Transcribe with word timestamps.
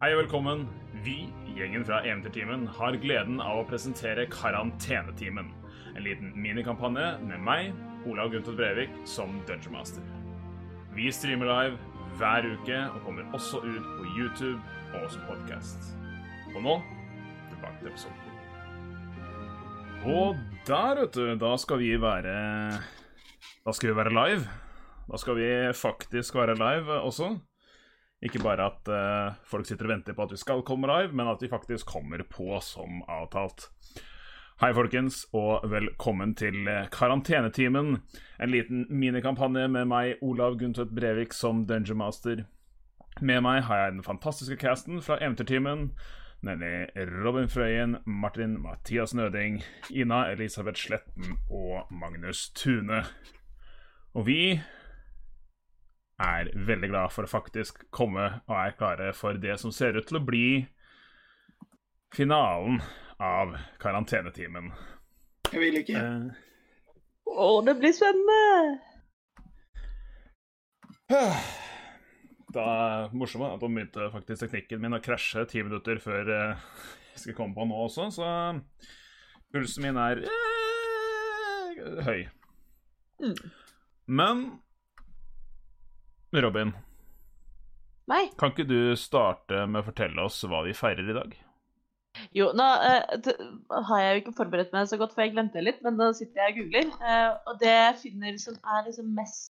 Hei 0.00 0.14
og 0.14 0.22
velkommen. 0.22 0.62
Vi, 1.04 1.26
gjengen 1.52 1.82
fra 1.84 1.98
Eventyrtimen, 2.00 2.62
har 2.72 2.96
gleden 3.02 3.36
av 3.44 3.58
å 3.60 3.64
presentere 3.68 4.22
Karantenetimen. 4.32 5.50
En 5.92 6.00
liten 6.06 6.30
minikampanje 6.40 7.18
med 7.20 7.42
meg, 7.44 7.74
Olav 8.08 8.30
Gunther 8.32 8.56
Brevik, 8.56 8.94
som 9.04 9.34
Dungeon 9.44 9.74
Master. 9.76 10.06
Vi 10.96 11.10
streamer 11.12 11.50
live 11.50 11.76
hver 12.16 12.48
uke 12.48 12.78
og 12.86 12.96
kommer 13.04 13.28
også 13.36 13.60
ut 13.60 13.90
på 13.98 14.06
YouTube 14.14 14.56
og 15.02 15.04
som 15.12 15.28
podkast. 15.28 15.92
Og 16.54 16.64
nå 16.64 16.78
tilbake 17.50 17.76
til 17.82 17.92
episoden. 17.92 18.40
Og 20.16 20.40
der, 20.64 21.02
vet 21.02 21.20
du, 21.20 21.26
da 21.44 21.52
skal 21.60 21.82
vi 21.84 21.92
være 22.00 22.38
Da 23.68 23.76
skal 23.76 23.92
vi 23.92 24.00
være 24.00 24.16
live. 24.16 24.48
Da 25.12 25.20
skal 25.20 25.36
vi 25.44 25.52
faktisk 25.76 26.40
være 26.40 26.56
live 26.56 27.02
også. 27.04 27.34
Ikke 28.20 28.42
bare 28.44 28.66
at 28.68 28.88
uh, 28.92 29.36
folk 29.48 29.64
sitter 29.68 29.88
og 29.88 29.94
venter 29.94 30.16
på 30.16 30.26
at 30.26 30.32
vi 30.34 30.40
skal 30.40 30.64
komme 30.66 30.88
live, 30.90 31.14
men 31.16 31.30
at 31.30 31.40
vi 31.40 31.48
faktisk 31.48 31.88
kommer 31.88 32.20
på 32.28 32.58
som 32.64 33.00
avtalt. 33.08 33.70
Hei, 34.60 34.74
folkens, 34.76 35.22
og 35.32 35.64
velkommen 35.72 36.34
til 36.36 36.68
Karantenetimen. 36.92 37.94
En 38.36 38.50
liten 38.52 38.82
minikampanje 38.92 39.70
med 39.72 39.88
meg, 39.88 40.18
Olav 40.20 40.58
Gundtvedt 40.60 40.92
Brevik, 40.92 41.32
som 41.32 41.62
Dungeon 41.64 41.96
Master. 42.02 42.42
Med 43.24 43.40
meg 43.40 43.62
har 43.70 43.80
jeg 43.80 43.94
den 43.94 44.04
fantastiske 44.04 44.58
casten 44.60 45.00
fra 45.00 45.16
Eventyrtimen, 45.16 45.90
nemlig 46.44 46.92
Robin 47.24 47.48
Frøyen, 47.48 47.96
Martin 48.04 48.58
Mathias 48.60 49.14
Nøding, 49.16 49.62
Ina 49.90 50.26
Elisabeth 50.32 50.80
Sletten 50.80 51.38
og 51.48 51.88
Magnus 51.90 52.50
Tune. 52.52 53.02
Og 54.12 54.26
vi 54.26 54.60
er 56.20 56.50
veldig 56.68 56.90
glad 56.92 57.14
for 57.14 57.26
å 57.26 57.30
faktisk 57.30 57.84
komme 57.94 58.26
og 58.44 58.54
er 58.58 58.76
klare 58.78 59.12
for 59.16 59.38
det 59.40 59.56
som 59.62 59.72
ser 59.72 59.96
ut 59.96 60.06
til 60.08 60.20
å 60.20 60.24
bli 60.24 60.66
finalen 62.14 62.80
av 63.20 63.56
karantenetimen. 63.80 64.70
Jeg 65.50 65.62
vil 65.62 65.80
ikke. 65.80 65.98
Eh. 66.00 66.30
Å, 67.30 67.48
det 67.66 67.76
blir 67.80 67.96
spennende! 67.96 68.78
Da 72.50 73.06
morsomt 73.14 73.46
at 73.46 73.60
de 73.62 73.68
begynte 73.70 74.08
faktisk 74.10 74.42
teknikken 74.42 74.80
min 74.82 74.96
å 74.96 74.98
krasje 74.98 75.44
ti 75.52 75.60
minutter 75.62 76.00
før 76.02 76.30
eh, 76.34 76.64
jeg 77.12 77.20
skal 77.22 77.36
komme 77.38 77.54
på 77.54 77.62
nå 77.70 77.76
også, 77.84 78.08
så 78.16 78.30
pulsen 79.54 79.86
min 79.86 80.00
er 80.02 80.24
eh, 80.26 82.00
høy. 82.08 82.24
Mm. 83.22 83.36
Men 84.18 84.42
Robin, 86.30 86.70
Nei. 88.10 88.28
kan 88.38 88.52
ikke 88.52 88.68
du 88.68 88.96
starte 88.98 89.64
med 89.66 89.82
å 89.82 89.86
fortelle 89.88 90.22
oss 90.22 90.38
hva 90.46 90.62
vi 90.66 90.74
feirer 90.76 91.08
i 91.10 91.16
dag? 91.16 91.32
Jo, 92.34 92.50
nå 92.54 92.66
uh, 92.66 93.30
har 93.88 94.02
jeg 94.02 94.12
jo 94.12 94.20
ikke 94.22 94.36
forberedt 94.38 94.74
meg 94.74 94.88
så 94.90 94.98
godt, 95.00 95.14
for 95.14 95.24
jeg 95.24 95.34
glemte 95.34 95.58
det 95.58 95.66
litt, 95.66 95.80
men 95.86 95.98
nå 95.98 96.10
sitter 96.14 96.42
jeg 96.42 96.54
og 96.54 96.58
googler. 96.60 96.90
Uh, 97.02 97.30
og 97.50 97.60
det 97.62 97.70
jeg 97.70 98.00
finner 98.04 98.40
som 98.42 98.58
er 98.62 98.84
liksom 98.86 99.12
mest 99.16 99.52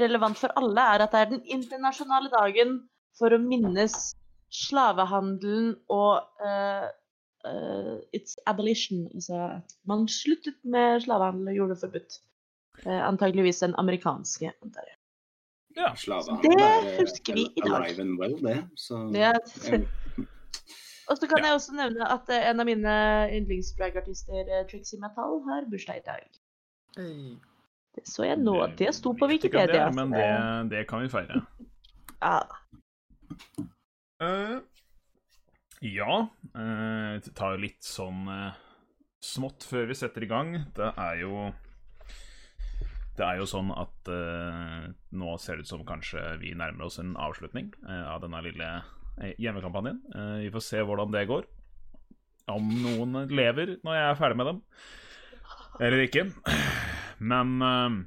relevant 0.00 0.38
for 0.38 0.54
alle, 0.60 0.88
er 0.94 1.04
at 1.04 1.14
det 1.14 1.20
er 1.20 1.30
den 1.32 1.44
internasjonale 1.56 2.32
dagen 2.32 2.80
for 3.18 3.34
å 3.34 3.40
minnes 3.42 3.96
slavehandelen 4.52 5.72
og 5.92 6.44
uh, 6.44 6.88
its 8.14 8.36
abolition. 8.46 9.06
Altså 9.12 9.62
man 9.88 10.04
sluttet 10.10 10.60
med 10.62 11.02
slavehandel 11.06 11.52
og 11.52 11.58
gjorde 11.58 11.76
det 11.76 11.84
forbudt. 11.86 12.20
Antageligvis 12.86 13.62
den 13.62 13.76
amerikanske, 13.78 14.52
antar 14.62 14.88
jeg. 14.88 14.98
Ja. 15.76 15.92
Det 16.42 16.98
husker 16.98 17.34
vi 17.34 17.46
i 17.56 17.62
dag. 17.64 17.78
Alive 17.78 18.02
and 18.02 18.18
well, 18.20 18.36
det. 18.42 18.58
Så, 18.76 18.98
ja. 19.16 19.32
Og 21.10 21.18
så 21.18 21.26
kan 21.28 21.38
ja. 21.42 21.46
jeg 21.46 21.54
også 21.54 21.74
nevne 21.76 22.08
at 22.14 22.28
en 22.36 22.60
av 22.62 22.68
mine 22.68 22.96
yndlingsdragartister, 23.36 24.52
Trixie 24.70 25.00
Metal, 25.00 25.40
har 25.48 25.66
bursdag 25.70 26.02
i 26.02 26.04
dag. 26.06 26.28
Det 27.92 28.04
så 28.08 28.24
jeg 28.24 28.40
nå. 28.40 28.54
Det 28.78 28.92
sto 28.96 29.12
på 29.16 29.28
Wikipedia. 29.28 29.88
Det, 29.88 29.94
men 29.96 30.12
det, 30.14 30.76
det, 30.76 30.86
kan 30.88 31.04
vi 31.04 31.12
feire. 31.12 31.42
Ja. 32.22 32.38
Uh, 34.22 34.60
ja. 35.82 36.18
Uh, 36.54 37.18
det 37.18 37.32
tar 37.34 37.56
litt 37.58 37.82
sånn 37.82 38.28
uh, 38.30 38.52
smått 39.18 39.66
før 39.66 39.88
vi 39.90 39.96
setter 39.98 40.22
i 40.22 40.28
gang. 40.30 40.52
Det 40.76 40.92
er 40.92 41.18
jo 41.24 41.48
Det 43.18 43.24
er 43.26 43.40
jo 43.40 43.46
sånn 43.48 43.68
at 43.76 44.08
nå 45.12 45.34
ser 45.36 45.58
det 45.58 45.66
ut 45.66 45.70
som 45.70 45.82
kanskje 45.84 46.22
vi 46.40 46.54
nærmer 46.56 46.86
oss 46.86 46.96
en 47.02 47.12
avslutning 47.20 47.68
av 47.84 48.22
denne 48.22 48.40
lille 48.46 48.68
hjemmekampanjen. 49.36 49.98
Vi 50.40 50.48
får 50.54 50.64
se 50.64 50.80
hvordan 50.80 51.12
det 51.12 51.26
går. 51.28 51.44
Om 52.52 52.72
noen 52.82 53.20
lever 53.28 53.76
når 53.84 53.98
jeg 53.98 54.06
er 54.08 54.18
ferdig 54.22 54.40
med 54.40 54.48
dem, 54.48 54.62
eller 55.80 56.04
ikke. 56.04 56.26
Men 57.22 57.62
uh, 57.62 58.00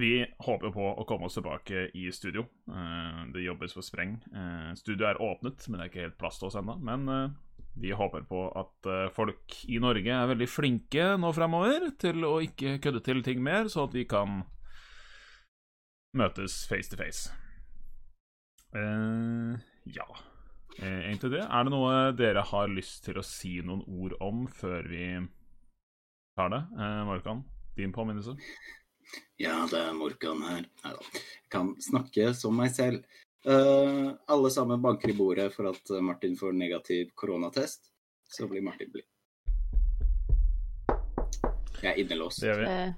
vi 0.00 0.14
håper 0.38 0.72
på 0.72 0.88
å 0.96 1.04
komme 1.08 1.28
oss 1.28 1.36
tilbake 1.36 1.88
i 1.98 2.08
studio. 2.14 2.46
Uh, 2.70 3.28
det 3.34 3.44
jobbes 3.44 3.76
for 3.76 3.86
spreng. 3.86 4.16
Uh, 4.32 4.72
studio 4.78 5.10
er 5.10 5.20
åpnet, 5.22 5.66
men 5.68 5.78
det 5.78 5.84
er 5.84 5.92
ikke 5.92 6.06
helt 6.06 6.20
plass 6.20 6.40
til 6.40 6.48
oss 6.48 6.58
ennå. 6.58 6.78
Men 6.82 7.06
vi 7.80 7.92
håper 7.96 8.24
på 8.28 8.44
at 8.58 8.88
folk 9.16 9.56
i 9.72 9.78
Norge 9.82 10.12
er 10.12 10.28
veldig 10.28 10.48
flinke 10.50 11.12
nå 11.20 11.30
fremover 11.32 11.88
til 12.00 12.26
å 12.28 12.34
ikke 12.44 12.76
kødde 12.84 13.00
til 13.06 13.22
ting 13.24 13.40
mer, 13.44 13.70
så 13.72 13.86
at 13.86 13.96
vi 13.96 14.04
kan 14.08 14.42
møtes 16.18 16.62
face 16.68 16.92
to 16.92 16.98
face. 17.00 17.32
ja. 19.96 20.08
Egentlig 20.80 21.32
det. 21.34 21.42
Er 21.44 21.64
det 21.64 21.72
noe 21.72 21.96
dere 22.16 22.44
har 22.48 22.70
lyst 22.72 23.04
til 23.04 23.20
å 23.20 23.24
si 23.24 23.58
noen 23.64 23.82
ord 23.88 24.16
om 24.24 24.46
før 24.48 24.88
vi 24.88 25.06
tar 26.36 26.52
det? 26.52 26.62
Morkan? 27.08 27.44
din 27.76 27.92
påminnelse? 27.92 28.36
Ja, 29.36 29.66
det 29.70 29.80
er 29.80 29.92
Morkan 29.96 30.42
her. 30.46 30.66
Jeg 30.84 31.50
kan 31.52 31.74
snakke 31.82 32.32
som 32.36 32.56
meg 32.56 32.72
selv. 32.74 33.02
Uh, 33.42 34.12
alle 34.30 34.50
sammen 34.54 34.82
banker 34.82 35.10
i 35.10 35.16
bordet 35.18 35.48
for 35.54 35.70
at 35.72 35.90
Martin 36.04 36.36
får 36.38 36.52
negativ 36.54 37.10
koronatest. 37.18 37.90
Så 38.32 38.46
blir 38.48 38.62
Martin 38.62 38.92
blid. 38.92 39.08
Jeg 41.82 41.90
er 41.90 41.98
innelåst. 41.98 42.40
Det 42.40 42.52
gjør 42.52 42.62
vi. 42.62 42.68
Uh, 42.70 42.94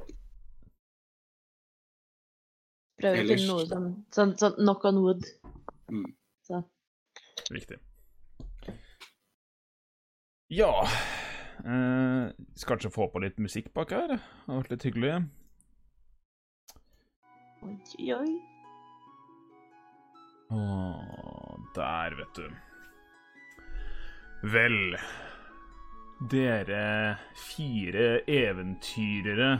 prøver 3.00 3.24
å 3.24 3.32
finne 3.32 3.48
noe 3.48 3.66
sånn, 3.72 3.90
sånn, 4.14 4.36
sånn 4.40 4.60
knock 4.60 4.84
on 4.90 5.02
wood. 5.04 5.26
Mm. 5.90 6.08
Så. 6.44 6.62
Riktig. 7.50 7.80
Ja 10.52 10.70
Eh, 11.64 12.30
skal 12.54 12.74
kanskje 12.76 12.90
få 12.92 13.06
på 13.08 13.22
litt 13.24 13.38
musikk 13.40 13.70
bak 13.76 13.92
her. 13.94 14.16
Det 14.16 14.20
har 14.50 14.58
vært 14.60 14.74
litt 14.74 14.86
hyggelig. 14.88 15.12
Oi, 17.64 18.10
oi. 18.12 18.53
Å, 20.54 20.64
der, 21.74 22.14
vet 22.20 22.38
du. 22.38 22.48
Vel 24.54 24.98
Dere 26.30 27.18
fire 27.36 28.22
eventyrere, 28.30 29.58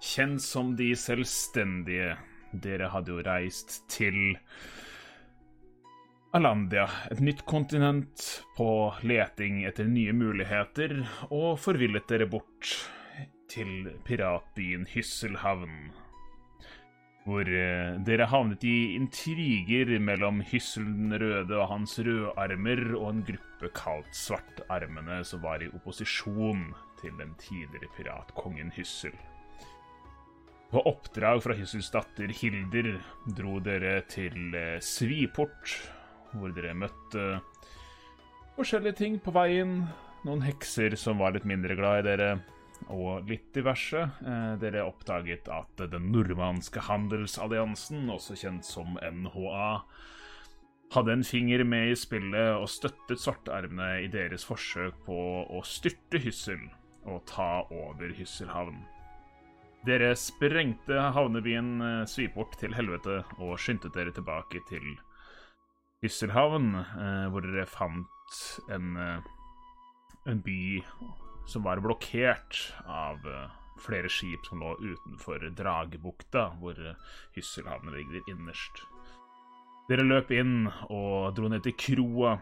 kjent 0.00 0.40
som 0.40 0.70
de 0.78 0.92
selvstendige, 0.96 2.14
dere 2.52 2.88
hadde 2.94 3.12
jo 3.12 3.24
reist 3.26 3.80
til 3.92 4.38
Alandia, 6.38 6.86
et 7.10 7.20
nytt 7.24 7.42
kontinent 7.50 8.24
på 8.56 8.70
leting 9.02 9.64
etter 9.68 9.90
nye 9.90 10.14
muligheter, 10.16 11.00
og 11.28 11.58
forvillet 11.60 12.08
dere 12.08 12.30
bort 12.30 12.76
til 13.50 13.90
piratbyen 14.06 14.86
Hysselhavn. 14.94 15.90
Hvor 17.28 17.44
eh, 17.44 17.98
dere 18.08 18.28
havnet 18.30 18.62
i 18.64 18.94
intriger 18.96 19.90
mellom 20.00 20.40
Hysselen 20.48 21.12
Røde 21.20 21.58
og 21.58 21.68
hans 21.74 21.98
rødarmer 22.00 22.80
og 22.96 23.08
en 23.10 23.24
gruppe 23.28 23.68
kalt 23.76 24.14
Svartarmene 24.16 25.20
som 25.28 25.42
var 25.44 25.60
i 25.60 25.68
opposisjon 25.68 26.70
til 27.02 27.12
den 27.20 27.34
tidligere 27.42 27.90
piratkongen 27.98 28.72
Hyssel. 28.78 29.12
På 30.72 30.80
oppdrag 30.88 31.42
fra 31.44 31.56
Hyssels 31.56 31.92
datter 31.92 32.32
Hilder 32.40 32.94
dro 33.36 33.58
dere 33.60 34.02
til 34.08 34.56
eh, 34.56 34.80
Sviport, 34.84 35.76
hvor 36.32 36.52
dere 36.56 36.76
møtte 36.76 37.42
forskjellige 38.56 39.02
ting 39.04 39.20
på 39.20 39.36
veien. 39.36 39.82
Noen 40.24 40.42
hekser 40.48 40.96
som 40.96 41.20
var 41.20 41.36
litt 41.36 41.46
mindre 41.48 41.76
glad 41.76 42.02
i 42.02 42.08
dere, 42.08 42.30
og 42.86 43.28
litt 43.28 43.50
diverse. 43.56 44.04
Eh, 44.22 44.52
dere 44.62 44.86
oppdaget 44.86 45.48
at 45.52 45.82
den 45.92 46.10
nordmannske 46.12 46.82
handelsalliansen, 46.88 48.08
også 48.12 48.36
kjent 48.38 48.66
som 48.66 48.96
NHA, 49.02 49.70
hadde 50.94 51.12
en 51.12 51.24
finger 51.26 51.64
med 51.68 51.92
i 51.92 51.96
spillet 51.98 52.54
og 52.56 52.68
støttet 52.72 53.20
svartarmene 53.20 54.04
i 54.06 54.08
deres 54.12 54.46
forsøk 54.48 55.02
på 55.04 55.18
å 55.44 55.60
styrte 55.66 56.20
Hyssel 56.22 56.62
og 57.08 57.26
ta 57.28 57.66
over 57.68 58.14
Hysselhavn. 58.16 58.80
Dere 59.86 60.14
sprengte 60.18 61.10
havnebyen 61.14 61.74
eh, 61.84 62.06
Sviport 62.08 62.56
til 62.60 62.74
helvete 62.76 63.22
og 63.38 63.58
skyndte 63.60 63.92
dere 63.94 64.14
tilbake 64.16 64.64
til 64.70 64.96
Hysselhavn, 66.02 66.74
eh, 66.78 67.24
hvor 67.32 67.44
dere 67.44 67.68
fant 67.68 68.42
en, 68.72 68.98
en 70.28 70.44
by 70.44 70.60
som 71.48 71.64
var 71.64 71.80
blokkert 71.84 72.60
av 72.84 73.24
eh, 73.24 73.56
flere 73.80 74.10
skip 74.12 74.46
som 74.48 74.60
lå 74.62 74.74
utenfor 74.82 75.48
Dragebukta, 75.56 76.50
hvor 76.60 76.78
Hysselhavnen 77.36 77.94
ligger 77.94 78.30
innerst. 78.34 78.84
Dere 79.88 80.04
løp 80.04 80.30
inn 80.36 80.66
og 80.92 81.32
dro 81.36 81.48
ned 81.48 81.64
til 81.64 81.76
kroa, 81.80 82.34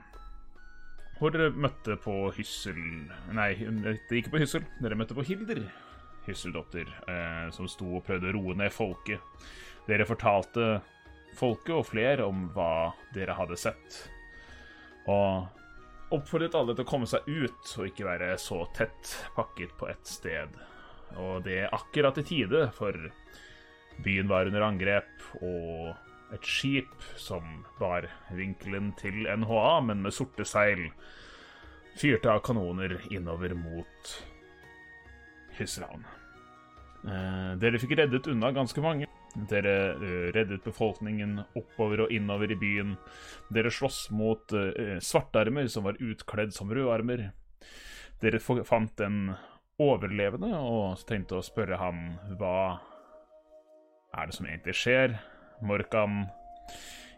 hvor 1.17 1.32
dere 1.32 1.53
møtte 1.55 1.94
på 2.03 2.14
Hyssel 2.37 2.81
Nei, 3.37 3.53
det 3.56 4.19
gikk 4.19 4.32
på 4.32 4.41
Hyssel. 4.43 4.67
Dere 4.82 4.99
møtte 4.99 5.17
på 5.17 5.25
Hilder, 5.25 5.62
Hysseldotter, 6.26 6.91
eh, 7.08 7.47
som 7.55 7.70
sto 7.70 7.87
og 8.00 8.05
prøvde 8.08 8.32
å 8.32 8.35
roe 8.37 8.56
ned 8.58 8.75
folket. 8.75 9.23
Dere 9.87 10.08
fortalte 10.08 10.81
folket 11.38 11.76
og 11.76 11.87
flere 11.87 12.26
om 12.26 12.49
hva 12.56 12.91
dere 13.14 13.37
hadde 13.38 13.58
sett, 13.61 14.00
og 15.06 15.47
oppfordret 16.14 16.55
alle 16.55 16.75
til 16.76 16.87
å 16.87 16.88
komme 16.88 17.08
seg 17.11 17.26
ut 17.26 17.73
og 17.79 17.88
ikke 17.88 18.06
være 18.06 18.32
så 18.41 18.62
tett 18.76 19.12
pakket 19.37 19.75
på 19.79 19.88
ett 19.91 20.06
sted. 20.06 20.55
Og 21.23 21.44
det 21.47 21.62
er 21.64 21.75
akkurat 21.75 22.19
i 22.20 22.26
tide, 22.26 22.67
for 22.76 22.94
byen 24.05 24.29
var 24.31 24.50
under 24.50 24.67
angrep, 24.67 25.11
og 25.41 25.94
et 26.35 26.47
skip 26.47 26.93
som 27.20 27.64
bar 27.79 28.08
vinkelen 28.35 28.93
til 28.99 29.25
NHA, 29.25 29.81
men 29.88 30.03
med 30.05 30.14
sorte 30.14 30.47
seil, 30.49 30.88
fyrte 31.97 32.32
av 32.32 32.43
kanoner 32.44 32.99
innover 33.08 33.55
mot 33.56 34.17
Hysselhavn. 35.56 36.05
Eh, 37.06 37.53
dere 37.62 37.81
fikk 37.81 37.97
reddet 37.97 38.29
unna 38.29 38.50
ganske 38.53 38.82
mange. 38.85 39.08
Dere 39.36 39.74
eh, 39.92 40.28
reddet 40.32 40.64
befolkningen 40.64 41.42
oppover 41.58 42.06
og 42.06 42.12
innover 42.14 42.54
i 42.54 42.58
byen. 42.60 42.94
Dere 43.52 43.72
sloss 43.72 44.06
mot 44.14 44.52
eh, 44.56 44.96
svartarmer 45.04 45.68
som 45.72 45.84
var 45.84 46.00
utkledd 46.00 46.54
som 46.56 46.72
rødarmer. 46.72 47.28
Dere 48.22 48.40
fant 48.40 49.04
en 49.04 49.34
overlevende 49.82 50.56
og 50.56 51.02
tenkte 51.08 51.36
å 51.36 51.44
spørre 51.44 51.76
han 51.76 52.14
hva 52.40 52.56
er 54.16 54.30
det 54.30 54.38
som 54.38 54.48
egentlig 54.48 54.76
skjer. 54.80 55.18
Morkan 55.66 56.24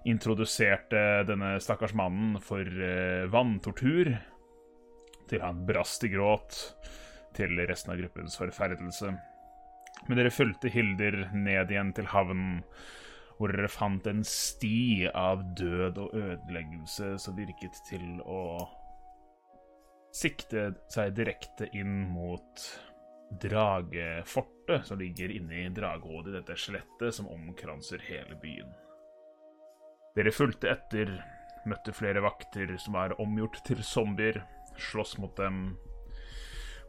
introduserte 0.08 1.22
denne 1.28 1.56
stakkars 1.62 1.94
mannen 1.98 2.38
for 2.42 2.66
eh, 2.66 3.30
vanntortur, 3.30 4.14
til 5.28 5.42
han 5.44 5.64
brast 5.68 6.06
i 6.06 6.10
gråt, 6.12 6.62
til 7.36 7.58
resten 7.68 7.92
av 7.94 8.00
gruppens 8.00 8.38
forferdelse. 8.40 9.12
Men 10.06 10.20
dere 10.20 10.32
fulgte 10.32 10.70
Hilder 10.72 11.26
ned 11.34 11.72
igjen 11.72 11.92
til 11.96 12.08
havnen, 12.12 12.62
hvor 13.38 13.52
dere 13.54 13.70
fant 13.70 14.06
en 14.10 14.24
sti 14.26 15.08
av 15.12 15.44
død 15.58 15.98
og 16.02 16.14
ødeleggelse 16.18 17.14
som 17.22 17.36
virket 17.38 17.76
til 17.88 18.18
å 18.26 18.42
sikte 20.14 20.72
seg 20.90 21.14
direkte 21.18 21.68
inn 21.76 22.08
mot 22.10 22.64
Dragefortet, 23.28 24.86
som 24.88 24.98
ligger 24.98 25.30
inne 25.34 25.66
i 25.66 25.72
Dragehodet, 25.74 26.32
i 26.32 26.36
dette 26.38 26.56
skjelettet 26.56 27.14
som 27.14 27.28
omkranser 27.28 28.00
hele 28.08 28.38
byen. 28.40 28.70
Dere 30.16 30.32
fulgte 30.32 30.70
etter, 30.72 31.12
møtte 31.68 31.92
flere 31.94 32.22
vakter 32.24 32.72
som 32.80 32.96
var 32.96 33.14
omgjort 33.20 33.60
til 33.68 33.82
zombier, 33.84 34.40
sloss 34.80 35.18
mot 35.20 35.36
dem. 35.36 35.76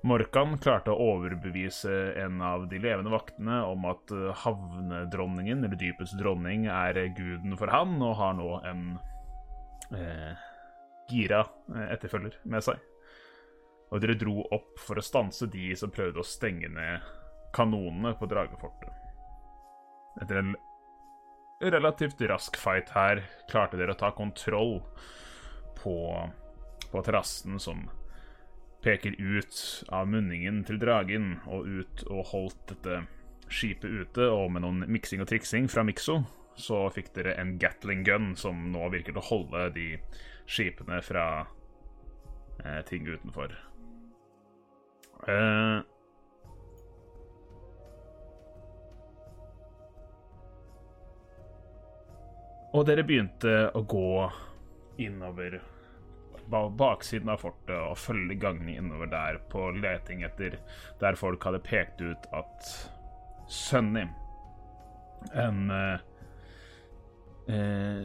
Morkan 0.08 0.54
klarte 0.64 0.94
å 0.94 1.08
overbevise 1.16 1.92
en 2.22 2.40
av 2.42 2.70
de 2.72 2.80
levende 2.80 3.12
vaktene 3.12 3.58
om 3.68 3.84
at 3.90 4.14
eh, 4.16 4.30
havnedronningen, 4.46 5.66
eller 5.66 5.80
dypets 5.80 6.14
dronning, 6.16 6.70
er 6.72 7.02
guden 7.18 7.58
for 7.60 7.72
han, 7.74 7.98
og 8.00 8.16
har 8.22 8.38
nå 8.38 8.54
en 8.70 8.86
eh, 9.92 10.40
gira 11.12 11.42
eh, 11.76 11.90
etterfølger 11.98 12.40
med 12.48 12.64
seg. 12.64 12.80
Og 13.92 14.00
dere 14.00 14.16
dro 14.22 14.38
opp 14.56 14.80
for 14.80 15.02
å 15.02 15.04
stanse 15.04 15.50
de 15.52 15.74
som 15.76 15.92
prøvde 15.92 16.24
å 16.24 16.28
stenge 16.28 16.72
ned 16.72 17.04
kanonene 17.56 18.16
på 18.16 18.30
Dragefortet. 18.30 18.96
Etter 20.24 20.40
en 20.40 20.56
relativt 21.60 22.22
rask 22.30 22.56
fight 22.56 22.94
her 22.96 23.26
klarte 23.52 23.76
dere 23.76 23.98
å 23.98 24.00
ta 24.00 24.14
kontroll 24.16 24.78
på, 25.82 25.96
på 26.88 27.02
terrassen 27.04 27.60
som 27.60 27.90
peker 28.84 29.16
ut 29.20 29.84
av 29.92 30.08
munningen 30.08 30.64
til 30.68 30.80
dragen 30.80 31.38
og 31.48 31.68
ut 31.68 32.04
og 32.08 32.28
holdt 32.32 32.60
dette 32.72 33.02
skipet 33.50 33.90
ute, 33.92 34.28
og 34.30 34.52
med 34.54 34.64
noen 34.64 34.86
miksing 34.92 35.24
og 35.24 35.30
triksing 35.32 35.68
fra 35.72 35.84
Mikso, 35.84 36.22
så 36.60 36.86
fikk 36.94 37.14
dere 37.16 37.36
en 37.40 37.58
Gatling 37.60 38.04
gun 38.08 38.34
som 38.40 38.70
nå 38.74 38.90
virker 38.94 39.16
til 39.16 39.22
å 39.22 39.30
holde 39.30 39.70
de 39.76 39.88
skipene 40.50 41.00
fra 41.06 41.26
eh, 42.64 42.82
ting 42.90 43.08
utenfor. 43.08 43.56
Eh, 45.28 45.80
og 52.76 52.86
dere 52.88 53.04
begynte 53.08 53.58
å 53.76 53.84
gå 53.84 54.30
innover 55.02 55.60
baksiden 56.50 57.30
av 57.30 57.44
fortet 57.44 57.76
og 57.78 57.98
følge 58.00 58.38
gangene 58.42 58.78
innover 58.80 59.10
der 59.12 59.40
på 59.52 59.70
leting 59.78 60.24
etter 60.28 60.58
der 61.02 61.18
folk 61.20 61.44
hadde 61.46 61.62
pekt 61.66 62.02
ut 62.02 62.30
at 62.36 62.72
Sunny, 63.50 64.06
en 65.34 65.72
eh, 65.74 66.00
eh, 67.50 68.04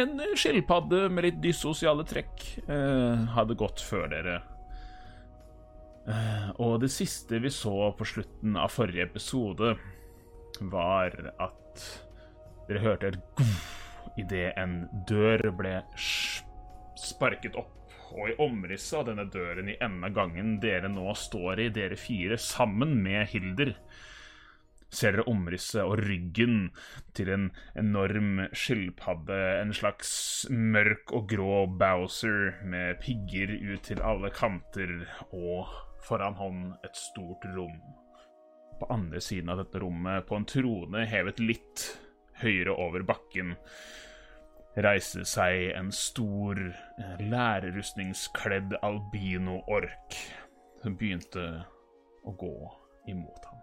En 0.00 0.20
skilpadde 0.38 1.08
med 1.10 1.26
litt 1.26 1.40
dyssosiale 1.42 2.06
trekk 2.06 2.44
eh, 2.62 3.24
hadde 3.34 3.56
gått 3.58 3.82
før 3.82 4.06
dere. 4.12 4.36
Eh, 6.06 6.46
og 6.62 6.78
det 6.84 6.92
siste 6.94 7.40
vi 7.42 7.50
så 7.50 7.90
på 7.98 8.06
slutten 8.06 8.54
av 8.54 8.70
forrige 8.70 9.08
episode, 9.10 9.74
var 10.60 11.18
at 11.42 11.84
dere 12.68 12.84
hørte 12.86 13.10
et 13.10 13.20
guff 13.34 13.79
idet 14.18 14.54
en 14.58 14.82
dør 15.08 15.50
ble 15.58 15.76
sparket 15.98 17.58
opp. 17.60 17.76
Og 18.10 18.32
i 18.32 18.38
omrisset 18.42 18.96
av 18.98 19.04
denne 19.06 19.28
døren 19.30 19.68
i 19.70 19.76
enden 19.78 20.08
av 20.08 20.14
gangen 20.16 20.56
dere 20.62 20.88
nå 20.90 21.12
står 21.14 21.62
i, 21.62 21.68
dere 21.74 21.98
fire, 21.98 22.38
sammen 22.42 22.96
med 23.04 23.28
Hilder, 23.30 23.76
ser 24.90 25.14
dere 25.14 25.28
omrisset 25.30 25.84
og 25.84 26.00
ryggen 26.02 26.72
til 27.14 27.30
en 27.30 27.46
enorm 27.78 28.42
skilpadde, 28.50 29.38
en 29.60 29.70
slags 29.76 30.10
mørk 30.50 31.14
og 31.14 31.28
grå 31.30 31.62
Bowser 31.78 32.58
med 32.66 32.98
pigger 33.04 33.54
ut 33.54 33.86
til 33.86 34.02
alle 34.02 34.32
kanter, 34.34 35.04
og 35.30 35.70
foran 36.06 36.38
hånd 36.40 36.62
et 36.82 36.98
stort 36.98 37.46
rom. 37.54 37.78
På 38.80 38.88
andre 38.90 39.20
siden 39.22 39.52
av 39.52 39.60
dette 39.62 39.82
rommet, 39.82 40.26
på 40.26 40.34
en 40.34 40.48
trone 40.48 41.06
hevet 41.06 41.38
litt 41.44 41.90
høyere 42.42 42.74
over 42.74 43.04
bakken, 43.06 43.54
reiste 44.80 45.24
seg 45.28 45.70
en 45.76 45.90
stor, 45.94 46.60
eh, 46.60 47.16
lærerrustningskledd 47.20 48.78
albino-ork 48.82 50.16
som 50.82 50.96
begynte 50.96 51.46
å 52.24 52.34
gå 52.38 52.54
imot 53.10 53.44
ham. 53.50 53.60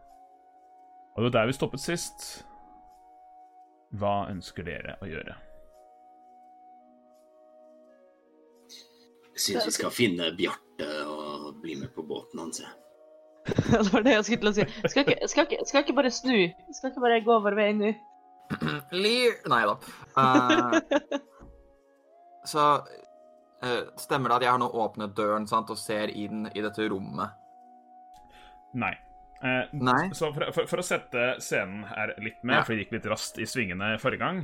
Og 1.16 1.24
det 1.24 1.30
var 1.30 1.36
der 1.40 1.50
vi 1.50 1.58
stoppet 1.58 1.82
sist. 1.82 2.26
Hva 3.98 4.28
ønsker 4.30 4.68
dere 4.68 4.98
å 5.02 5.08
gjøre? 5.10 5.38
Jeg 9.38 9.44
syns 9.46 9.68
vi 9.70 9.74
skal 9.76 9.94
finne 9.94 10.32
Bjarte 10.38 10.90
og 11.06 11.62
bli 11.62 11.78
med 11.78 11.94
på 11.96 12.04
båten 12.06 12.42
hans. 12.42 12.62
jeg. 12.62 12.74
Det 13.72 13.94
var 13.94 14.04
det 14.04 14.14
jeg 14.16 14.26
skulle 14.28 14.42
til 14.42 14.50
å 14.50 14.54
si. 14.56 14.64
Skal 14.92 15.04
ikke, 15.06 15.28
skal 15.32 15.46
ikke, 15.48 15.66
skal 15.70 15.84
ikke 15.86 15.96
bare 15.96 16.12
snu? 16.12 16.38
Skal 16.76 16.92
ikke 16.92 17.04
bare 17.06 17.20
gå 17.24 17.38
vår 17.46 17.56
vei 17.58 17.68
nå? 17.78 17.94
Lir 19.04 19.34
Nei 19.51 19.63
da. 19.68 19.77
Uh, 20.18 20.80
så 22.48 22.63
uh, 23.63 23.84
stemmer 24.00 24.30
det 24.32 24.38
at 24.39 24.46
jeg 24.48 24.54
har 24.56 24.62
nå 24.62 24.70
åpnet 24.72 25.16
døren 25.18 25.48
sant, 25.50 25.70
og 25.74 25.80
ser 25.82 26.13
inn 26.16 26.46
i 26.54 26.63
dette 26.63 26.88
rommet? 26.92 27.36
Nei. 28.77 28.94
Uh, 29.38 29.68
Nei? 29.77 30.08
Så 30.18 30.32
for, 30.34 30.48
for, 30.56 30.66
for 30.72 30.82
å 30.82 30.86
sette 30.86 31.25
scenen 31.46 31.84
her 31.92 32.16
litt 32.24 32.39
med, 32.42 32.56
Ja. 32.58 32.63
for 32.66 32.74
det 32.74 32.86
gikk 32.88 32.96
litt 32.96 33.06
raskt 33.12 33.38
i 33.38 33.46
svingene 33.46 33.92
forrige 34.01 34.24
gang 34.24 34.39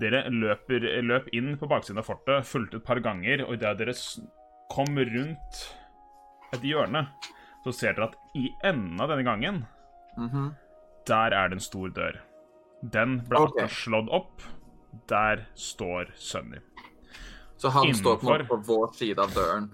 Dere 0.00 0.22
løper, 0.32 0.86
løp 1.04 1.26
inn 1.36 1.50
på 1.60 1.68
baksiden 1.68 2.00
av 2.00 2.06
fortet, 2.08 2.46
fulgte 2.48 2.80
et 2.80 2.86
par 2.86 3.02
ganger, 3.04 3.42
og 3.44 3.58
idet 3.58 3.74
dere 3.82 3.92
kom 4.72 4.96
rundt 4.96 5.60
et 6.56 6.64
hjørne, 6.64 7.02
så 7.66 7.74
ser 7.76 7.92
dere 7.98 8.08
at 8.08 8.16
i 8.40 8.46
enden 8.64 9.00
av 9.04 9.10
denne 9.12 9.26
gangen, 9.28 9.60
Mhm. 10.16 10.48
der 11.06 11.34
er 11.36 11.48
det 11.52 11.58
en 11.58 11.66
stor 11.68 11.88
dør. 11.92 12.16
Den 12.80 13.18
ble 13.26 13.42
okay. 13.42 13.64
akkurat 13.64 13.76
slått 13.76 14.08
opp. 14.08 14.46
Der 15.08 15.46
står 15.54 16.12
Sunny. 16.16 16.60
Så 17.58 17.68
han 17.74 17.94
står 17.94 18.16
på, 18.16 18.34
Innenfor. 18.34 18.62
vår 18.66 18.92
side 18.94 19.18
av 19.18 19.34
døren. 19.34 19.70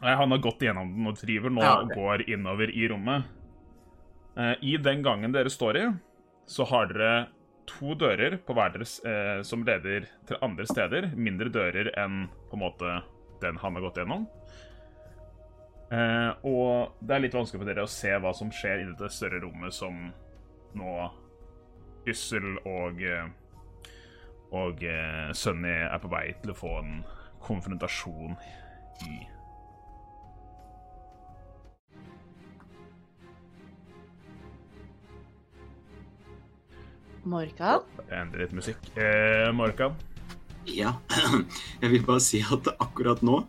Nei, 0.00 0.14
Han 0.14 0.30
har 0.30 0.38
gått 0.38 0.62
gjennom 0.62 0.92
den 0.92 1.08
og 1.08 1.16
driver 1.18 1.50
nå 1.50 1.62
Ja, 1.64 1.80
og 1.80 1.94
går 1.96 2.28
innover 2.30 2.70
i 2.70 2.88
rommet. 2.88 3.24
Eh, 4.36 4.54
I 4.62 4.76
den 4.76 5.02
gangen 5.02 5.32
dere 5.32 5.50
står 5.50 5.76
i, 5.76 5.86
så 6.46 6.64
har 6.68 6.92
dere 6.92 7.28
to 7.66 7.96
dører 7.98 8.36
på 8.46 8.54
hver 8.54 8.74
deres, 8.76 9.00
eh, 9.04 9.42
som 9.42 9.64
leder 9.64 10.06
til 10.28 10.38
andre 10.44 10.66
steder. 10.66 11.10
Mindre 11.16 11.50
dører 11.50 11.90
enn 11.98 12.28
på 12.50 12.58
en 12.58 12.62
måte 12.62 13.02
den 13.40 13.56
han 13.56 13.74
har 13.74 13.82
gått 13.88 13.98
gjennom. 14.02 14.28
Eh, 15.90 16.30
og 16.46 16.98
det 17.00 17.14
er 17.14 17.22
litt 17.22 17.34
vanskelig 17.34 17.62
for 17.62 17.68
dere 17.68 17.86
å 17.86 17.90
se 17.90 18.14
hva 18.18 18.32
som 18.34 18.50
skjer 18.50 18.82
i 18.82 18.88
dette 18.90 19.10
større 19.14 19.40
rommet 19.42 19.74
som 19.74 20.12
nå 20.76 20.94
Yssel 22.06 22.56
og 22.64 23.02
eh, 23.02 23.26
og 24.54 24.82
eh, 24.86 25.30
Sunny 25.34 25.72
er 25.86 25.98
på 26.02 26.10
vei 26.10 26.28
til 26.42 26.52
å 26.52 26.56
få 26.56 26.74
en 26.80 27.00
konfrontasjon 27.42 28.36
i. 29.06 29.16
Morkan? 37.26 37.82
Jeg 38.06 38.20
endrer 38.20 38.44
litt 38.44 38.54
musikk. 38.54 38.92
Eh, 38.94 39.50
Morkan? 39.54 39.96
Ja, 40.66 40.96
jeg 41.82 41.90
vil 41.92 42.02
bare 42.06 42.22
si 42.22 42.40
at 42.42 42.70
akkurat 42.82 43.20
nå 43.26 43.40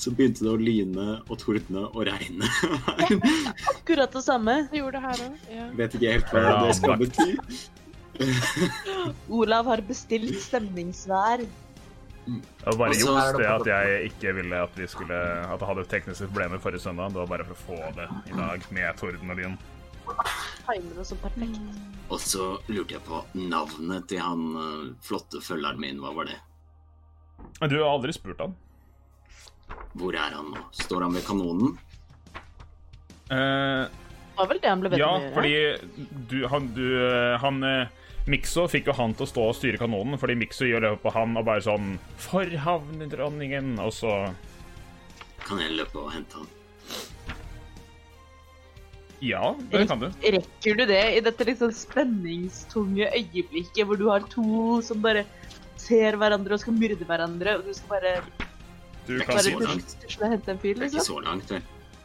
så 0.00 0.12
begynte 0.12 0.44
det 0.44 0.52
å 0.52 0.60
lyne 0.60 1.06
og 1.24 1.38
tordne 1.40 1.86
og 1.88 2.02
regne. 2.08 2.48
Akkurat 3.72 4.12
det 4.12 4.24
samme. 4.24 4.58
Vi 4.72 4.82
gjorde 4.82 5.00
det 5.00 5.06
her 5.06 5.24
òg. 5.28 5.38
Ja. 5.52 5.66
Vet 5.78 5.96
ikke 5.96 6.16
helt 6.16 6.32
hva 6.32 6.58
det 6.66 6.76
skal 6.80 7.00
bety. 7.00 7.30
Olav 9.40 9.68
har 9.70 9.82
bestilt 9.86 10.36
stemningsvær. 10.42 11.44
Det 12.26 12.66
var 12.66 12.78
bare 12.80 12.96
juks 12.98 13.36
det 13.38 13.46
at 13.46 13.68
jeg 13.70 14.08
ikke 14.08 14.32
ville 14.34 14.58
at 14.58 14.72
vi 14.74 14.86
skulle 14.90 15.14
At 15.46 15.60
jeg 15.62 15.68
hadde 15.68 15.84
tekniske 15.92 16.26
problemer 16.32 16.58
forrige 16.62 16.82
søndag. 16.82 17.12
Det 17.14 17.20
var 17.22 17.30
bare 17.30 17.46
for 17.46 17.54
å 17.54 17.64
få 17.68 17.90
det 17.94 18.06
i 18.32 18.34
dag 18.34 18.66
med 18.74 18.98
torden 18.98 19.30
og 19.30 19.38
lyn. 19.38 19.54
Timer 20.66 20.98
det 20.98 21.04
så 21.06 21.18
perfekt. 21.22 21.60
Og 22.10 22.20
så 22.22 22.44
lurte 22.70 22.96
jeg 22.96 23.02
på 23.06 23.22
navnet 23.38 24.06
til 24.10 24.20
han 24.22 24.42
eh, 24.62 24.82
flotte 25.06 25.40
følgeren 25.42 25.80
min. 25.82 26.02
Hva 26.02 26.12
var 26.18 26.28
det? 26.30 26.38
Du 27.70 27.76
har 27.80 27.88
aldri 27.92 28.14
spurt 28.14 28.42
han. 28.42 28.54
Hvor 29.98 30.14
er 30.14 30.34
han 30.36 30.50
nå? 30.54 30.62
Står 30.76 31.02
han 31.06 31.14
ved 31.16 31.24
kanonen? 31.26 31.76
Eh, 33.30 33.86
Det 33.86 34.38
var 34.42 34.50
vel 34.50 34.60
det 34.62 34.70
han 34.70 34.82
ble 34.82 34.92
bedt 34.92 35.00
ja, 35.02 35.08
om 35.10 35.16
å 35.16 35.24
gjøre? 35.24 35.34
fordi 35.34 36.26
du, 36.30 36.36
han, 36.52 36.66
du, 36.76 36.84
han 37.42 37.62
eh, 37.66 37.94
Mikso 38.26 38.64
fikk 38.66 38.88
jo 38.90 38.94
han 38.98 39.12
til 39.14 39.22
å 39.26 39.30
stå 39.30 39.42
og 39.52 39.54
styre 39.54 39.78
kanonen, 39.78 40.18
fordi 40.18 40.34
Mikso 40.40 40.66
gjør 40.66 40.82
det 40.82 40.92
på 41.04 41.12
han 41.14 41.36
og 41.38 41.44
bare 41.46 41.62
sånn 41.62 41.92
For 42.18 42.44
havnedronningen! 42.64 43.76
Og 43.84 43.92
så 43.94 44.12
Kan 45.46 45.60
jeg 45.62 45.76
løpe 45.78 46.00
og 46.02 46.10
hente 46.16 46.40
han? 46.42 46.48
Ja, 49.24 49.54
det 49.72 49.86
kan 49.88 50.02
du. 50.02 50.10
Rekker 50.20 50.76
du 50.76 50.82
det 50.90 51.02
i 51.16 51.20
dette 51.24 51.46
liksom 51.48 51.70
spenningstunge 51.72 53.06
øyeblikket 53.16 53.86
hvor 53.88 53.96
du 53.96 54.08
har 54.10 54.26
to 54.28 54.82
som 54.84 55.00
bare 55.04 55.22
ser 55.80 56.18
hverandre 56.20 56.58
og 56.58 56.60
skal 56.60 56.76
myrde 56.76 57.06
hverandre, 57.08 57.54
og 57.60 57.64
du 57.64 57.72
skal 57.78 57.94
bare, 57.94 58.12
Du 59.06 59.14
Det 59.14 59.22
er 59.22 59.26
kan 59.30 59.38
ikke 59.38 59.44
si 59.46 59.52
så 59.54 59.62
langt. 59.70 59.94
tusle 60.02 60.26
og 60.26 60.30
hente 60.34 60.50
en 60.50 60.58
fyr, 60.58 60.74
Det 60.74 60.82
er 60.82 60.86
ikke 60.90 60.98
liksom? 60.98 61.14
så 61.14 61.24
langt, 61.24 61.50
vel? 61.54 61.62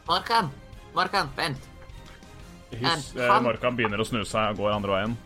Markan! 0.08 0.50
Markan, 0.94 1.28
vent! 1.36 1.68
Hus, 2.72 3.12
eh, 3.16 3.28
han- 3.28 3.42
Markan 3.44 3.76
begynner 3.76 3.98
å 4.00 4.06
snu 4.06 4.24
seg 4.24 4.50
og 4.54 4.56
går 4.62 4.72
andre 4.78 4.92
veien. 4.96 5.16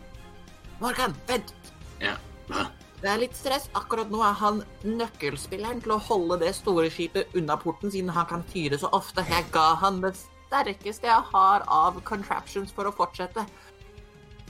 Markan, 0.81 1.15
vent! 1.27 1.53
Ja. 2.01 2.15
Hva? 2.49 2.67
Det 3.01 3.09
er 3.11 3.19
litt 3.21 3.35
stress. 3.37 3.67
Akkurat 3.77 4.09
nå 4.13 4.21
er 4.25 4.35
han 4.39 4.63
nøkkelspilleren 4.85 5.81
til 5.85 5.93
å 5.95 5.99
holde 6.07 6.39
det 6.41 6.53
store 6.57 6.89
skipet 6.93 7.33
unna 7.37 7.57
porten, 7.61 7.91
siden 7.93 8.09
han 8.13 8.25
kan 8.29 8.45
tyre 8.51 8.77
så 8.81 8.89
ofte. 8.95 9.25
Jeg 9.29 9.45
ga 9.53 9.67
han 9.81 9.99
det 10.01 10.15
sterkeste 10.17 11.09
jeg 11.09 11.27
har 11.31 11.65
av 11.69 11.99
contraptions 12.07 12.73
for 12.73 12.89
å 12.89 12.93
fortsette. 12.97 13.43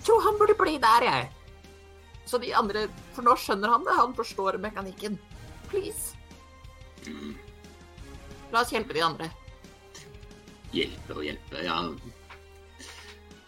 Tror 0.05 0.23
han 0.23 0.37
burde 0.39 0.55
bli 0.59 0.77
der, 0.79 1.07
jeg. 1.07 1.27
Så 2.27 2.39
de 2.43 2.51
andre 2.55 2.85
For 3.15 3.23
nå 3.23 3.33
skjønner 3.39 3.71
han 3.71 3.85
det. 3.87 3.95
Han 3.97 4.13
forstår 4.15 4.57
mekanikken. 4.63 5.15
Please. 5.71 6.13
Mm, 7.07 7.35
La 8.51 8.61
oss 8.61 8.71
hjelpe 8.71 8.95
de 8.95 9.01
andre. 9.03 9.27
hjelpe 10.71 11.15
og 11.15 11.23
hjelpe, 11.23 11.63
ja. 11.63 11.77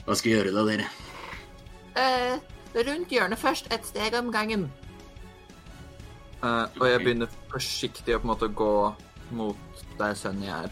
Hva 0.06 0.16
skal 0.16 0.32
vi 0.32 0.36
gjøre 0.38 0.52
da, 0.56 0.64
dere? 0.68 0.88
Eh, 2.00 2.40
rundt 2.76 3.12
hjørnet 3.14 3.40
først, 3.40 3.72
et 3.74 3.86
steg 3.88 4.16
om 4.20 4.32
gangen. 4.34 4.68
Uh, 6.40 6.66
og 6.80 6.86
jeg 6.88 7.02
begynner 7.04 7.32
forsiktig 7.52 8.16
å 8.16 8.22
på 8.22 8.28
en 8.28 8.32
måte 8.32 8.48
gå 8.56 8.74
mot 9.36 9.82
der 10.00 10.16
jeg 10.16 10.54
er. 10.56 10.72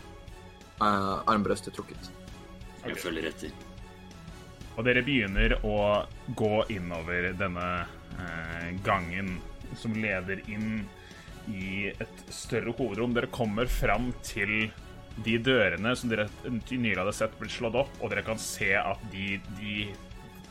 Uh, 0.78 1.26
armbrøstet 1.28 1.76
trukket. 1.76 2.12
Jeg 2.86 3.00
følger 3.02 3.28
etter. 3.32 3.52
Og 4.78 4.86
dere 4.86 5.02
begynner 5.04 5.58
å 5.66 6.06
gå 6.38 6.54
innover 6.72 7.32
denne 7.36 7.68
uh, 7.84 8.68
gangen 8.86 9.40
som 9.76 9.96
leder 9.98 10.44
inn 10.48 10.86
i 11.52 11.90
et 11.90 12.24
større 12.34 12.72
hovedrom. 12.78 13.16
Dere 13.16 13.32
kommer 13.34 13.68
fram 13.72 14.12
til 14.24 14.70
de 15.26 15.38
dørene 15.42 15.96
som 15.98 16.12
dere 16.12 16.28
nylig 16.46 17.00
hadde 17.00 17.16
sett 17.16 17.38
blitt 17.40 17.56
slått 17.56 17.78
opp, 17.80 17.94
og 18.02 18.12
dere 18.14 18.26
kan 18.28 18.40
se 18.42 18.70
at 18.78 19.02
de, 19.12 19.40
de, 19.58 19.88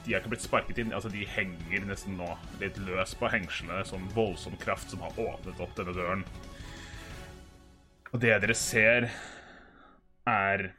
de 0.07 0.15
har 0.15 0.23
ikke 0.23 0.37
blitt 0.37 0.45
sparket 0.47 0.79
inn. 0.79 0.95
Altså, 0.95 1.11
de 1.11 1.27
henger 1.27 1.87
nesten 1.89 2.17
nå 2.21 2.29
litt 2.61 2.79
løs 2.87 3.17
på 3.19 3.31
hengslene, 3.33 3.83
sånn 3.89 4.07
voldsom 4.15 4.55
kraft 4.63 4.93
som 4.93 5.03
har 5.03 5.19
åpnet 5.19 5.63
opp 5.63 5.75
denne 5.79 5.95
døren. 5.97 6.23
Og 8.13 8.23
det 8.23 8.37
dere 8.43 8.55
ser, 8.57 9.11
er 10.27 10.71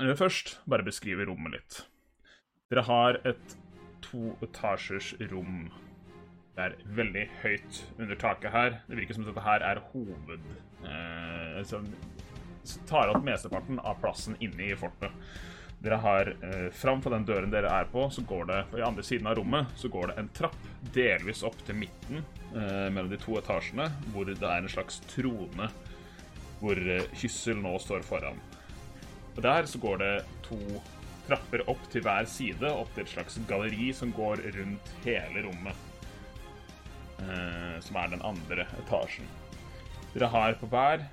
Eller 0.00 0.16
først 0.16 0.54
bare 0.70 0.84
beskrive 0.86 1.26
rommet 1.28 1.52
litt. 1.52 1.78
Dere 2.72 2.86
har 2.86 3.18
et 3.28 3.56
to 4.00 4.30
etasjers 4.40 5.10
rom. 5.32 5.66
Det 6.56 6.64
er 6.64 6.76
veldig 6.96 7.24
høyt 7.42 7.80
under 7.98 8.16
taket 8.16 8.54
her. 8.54 8.78
Det 8.88 8.96
virker 8.96 9.18
som 9.18 9.26
dette 9.28 9.44
her 9.44 9.66
er 9.66 9.82
hoved... 9.92 10.46
Eh, 10.80 11.60
som 11.68 11.84
tar 12.88 13.12
opp 13.12 13.24
mesteparten 13.26 13.80
av 13.84 14.00
plassen 14.00 14.38
inne 14.40 14.70
i 14.70 14.78
fortet. 14.78 15.12
Dere 15.80 15.96
har 16.04 16.34
eh, 16.44 16.68
Fram 16.76 17.00
fra 17.02 17.14
den 17.14 17.24
døren 17.28 17.52
dere 17.52 17.70
er 17.72 17.88
på, 17.88 18.04
så 18.12 18.24
går 18.28 18.48
det 18.50 18.58
på 18.72 18.82
andre 18.84 19.04
siden 19.06 19.30
av 19.30 19.38
rommet 19.38 19.70
så 19.80 19.88
går 19.88 20.10
det 20.10 20.18
en 20.20 20.28
trapp 20.36 20.58
delvis 20.92 21.40
opp 21.46 21.56
til 21.64 21.78
midten 21.80 22.20
eh, 22.20 22.88
mellom 22.92 23.08
de 23.12 23.20
to 23.20 23.38
etasjene, 23.40 23.88
hvor 24.12 24.28
det 24.28 24.36
er 24.40 24.60
en 24.60 24.72
slags 24.72 25.00
trone 25.08 25.70
hvor 26.60 26.76
eh, 26.76 27.06
Hyssel 27.22 27.60
nå 27.64 27.76
står 27.80 28.04
foran. 28.04 28.40
Og 29.36 29.42
der 29.44 29.68
så 29.70 29.80
går 29.80 30.02
det 30.02 30.14
to 30.44 30.60
trapper 31.28 31.62
opp 31.70 31.82
til 31.92 32.04
hver 32.04 32.26
side, 32.28 32.68
opp 32.68 32.90
til 32.94 33.06
et 33.06 33.14
slags 33.14 33.38
galleri 33.48 33.92
som 33.96 34.12
går 34.12 34.42
rundt 34.56 34.92
hele 35.06 35.46
rommet. 35.46 35.86
Eh, 37.20 37.76
som 37.84 37.96
er 38.00 38.12
den 38.12 38.24
andre 38.24 38.66
etasjen. 38.82 39.28
Dere 40.14 40.30
har 40.32 40.56
på 40.60 40.68
hver 40.70 41.06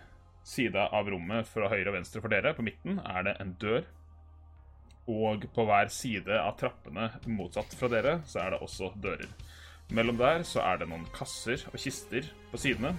side 0.47 0.79
av 0.79 1.09
rommet 1.11 1.47
fra 1.47 1.69
høyre 1.71 1.91
og 1.91 1.97
venstre 1.99 2.23
for 2.23 2.31
dere, 2.31 2.55
på 2.55 2.65
midten, 2.65 3.01
er 3.03 3.27
det 3.27 3.35
en 3.43 3.53
dør. 3.61 3.83
Og 5.07 5.45
på 5.55 5.65
hver 5.67 5.91
side 5.93 6.39
av 6.41 6.57
trappene 6.59 7.09
motsatt 7.31 7.75
fra 7.79 7.89
dere, 7.91 8.17
så 8.27 8.41
er 8.43 8.53
det 8.53 8.63
også 8.65 8.91
dører. 8.99 9.29
Mellom 9.95 10.17
der 10.19 10.43
så 10.43 10.65
er 10.67 10.81
det 10.81 10.89
noen 10.91 11.07
kasser 11.15 11.63
og 11.71 11.79
kister 11.79 12.27
på 12.51 12.59
sidene. 12.59 12.91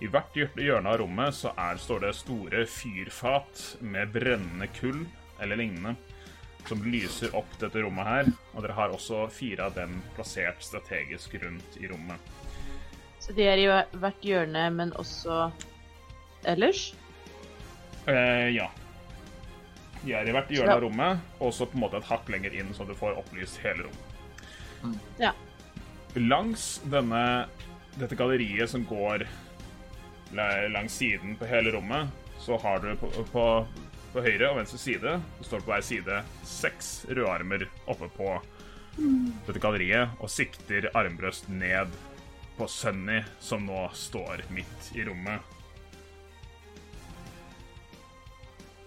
I 0.00 0.08
hvert 0.10 0.34
hjørne 0.34 0.90
av 0.90 0.98
rommet 1.02 1.36
så 1.36 1.52
er, 1.60 1.76
står 1.80 2.06
det 2.06 2.14
store 2.16 2.64
fyrfat 2.68 3.84
med 3.84 4.12
brennende 4.16 4.68
kull 4.80 5.04
eller 5.42 5.60
lignende 5.60 5.94
som 6.68 6.80
lyser 6.84 7.34
opp 7.36 7.58
dette 7.60 7.82
rommet 7.84 8.08
her. 8.08 8.30
Og 8.54 8.64
dere 8.64 8.76
har 8.76 8.94
også 8.94 9.26
fire 9.32 9.68
av 9.68 9.76
dem 9.76 9.98
plassert 10.16 10.62
strategisk 10.64 11.36
rundt 11.42 11.78
i 11.80 11.88
rommet. 11.90 12.32
Så 13.20 13.32
de 13.36 13.46
er 13.48 13.60
i 13.60 13.68
hvert 14.00 14.24
hjørne, 14.24 14.66
men 14.74 14.92
også 15.00 15.48
ellers? 16.48 16.90
Eh, 18.08 18.50
ja. 18.56 18.68
De 20.04 20.12
er 20.12 20.28
i 20.28 20.34
hvert 20.34 20.50
hjørne 20.52 20.76
av 20.76 20.82
rommet, 20.84 21.22
og 21.40 21.54
så 21.56 21.66
på 21.68 21.78
en 21.78 21.84
måte 21.86 22.00
et 22.00 22.08
hakk 22.10 22.28
lenger 22.32 22.54
inn, 22.58 22.74
så 22.76 22.84
du 22.84 22.92
får 22.98 23.16
opplyst 23.20 23.60
hele 23.64 23.86
rommet. 23.86 25.00
Ja. 25.20 25.32
Langs 26.20 26.76
denne, 26.92 27.22
dette 27.96 28.18
galleriet 28.18 28.70
som 28.70 28.84
går 28.86 29.24
langs 30.74 30.98
siden 31.00 31.38
på 31.40 31.48
hele 31.48 31.72
rommet, 31.74 32.12
så 32.38 32.58
har 32.60 32.82
du 32.82 32.90
på, 33.00 33.08
på, 33.32 33.44
på 34.12 34.24
høyre 34.24 34.50
og 34.50 34.58
venstre 34.58 34.80
side 34.82 35.12
Det 35.38 35.46
står 35.46 35.62
på 35.62 35.70
hver 35.70 35.84
side 35.86 36.16
seks 36.48 36.90
rødarmer 37.08 37.64
oppe 37.90 38.10
på 38.16 38.34
dette 38.96 39.62
galleriet 39.62 40.20
og 40.22 40.30
sikter 40.30 40.90
armbrøst 40.94 41.48
ned 41.50 41.94
på 42.54 42.68
Sunny, 42.70 43.22
som 43.42 43.64
nå 43.66 43.88
står 43.98 44.44
midt 44.54 44.92
i 44.94 45.02
rommet. 45.06 45.53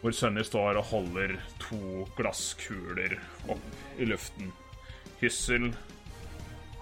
Hvor 0.02 0.14
Sunny 0.14 0.44
står 0.46 0.78
og 0.78 0.90
holder 0.92 1.38
to 1.62 2.06
glasskuler 2.18 3.18
opp 3.50 3.98
i 3.98 4.06
luften. 4.06 4.52
Hyssel 5.22 5.72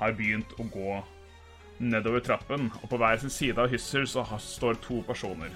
har 0.01 0.15
begynt 0.17 0.51
å 0.59 0.65
gå 0.67 0.97
nedover 1.79 2.23
trappen, 2.23 2.69
og 2.81 2.89
på 2.91 2.99
hver 2.99 3.19
sin 3.19 3.31
side 3.31 3.59
av 3.61 3.71
Hyssel 3.71 4.07
så 4.07 4.25
står 4.41 4.79
to 4.83 5.01
personer. 5.07 5.51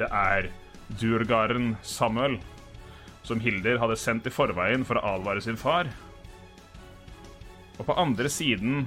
Det 0.00 0.08
er 0.08 0.48
Durgaren 1.00 1.76
Samuel, 1.84 2.38
som 3.22 3.40
Hilder 3.40 3.78
hadde 3.80 4.00
sendt 4.00 4.26
i 4.26 4.32
forveien 4.34 4.84
for 4.88 4.98
å 4.98 5.16
advare 5.16 5.44
sin 5.44 5.60
far. 5.60 5.88
Og 7.78 7.86
på 7.88 7.96
andre 7.96 8.28
siden 8.32 8.86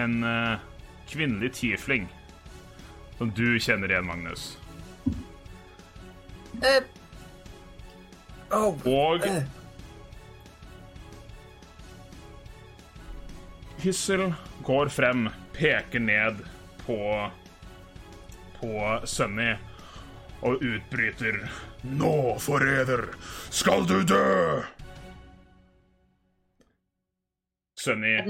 en 0.00 0.24
eh, 0.24 0.62
kvinnelig 1.10 1.52
tiefling. 1.60 2.08
Som 3.18 3.32
du 3.36 3.58
kjenner 3.60 3.90
igjen, 3.92 4.08
Magnus. 4.08 4.54
Eh. 6.58 6.82
Oh. 8.50 8.74
Og 8.86 9.26
uh. 9.26 9.42
Hyssel 13.80 14.34
går 14.66 14.90
frem, 14.92 15.28
peker 15.56 16.02
ned 16.04 16.42
på 16.86 16.98
på 18.60 19.00
Sunny 19.04 19.54
og 20.40 20.62
utbryter 20.62 21.50
Nå, 21.82 22.38
forræder, 22.38 23.06
skal 23.50 23.86
du 23.88 24.02
dø! 24.04 24.60
Sunny 27.80 28.18
Er 28.18 28.26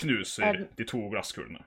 knuser 0.00 0.44
er 0.44 0.62
de 0.76 0.84
to 0.88 1.02
glasskulene. 1.12 1.60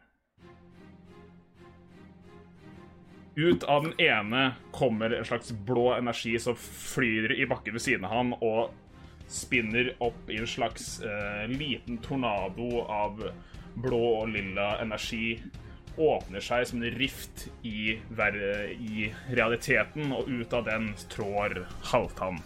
Ut 3.36 3.64
av 3.64 3.84
den 3.84 4.00
ene 4.00 4.52
kommer 4.72 5.10
en 5.10 5.26
slags 5.26 5.52
blå 5.52 5.94
energi 5.94 6.40
som 6.40 6.56
flyr 6.56 7.32
i 7.32 7.46
bakken 7.48 7.74
ved 7.74 7.82
siden 7.82 8.06
av 8.06 8.12
han 8.12 8.34
og 8.44 8.74
spinner 9.32 9.94
opp 10.04 10.28
i 10.30 10.42
en 10.42 10.48
slags 10.48 11.00
eh, 11.08 11.48
liten 11.48 12.02
tornado 12.04 12.84
av 12.92 13.24
blå 13.80 14.02
og 14.22 14.34
lilla 14.34 14.74
energi. 14.84 15.40
Åpner 15.96 16.44
seg 16.44 16.68
som 16.68 16.84
en 16.84 16.98
rift 17.00 17.48
i, 17.68 17.96
i 17.96 19.08
realiteten, 19.32 20.12
og 20.16 20.28
ut 20.28 20.54
av 20.56 20.68
den 20.68 20.92
trår 21.12 21.62
Halvtann. 21.92 22.42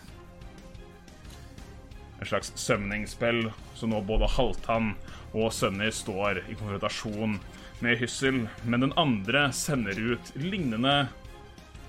En 2.19 2.29
slags 2.29 2.53
sømningsspill, 2.61 3.49
så 3.73 3.89
nå 3.89 4.01
både 4.05 4.29
Halvtann 4.37 4.93
og 5.33 5.49
Sønner 5.53 5.93
står 5.93 6.43
i 6.45 6.53
konfrontasjon 6.53 7.39
med 7.85 7.99
Hyssel, 8.01 8.47
men 8.65 8.81
den 8.81 8.93
andre 8.97 9.51
sender 9.53 9.99
ut 9.99 10.31
lignende 10.39 11.05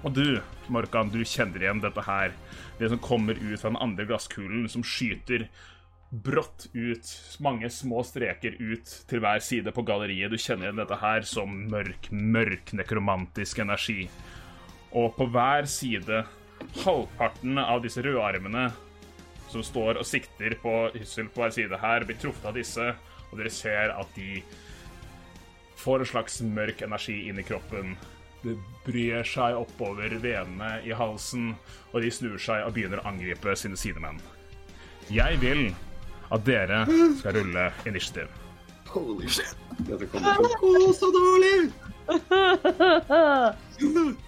Og 0.04 0.12
du, 0.12 0.40
Morkan, 0.70 1.08
du 1.10 1.22
kjenner 1.24 1.62
igjen 1.62 1.80
dette 1.80 2.02
her. 2.04 2.34
Det 2.78 2.90
som 2.92 3.00
kommer 3.02 3.38
ut 3.40 3.58
fra 3.58 3.72
den 3.72 3.80
andre 3.80 4.04
glasskulen, 4.06 4.68
som 4.70 4.84
skyter 4.84 5.46
brått 6.10 6.68
ut, 6.76 7.08
mange 7.42 7.70
små 7.72 8.04
streker 8.06 8.54
ut 8.60 8.92
til 9.08 9.22
hver 9.24 9.40
side 9.42 9.72
på 9.74 9.82
galleriet. 9.88 10.30
Du 10.30 10.38
kjenner 10.38 10.68
igjen 10.68 10.82
dette 10.82 11.00
her 11.00 11.26
som 11.26 11.56
mørk, 11.72 12.10
mørk 12.12 12.74
nekromantisk 12.76 13.64
energi. 13.64 14.06
Og 14.92 15.16
på 15.16 15.26
hver 15.32 15.66
side, 15.70 16.22
halvparten 16.84 17.58
av 17.64 17.82
disse 17.82 18.04
rødarmene 18.04 18.68
som 19.50 19.64
står 19.64 19.98
og 19.98 20.06
sikter 20.06 20.54
på 20.62 20.76
Hyssel 20.94 21.32
på 21.32 21.42
hver 21.42 21.56
side 21.56 21.82
her, 21.82 22.06
blir 22.06 22.20
truffet 22.20 22.52
av 22.52 22.60
disse, 22.60 22.92
og 23.32 23.40
dere 23.40 23.52
ser 23.52 23.96
at 23.96 24.14
de 24.14 24.44
får 25.76 25.99
en 26.02 26.06
slags 26.12 26.40
mørk 26.42 26.83
energi 26.87 27.28
inn 27.30 27.38
i 27.40 27.47
kroppen. 27.47 27.87
Det 28.42 28.54
bryr 28.87 29.23
seg 29.26 29.56
oppover 29.59 30.11
venene 30.23 30.80
i 30.87 30.92
halsen, 30.95 31.54
og 31.92 32.02
de 32.04 32.11
snur 32.12 32.38
seg 32.42 32.66
og 32.66 32.75
begynner 32.76 33.00
å 33.02 33.09
angripe 33.11 33.56
sine 33.59 33.76
sidemenn. 33.80 34.18
Jeg 35.12 35.38
vil 35.42 35.62
at 36.35 36.40
dere 36.47 36.78
skal 37.21 37.33
rulle 37.38 37.64
initiativ. 37.87 38.28
Holy 38.90 39.28
shit. 39.28 39.56
Dette 39.87 40.06
kommer 40.11 40.35
til 40.40 40.47
å 40.56 40.59
gå 40.62 40.92
så 40.97 41.09
dårlig! 41.14 41.59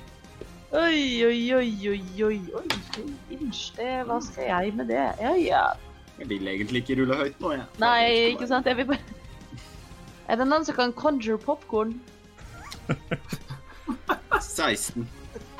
Oi, 0.68 1.24
oi, 1.24 1.48
oi, 1.56 1.70
oi, 1.88 2.02
oi, 2.26 2.40
oi. 2.58 2.68
Inch, 3.32 3.72
det, 3.78 4.04
hva 4.04 4.18
skal 4.20 4.44
jeg 4.50 4.74
med 4.76 4.86
det? 4.92 5.06
Ja, 5.16 5.32
ja. 5.40 5.62
Jeg 6.18 6.28
vil 6.28 6.44
egentlig 6.52 6.82
ikke 6.82 6.98
rulle 6.98 7.16
høyt 7.16 7.38
nå, 7.40 7.48
jeg. 7.54 7.64
Nei, 7.80 8.34
ikke 8.34 8.44
sant? 8.50 8.68
Jeg 8.68 8.76
vil 8.76 8.84
bare 8.90 9.00
Er 10.28 10.36
det 10.36 10.44
noen 10.48 10.64
som 10.68 10.76
kan 10.76 10.92
conjure 10.92 11.40
popkorn? 11.40 11.96
16. 14.40 15.08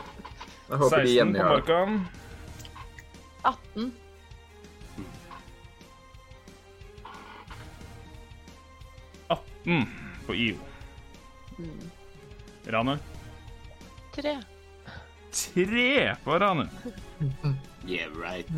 Jeg 0.68 0.80
håper 0.82 1.00
16 1.00 1.06
de 1.06 1.08
på 1.08 1.14
gjengjør 1.14 1.48
det. 1.48 1.54
Morkan. 1.54 2.06
18. 3.44 3.92
Mm, 9.68 9.84
på 10.26 10.34
IO. 10.34 10.56
Rane. 12.66 12.98
3. 14.14 14.36
Tre 15.32 16.16
på 16.24 16.38
Rane. 16.38 16.68
Yeah, 17.84 18.08
right. 18.16 18.48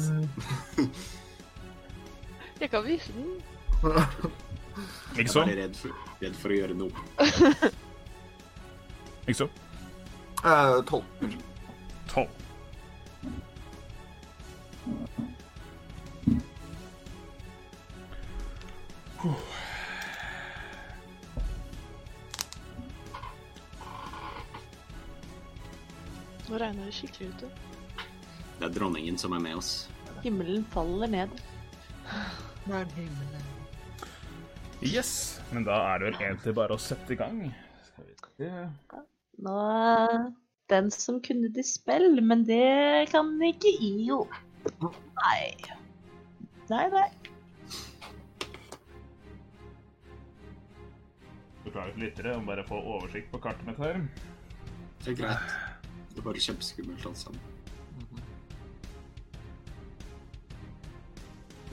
Jeg 2.60 2.70
kan 2.70 2.86
vise 2.86 3.12
den. 3.12 3.42
Jeg 4.76 5.18
Ikke 5.18 5.28
er 5.28 5.32
så? 5.32 5.40
bare 5.44 5.56
redd 5.62 5.74
for, 5.76 5.90
redd 6.22 6.36
for 6.40 6.48
å 6.54 6.58
gjøre 6.60 6.74
noe. 6.78 6.92
Ikke 9.28 9.38
så? 9.42 9.48
Eh, 10.44 10.76
Tolv. 10.88 11.04
Tolv. 12.10 12.30
Nå 26.48 26.58
regner 26.58 26.88
det 26.88 26.94
skikkelig 26.96 27.30
ute. 27.34 27.50
Det 28.58 28.66
er 28.68 28.74
dronningen 28.74 29.18
som 29.20 29.34
er 29.36 29.42
med 29.44 29.58
oss. 29.60 29.72
Himmelen 30.24 30.64
faller 30.74 31.10
ned. 31.12 31.36
Yes, 34.80 35.40
men 35.52 35.66
da 35.68 35.76
er 35.90 36.00
det 36.00 36.06
vel 36.08 36.20
egentlig 36.22 36.54
bare 36.56 36.76
å 36.76 36.80
sette 36.80 37.12
i 37.12 37.18
gang. 37.20 37.40
Skal 37.84 38.06
vi 38.06 38.14
se. 38.38 39.00
Nå 39.44 39.56
den 40.70 40.90
som 40.94 41.18
kunne 41.20 41.64
spill, 41.66 42.20
men 42.24 42.44
det 42.48 43.10
kan 43.12 43.34
ikke 43.42 43.72
IO. 43.82 44.22
Nei. 45.20 45.50
Nei, 46.70 46.84
nei. 46.94 47.08
Beklager 51.64 51.92
til 51.92 52.04
lyttere, 52.06 52.36
om 52.38 52.46
bare 52.48 52.64
få 52.68 52.80
oversikt 52.80 53.28
på 53.32 53.40
kartet 53.42 53.66
mitt 53.68 53.80
her. 53.82 54.00
Det 55.04 55.12
er 55.12 55.18
greit. 55.22 55.56
Det 56.10 56.22
er 56.22 56.28
bare 56.28 56.44
kjempeskummelt 56.46 57.08
alt 57.10 57.20
sammen. 57.20 57.48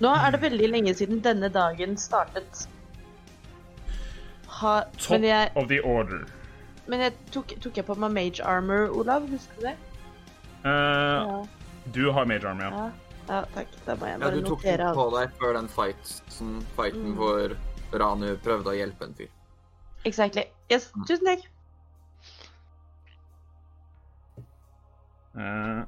Nå 0.03 0.09
er 0.13 0.33
det 0.33 0.41
veldig 0.43 0.67
lenge 0.69 0.93
siden 0.97 1.23
denne 1.25 1.49
dagen 1.49 1.95
startet. 1.97 2.67
Ha, 4.61 4.81
Top 4.97 5.11
men 5.11 5.23
jeg, 5.27 5.51
of 5.55 5.67
the 5.69 5.79
order. 5.83 6.25
men 6.87 6.99
jeg 7.03 7.13
tok, 7.31 7.51
tok 7.61 7.75
jeg 7.77 7.85
på 7.85 7.95
meg 7.99 8.11
mage 8.15 8.43
armor, 8.43 8.87
Olav? 8.97 9.27
Husker 9.29 9.55
du 9.59 9.61
det? 9.67 9.75
Uh, 10.65 10.71
Ja. 10.71 11.45
Du 11.93 12.11
har 12.11 12.25
mage 12.25 12.47
armor, 12.47 12.63
ja. 12.63 12.69
ja. 12.87 12.91
Ja, 13.27 13.41
takk. 13.53 13.67
Da 13.85 13.95
må 13.99 14.07
jeg 14.07 14.19
Ja, 14.21 14.29
du 14.31 14.41
tok 14.41 14.49
notere 14.63 14.77
den 14.77 14.87
alt. 14.87 14.95
på 14.95 15.05
deg 15.19 15.29
før 15.41 15.53
den 15.57 15.67
fighten, 15.67 16.61
fighten 16.77 17.09
Mm. 17.11 17.15
hvor 17.19 17.57
Ranu 17.93 18.35
prøvde 18.43 18.71
å 18.71 18.75
hjelpe 18.77 19.03
en 19.05 19.13
fyr. 19.13 19.27
Exactly. 20.05 20.43
Yes, 20.71 20.91
tusen 21.07 21.25
takk. 21.27 21.43
Uh. 25.37 25.83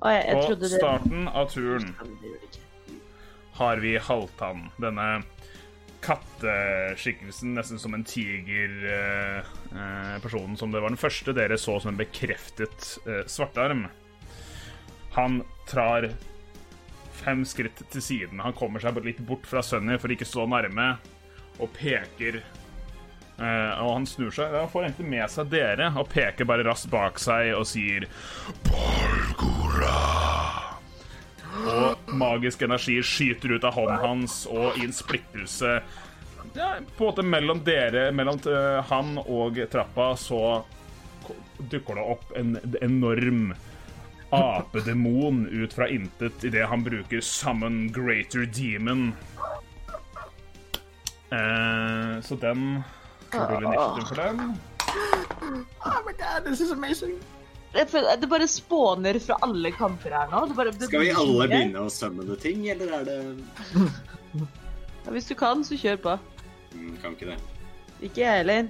På 0.00 0.08
trodde 0.46 0.60
det 0.66 0.68
starten 0.80 1.28
av 1.28 1.46
turen 1.50 1.94
har 3.54 3.76
vi 3.76 3.92
Halvtann. 3.98 4.64
Denne 4.82 5.22
katteskikkelsen, 6.00 7.54
nesten 7.54 7.78
som 7.78 7.94
en 7.94 8.04
tigerpersonen 8.04 10.50
eh, 10.50 10.52
eh, 10.52 10.58
som 10.58 10.72
det 10.72 10.80
var 10.80 10.88
den 10.92 11.00
første 11.00 11.32
dere 11.36 11.58
så 11.58 11.80
som 11.80 11.88
en 11.92 12.00
bekreftet 12.00 12.98
eh, 13.06 13.26
svartarm. 13.26 13.86
Han 15.16 15.42
trar 15.68 16.10
fem 17.18 17.44
skritt 17.48 17.82
til 17.90 18.02
siden. 18.02 18.40
Han 18.44 18.56
kommer 18.56 18.80
seg 18.82 19.04
litt 19.04 19.18
bort 19.26 19.46
fra 19.48 19.62
Sunny 19.64 19.98
for 19.98 20.12
ikke 20.14 20.28
så 20.28 20.46
nærme, 20.46 20.96
og 21.58 21.68
peker 21.74 22.42
Og 23.38 23.92
han 23.94 24.06
snur 24.06 24.30
seg. 24.34 24.54
Han 24.54 24.70
får 24.70 24.84
egentlig 24.84 25.08
med 25.12 25.30
seg 25.30 25.46
dere 25.52 25.92
og 25.94 26.08
peker 26.10 26.44
bare 26.46 26.66
raskt 26.66 26.90
bak 26.90 27.18
seg 27.22 27.54
og 27.54 27.66
sier 27.70 28.06
Balgora. 28.66 30.67
Og 31.68 32.12
magisk 32.18 32.62
energi 32.62 32.98
skyter 33.02 33.56
ut 33.56 33.64
av 33.64 33.76
hånden 33.76 34.02
hans, 34.02 34.42
og 34.50 34.76
i 34.78 34.84
en 34.86 34.94
splittelse 34.94 35.78
ja, 36.54 36.68
På 36.96 37.04
en 37.04 37.08
måte 37.10 37.24
mellom 37.26 37.62
dere, 37.64 38.08
mellom 38.12 38.40
eh, 38.48 38.78
han 38.88 39.18
og 39.24 39.58
trappa, 39.72 40.12
så 40.16 40.62
dukker 41.58 41.98
det 41.98 42.04
opp 42.14 42.30
en 42.38 42.54
enorm 42.80 43.50
apedemon 44.30 45.46
ut 45.48 45.72
fra 45.72 45.88
intet 45.88 46.44
idet 46.44 46.68
han 46.68 46.84
bruker 46.84 47.20
Summon 47.24 47.88
Greater 47.92 48.46
Demon. 48.46 49.12
Eh, 51.30 52.20
så 52.22 52.36
den 52.40 52.82
Skal 53.28 53.48
du 53.48 53.66
initiativ 53.66 54.04
for 54.08 54.14
den? 54.14 54.54
Oh 55.84 56.00
my 56.06 56.12
god, 56.12 56.44
this 56.44 56.60
is 56.60 56.70
amazing. 56.70 57.18
Det 57.72 58.28
bare 58.30 58.48
spåner 58.48 59.18
fra 59.20 59.36
alle 59.44 59.70
kanter 59.76 60.14
her 60.16 60.30
nå. 60.32 60.46
Det 60.48 60.56
bare, 60.56 60.70
det 60.72 60.88
Skal 60.88 61.00
vi 61.04 61.10
alle 61.12 61.34
mye. 61.44 61.48
begynne 61.52 61.82
å 61.84 61.90
summone 61.92 62.36
ting, 62.40 62.64
eller 62.72 62.94
er 63.00 63.04
det 63.04 63.18
Ja, 65.04 65.12
hvis 65.14 65.28
du 65.28 65.34
kan, 65.38 65.62
så 65.64 65.76
kjør 65.78 65.96
på. 66.04 66.14
mm, 66.74 66.96
Kan 67.02 67.14
ikke 67.16 67.28
det. 67.32 67.38
Ikke 68.08 68.20
jeg 68.24 68.40
heller. 68.42 68.68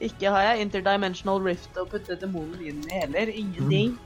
Ikke 0.00 0.30
har 0.32 0.42
jeg 0.50 0.64
interdimensional 0.66 1.42
rift 1.44 1.76
å 1.76 1.84
putte 1.88 2.16
demonen 2.20 2.60
inn 2.64 2.82
i 2.88 3.00
heller. 3.02 3.28
Ingenting. 3.32 3.96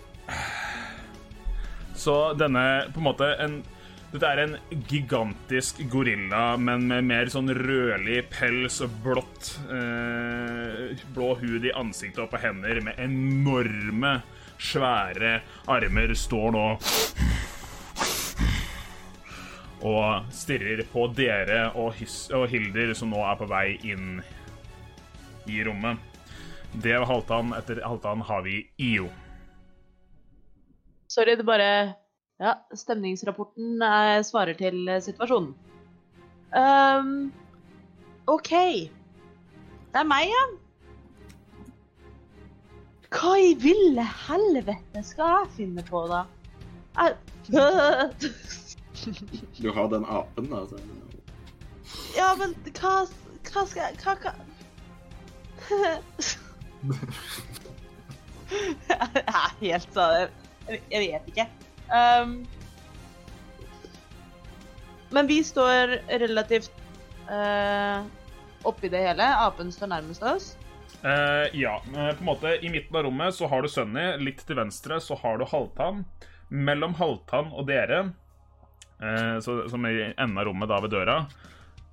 Så 1.94 2.14
denne 2.38 2.64
på 2.94 2.98
en 3.02 3.06
måte 3.06 3.28
en 3.44 3.58
Dette 4.14 4.28
er 4.30 4.40
en 4.44 4.52
gigantisk 4.86 5.80
gorilla, 5.90 6.52
men 6.54 6.84
med 6.86 7.02
mer 7.08 7.26
sånn 7.32 7.50
rødlig 7.50 8.20
pels 8.30 8.76
og 8.84 8.92
blått 9.02 9.48
eh, 9.74 10.92
Blå 11.16 11.32
hud 11.40 11.66
i 11.66 11.72
ansiktet 11.74 12.20
og 12.22 12.28
på 12.30 12.38
hender, 12.38 12.78
med 12.86 13.00
enorme, 13.02 14.20
svære 14.62 15.40
armer, 15.66 16.14
står 16.14 16.54
nå 16.54 16.68
og 19.84 20.30
stirrer 20.32 20.84
på 20.92 21.08
dere 21.18 21.66
og, 21.74 21.98
og 22.38 22.46
Hilder, 22.54 22.94
som 22.94 23.10
nå 23.10 23.18
er 23.26 23.34
på 23.42 23.50
vei 23.50 23.66
inn 23.82 24.22
i 25.50 25.58
rommet. 25.66 25.98
Det 26.70 26.94
var 26.94 27.10
Halvdan. 27.10 27.50
Etter 27.58 27.82
Halvdan 27.82 28.22
har 28.30 28.46
vi 28.46 28.62
IO. 28.78 29.10
Sorry, 31.10 31.34
det 31.34 31.44
bare 31.50 31.98
Ja, 32.44 32.58
stemningsrapporten 32.76 33.80
er, 33.82 34.18
svarer 34.26 34.52
til 34.58 34.88
eh, 34.88 35.00
situasjonen. 35.00 35.54
Um, 36.52 37.32
OK. 38.28 38.50
Det 39.94 40.00
er 40.02 40.04
meg, 40.10 40.28
ja. 40.28 40.42
Hva 43.14 43.32
i 43.40 43.54
ville 43.62 44.04
helvete 44.26 45.02
skal 45.06 45.30
jeg 45.38 45.52
finne 45.56 45.82
på, 45.88 46.04
da? 46.10 46.26
Du 49.60 49.68
har 49.74 49.88
den 49.90 50.04
apen, 50.06 50.46
da. 50.52 50.60
Så. 50.68 50.76
Ja, 52.14 52.28
men 52.38 52.54
hva, 52.76 52.94
hva 53.48 53.64
skal 53.68 53.82
jeg 53.88 53.94
Hva, 54.04 54.14
hva? 54.22 54.32
Jeg 58.54 58.98
er 59.24 59.52
helt 59.60 59.90
sånn 59.96 60.28
jeg 60.68 61.00
vet 61.02 61.28
ikke. 61.28 61.46
Um, 61.92 62.46
men 65.14 65.26
vi 65.26 65.44
står 65.44 65.86
relativt 66.08 66.72
uh, 67.30 68.04
oppi 68.62 68.88
det 68.88 68.98
hele. 68.98 69.28
Apen 69.36 69.72
står 69.72 69.92
nærmest 69.92 70.22
oss. 70.22 70.56
Uh, 71.04 71.46
ja. 71.52 71.82
eh, 71.96 72.14
på 72.16 72.22
en 72.22 72.24
måte 72.24 72.54
I 72.64 72.68
midten 72.72 72.96
av 72.96 73.02
rommet 73.04 73.34
så 73.34 73.46
har 73.46 73.62
du 73.62 73.68
Sunny. 73.68 74.06
Litt 74.24 74.40
til 74.46 74.56
venstre 74.56 75.00
så 75.00 75.14
har 75.20 75.38
du 75.38 75.44
Halvtann. 75.46 76.04
Mellom 76.48 76.96
Halvtann 76.98 77.52
og 77.52 77.68
dere, 77.68 78.00
uh, 79.02 79.36
så, 79.44 79.64
som 79.68 79.86
i 79.86 79.96
enden 80.10 80.38
av 80.38 80.48
rommet 80.48 80.70
da 80.70 80.80
ved 80.82 80.94
døra, 80.96 81.18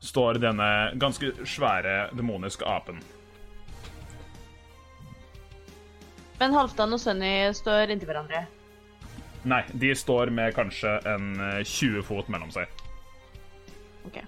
står 0.01 0.39
denne 0.41 0.69
ganske 0.97 1.33
svære 1.45 2.07
demoniske 2.17 2.65
apen. 2.65 3.03
Men 6.41 6.57
Halvdan 6.57 6.97
og 6.97 7.03
Sunny 7.03 7.35
står 7.53 7.93
inntil 7.93 8.09
hverandre. 8.09 8.47
Nei, 9.43 9.63
de 9.73 9.89
står 9.97 10.29
med 10.29 10.53
kanskje 10.53 10.91
en 11.09 11.31
eh, 11.41 11.63
20 11.65 12.03
fot 12.05 12.27
mellom 12.29 12.51
seg. 12.53 12.69
OK. 14.05 14.19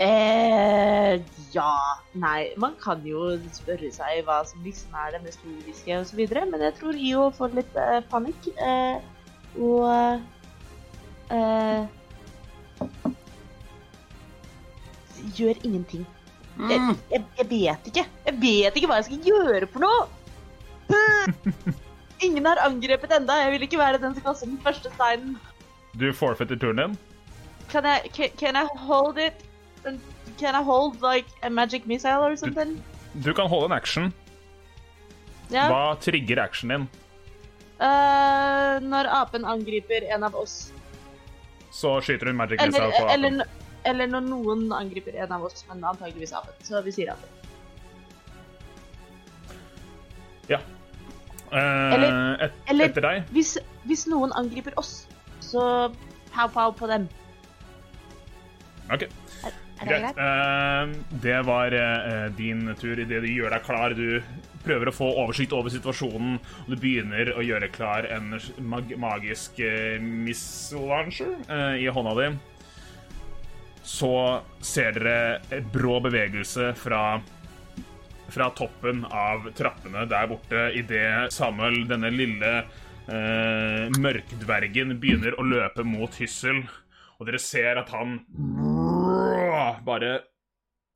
Eh, 0.00 1.14
ja 1.52 1.70
Nei, 2.16 2.50
man 2.56 2.72
kan 2.80 3.02
jo 3.04 3.34
spørre 3.52 3.90
seg 3.92 4.22
hva 4.24 4.38
som 4.48 4.62
liksom 4.64 4.94
er 4.96 5.12
det 5.16 5.20
mest 5.26 5.42
logiske 5.44 5.96
osv., 6.00 6.22
men 6.52 6.64
jeg 6.64 6.76
tror 6.78 6.96
IO 6.96 7.26
får 7.36 7.56
litt 7.58 7.76
eh, 7.80 7.98
panikk. 8.12 8.48
Eh, 8.56 8.96
og 9.60 9.84
eh, 11.36 11.84
Gjør 15.36 15.60
ingenting. 15.68 16.06
Jeg, 16.60 16.78
Mm. 16.80 16.96
jeg, 17.10 17.24
jeg 17.38 17.46
vet 17.50 17.86
ikke. 17.88 18.02
Jeg 18.26 18.34
vet 18.40 18.76
ikke 18.76 18.88
hva 18.90 18.96
jeg 19.00 19.06
skal 19.06 19.28
gjøre 19.30 19.68
for 19.72 19.80
noe! 19.84 20.00
Ingen 22.20 22.46
har 22.46 22.60
angrepet 22.64 23.12
enda. 23.16 23.36
Jeg 23.44 23.52
vil 23.54 23.62
ikke 23.68 23.78
være 23.80 24.00
den 24.02 24.14
som 24.16 24.24
kaster 24.24 24.46
den 24.50 24.58
første 24.64 24.92
steinen. 24.94 25.36
Du 26.00 26.12
forfeiter 26.14 26.58
turen 26.60 26.82
din. 26.82 26.98
Can 27.70 27.86
I 27.86 28.08
can, 28.08 28.30
can 28.38 28.56
I 28.56 28.66
hold 28.76 29.18
it? 29.18 29.44
Can 30.38 30.54
I 30.54 30.62
hold 30.62 31.00
like 31.02 31.28
a 31.42 31.50
magic 31.50 31.86
missile 31.86 32.22
or 32.24 32.36
something? 32.36 32.82
Du 33.24 33.32
kan 33.34 33.48
holde 33.48 33.70
en 33.70 33.72
action. 33.72 34.12
Ja. 35.50 35.66
Hva 35.70 35.96
trigger 36.02 36.42
actionen 36.44 36.86
din? 36.86 36.88
Uh, 37.80 38.76
når 38.84 39.08
apen 39.08 39.44
angriper 39.48 40.04
en 40.14 40.22
av 40.22 40.36
oss. 40.36 40.72
Så 41.72 42.00
skyter 42.04 42.26
hun 42.26 42.36
magic 42.36 42.60
Eller, 42.60 42.72
missile 42.72 42.90
på 42.90 43.04
apen. 43.06 43.24
Eller, 43.24 43.46
eller 43.84 44.10
når 44.12 44.26
noen 44.28 44.66
angriper 44.76 45.16
en 45.16 45.32
av 45.32 45.46
oss, 45.48 45.64
men 45.68 45.84
antageligvis 45.84 46.34
apen. 46.36 46.54
Så 46.66 46.82
vi 46.84 46.92
sier 46.92 47.14
apen. 47.14 47.38
Ja. 50.50 50.58
Eh, 51.52 51.94
Eller- 51.94 52.44
et, 52.46 52.52
eller- 52.70 52.84
etter 52.90 53.00
deg. 53.08 53.22
Hvis, 53.34 53.56
hvis 53.86 54.06
noen 54.06 54.32
angriper 54.38 54.72
oss, 54.78 55.06
så 55.42 55.92
pow-pow 56.34 56.72
på 56.78 56.86
dem. 56.90 57.08
OK. 58.90 59.02
Er, 59.02 59.08
er 59.46 59.50
det 59.80 59.88
Greit. 59.88 60.02
greit? 60.02 60.18
Eh, 60.18 61.18
det 61.24 61.40
var 61.46 61.72
eh, 61.74 62.28
din 62.36 62.74
tur. 62.78 62.98
Idet 62.98 63.22
du 63.24 63.28
gjør 63.30 63.50
deg 63.54 63.62
klar, 63.66 63.94
du 63.94 64.20
prøver 64.64 64.90
å 64.90 64.92
få 64.94 65.08
oversikt 65.22 65.54
over 65.56 65.72
situasjonen, 65.72 66.34
og 66.36 66.68
du 66.68 66.76
begynner 66.76 67.30
å 67.32 67.42
gjøre 67.42 67.70
klar 67.72 68.04
en 68.12 68.34
mag 68.60 68.90
magisk 69.00 69.58
eh, 69.64 69.96
i 71.80 71.86
hånda 71.88 72.14
di, 72.18 72.26
så 73.82 74.12
ser 74.60 74.92
dere 74.98 75.40
en 75.56 75.70
brå 75.72 75.96
bevegelse 76.04 76.74
fra 76.78 77.20
fra 78.34 78.50
toppen 78.56 79.04
av 79.04 79.50
trappene 79.58 80.06
der 80.10 80.30
borte 80.30 80.68
idet 80.78 81.32
Samuel, 81.34 81.82
denne 81.90 82.12
lille 82.14 82.52
eh, 82.60 83.86
mørkdvergen, 83.98 84.96
begynner 85.02 85.38
å 85.38 85.46
løpe 85.46 85.86
mot 85.86 86.14
Hyssel. 86.20 86.62
Og 87.20 87.28
dere 87.28 87.40
ser 87.42 87.80
at 87.82 87.90
han 87.92 88.20
bare 89.84 90.20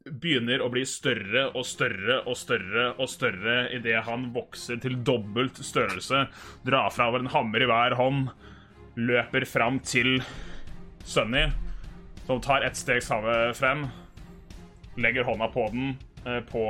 begynner 0.05 0.61
å 0.61 0.69
bli 0.73 0.83
større 0.89 1.47
og 1.57 1.65
større 1.65 2.19
og 2.29 2.37
større 2.37 2.91
og 3.01 3.09
større 3.09 3.57
idet 3.73 4.03
han 4.05 4.29
vokser 4.35 4.81
til 4.83 4.99
dobbelt 5.05 5.61
størrelse, 5.65 6.27
drar 6.67 6.93
fra 6.93 7.09
over 7.09 7.25
en 7.25 7.33
hammer 7.33 7.65
i 7.65 7.69
hver 7.71 7.97
hånd, 7.97 8.27
løper 9.01 9.47
fram 9.49 9.81
til 9.85 10.19
Sunny, 11.09 11.47
som 12.27 12.41
tar 12.45 12.65
ett 12.65 12.77
steg 12.77 13.01
samme 13.05 13.55
frem, 13.57 13.87
legger 15.01 15.25
hånda 15.29 15.49
på 15.53 15.67
den, 15.73 15.95
på 16.51 16.65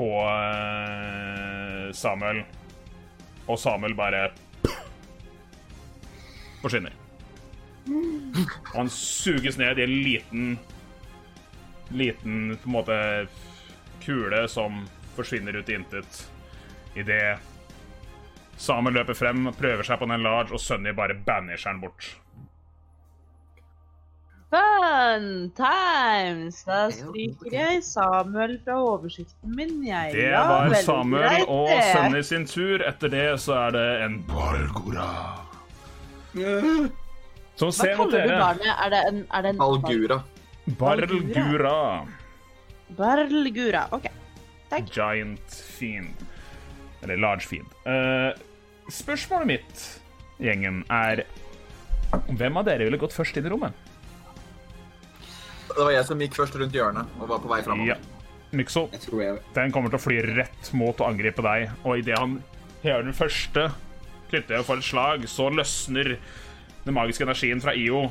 på 0.00 0.10
eh, 0.24 1.92
Samuel, 1.92 2.42
og 3.46 3.58
Samuel 3.60 3.94
bare 3.98 4.30
forsvinner. 6.62 6.94
Og 7.90 8.74
han 8.78 8.92
suges 8.92 9.58
ned 9.60 9.80
i 9.80 9.84
en 9.84 9.96
liten 10.06 10.58
Liten 11.90 12.52
på 12.62 12.68
en 12.68 12.74
måte 12.76 12.96
kule 14.04 14.44
som 14.48 14.84
forsvinner 15.16 15.56
ut 15.58 15.72
i 15.72 15.74
intet 15.74 16.20
idet 16.94 17.40
Samuel 18.60 18.94
løper 19.00 19.16
frem, 19.18 19.48
prøver 19.58 19.82
seg 19.88 19.98
på 19.98 20.06
den 20.06 20.22
large, 20.22 20.54
og 20.54 20.62
Sunny 20.62 20.92
bare 20.94 21.16
banisher 21.26 21.72
han 21.72 21.80
bort. 21.82 22.12
Fun 24.50 25.26
times! 25.54 26.64
Da 26.66 26.78
er 26.88 26.94
stryker 26.96 27.52
jeg 27.54 27.82
Samuel 27.86 28.56
fra 28.64 28.78
oversikten 28.82 29.52
min, 29.54 29.76
jeg. 29.86 30.10
Det 30.16 30.32
var 30.34 30.74
Samuel 30.82 31.22
greit, 31.28 31.52
og. 31.54 31.70
Sunny 31.92 32.22
sin 32.26 32.46
tur. 32.50 32.82
Etter 32.88 33.12
det 33.12 33.26
så 33.44 33.54
er 33.68 33.76
det 33.76 33.84
en 34.06 34.16
Balgora. 34.26 35.10
Som 36.34 37.68
Hva 37.70 37.76
ser 37.76 37.94
mot 38.00 38.10
dere. 38.10 38.38
barnet? 38.40 38.72
Er 38.72 38.90
det 38.90 39.02
en, 39.12 39.20
er 39.30 39.46
det 39.46 39.52
en 39.54 39.60
Balgura. 39.60 40.18
Barlgura. 40.80 41.76
Barlgura. 42.98 43.84
OK. 43.94 44.08
Giant 44.90 45.60
fiend. 45.78 46.26
Eller 47.02 47.22
large 47.22 47.46
fiend. 47.46 47.70
Uh, 47.86 48.34
spørsmålet 48.90 49.46
mitt, 49.54 49.86
gjengen, 50.42 50.82
er 50.90 51.24
Hvem 52.10 52.56
av 52.58 52.66
dere 52.66 52.88
ville 52.88 52.98
gått 52.98 53.14
først 53.14 53.36
inn 53.38 53.46
i 53.46 53.50
rommet? 53.52 53.89
Det 55.70 55.84
var 55.84 55.92
jeg 55.94 56.06
som 56.08 56.22
gikk 56.22 56.38
først 56.38 56.56
rundt 56.60 56.74
hjørnet 56.74 57.20
og 57.20 57.30
var 57.30 57.42
på 57.42 57.50
vei 57.50 57.60
framover. 57.66 57.94
Ja. 57.94 57.98
Mykso, 58.50 58.88
Jeg 58.90 59.36
den 59.54 59.70
kommer 59.70 59.92
til 59.92 60.00
å 60.00 60.02
fly 60.02 60.16
rett 60.26 60.72
mot 60.74 60.98
å 60.98 61.06
angripe 61.06 61.42
deg, 61.46 61.68
og 61.86 62.00
idet 62.00 62.18
han 62.18 62.40
hever 62.82 63.04
den 63.06 63.14
første 63.14 63.68
knyttneven 64.32 64.66
for 64.66 64.82
et 64.82 64.88
slag, 64.88 65.26
så 65.30 65.46
løsner 65.54 66.16
den 66.82 66.96
magiske 66.96 67.22
energien 67.22 67.62
fra 67.62 67.76
IO. 67.78 68.08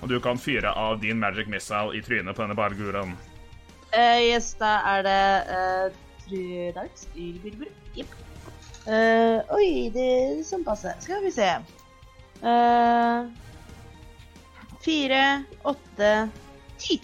Og 0.00 0.08
du 0.08 0.16
kan 0.24 0.40
fyre 0.40 0.72
av 0.72 0.96
din 1.02 1.20
magic 1.20 1.48
missile 1.52 1.92
i 1.96 2.00
trynet 2.04 2.36
på 2.36 2.44
denne 2.44 2.56
barguraen. 2.56 3.12
Uh, 3.92 4.20
yes, 4.20 4.54
da 4.60 4.78
er 4.96 5.04
det 5.06 5.22
uh, 5.52 5.86
tre 6.24 6.72
dags 6.76 7.06
i 7.16 7.34
Bilbur. 7.44 7.68
Jepp. 7.96 8.16
Uh, 8.86 9.44
oi, 9.56 9.90
det 9.92 10.04
er 10.04 10.44
sånn 10.46 10.64
passe. 10.64 10.92
Skal 11.04 11.24
vi 11.24 11.32
se. 11.34 11.48
Eh, 12.44 13.20
fire, 14.86 15.20
åtte, 15.66 16.12
ti. 16.78 17.00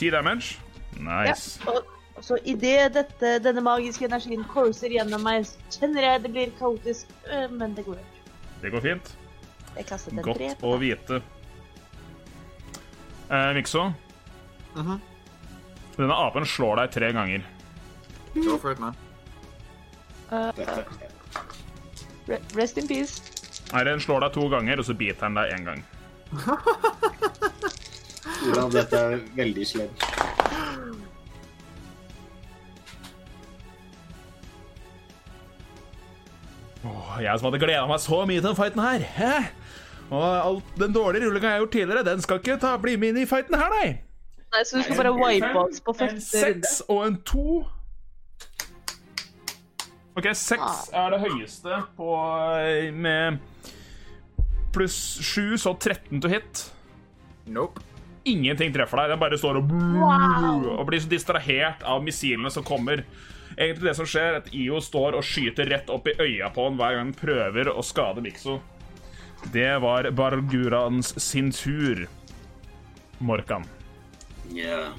Ti 0.00 0.10
damage. 0.10 0.56
Nice. 1.00 1.60
Ja, 1.64 1.78
og 2.16 2.24
så 2.24 2.36
idet 2.48 2.92
dette, 2.96 3.34
denne 3.44 3.62
magiske 3.64 4.04
energien 4.08 4.42
courser 4.50 4.92
gjennom 4.92 5.22
meg, 5.24 5.44
så 5.48 5.78
kjenner 5.78 6.06
jeg 6.08 6.22
det 6.24 6.30
blir 6.34 6.50
kaotisk, 6.58 7.12
eh, 7.30 7.46
men 7.52 7.74
det 7.76 7.84
går 7.86 7.96
over. 8.00 8.22
Det 8.62 8.72
går 8.74 8.84
fint. 8.84 9.12
Jeg 9.76 9.86
kastet 9.88 10.12
en 10.16 10.22
Godt 10.26 10.40
tre. 10.40 10.48
å 10.66 10.74
vite. 10.80 11.20
Eh, 13.30 13.52
Mikso, 13.54 13.92
Mhm. 14.74 15.00
denne 15.96 16.16
apen 16.26 16.44
slår 16.44 16.76
deg 16.76 16.90
tre 16.90 17.12
ganger. 17.12 17.42
Go 18.34 18.58
for 18.58 18.72
it, 18.72 18.78
man. 18.80 18.96
Dette, 20.30 20.84
Re- 22.28 22.40
Rest 22.54 22.78
in 22.78 22.86
peace. 22.86 23.20
Nei, 23.72 23.84
den 23.84 23.98
slår 24.00 24.20
deg 24.20 24.32
to 24.34 24.48
ganger, 24.48 24.78
og 24.78 24.84
så 24.84 24.94
biter 24.96 25.20
den 25.28 25.34
deg 25.34 25.52
én 25.52 25.64
gang. 25.64 25.84
Olav, 28.50 28.70
dette 28.72 28.96
er 28.96 29.18
veldig 29.36 29.66
slemt. 29.66 30.04
Oh, 36.84 37.16
jeg 37.20 37.38
som 37.38 37.50
hadde 37.50 37.60
gleda 37.60 37.82
meg 37.90 38.00
så 38.00 38.22
mye 38.28 38.40
til 38.40 38.46
den 38.48 38.56
fighten 38.56 38.80
her. 38.82 39.02
Hæ? 39.16 39.32
Og 40.10 40.24
alt 40.46 40.70
den 40.80 40.94
dårlige 40.94 41.26
rullinga 41.26 41.46
jeg 41.46 41.52
har 41.52 41.58
gjort 41.64 41.70
tidligere, 41.76 42.04
den 42.06 42.22
skal 42.24 42.40
ikke 42.40 42.56
ta, 42.62 42.76
bli 42.82 42.96
med 42.98 43.12
inn 43.12 43.20
i 43.22 43.26
fighten 43.30 43.54
her, 43.60 43.68
nei. 43.76 43.90
Nei, 44.50 44.62
så 44.66 44.80
du 44.80 44.82
skal 44.82 44.96
bare 44.98 45.12
wipe 45.14 45.50
oss 45.60 45.82
på 45.86 45.92
En 45.92 45.98
første 46.00 46.40
runde? 46.46 46.64
seks 46.64 46.80
og 46.90 47.04
en 47.06 47.20
to. 47.28 47.60
OK, 50.18 50.26
seks 50.34 50.88
er 50.92 51.12
det 51.14 51.20
høyeste 51.22 51.82
på 51.96 52.08
eh, 52.58 52.88
med 52.94 53.38
pluss 54.72 54.98
sju, 55.24 55.58
så 55.58 55.74
13 55.74 56.20
to 56.20 56.30
hit. 56.32 56.66
Nope. 57.50 57.82
Ingenting 58.28 58.72
treffer 58.74 59.00
deg. 59.00 59.14
Den 59.14 59.22
bare 59.22 59.38
står 59.40 59.60
og, 59.62 59.74
og 60.76 60.86
blir 60.88 61.00
så 61.02 61.08
distrahert 61.10 61.84
av 61.88 62.02
missilene 62.04 62.52
som 62.52 62.66
kommer. 62.66 63.04
Egentlig 63.56 63.88
det 63.88 63.96
som 63.98 64.08
skjer, 64.08 64.28
er 64.34 64.40
at 64.42 64.50
IO 64.54 64.78
står 64.84 65.16
og 65.18 65.26
skyter 65.26 65.68
rett 65.72 65.90
opp 65.92 66.06
i 66.08 66.16
øya 66.20 66.50
på 66.54 66.68
han 66.68 66.78
hver 66.78 66.96
gang 66.96 67.08
han 67.08 67.16
prøver 67.16 67.72
å 67.72 67.82
skade 67.84 68.22
Mikso. 68.24 68.60
Det 69.52 69.72
var 69.82 70.10
Bargurans 70.12 71.14
sin 71.22 71.50
tur. 71.52 72.06
Morkan. 73.18 73.64
Ja. 74.54 74.90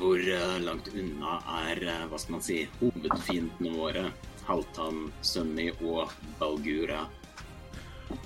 Hvor 0.00 0.16
uh, 0.16 0.56
langt 0.64 0.88
unna 0.96 1.38
er, 1.68 1.82
uh, 1.84 2.04
hva 2.08 2.18
skal 2.20 2.38
man 2.38 2.44
si, 2.44 2.62
hovedfiendene 2.80 3.72
våre? 3.76 4.04
Halvtann, 4.48 5.10
Sunny 5.22 5.68
og 5.84 6.12
Balgura. 6.40 7.04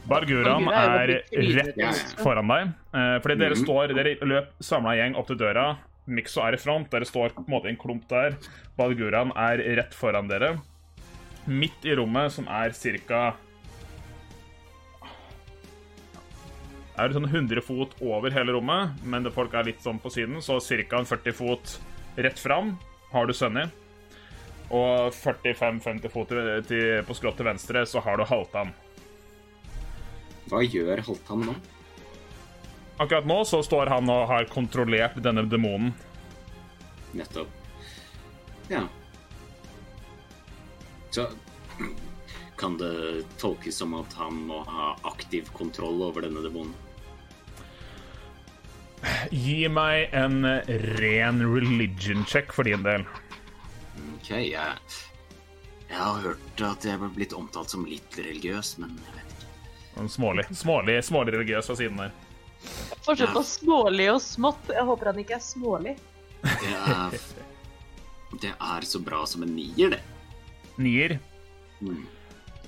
Barguran 0.08 0.68
er 0.68 1.12
rett 1.32 1.76
ja. 1.80 1.92
foran 2.20 2.48
deg. 2.48 2.72
Eh, 2.94 3.16
fordi 3.24 3.36
dere 3.40 3.54
Mhm. 3.56 3.64
står 3.64 3.94
Dere 3.94 4.16
løp 4.20 4.50
samla 4.60 4.96
gjeng 4.96 5.16
opp 5.16 5.26
til 5.26 5.36
døra. 5.36 5.76
Mikso 6.06 6.42
er 6.44 6.54
i 6.54 6.60
front. 6.60 6.90
Dere 6.90 7.04
står 7.08 7.32
på 7.34 7.44
en 7.46 7.52
måte 7.54 7.66
i 7.66 7.70
en 7.70 7.76
klump 7.80 8.06
der. 8.08 8.36
Balguran 8.76 9.32
er 9.36 9.58
rett 9.76 9.94
foran 9.94 10.28
dere. 10.28 10.58
Midt 11.46 11.84
i 11.84 11.94
rommet, 11.96 12.32
som 12.32 12.46
er 12.48 12.70
ca. 12.72 13.34
Er 16.96 17.08
det 17.08 17.16
sånn 17.16 17.26
100 17.28 17.60
fot 17.64 17.94
over 18.00 18.30
hele 18.30 18.52
rommet, 18.54 19.02
men 19.02 19.24
det 19.24 19.32
folk 19.34 19.52
er 19.54 19.64
litt 19.64 19.80
sånn 19.82 19.98
på 20.00 20.12
siden, 20.14 20.38
så 20.44 20.60
ca. 20.62 21.02
40 21.04 21.32
fot 21.34 21.78
rett 22.16 22.38
fram 22.38 22.78
har 23.12 23.26
du 23.26 23.32
Sunny. 23.32 23.64
Og 24.70 25.10
45-50 25.12 26.08
fot 26.10 26.28
til, 26.30 26.62
til, 26.68 27.02
på 27.04 27.16
skrått 27.18 27.36
til 27.40 27.46
venstre 27.46 27.82
så 27.86 28.00
har 28.00 28.16
du 28.16 28.24
Haltan. 28.24 28.72
Hva 30.54 30.60
gjør 30.62 31.00
Haltan 31.02 31.40
nå? 31.48 31.52
Akkurat 33.02 33.26
nå 33.26 33.40
så 33.42 33.58
står 33.66 33.90
han 33.90 34.10
og 34.12 34.28
har 34.30 34.44
kontrollert 34.46 35.16
denne 35.18 35.42
demonen. 35.50 35.90
Nettopp. 37.18 37.50
Ja. 38.70 38.84
Så 41.10 41.26
kan 42.56 42.78
det 42.78 43.24
tolkes 43.42 43.82
som 43.82 43.96
at 43.98 44.14
han 44.14 44.44
må 44.46 44.60
ha 44.68 44.92
aktiv 45.10 45.50
kontroll 45.58 46.06
over 46.06 46.22
denne 46.28 46.44
demonen? 46.46 46.74
Gi 49.34 49.66
meg 49.68 50.14
en 50.14 50.46
ren 51.00 51.42
religion 51.42 52.22
check 52.30 52.54
for 52.54 52.70
din 52.70 52.86
del. 52.86 53.02
OK, 54.14 54.30
jeg, 54.30 54.78
jeg 55.90 55.98
har 55.98 56.22
hørt 56.22 56.62
at 56.70 56.86
jeg 56.86 57.02
var 57.02 57.10
blitt 57.18 57.34
omtalt 57.36 57.74
som 57.74 57.84
litt 57.90 58.22
religiøs, 58.22 58.76
men 58.78 58.94
jeg 59.02 59.18
vet 59.18 59.23
smålig, 60.10 60.44
smålig, 60.56 60.98
smålig 61.06 61.34
religiøs 61.36 61.66
fra 61.70 61.76
siden 61.78 62.00
der. 62.00 62.14
Forskjell 63.04 63.32
på 63.34 63.42
smålig 63.46 64.08
og 64.14 64.20
smått. 64.24 64.70
Jeg 64.72 64.84
håper 64.88 65.10
han 65.12 65.20
ikke 65.22 65.36
er 65.36 65.44
smålig. 65.44 65.94
Det 66.44 66.74
er, 66.74 67.18
det 68.42 68.52
er 68.54 68.86
så 68.88 69.00
bra 69.04 69.22
som 69.28 69.44
en 69.46 69.52
nier, 69.56 69.94
det. 69.96 70.00
Nier. 70.80 71.18
Mm. 71.80 72.04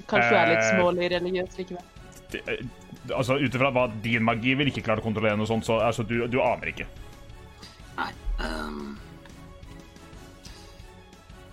Kanskje 0.06 0.28
du 0.30 0.36
er 0.38 0.50
litt 0.52 0.62
Eh, 0.62 0.72
smålig 0.76 1.10
religiøs 1.10 1.56
likevel. 1.58 1.84
Det- 2.32 2.44
eh, 2.48 2.66
Altså, 3.14 3.36
Ut 3.38 3.54
ifra 3.54 3.70
hva 3.70 3.86
din 4.02 4.24
magi 4.26 4.54
vil 4.58 4.66
ikke 4.66 4.82
klare 4.82 4.98
å 4.98 5.04
kontrollere 5.04 5.36
noe 5.38 5.46
sånt, 5.46 5.64
så 5.64 5.78
altså, 5.78 6.02
du, 6.02 6.26
du 6.26 6.40
aner 6.42 6.72
ikke. 6.72 6.86
Nei 7.96 8.08
um... 8.42 8.98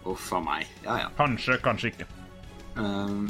Uff 0.10 0.34
a 0.34 0.40
meg. 0.42 0.66
Ja, 0.84 0.98
ja. 1.04 1.10
Kanskje, 1.16 1.60
kanskje 1.62 1.92
ikke. 1.94 2.08
Um... 2.76 3.30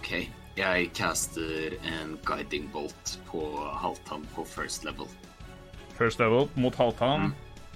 OK. 0.00 0.30
Jeg 0.56 0.90
caster 0.96 1.76
en 1.86 2.16
guiding 2.26 2.66
bolt 2.72 3.14
på 3.28 3.44
Halvtann 3.80 4.26
på 4.34 4.44
first 4.48 4.84
level. 4.84 5.06
First 5.94 6.18
level 6.18 6.48
mot 6.56 6.74
Halvtan. 6.74 7.32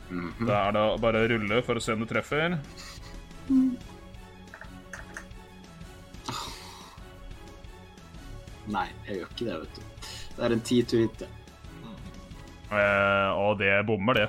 -hmm. 0.08 0.46
Da 0.46 0.68
er 0.68 0.72
det 0.72 1.00
bare 1.02 1.24
å 1.24 1.28
rulle 1.30 1.62
for 1.66 1.74
å 1.76 1.80
se 1.82 1.92
om 1.92 2.00
du 2.00 2.06
treffer. 2.10 2.48
Nei, 8.74 8.88
jeg 9.06 9.16
gjør 9.18 9.28
ikke 9.28 9.44
det, 9.48 9.56
vet 9.60 9.74
du. 9.76 9.82
Det 10.34 10.42
er 10.44 10.52
en 10.56 10.64
ti 10.64 10.82
to 10.82 10.96
hit. 11.04 11.16
det. 11.18 11.28
Eh, 12.74 13.30
og 13.38 13.58
det 13.60 13.86
bommer, 13.86 14.14
det. 14.14 14.28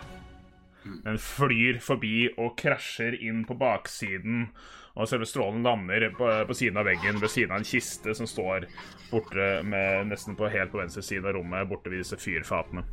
Den 1.06 1.18
flyr 1.18 1.80
forbi 1.82 2.30
og 2.38 2.58
krasjer 2.60 3.14
inn 3.18 3.46
på 3.48 3.54
baksiden. 3.58 4.50
Og 4.96 5.10
selve 5.12 5.28
strålen 5.28 5.64
lander 5.66 6.08
på, 6.16 6.28
på 6.48 6.56
siden 6.56 6.80
av 6.80 6.88
veggen 6.88 7.20
ved 7.20 7.32
siden 7.32 7.52
av 7.52 7.60
en 7.60 7.68
kiste 7.68 8.16
som 8.16 8.28
står 8.30 8.70
borte 9.10 9.48
med, 9.68 10.08
nesten 10.08 10.38
på, 10.40 10.48
helt 10.52 10.72
på 10.72 10.80
venstre 10.80 11.04
side 11.04 11.28
av 11.28 11.36
rommet, 11.36 11.68
borte 11.68 11.92
ved 11.92 12.00
disse 12.00 12.20
fyrfatene. 12.20 12.86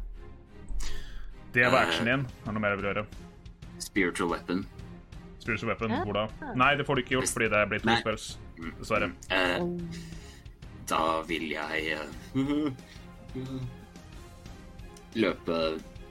Det 1.53 1.69
var 1.69 1.87
actionen 1.87 2.11
din. 2.11 2.25
Har 2.45 2.55
du 2.55 2.59
noe 2.59 2.65
mer 2.65 2.75
å 2.75 2.87
gjøre? 2.89 3.05
Spiritual 3.83 4.33
weapon. 4.33 4.65
Spiritual 5.39 5.73
weapon, 5.73 5.95
hvor 6.07 6.17
da? 6.17 6.27
Nei, 6.59 6.73
det 6.79 6.87
får 6.89 6.99
du 6.99 7.05
ikke 7.05 7.17
gjort 7.19 7.35
fordi 7.35 7.51
det 7.53 7.61
er 7.61 7.71
blitt 7.71 7.87
to 7.87 7.97
spells. 8.01 8.27
Dessverre. 8.79 9.11
Eh, 9.35 9.63
da 10.91 11.03
vil 11.29 11.49
jeg 11.51 11.97
eh, 11.99 12.09
løpe 15.19 15.61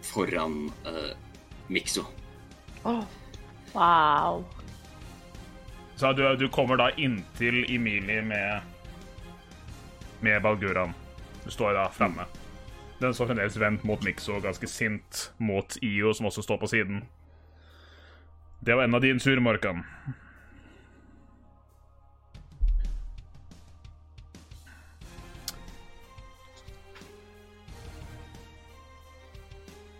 foran 0.06 0.66
uh, 0.88 1.12
Mikso. 1.72 2.06
Oh. 2.84 3.04
Wow. 3.74 4.44
Så 6.02 6.14
du, 6.14 6.36
du 6.36 6.48
kommer 6.50 6.78
da 6.78 6.90
inntil 6.98 7.76
Emilie 7.76 8.22
med 8.22 8.62
med 10.20 10.42
Balguran. 10.42 10.94
Du 11.44 11.52
står 11.52 11.74
da 11.74 11.90
framme. 11.94 12.26
Den 13.00 13.14
står 13.14 13.28
fremdeles 13.28 13.58
vendt 13.58 13.84
mot 13.84 14.02
Mikso, 14.04 14.40
ganske 14.42 14.68
sint 14.68 15.32
mot 15.38 15.78
IO, 15.82 16.14
som 16.14 16.26
også 16.26 16.42
står 16.42 16.58
på 16.58 16.68
siden. 16.68 17.04
Det 18.60 18.74
var 18.76 18.84
en 18.84 18.96
av 18.98 19.02
din 19.02 19.20
tur, 19.20 19.40
Morkan. 19.40 19.86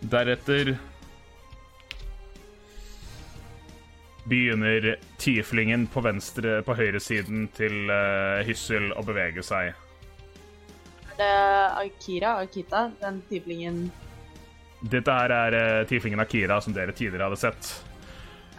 Deretter 0.00 0.78
begynner 4.24 4.96
tieflingen 5.18 5.86
på 5.90 6.02
venstre, 6.04 6.60
på 6.62 6.76
høyresiden 6.78 7.48
til 7.56 7.90
uh, 7.90 8.42
Hyssel 8.46 8.92
å 8.94 9.02
bevege 9.06 9.44
seg. 9.46 9.72
Er 11.12 11.18
det 11.18 11.32
Akira, 11.82 12.36
Akita, 12.42 12.86
den 13.02 13.20
tieflingen 13.28 13.84
Dette 14.82 15.14
her 15.14 15.34
er 15.36 15.56
uh, 15.56 15.86
tieflingen 15.90 16.22
Akira, 16.22 16.60
som 16.62 16.74
dere 16.74 16.94
tidligere 16.94 17.28
hadde 17.28 17.40
sett. 17.42 17.72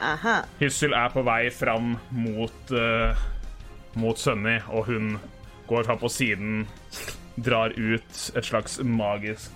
Aha. 0.03 0.41
Hyssel 0.59 0.95
er 0.97 1.11
på 1.13 1.23
vei 1.25 1.47
fram 1.53 1.95
mot, 2.11 2.75
uh, 2.75 3.25
mot 3.99 4.19
Sunny, 4.19 4.59
og 4.71 4.87
hun 4.91 5.17
går 5.67 5.87
fram 5.87 5.99
på 5.99 6.11
siden 6.11 6.63
drar 7.35 7.73
ut 7.79 8.31
et 8.35 8.45
slags 8.45 8.79
magisk 8.79 9.51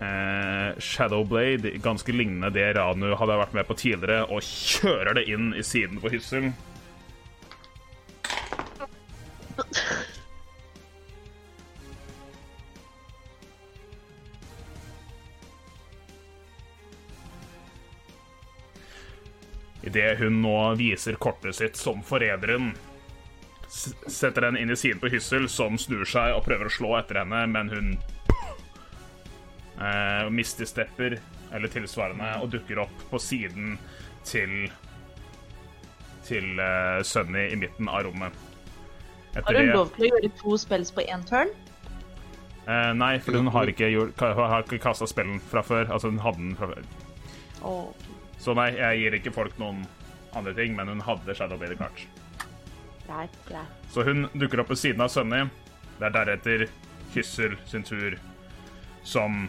eh, 0.00 0.78
Shadowblade, 0.78 1.70
ganske 1.82 2.12
lignende 2.12 2.52
det 2.52 2.72
Ranu 2.76 3.14
hadde 3.16 3.38
vært 3.40 3.56
med 3.56 3.68
på 3.68 3.78
tidligere, 3.80 4.26
og 4.28 4.44
kjører 4.44 5.16
det 5.16 5.26
inn 5.32 5.52
i 5.56 5.64
siden 5.64 6.02
på 6.02 6.12
hysselen. 6.12 6.52
Idet 19.82 20.18
hun 20.20 20.38
nå 20.44 20.56
viser 20.78 21.18
kortet 21.20 21.58
sitt 21.58 21.76
som 21.80 22.04
forræderen, 22.06 22.70
setter 23.72 24.44
henne 24.48 24.60
inn 24.60 24.70
i 24.70 24.76
siden 24.76 25.00
på 25.00 25.08
Hyssel, 25.12 25.48
som 25.48 25.78
snur 25.80 26.04
seg 26.08 26.34
og 26.36 26.44
prøver 26.44 26.68
å 26.68 26.72
slå 26.74 26.90
etter 26.98 27.22
henne, 27.22 27.42
men 27.48 27.70
hun 27.72 27.92
eh, 29.80 30.30
mistestepper, 30.30 31.18
eller 31.52 31.68
tilsvarende, 31.72 32.28
og 32.42 32.50
dukker 32.52 32.82
opp 32.84 33.04
på 33.10 33.20
siden 33.20 33.76
til 34.28 34.68
til 36.22 36.60
eh, 36.62 37.00
Sunny 37.02 37.48
i 37.50 37.56
midten 37.58 37.88
av 37.90 38.04
rommet. 38.06 38.36
Etter 39.32 39.48
Har 39.48 39.58
hun 39.58 39.72
lov 39.74 39.88
til 39.96 40.04
å 40.06 40.10
gjøre 40.12 40.30
to 40.38 40.56
spills 40.60 40.92
på 40.94 41.02
én 41.10 41.24
turn? 41.26 41.50
Eh, 42.62 42.92
nei, 42.94 43.16
for 43.24 43.34
hun 43.40 43.48
har 43.50 43.66
ikke, 43.72 43.88
gjort- 43.90 44.22
har 44.22 44.62
ikke 44.62 44.78
kasta 44.84 45.08
spillen 45.10 45.40
fra 45.50 45.64
før. 45.66 45.88
Altså, 45.90 46.12
hun 46.12 46.20
hadde 46.22 46.44
den 46.44 46.54
fra 46.60 46.68
før. 46.70 46.84
Oh. 47.66 47.88
Så 48.38 48.54
nei, 48.54 48.68
jeg 48.78 49.00
gir 49.00 49.16
ikke 49.18 49.32
folk 49.34 49.58
noen 49.58 49.82
andre 50.38 50.54
ting, 50.54 50.76
men 50.78 50.92
hun 50.92 51.02
hadde 51.02 51.34
Shadow 51.34 51.58
Bader 51.58 51.74
kart. 51.80 52.04
Så 53.92 54.04
hun 54.06 54.26
dukker 54.32 54.62
opp 54.62 54.72
ved 54.72 54.80
siden 54.80 55.04
av 55.04 55.12
Sunny. 55.12 55.44
Det 55.98 56.08
er 56.08 56.14
deretter 56.16 56.66
Kyssel 57.12 57.56
sin 57.68 57.84
tur, 57.84 58.16
som 59.04 59.44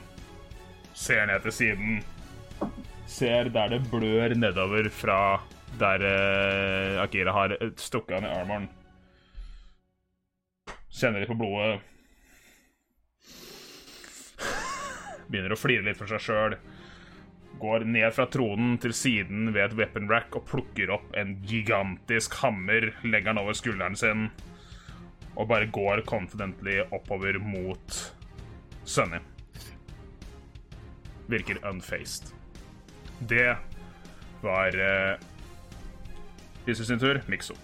ser 0.93 1.26
ned 1.30 1.45
til 1.47 1.56
siden. 1.56 2.04
Ser 3.10 3.49
der 3.54 3.71
det 3.73 3.82
blør 3.91 4.36
nedover 4.36 4.89
fra 4.93 5.19
der 5.80 6.04
uh, 6.06 7.02
Akira 7.02 7.34
har 7.34 7.56
stukket 7.82 8.19
han 8.19 8.28
i 8.28 8.34
armoren. 8.34 8.69
Kjenner 10.93 11.23
litt 11.23 11.32
på 11.32 11.39
blodet. 11.39 11.80
Begynner 15.32 15.56
å 15.56 15.58
flire 15.58 15.88
litt 15.88 15.97
for 15.97 16.12
seg 16.12 16.21
sjøl. 16.21 16.58
Går 17.63 17.86
ned 17.88 18.10
fra 18.12 18.26
tronen 18.28 18.76
til 18.84 18.91
siden 18.91 19.54
ved 19.56 19.69
et 19.69 19.76
weapon 19.80 20.10
rack 20.12 20.36
og 20.36 20.43
plukker 20.49 20.91
opp 20.91 21.13
en 21.15 21.38
gigantisk 21.47 22.36
hammer, 22.41 22.91
legger 23.08 23.32
den 23.32 23.39
over 23.39 23.56
skulderen 23.56 23.95
sin 23.95 24.28
og 25.36 25.47
bare 25.49 25.67
går 25.71 26.04
confidently 26.06 26.82
oppover 26.91 27.39
mot 27.39 28.15
Sunny. 28.86 29.17
Virker 31.28 31.58
unfaced. 31.69 32.34
Det 33.30 33.56
var 34.43 34.67
uh, 34.67 35.19
Lyse 36.67 36.86
sin 36.86 36.99
tur. 36.99 37.19
Mikso. 37.28 37.56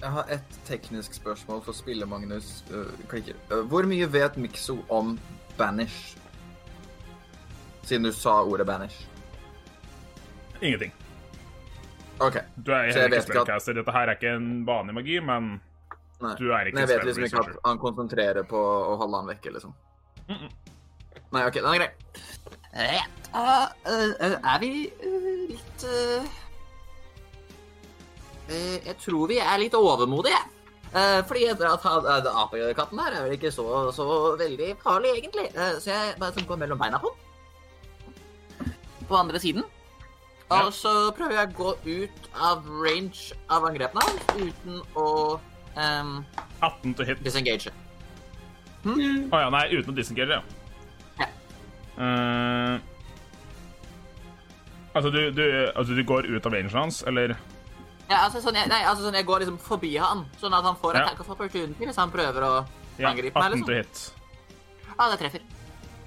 Jeg 0.00 0.10
har 0.10 0.26
et 0.30 0.58
teknisk 0.64 1.14
spørsmål 1.14 1.62
for 1.64 1.72
Spille-Magnus 1.72 2.64
uh, 2.70 3.08
klikker. 3.08 3.34
Øh, 3.52 3.64
hvor 3.66 3.82
mye 3.82 4.12
vet 4.12 4.36
Mikso 4.36 4.78
om 4.88 5.18
banish? 5.58 6.16
Siden 7.88 8.04
du 8.04 8.12
sa 8.12 8.42
ordet 8.44 8.66
banish. 8.66 9.06
Ingenting. 10.60 10.92
OK. 12.20 12.34
Du 12.56 12.72
er 12.72 12.90
Så 12.92 12.98
heller 13.00 13.16
jeg 13.16 13.24
ikke 13.24 13.32
vet 13.32 13.48
ikke 13.48 13.54
at- 13.56 13.76
Dette 13.76 13.92
her 13.92 14.08
er 14.08 14.16
ikke 14.16 14.32
en 14.36 14.66
vanlig 14.66 14.94
magi, 14.94 15.20
men 15.20 15.60
Nei. 16.20 16.34
du 16.34 16.50
er 16.52 16.66
ikke 16.66 16.74
Nei, 16.74 16.82
jeg 16.84 16.88
vet 16.88 17.04
liksom 17.06 17.24
ikke 17.24 17.44
at 17.48 17.60
han 17.64 17.78
konsentrerer 17.78 18.44
på 18.44 18.58
å 18.58 18.96
holde 19.00 19.16
han 19.16 19.30
vekke, 19.30 19.52
liksom. 19.54 19.72
Nei, 21.32 21.46
OK, 21.46 21.54
den 21.54 21.64
er 21.64 21.78
grei. 21.78 21.90
Eh, 22.74 23.00
er 23.34 24.58
vi 24.60 24.68
litt 25.48 25.84
uh, 25.84 26.26
eh, 28.48 28.76
Jeg 28.84 28.96
tror 29.00 29.28
vi 29.28 29.38
er 29.38 29.58
litt 29.58 29.72
overmodige. 29.72 30.42
Uh, 30.92 31.22
fordi 31.28 31.48
at 31.48 31.60
han- 31.60 32.28
apekatten 32.44 32.98
her 32.98 33.12
er 33.12 33.22
vel 33.24 33.38
ikke 33.38 33.52
så, 33.52 33.64
så 33.92 34.36
veldig 34.36 34.76
farlig, 34.82 35.16
egentlig. 35.22 35.48
Så 35.80 35.88
jeg 35.88 36.18
bare 36.18 36.44
går 36.44 36.56
mellom 36.66 36.78
beina 36.78 36.98
på 36.98 37.08
den. 37.14 37.27
På 39.08 39.16
andre 39.16 39.40
siden. 39.40 39.64
Ja. 40.48 40.62
Og 40.66 40.72
så 40.72 40.92
prøver 41.16 41.34
jeg 41.42 41.50
å 41.50 41.56
gå 41.58 41.72
ut 41.84 42.28
av 42.40 42.64
range 42.82 43.34
av 43.52 43.66
angrepene 43.68 44.04
uten 44.38 44.78
å 44.96 45.06
um, 45.76 46.14
18 46.64 46.94
to 46.96 47.04
hit. 47.04 47.20
disengage. 47.24 47.68
Å 48.88 48.94
ja, 49.42 49.50
nei, 49.52 49.66
uten 49.76 49.92
å 49.92 49.96
disengage, 49.96 50.38
ja. 50.38 50.42
Ja. 51.20 51.28
Uh, 51.98 52.78
altså, 54.94 55.10
du, 55.12 55.20
du, 55.36 55.44
altså, 55.74 55.92
du 55.98 56.02
går 56.06 56.30
ut 56.32 56.46
av 56.48 56.52
rangen 56.54 56.72
hans, 56.72 57.02
eller 57.10 57.36
Ja, 58.08 58.22
altså 58.24 58.40
sånn 58.40 58.56
jeg, 58.56 58.70
nei, 58.72 58.80
altså 58.88 59.04
sånn 59.04 59.18
jeg 59.18 59.26
går 59.28 59.42
liksom 59.44 59.58
forbi 59.60 59.90
han, 60.00 60.22
sånn 60.40 60.54
at 60.56 60.64
han 60.64 60.78
får 60.80 60.96
Ja. 60.96 61.02
attack 61.04 61.20
of 61.26 61.30
opportunity 61.34 61.84
hvis 61.84 61.98
han 62.00 62.10
prøver 62.14 62.46
å 62.46 62.52
Ja, 62.98 63.10
angripe 63.10 63.36
meg, 63.36 63.52
18 63.52 63.66
to 63.66 63.72
liksom. 63.74 63.74
hit. 63.76 64.94
Ja, 64.98 65.10
det 65.12 65.18
treffer. 65.20 65.42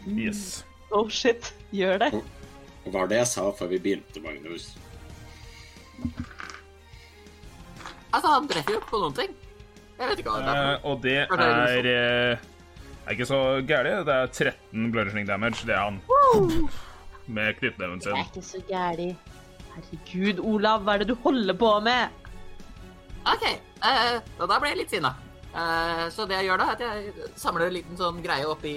Yes. 0.09 0.63
Oh 0.91 1.05
shit, 1.07 1.53
gjør 1.71 1.99
det. 2.01 2.09
Hva 2.83 2.93
var 2.95 3.09
det 3.11 3.19
jeg 3.21 3.29
sa 3.29 3.43
før 3.53 3.69
vi 3.71 3.79
begynte, 3.83 4.21
Magnus? 4.23 4.71
Altså, 8.11 8.27
han 8.27 8.47
treffer 8.49 8.75
jo 8.75 8.81
på 8.89 8.99
noen 9.01 9.15
ting. 9.15 9.35
Jeg 9.99 10.09
vet 10.09 10.21
ikke 10.23 10.33
hva 10.33 10.39
det 10.41 10.53
er. 10.53 10.71
Eh, 10.71 10.87
og 10.89 11.03
det 11.03 11.17
er 11.21 11.35
det 11.37 11.49
er 11.51 11.89
eh, 11.91 12.47
er 13.05 13.15
ikke 13.15 13.27
så 13.29 13.41
gærent. 13.69 14.07
Det 14.07 14.15
er 14.15 14.31
13 14.51 14.87
bludgeoning 14.93 15.27
damage. 15.29 15.65
Det 15.67 15.75
er 15.77 15.83
han 15.85 16.01
med 17.27 17.53
knyttneven 17.59 18.01
Det 18.01 18.09
sin. 18.09 18.17
er 18.17 18.25
ikke 18.25 18.45
så 18.47 18.63
gærlig. 18.67 19.11
Herregud, 19.71 20.41
Olav, 20.43 20.81
hva 20.83 20.95
er 20.97 21.03
det 21.03 21.11
du 21.13 21.15
holder 21.23 21.55
på 21.55 21.69
med? 21.85 22.17
OK, 23.31 23.43
uh, 23.85 24.17
da 24.41 24.57
ble 24.57 24.71
jeg 24.73 24.79
litt 24.81 24.95
sinna. 24.95 25.13
Eh, 25.51 26.05
så 26.15 26.25
det 26.29 26.37
jeg 26.37 26.47
gjør 26.47 26.61
da, 26.61 26.67
er 26.69 26.77
at 26.77 26.83
jeg 26.85 27.31
samler 27.39 27.67
en 27.67 27.75
liten 27.75 27.99
sånn 27.99 28.21
greie 28.23 28.47
oppi 28.47 28.73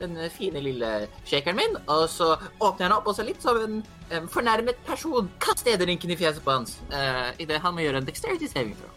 den 0.00 0.18
fine 0.34 0.62
lille 0.64 0.90
shakeren 1.22 1.58
min, 1.58 1.78
og 1.86 2.06
så 2.10 2.32
åpner 2.34 2.86
jeg 2.86 2.88
den 2.88 2.96
opp, 2.96 3.06
og 3.06 3.14
så 3.18 3.26
litt 3.26 3.44
som 3.44 3.60
en 3.62 4.28
fornærmet 4.32 4.80
person 4.86 5.30
kaster 5.42 5.76
edderrynken 5.76 6.10
i 6.10 6.18
fjeset 6.18 6.42
på 6.44 6.54
hans 6.54 6.76
uh, 6.92 7.30
idet 7.42 7.58
han 7.62 7.74
må 7.74 7.82
gjøre 7.82 8.02
en 8.02 8.08
dexterity 8.08 8.50
saving 8.50 8.74
throw. 8.78 8.90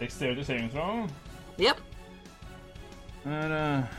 Dexterity 0.00 0.46
saving 0.46 0.70
throw 0.74 1.06
Jepp. 1.60 1.82
er 3.26 3.54
uh... 3.54 3.98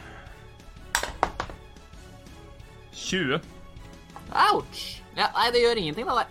20. 3.02 3.40
Ouch. 4.52 4.84
Ja, 5.18 5.28
nei, 5.36 5.48
det 5.52 5.64
gjør 5.64 5.80
ingenting, 5.82 6.08
da. 6.08 6.28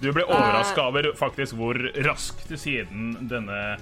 Du 0.00 0.08
ble 0.16 0.24
overraska 0.24 0.86
over 0.88 1.10
faktisk 1.18 1.58
hvor 1.58 1.76
raskt 2.06 2.52
siden 2.58 3.28
denne 3.28 3.76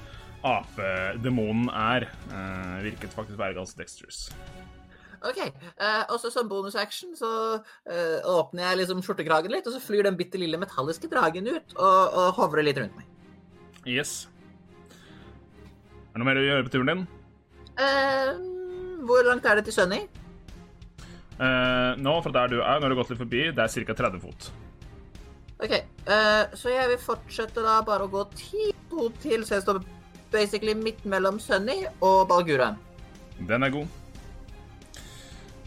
apedemonen 0.46 1.68
er. 1.72 2.08
Eh, 2.30 2.78
virket 2.86 3.14
faktisk 3.14 3.38
være 3.40 3.56
ganske 3.58 3.80
dexterous. 3.80 4.28
OK. 5.26 5.38
eh, 5.42 6.02
og 6.12 6.18
så 6.22 6.30
som 6.30 6.48
bonusaction 6.50 7.16
så 7.18 7.30
eh, 7.90 8.18
åpner 8.22 8.68
jeg 8.68 8.80
liksom 8.82 9.02
skjortekragen 9.02 9.50
litt, 9.50 9.66
og 9.66 9.74
så 9.74 9.82
flyr 9.82 10.06
den 10.06 10.18
bitte 10.18 10.38
lille 10.38 10.60
metalliske 10.60 11.10
dragen 11.10 11.48
ut 11.50 11.74
og, 11.74 11.98
og 12.14 12.38
hovrer 12.38 12.66
litt 12.66 12.78
rundt 12.78 12.94
meg. 12.98 13.08
Yes. 13.88 14.28
Er 14.92 16.14
det 16.14 16.22
noe 16.22 16.28
mer 16.30 16.40
å 16.40 16.46
gjøre 16.46 16.68
på 16.68 16.74
turen 16.76 16.92
din? 16.92 17.04
Eh, 17.78 18.30
hvor 19.08 19.26
langt 19.26 19.46
er 19.46 19.58
det 19.58 19.68
til 19.68 19.76
Sunny? 19.76 20.00
Eh, 21.38 21.92
nå, 21.98 22.14
fra 22.22 22.34
der 22.34 22.54
du 22.54 22.56
er, 22.60 22.78
når 22.78 22.88
du 22.88 22.94
har 22.94 23.02
gått 23.02 23.12
litt 23.14 23.22
forbi, 23.22 23.44
det 23.54 23.66
er 23.66 23.86
ca. 23.90 23.98
30 24.06 24.22
fot. 24.22 24.50
OK, 25.58 25.74
eh, 25.74 26.42
så 26.54 26.70
jeg 26.70 26.90
vil 26.92 27.00
fortsette 27.02 27.62
da 27.62 27.80
bare 27.86 28.06
å 28.06 28.10
gå 28.12 28.22
ti 28.38 28.70
fot 28.90 29.14
til, 29.22 29.42
så 29.46 29.56
jeg 29.56 29.66
står 29.66 29.80
basically 30.32 30.74
midt 30.76 31.04
mellom 31.08 31.40
Sunny 31.40 31.84
og 32.00 32.28
Balguraen. 32.30 32.78
Den 33.48 33.62
er 33.62 33.72
god. 33.74 33.86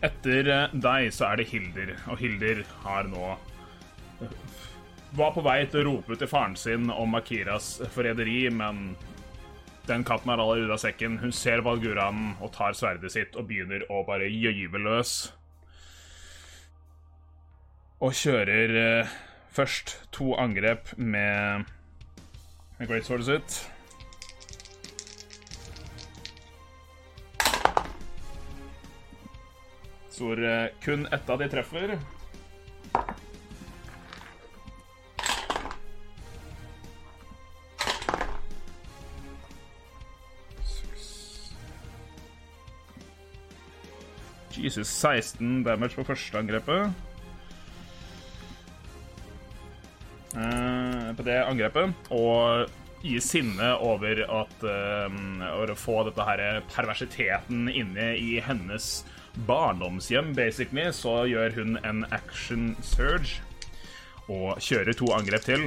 Etter 0.01 0.49
eh, 0.49 0.76
deg 0.82 1.12
så 1.14 1.30
er 1.30 1.41
det 1.41 1.49
Hilder, 1.51 1.93
og 2.09 2.18
Hilder 2.22 2.64
har 2.84 3.05
nå 3.09 3.36
eh, 4.26 4.36
Var 5.18 5.34
på 5.36 5.43
vei 5.45 5.59
til 5.70 5.84
å 5.84 5.88
rope 5.89 6.18
til 6.18 6.30
faren 6.32 6.55
sin 6.55 6.89
om 6.89 7.18
Akiras 7.20 7.74
forræderi, 7.91 8.45
men 8.55 8.93
den 9.89 10.05
katten 10.07 10.32
er 10.32 10.39
allerede 10.39 10.70
ute 10.70 10.78
av 10.78 10.82
sekken. 10.86 11.18
Hun 11.20 11.34
ser 11.36 11.64
Valguranen 11.66 12.38
og 12.39 12.53
tar 12.55 12.78
sverdet 12.78 13.12
sitt 13.12 13.36
og 13.36 13.49
begynner 13.49 13.84
å 13.91 14.05
bare 14.07 14.30
gyve 14.32 14.80
løs. 14.80 15.34
Og 18.01 18.16
kjører 18.18 18.78
eh, 18.80 19.14
først 19.51 19.97
to 20.16 20.32
angrep 20.39 20.95
med 20.97 21.68
Great 22.88 23.05
Sword 23.05 23.28
sitt. 23.28 23.59
Så 30.22 30.34
eh, 30.34 30.67
kun 30.82 31.05
ett 31.05 31.30
av 31.30 31.39
de 31.39 31.47
treffer. 31.49 31.97
Jesus, 44.51 44.88
16 44.88 45.63
damage 45.63 45.97
på 45.97 46.05
første 46.05 46.38
angrepet. 46.38 46.91
Eh, 50.36 51.07
på 51.17 51.26
det 51.26 51.39
angrepet. 51.47 52.11
Og 52.13 52.69
i 53.09 53.15
sinne 53.26 53.72
over 53.82 54.22
at 54.28 54.69
eh, 54.69 55.17
Over 55.49 55.74
å 55.74 55.80
få 55.88 55.97
dette 56.05 56.30
her 56.30 56.61
perversiteten 56.69 57.65
inne 57.74 58.11
i 58.22 58.38
hennes 58.45 58.91
barndomshjem, 59.36 60.34
basically, 60.36 60.91
så 60.91 61.23
gjør 61.29 61.55
hun 61.55 61.77
en 61.86 62.05
action 62.11 62.75
surge 62.84 63.41
og 64.32 64.59
kjører 64.63 64.93
to 64.95 65.11
angrep 65.15 65.43
til. 65.47 65.65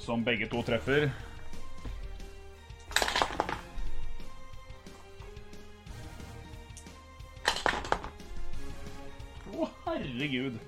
Som 0.00 0.24
begge 0.24 0.48
to 0.50 0.62
treffer. 0.66 1.10
Å, 9.50 9.68
herregud. 9.86 10.60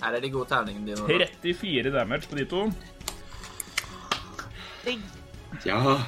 Her 0.00 0.16
er 0.16 0.22
de 0.24 0.30
gode 0.32 0.48
terningene 0.48 0.94
dine. 0.96 1.28
34 1.44 1.92
damage 1.92 2.30
på 2.30 2.38
de 2.40 2.46
to. 2.48 2.64
Ja. 5.66 5.98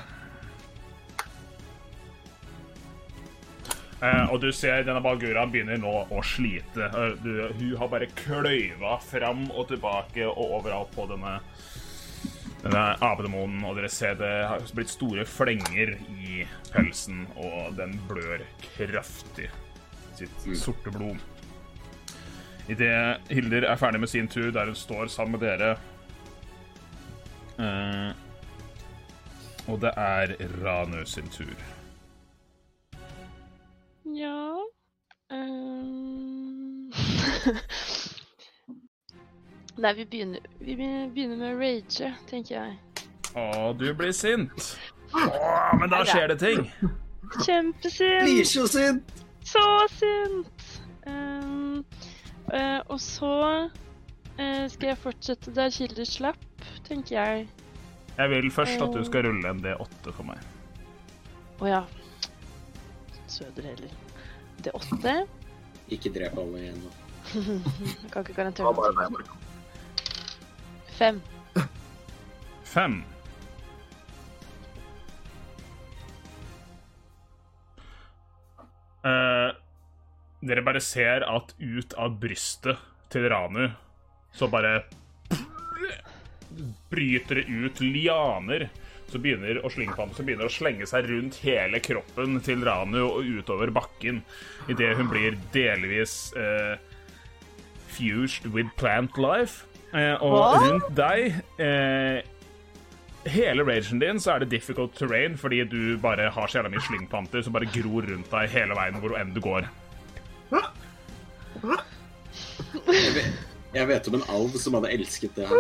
Eh, 4.03 4.25
og 4.33 4.41
du 4.43 4.49
ser 4.55 4.83
denne 4.87 5.03
Bagura 5.05 5.45
begynner 5.47 5.79
nå 5.79 5.93
å 6.11 6.23
slite. 6.27 6.89
Eh, 6.89 7.13
du, 7.23 7.33
hun 7.55 7.77
har 7.79 7.91
bare 7.93 8.11
kløyva 8.19 8.97
fram 9.05 9.47
og 9.53 9.69
tilbake 9.71 10.27
og 10.27 10.59
overalt 10.59 10.91
på 10.97 11.07
denne 11.13 11.39
denne 12.63 12.83
apedemonen, 13.03 13.65
og 13.67 13.75
dere 13.75 13.89
ser 13.91 14.15
det 14.21 14.31
har 14.47 14.63
blitt 14.77 14.93
store 14.93 15.25
flenger 15.27 15.97
i 16.15 16.45
pelsen, 16.71 17.25
og 17.35 17.75
den 17.75 17.97
blør 18.07 18.45
kraftig 18.77 19.49
sitt 20.19 20.45
sorte 20.59 20.93
blod. 20.95 21.19
Idet 22.71 23.33
Hilder 23.33 23.67
er 23.67 23.81
ferdig 23.81 24.03
med 24.05 24.13
sin 24.13 24.31
tur, 24.31 24.53
der 24.55 24.71
hun 24.71 24.79
står 24.79 25.11
sammen 25.11 25.35
med 25.35 25.43
dere 25.43 25.73
eh, 27.59 27.92
Og 29.73 29.81
det 29.81 29.93
er 29.97 30.35
Ranu 30.61 31.05
sin 31.09 31.29
tur. 31.33 31.57
Ja 34.05 34.59
um... 35.33 36.93
Nei, 39.77 39.93
vi 39.97 40.05
begynner, 40.05 40.41
vi 40.59 40.77
begynner 40.77 41.37
med 41.37 41.55
å 41.55 41.57
rage, 41.57 42.11
tenker 42.29 42.55
jeg. 42.59 42.77
Å, 43.33 43.73
du 43.73 43.87
blir 43.97 44.13
sint. 44.13 44.75
Å, 45.17 45.23
men 45.81 45.89
da 45.89 46.03
skjer 46.05 46.29
det 46.35 46.37
ting. 46.43 46.67
Kjempesint! 47.41 48.27
Blir 48.27 48.45
så 48.45 48.67
sint! 48.69 49.25
Så 49.49 49.65
sint! 49.95 50.69
Um, 51.09 51.81
uh, 52.53 52.81
og 52.93 53.01
så 53.01 53.33
uh, 53.65 54.67
skal 54.69 54.93
jeg 54.93 55.01
fortsette 55.01 55.57
der 55.57 55.73
Kilder 55.73 56.05
slapp, 56.07 56.69
tenker 56.85 57.17
jeg. 57.17 57.49
Jeg 58.17 58.31
vil 58.31 58.51
først 58.53 58.83
at 58.85 58.93
du 58.95 59.05
skal 59.09 59.27
rulle 59.27 59.49
en 59.49 59.63
D8 59.65 60.13
for 60.13 60.29
meg. 60.29 60.43
Å 61.63 61.71
ja. 61.71 61.83
Søder 63.31 63.71
heller. 63.71 63.95
Det 64.61 64.73
er 64.73 64.77
åtte. 64.77 65.15
Ikke 65.93 66.13
drep 66.13 66.37
alle 66.43 66.61
igjen 66.61 66.83
nå. 66.83 66.93
Kan 68.13 68.25
ikke 68.25 68.37
garantere 68.37 68.75
noe. 68.75 69.41
Fem. 70.93 71.23
Fem. 72.69 73.01
Eh, 79.03 79.51
dere 80.47 80.63
bare 80.67 80.83
ser 80.83 81.25
at 81.27 81.55
ut 81.59 81.95
av 81.99 82.19
brystet 82.23 82.79
til 83.11 83.27
Ranu 83.31 83.65
så 84.33 84.49
bare 84.51 84.83
bryter 86.93 87.41
det 87.41 87.49
ut 87.49 87.81
lianer 87.85 88.69
som 89.13 89.23
begynner 89.23 89.61
å 89.61 89.71
slyngpante, 89.73 90.25
begynner 90.25 90.49
å 90.49 90.53
slenge 90.53 90.87
seg 90.89 91.09
rundt 91.11 91.41
hele 91.45 91.83
kroppen 91.85 92.41
til 92.45 92.65
Ranu 92.65 93.03
og 93.05 93.29
utover 93.29 93.73
bakken 93.75 94.23
idet 94.73 94.95
hun 94.99 95.11
blir 95.13 95.37
delvis 95.55 96.33
eh, 96.39 96.81
fused 97.93 98.49
with 98.55 98.73
plant 98.81 99.19
life. 99.21 99.67
Eh, 99.93 100.17
og 100.25 100.39
Hva? 100.39 100.53
rundt 100.65 100.93
deg 100.97 101.35
eh, 101.61 102.23
Hele 103.29 103.63
ragen 103.63 104.01
din 104.03 104.19
så 104.19 104.33
er 104.33 104.43
det 104.43 104.49
difficult 104.51 104.97
terrain 104.99 105.37
fordi 105.39 105.61
du 105.71 105.95
bare 106.03 106.25
har 106.35 106.49
så 106.51 106.59
jævla 106.59 106.73
mye 106.73 106.83
slyngpanter 106.83 107.45
som 107.47 107.55
bare 107.55 107.69
gror 107.71 108.09
rundt 108.09 108.33
deg 108.33 108.51
hele 108.51 108.75
veien 108.75 108.99
hvor 108.99 109.15
enn 109.21 109.31
du 109.37 109.39
går. 109.45 109.69
Jeg 113.73 113.89
vet, 113.89 114.09
om 114.09 114.19
en 114.19 114.27
alv 114.35 114.57
som 114.61 114.75
hadde 114.77 114.91
elsket 114.93 115.39
det 115.39 115.47
her. 115.49 115.57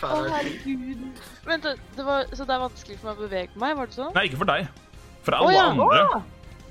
Å, 0.00 0.20
herregud. 0.30 1.00
Vent, 1.44 1.66
det 1.96 2.04
var, 2.06 2.28
så 2.32 2.46
det 2.46 2.54
er 2.54 2.62
vanskelig 2.62 3.00
for 3.00 3.10
meg 3.10 3.18
å 3.18 3.26
bevege 3.26 3.60
meg, 3.60 3.74
var 3.76 3.90
det 3.90 3.98
sånn? 3.98 4.14
Nei, 4.16 4.24
ikke 4.30 4.40
for 4.44 4.52
deg. 4.52 4.70
For 5.26 5.36
alle 5.36 5.50
alle 5.50 5.58
ja. 5.58 6.04
andre. 6.06 6.22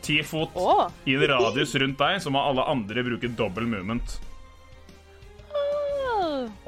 Ti 0.05 0.15
fot 0.23 0.55
oh. 0.57 0.87
i 1.05 1.17
en 1.17 1.27
radius 1.29 1.75
rundt 1.81 1.99
deg, 1.99 2.21
så 2.23 2.31
må 2.33 2.41
alle 2.41 2.65
andre 2.71 3.03
bruke 3.05 3.29
dobbel 3.37 3.67
movement. 3.69 4.15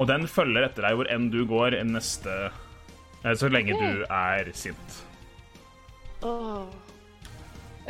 Og 0.00 0.08
den 0.10 0.26
følger 0.30 0.66
etter 0.66 0.86
deg 0.86 0.98
hvor 0.98 1.08
enn 1.12 1.30
du 1.32 1.42
går 1.48 1.76
i 1.78 1.82
neste 1.86 2.32
eh, 2.48 3.34
Så 3.38 3.50
lenge 3.52 3.76
du 3.78 4.04
er 4.06 4.50
sint. 4.56 4.98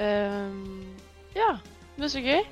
Ehm, 0.00 0.94
ja, 1.36 1.56
men 1.96 2.12
så 2.12 2.22
gøy. 2.24 2.42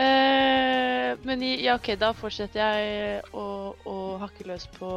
Uh, 0.00 1.18
men 1.26 1.42
i, 1.44 1.54
ja, 1.64 1.74
OK, 1.76 1.92
da 2.00 2.12
fortsetter 2.16 2.62
jeg 2.62 3.22
å, 3.36 3.74
å 3.88 3.96
hakke 4.22 4.46
løs 4.48 4.68
på, 4.78 4.90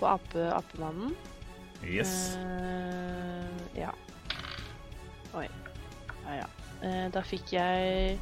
på 0.00 0.08
ape, 0.08 0.48
apemannen. 0.56 1.14
Yes. 1.86 2.34
Uh, 2.38 3.46
ja. 3.76 3.92
Oi. 5.38 5.46
Ja, 6.24 6.42
ja. 6.42 6.48
Uh, 6.82 7.06
da 7.14 7.22
fikk 7.26 7.52
jeg 7.54 8.18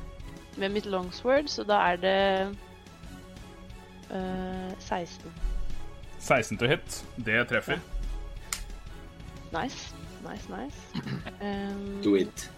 med 0.61 0.69
mitt 0.69 0.87
longsword, 0.87 1.49
så 1.49 1.65
da 1.65 1.79
er 1.93 1.97
det 1.97 2.57
eh, 4.11 4.73
16. 4.79 5.33
16 6.19 6.59
til 6.59 6.69
hit. 6.69 7.07
Det 7.17 7.49
treffer. 7.49 7.79
Nice. 9.53 9.95
Nice, 10.31 10.49
nice. 10.51 10.77
Um, 11.41 12.01
Do 12.05 12.15
it. 12.15 12.51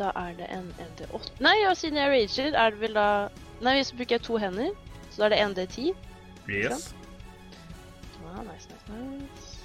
Da 0.00 0.10
er 0.16 0.32
det 0.38 0.46
en 0.48 0.70
1D8 0.80 1.42
Nei, 1.44 1.58
ja, 1.60 1.74
siden 1.76 1.98
jeg 2.00 2.08
rager, 2.14 2.54
er 2.56 2.72
det 2.72 2.80
vel 2.80 2.94
da 2.96 3.08
Nei, 3.60 3.74
bruker 3.96 4.16
jeg 4.16 4.22
to 4.24 4.38
hender. 4.40 4.70
Så 5.10 5.20
da 5.20 5.26
er 5.28 5.34
det 5.34 5.68
1D10. 5.68 5.90
Yes. 6.48 6.94
Ja, 8.22 8.42
nice, 8.46 8.70
nice, 8.70 8.94
nice. 8.96 9.58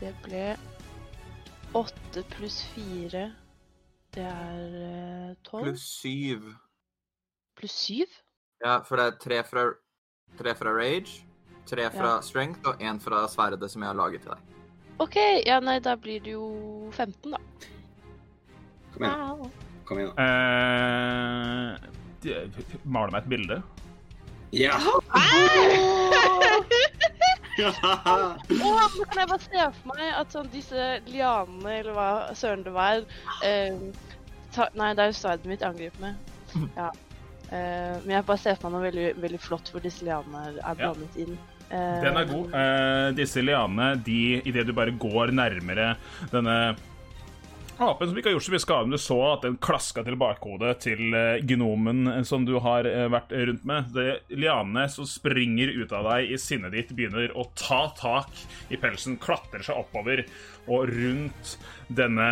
Det 0.00 0.10
ble 0.24 0.56
8 1.78 2.24
pluss 2.32 2.64
4. 2.74 3.22
Det 4.14 4.24
er 4.26 4.76
eh, 4.80 5.34
12. 5.46 5.62
Pluss 5.62 5.86
syv. 6.00 6.48
Pluss 7.60 7.76
7? 7.86 8.06
Ja, 8.64 8.80
for 8.82 8.98
det 8.98 9.06
er 9.06 9.18
tre 9.22 9.42
fra, 9.46 9.68
tre 10.40 10.54
fra 10.58 10.72
rage, 10.74 11.20
tre 11.68 11.86
fra 11.94 12.16
Ja. 12.16 12.20
strength 12.20 12.66
og 12.66 12.82
én 12.82 12.98
fra 13.00 13.22
sverdet 13.28 13.70
som 13.70 13.82
jeg 13.82 13.88
har 13.88 14.00
laget 14.00 14.24
til 14.26 14.34
deg. 14.34 14.56
OK, 14.98 15.16
ja, 15.46 15.60
nei, 15.60 15.78
da 15.78 15.94
blir 15.96 16.20
det 16.20 16.34
jo 16.34 16.90
15, 16.92 17.30
da. 17.30 17.38
Kom 19.00 19.08
igjen. 19.08 19.50
Kom 19.88 19.98
igjen. 19.98 20.12
Uh, 20.20 21.76
de- 22.22 22.80
Male 22.84 23.10
meg 23.14 23.22
et 23.24 23.30
bilde. 23.32 23.60
Ja! 24.52 24.76
Åh, 24.76 25.00
Oh, 27.60 28.86
kan 29.10 29.18
jeg 29.20 29.28
bare 29.28 29.42
se 29.42 29.64
for 29.76 29.90
meg 29.92 30.14
at 30.16 30.32
sånn 30.32 30.48
disse 30.52 30.84
lianene, 31.10 31.74
eller 31.80 31.92
hva 31.96 32.06
søren 32.38 32.62
det 32.64 32.72
var 32.72 33.02
eh, 33.44 33.76
ta, 34.54 34.68
Nei, 34.78 34.92
det 34.96 35.04
er 35.04 35.10
jo 35.12 35.18
sverdet 35.18 35.48
mitt 35.50 35.60
jeg 35.64 35.70
angriper 35.74 36.00
med. 36.06 36.14
Ja. 36.78 36.88
Eh, 37.50 37.96
men 38.04 38.12
jeg 38.14 38.26
bare 38.28 38.38
ser 38.40 38.56
for 38.58 38.70
meg 38.70 38.78
noe 38.78 38.86
veldig, 38.88 39.08
veldig 39.24 39.40
flott 39.42 39.70
hvor 39.74 39.82
disse 39.84 40.06
lianene 40.06 40.54
er, 40.62 40.76
blandet 40.78 41.18
Ja. 41.18 41.24
inn. 41.26 41.36
Eh, 41.70 41.96
Den 42.06 42.16
er 42.22 42.28
god. 42.30 42.54
Eh, 42.62 43.08
disse 43.18 43.42
lianene, 43.44 43.90
de, 44.06 44.18
idet 44.48 44.64
du 44.66 44.72
bare 44.76 44.94
går 45.02 45.34
nærmere 45.36 45.92
denne 46.32 46.56
apen 47.80 48.08
som 48.08 48.18
ikke 48.18 48.30
har 48.30 48.36
gjort 48.36 48.46
så 48.46 48.52
mye 48.54 48.62
skade, 48.62 48.86
men 48.86 48.96
du 48.96 49.00
så 49.00 49.18
at 49.30 49.44
den 49.46 49.56
klaska 49.62 50.04
til 50.04 50.18
bakhodet 50.20 50.74
til 50.84 51.16
eh, 51.16 51.40
gnomen 51.48 52.10
eh, 52.10 52.22
som 52.28 52.44
du 52.48 52.54
har 52.62 52.88
eh, 52.88 53.06
vært 53.12 53.32
rundt 53.32 53.66
med. 53.68 53.90
Det 53.94 54.36
lianene 54.36 54.84
som 54.92 55.08
springer 55.08 55.72
ut 55.72 55.94
av 55.96 56.08
deg 56.10 56.34
i 56.34 56.38
sinnet 56.40 56.74
ditt, 56.76 56.92
begynner 56.96 57.32
å 57.32 57.46
ta 57.58 57.82
tak 57.96 58.44
i 58.68 58.78
pelsen, 58.80 59.18
klatrer 59.22 59.64
seg 59.64 59.80
oppover 59.80 60.26
og 60.70 60.92
rundt 60.92 61.56
denne 61.88 62.30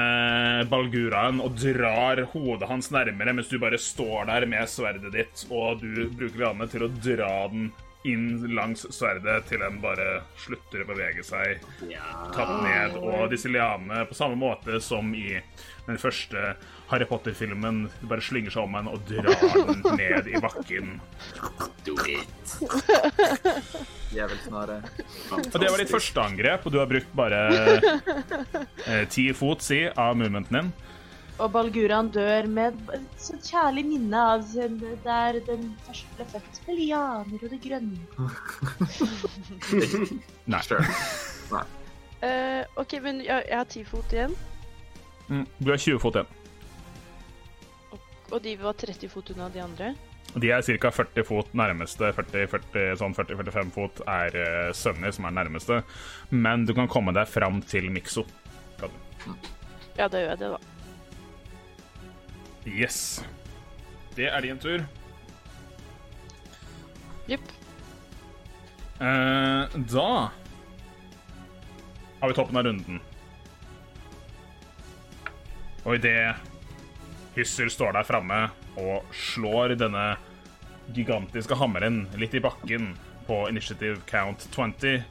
balguraen 0.70 1.40
og 1.42 1.56
drar 1.58 2.22
hodet 2.34 2.68
hans 2.70 2.92
nærmere, 2.94 3.34
mens 3.34 3.50
du 3.50 3.58
bare 3.62 3.80
står 3.80 4.28
der 4.28 4.46
med 4.50 4.70
sverdet 4.70 5.14
ditt, 5.16 5.46
og 5.50 5.82
du 5.82 6.06
bruker 6.12 6.44
lianene 6.44 6.70
til 6.70 6.86
å 6.86 6.92
dra 6.92 7.32
den 7.50 7.70
inn 8.06 8.54
langs 8.54 8.84
sverdet 8.94 9.48
til 9.50 9.58
den 9.58 9.80
bare 9.82 10.20
slutter 10.38 10.84
å 10.84 10.86
bevege 10.86 11.24
seg 11.26 11.58
Ja. 11.90 12.04
tatt 12.34 12.52
ned, 12.62 12.94
og 13.02 13.30
disse 13.32 13.50
lianene, 13.50 14.04
på 14.08 14.14
samme 14.14 14.38
måte 14.38 14.78
som 14.80 15.10
i 15.14 15.40
den 15.88 15.98
første 15.98 16.54
Harry 16.92 17.04
Potter-filmen, 17.10 17.88
bare 18.02 18.20
slynger 18.24 18.50
seg 18.54 18.62
om 18.68 18.74
henne 18.78 18.92
og 18.94 19.02
drar 19.08 19.28
den 19.66 19.82
ned 19.98 20.28
i 20.30 20.40
bakken. 20.40 21.00
Do 21.84 21.96
it. 22.06 22.54
Djevelsnare. 24.12 24.78
Og 25.32 25.58
det 25.60 25.68
var 25.70 25.80
ditt 25.82 25.92
første 25.92 26.22
angrep, 26.22 26.64
og 26.66 26.72
du 26.72 26.78
har 26.80 26.88
brukt 26.90 27.10
bare 27.18 27.40
eh, 28.86 29.04
ti 29.12 29.26
fot, 29.36 29.60
si, 29.64 29.82
av 29.90 30.16
movementen 30.16 30.56
din. 30.62 30.70
Og 31.38 31.52
Balguran 31.54 32.08
dør 32.10 32.48
med 32.50 32.74
et 32.96 33.20
sånt 33.22 33.44
kjærlig 33.46 33.84
minne 33.86 34.18
av 34.34 34.40
sin, 34.42 34.74
der 35.04 35.36
den 35.46 35.68
første 35.86 36.16
ble 36.18 36.24
født 36.32 36.56
med 36.66 36.74
lianer 36.80 37.44
og 37.46 37.52
det 37.52 37.60
grønne. 37.62 38.00
Nei. 40.50 40.62
Sure. 40.66 40.82
Eh, 42.26 42.64
OK, 42.82 42.96
men 43.04 43.20
jeg, 43.22 43.44
jeg 43.46 43.54
har 43.60 43.68
ti 43.70 43.84
fot 43.86 44.12
igjen, 44.16 44.34
Mm, 45.28 45.42
Du 45.60 45.68
har 45.70 45.76
20 45.76 45.98
fot 46.00 46.14
igjen. 46.16 46.28
og 48.32 48.38
de 48.42 48.54
var 48.56 48.72
30 48.80 49.08
fot 49.12 49.28
unna 49.34 49.48
de 49.52 49.60
andre. 49.60 49.90
De 50.40 50.48
er 50.52 50.62
ca. 50.80 50.88
40 50.90 51.24
fot 51.28 51.52
nærmeste. 51.56 52.08
40-40, 52.16 52.96
sånn 53.00 53.14
40-45 53.16 53.70
fot 53.74 54.00
er 54.08 54.32
uh, 54.40 54.72
Sønner, 54.76 55.12
som 55.12 55.24
er 55.28 55.32
nærmeste. 55.36 55.82
Men 56.32 56.64
du 56.68 56.72
kan 56.76 56.88
komme 56.88 57.12
deg 57.16 57.28
fram 57.28 57.60
til 57.60 57.90
Mikso. 57.92 58.24
Ja, 59.98 60.08
da 60.08 60.16
gjør 60.20 60.32
jeg 60.32 60.38
det, 60.42 60.50
da. 60.56 60.60
Yes. 62.68 63.24
Det 64.16 64.28
er 64.28 64.44
din 64.44 64.58
tur. 64.60 64.84
Jepp. 67.28 67.52
Eh, 69.00 69.78
da 69.92 70.10
har 72.20 72.28
vi 72.28 72.34
toppen 72.34 72.56
av 72.56 72.66
runden. 72.66 73.00
Og 75.84 75.94
idet 75.96 76.34
Hyssel 77.36 77.70
står 77.70 77.94
der 77.94 78.06
framme 78.08 78.40
og 78.78 79.06
slår 79.14 79.76
denne 79.78 80.08
gigantiske 80.96 81.56
hammeren 81.60 82.06
litt 82.18 82.34
i 82.34 82.42
bakken 82.42 82.90
på 83.28 83.44
initiative 83.50 84.00
count 84.08 84.48
20 84.54 85.04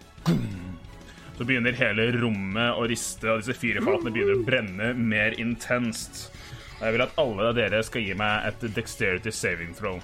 Så 1.38 1.46
begynner 1.46 1.78
hele 1.78 2.10
rommet 2.18 2.76
å 2.76 2.88
riste, 2.90 3.30
og 3.30 3.44
disse 3.44 3.54
firefatene 3.54 4.12
begynner 4.12 4.40
å 4.40 4.46
brenne 4.46 4.88
mer 4.98 5.36
intenst. 5.38 6.32
Og 6.78 6.84
Jeg 6.86 6.94
vil 6.94 7.02
at 7.08 7.16
alle 7.18 7.48
av 7.50 7.56
dere 7.58 7.80
skal 7.86 8.04
gi 8.06 8.14
meg 8.18 8.46
et 8.52 8.66
dexterity 8.76 9.32
saving 9.34 9.74
throw. 9.78 9.98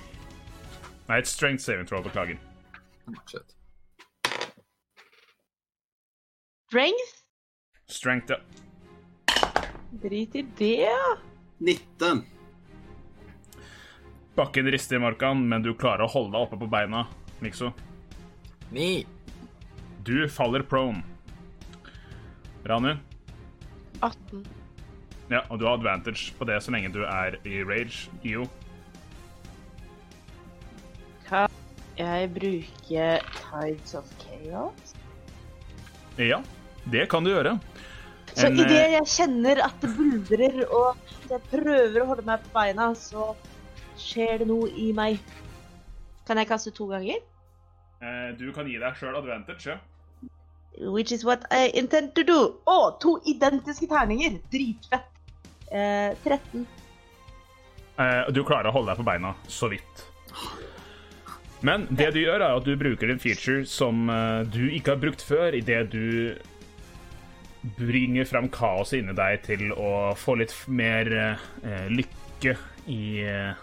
Nei, 1.09 1.19
et 1.19 1.30
strength 1.30 1.61
saving 1.61 1.86
throw. 1.86 2.01
Beklager. 2.01 2.39
Shit. 3.30 3.53
Strength? 6.69 7.11
Strength, 7.86 8.34
ja. 8.34 8.39
Drit 10.01 10.36
i 10.36 10.41
det. 10.57 10.76
ja. 10.88 11.17
19. 11.59 12.24
Bakken 14.36 14.71
rister 14.74 14.95
i 14.95 14.99
markan, 14.99 15.43
men 15.49 15.61
du 15.61 15.76
klarer 15.78 16.07
å 16.07 16.09
holde 16.09 16.34
deg 16.34 16.47
oppe 16.47 16.57
på 16.57 16.67
beina, 16.71 17.03
Mikso. 17.43 17.69
Ni. 18.74 19.05
Du 20.03 20.26
faller 20.28 20.65
prone. 20.65 21.03
Ranu? 22.65 22.95
18. 24.01 24.41
Ja, 25.32 25.39
og 25.49 25.59
du 25.59 25.65
har 25.65 25.78
advantage 25.78 26.34
på 26.38 26.45
det 26.45 26.59
så 26.63 26.71
lenge 26.76 26.91
du 26.93 27.01
er 27.07 27.38
i 27.47 27.61
rage. 27.63 28.09
Io? 28.28 28.45
Kan 31.28 31.49
jeg 31.97 32.30
bruke 32.34 33.05
Tides 33.38 33.95
of 33.95 34.09
Chaos? 34.21 34.95
Ja, 36.19 36.41
det 36.91 37.07
kan 37.09 37.24
du 37.26 37.32
gjøre. 37.32 37.55
Så 38.34 38.47
En, 38.49 38.57
idet 38.57 38.80
eh, 38.82 38.95
jeg 38.97 39.07
kjenner 39.13 39.61
at 39.65 39.76
det 39.82 39.91
buldrer 39.95 40.63
og 40.74 40.97
jeg 41.30 41.41
prøver 41.51 42.01
å 42.01 42.07
holde 42.09 42.26
meg 42.28 42.41
på 42.45 42.53
beina, 42.55 42.89
så 42.97 43.32
skjer 43.99 44.41
det 44.41 44.47
noe 44.49 44.69
i 44.74 44.89
meg. 44.97 45.21
Kan 46.28 46.39
jeg 46.41 46.49
kaste 46.49 46.74
to 46.74 46.88
ganger? 46.89 47.21
eh, 48.01 48.30
Du 48.38 48.47
kan 48.55 48.67
gi 48.67 48.78
deg 48.82 48.97
sjøl 48.99 49.15
advantage, 49.19 49.69
ja. 49.69 49.78
Which 50.89 51.11
is 51.13 51.24
what 51.24 51.45
I 51.53 51.69
intend 51.78 52.15
to 52.17 52.24
do. 52.26 52.39
Å, 52.65 52.97
to 52.99 53.19
identiske 53.30 53.86
terninger! 53.88 54.39
Dritfett. 54.51 55.12
Eh, 55.74 56.13
13. 56.24 56.65
Eh, 57.97 58.32
Du 58.34 58.43
klarer 58.45 58.69
å 58.69 58.76
holde 58.76 58.93
deg 58.93 59.01
på 59.01 59.07
beina, 59.07 59.34
så 59.49 59.69
vidt. 59.74 60.05
Men 61.63 61.88
det 61.89 62.11
du 62.13 62.19
gjør, 62.19 62.41
er 62.43 62.57
at 62.57 62.65
du 62.67 62.74
bruker 62.78 63.09
en 63.09 63.21
feature 63.24 63.63
som 63.69 64.09
eh, 64.11 64.41
du 64.51 64.65
ikke 64.76 64.93
har 64.93 65.01
brukt 65.01 65.24
før, 65.24 65.55
idet 65.55 65.86
du 65.93 66.36
bringer 67.80 68.28
fram 68.28 68.49
kaoset 68.51 68.99
inni 68.99 69.13
deg 69.15 69.45
til 69.45 69.69
å 69.80 70.11
få 70.19 70.36
litt 70.41 70.51
mer 70.67 71.07
eh, 71.63 71.86
lykke 71.88 72.57
i, 72.91 73.03
eh, 73.24 73.53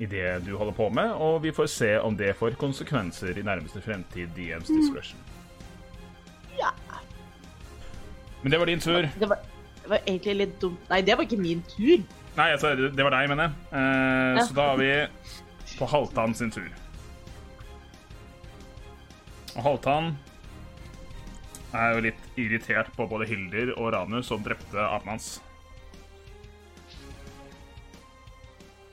i 0.00 0.08
det 0.08 0.38
du 0.46 0.54
holder 0.56 0.72
på 0.78 0.88
med, 0.96 1.12
og 1.20 1.42
vi 1.44 1.52
får 1.52 1.68
se 1.68 1.90
om 2.00 2.16
det 2.16 2.32
får 2.40 2.56
konsekvenser 2.60 3.36
i 3.36 3.44
nærmeste 3.44 3.84
fremtid. 3.84 4.32
DMs 4.34 4.72
discretion. 4.72 5.20
Ja. 6.56 6.72
Men 8.42 8.50
det 8.56 8.58
var 8.58 8.72
din 8.72 8.80
tur. 8.82 9.04
Det 9.20 9.28
var, 9.28 9.44
det 9.82 9.90
var 9.90 10.02
egentlig 10.06 10.34
litt 10.38 10.58
dumt. 10.62 10.82
Nei, 10.90 11.00
det 11.02 11.16
var 11.18 11.26
ikke 11.26 11.38
min 11.42 11.62
tur. 11.70 12.02
Nei, 12.36 12.48
altså, 12.54 12.70
det 12.76 13.04
var 13.04 13.12
deg, 13.12 13.28
mener 13.32 13.48
jeg. 13.50 13.54
Eh, 13.72 14.36
Ja. 14.38 14.44
Så 14.46 14.54
da 14.56 14.68
er 14.72 14.76
vi 14.80 14.92
på 15.78 15.88
Halvdan 15.90 16.34
sin 16.34 16.50
tur. 16.54 16.68
Og 19.56 19.62
Halvdan 19.66 20.14
er 21.76 21.94
jo 21.96 22.00
litt 22.06 22.38
irritert 22.40 22.88
på 22.96 23.06
både 23.08 23.26
Hilder 23.28 23.74
og 23.78 23.92
Ranu, 23.94 24.22
som 24.24 24.42
drepte 24.44 24.80
apen 24.80 25.14
hans. 25.14 25.40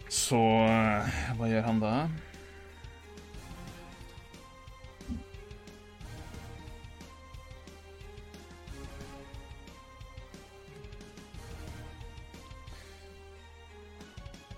Så 0.09 0.39
eh, 0.65 1.19
hva 1.37 1.47
gjør 1.51 1.65
han 1.67 1.79
da? 1.83 1.93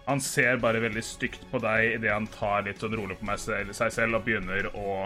Han 0.08 0.22
ser 0.22 0.58
bare 0.64 0.82
veldig 0.82 1.04
stygt 1.06 1.44
på 1.52 1.60
deg 1.62 1.98
idet 2.00 2.12
han 2.12 2.28
tar 2.34 2.64
litt 2.66 2.82
sånn 2.82 2.96
rolig 2.98 3.20
på 3.20 3.28
meg 3.30 3.40
selv, 3.40 3.74
seg 3.78 3.92
selv 3.94 4.18
og 4.20 4.26
begynner 4.26 4.68
å 4.76 5.06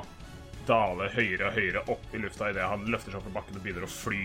dale 0.66 1.10
høyere 1.14 1.50
og 1.52 1.58
høyere 1.60 1.84
opp 1.93 2.14
i 2.16 2.22
lufta 2.24 2.48
idet 2.50 2.64
han 2.66 2.88
løfter 2.89 3.12
seg 3.14 3.20
opp 3.20 3.28
fra 3.28 3.36
bakken 3.41 3.60
og 3.60 3.66
begynner 3.68 3.86
å 3.86 3.91
fly. 3.91 4.24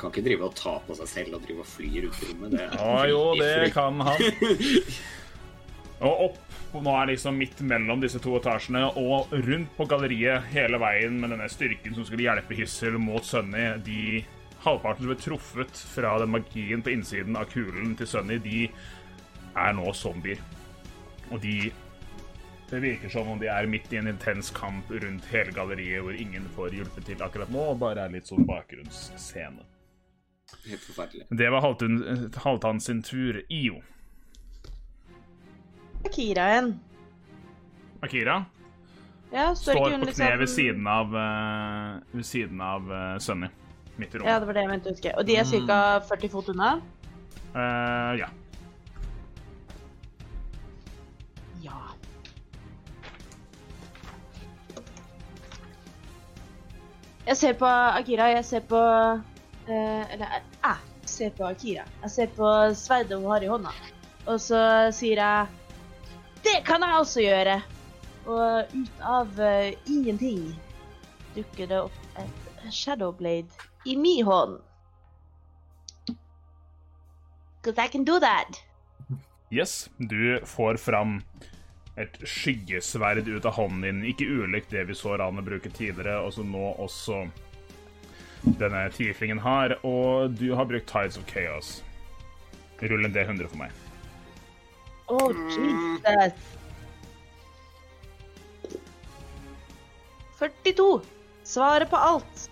Kan 0.00 0.10
ikke 0.14 0.24
drive 0.24 0.46
og 0.48 0.54
ta 0.56 0.78
på 0.86 0.96
seg 0.96 1.08
selv 1.12 1.36
og 1.36 1.44
drive 1.44 1.60
og 1.62 1.68
fly 1.68 1.90
rundt 2.06 2.22
i 2.24 2.30
rommet. 2.32 2.54
Det 2.56 2.64
er 2.66 2.80
Å 2.80 2.94
jo, 3.10 3.20
det 3.40 3.50
fly. 3.60 3.72
kan 3.76 4.00
han. 4.08 4.26
Og 6.00 6.20
opp, 6.30 6.36
og 6.72 6.84
nå 6.86 6.92
er 6.96 7.10
liksom 7.10 7.36
midt 7.36 7.58
mellom 7.68 8.00
disse 8.00 8.16
to 8.24 8.32
etasjene, 8.38 8.86
og 8.96 9.34
rundt 9.44 9.74
på 9.76 9.84
galleriet 9.90 10.46
hele 10.54 10.78
veien 10.80 11.18
med 11.20 11.34
denne 11.34 11.48
styrken 11.52 11.92
som 11.92 12.06
skulle 12.08 12.24
hjelpe 12.24 12.56
Hyssel 12.56 12.96
mot 12.96 13.26
Sunny. 13.28 13.66
De 13.84 14.22
halvparten 14.64 15.04
som 15.04 15.10
ble 15.12 15.18
truffet 15.20 15.82
fra 15.92 16.14
den 16.22 16.32
magien 16.32 16.80
på 16.86 16.94
innsiden 16.94 17.36
av 17.36 17.50
kulen 17.52 17.92
til 18.00 18.08
Sunny, 18.08 18.38
de 18.40 18.62
er 19.56 19.72
nå 19.76 19.92
zombier. 19.92 20.42
Og 21.30 21.40
de 21.42 21.72
Det 22.70 22.78
virker 22.78 23.10
som 23.10 23.26
om 23.26 23.38
de 23.38 23.48
er 23.50 23.66
midt 23.66 23.92
i 23.92 23.96
en 23.98 24.06
intens 24.06 24.52
kamp 24.54 24.90
rundt 24.90 25.24
hele 25.32 25.50
galleriet 25.50 26.04
hvor 26.06 26.14
ingen 26.14 26.44
får 26.54 26.76
hjulpet 26.76 27.08
til 27.08 27.22
akkurat 27.22 27.50
nå, 27.50 27.64
og 27.72 27.80
bare 27.80 28.04
er 28.04 28.12
litt 28.14 28.30
sånn 28.30 28.46
bakgrunnsscene. 28.46 29.64
Helt 30.68 30.84
forferdelig. 30.84 31.26
Det 31.34 31.50
var 31.50 31.66
Halvdan 32.44 32.80
sin 32.80 33.02
tur. 33.02 33.42
IO. 33.50 33.80
Akira 36.06 36.46
igjen. 36.52 36.70
Akira 38.00 38.44
Ja, 39.32 39.50
står, 39.54 39.72
står 39.72 39.74
ikke 39.74 39.96
hun 39.96 40.06
på 40.06 40.14
kne 40.14 40.30
ved 40.30 40.40
liksom 40.40 40.54
siden 40.54 40.86
av, 40.90 41.12
uh, 41.14 42.14
ved 42.14 42.26
siden 42.26 42.62
av 42.64 42.86
uh, 42.90 43.18
Sunny. 43.18 43.50
Midt 44.00 44.14
i 44.14 44.22
Ja, 44.24 44.38
det 44.38 44.46
var 44.48 44.56
det 44.56 44.64
jeg 44.64 44.70
mente 44.70 44.90
å 44.90 44.94
huske. 44.94 45.12
Og 45.18 45.26
de 45.26 45.36
er 45.36 45.50
ca. 45.66 45.80
40 46.08 46.32
fot 46.32 46.48
unna? 46.54 46.70
Eh, 47.50 48.12
ja. 48.22 48.26
Ja. 48.26 48.28
Jeg 57.30 57.36
ser 57.38 57.52
på 57.54 57.66
Akira, 57.70 58.24
jeg 58.32 58.44
ser 58.44 58.62
på 58.66 58.78
uh, 58.78 60.12
Eller 60.12 60.32
jeg 60.34 61.10
ser 61.10 61.30
på 61.36 61.44
Akira. 61.46 61.84
Jeg 62.02 62.10
ser 62.10 62.32
på 62.34 62.48
sverdet 62.74 63.20
hun 63.20 63.30
har 63.30 63.44
i 63.46 63.50
hånda. 63.50 63.70
Og 64.26 64.40
så 64.42 64.62
sier 64.94 65.20
jeg 65.22 65.46
Det 66.42 66.56
kan 66.66 66.82
jeg 66.82 66.96
også 66.98 67.22
gjøre! 67.22 67.60
Og 68.26 68.74
ut 68.74 69.04
av 69.06 69.38
uh, 69.38 69.70
ingenting 69.86 70.42
dukker 71.36 71.70
det 71.70 71.78
opp 71.84 72.18
et 72.18 72.74
Shadowblade 72.74 73.70
i 73.86 73.94
min 73.94 74.26
hånd. 74.26 74.58
Because 77.62 77.78
I 77.78 77.86
can 77.88 78.04
do 78.04 78.18
that. 78.18 78.58
Yes, 79.50 79.88
du 79.98 80.40
får 80.44 80.76
fram 80.76 81.20
et 82.00 82.18
skyggesverd 82.24 83.28
ut 83.28 83.46
av 83.46 83.56
hånden 83.58 83.84
din. 83.84 84.02
Ikke 84.12 84.28
ulikt 84.28 84.72
det 84.74 84.86
vi 84.88 84.96
så 84.96 85.16
Rane 85.20 85.44
bruke 85.44 85.70
tidligere, 85.70 86.20
og 86.24 86.34
som 86.36 86.50
nå 86.52 86.72
også 86.80 87.24
denne 88.60 88.86
tieflingen 88.96 89.42
har. 89.44 89.76
Og 89.86 90.32
du 90.40 90.50
har 90.56 90.68
brukt 90.68 90.88
Tides 90.90 91.20
of 91.20 91.28
Chaos. 91.30 91.80
Rull 92.80 93.04
en 93.04 93.12
D100 93.12 93.50
for 93.50 93.60
meg. 93.60 93.76
Oh, 95.10 95.34
Jesus. 95.50 96.56
42. 100.38 101.00
Svaret 101.44 101.90
på 101.90 101.96
alt. 101.96 102.46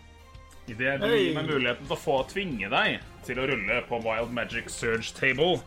Idet 0.68 0.99
du 1.01 1.07
gir 1.09 1.32
meg 1.32 1.46
muligheten 1.49 1.86
til 1.86 1.94
å 1.94 2.01
få 2.01 2.18
tvinge 2.28 2.68
deg 2.68 2.99
til 3.24 3.38
å 3.40 3.46
rulle 3.49 3.78
på 3.88 4.01
Wild 4.05 4.34
Magic 4.36 4.68
Surge 4.72 5.14
Table. 5.16 5.62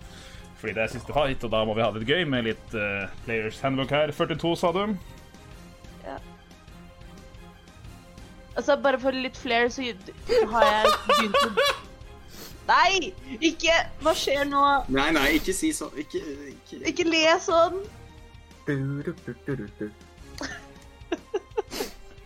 Fordi 0.61 0.75
det 0.77 0.83
er 0.83 0.91
siste 0.93 1.13
fight, 1.15 1.43
og 1.43 1.51
da 1.53 1.63
må 1.65 1.73
vi 1.73 1.81
ha 1.81 1.89
det 1.89 2.03
litt 2.03 2.11
gøy 2.13 2.27
med 2.29 2.45
litt 2.45 2.75
uh, 2.77 3.09
Players 3.25 3.57
Handbook 3.65 3.89
her. 3.95 4.13
42, 4.13 4.51
sa 4.61 4.69
du? 4.75 4.83
Ja. 6.05 6.19
Altså, 8.53 8.75
bare 8.83 8.99
for 9.01 9.15
litt 9.15 9.39
flere, 9.41 9.71
så 9.73 9.87
har 10.53 10.67
jeg 10.67 10.91
begynt 11.07 11.39
å 11.41 11.69
Nei! 12.71 13.09
Ikke 13.43 13.73
Hva 14.05 14.13
skjer 14.15 14.45
nå? 14.47 14.61
Nei, 14.93 15.09
nei, 15.15 15.25
ikke 15.39 15.53
si 15.55 15.71
sånn. 15.75 15.95
Ikke, 15.99 16.21
ikke. 16.51 16.77
Ikke 16.91 17.07
le 17.09 17.23
sånn. 17.41 17.81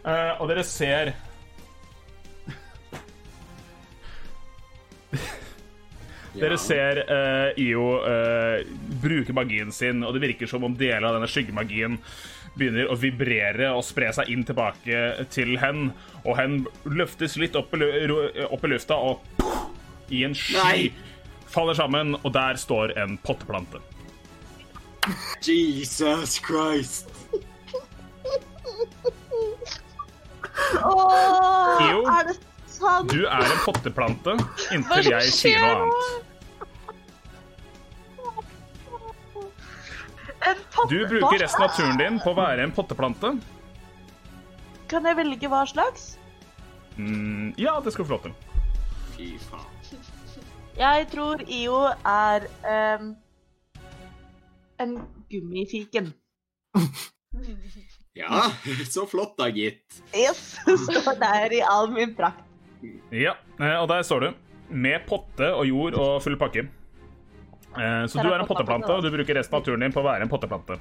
Eh, 0.06 0.32
og 0.38 0.52
dere 0.52 0.62
ser 0.68 1.16
Dere 6.36 6.58
ser 6.60 7.00
uh, 7.08 7.50
IO 7.62 7.86
uh, 8.04 8.60
bruke 9.02 9.34
magien 9.36 9.72
sin, 9.72 10.04
og 10.04 10.16
det 10.16 10.24
virker 10.26 10.50
som 10.52 10.66
om 10.68 10.76
deler 10.78 11.06
av 11.08 11.16
denne 11.18 11.30
skyggemagien 11.32 12.00
begynner 12.56 12.88
å 12.92 12.96
vibrere 13.00 13.70
og 13.76 13.84
spre 13.84 14.12
seg 14.16 14.30
inn 14.32 14.46
tilbake 14.48 15.26
til 15.34 15.58
hen. 15.60 15.90
Og 16.24 16.38
hen 16.40 16.62
løftes 16.88 17.36
litt 17.42 17.56
opp 17.60 17.74
i, 17.76 17.82
opp 18.48 18.64
i 18.64 18.72
lufta 18.72 18.96
og 18.96 19.26
puff, 19.40 19.66
i 20.14 20.22
en 20.28 20.36
sky 20.38 20.62
Nei. 20.62 20.94
faller 21.50 21.74
sammen, 21.78 22.16
og 22.22 22.32
der 22.36 22.60
står 22.62 22.94
en 23.02 23.18
potteplante. 23.26 23.82
Jesus 25.46 26.40
Christ. 26.42 27.10
Åh, 30.84 31.92
Jo. 31.92 32.04
er 32.10 32.28
det 32.30 32.38
sant? 32.72 33.10
Du 33.12 33.26
er 33.26 33.44
en 33.46 33.62
potteplante 33.66 34.36
inntil 34.74 35.10
jeg 35.12 35.32
sier 35.32 35.58
skjer 35.58 35.62
noe 35.62 35.76
nå? 35.76 35.90
annet. 35.90 36.25
Du 40.90 41.00
bruker 41.08 41.40
resten 41.42 41.64
av 41.66 41.74
turen 41.78 41.98
din 41.98 42.20
på 42.22 42.34
å 42.34 42.38
være 42.38 42.66
en 42.66 42.74
potteplante. 42.76 43.34
Kan 44.92 45.08
jeg 45.10 45.18
velge 45.18 45.50
hva 45.50 45.64
slags? 45.70 46.16
Mm, 46.98 47.56
ja, 47.58 47.80
det 47.84 47.94
skal 47.94 48.06
du 48.06 48.10
få 48.10 48.18
lov 48.18 48.28
til. 48.28 48.36
Fy 49.16 49.32
faen. 49.50 49.72
Jeg 50.76 51.08
tror 51.08 51.42
IO 51.48 51.82
er 52.12 52.46
um, 53.00 53.12
en 54.84 54.96
gummifiken. 55.32 56.14
Ja, 58.16 58.46
så 58.88 59.04
flott 59.12 59.34
da, 59.36 59.50
gitt. 59.52 59.98
Yes, 60.16 60.54
står 60.88 61.18
der 61.20 61.52
i 61.52 61.58
all 61.68 61.90
min 61.92 62.14
prakt. 62.16 62.46
Ja, 63.12 63.34
eh, 63.60 63.76
og 63.76 63.90
der 63.92 64.06
står 64.08 64.24
du. 64.24 64.30
Med 64.72 65.04
potte 65.10 65.50
og 65.52 65.68
jord 65.68 65.98
og 66.00 66.22
full 66.24 66.38
pakke. 66.40 66.64
Eh, 67.78 68.06
Så 68.08 68.22
du 68.24 68.30
er 68.32 68.40
en 68.40 68.48
potteplante, 68.48 68.92
og 68.92 69.04
du 69.04 69.12
bruker 69.12 69.36
resten 69.36 69.56
av 69.60 69.64
turen 69.66 69.80
din 69.86 69.92
på 69.96 70.02
å 70.04 70.08
være 70.08 70.22
en 70.26 70.30
potteplante. 70.32 70.78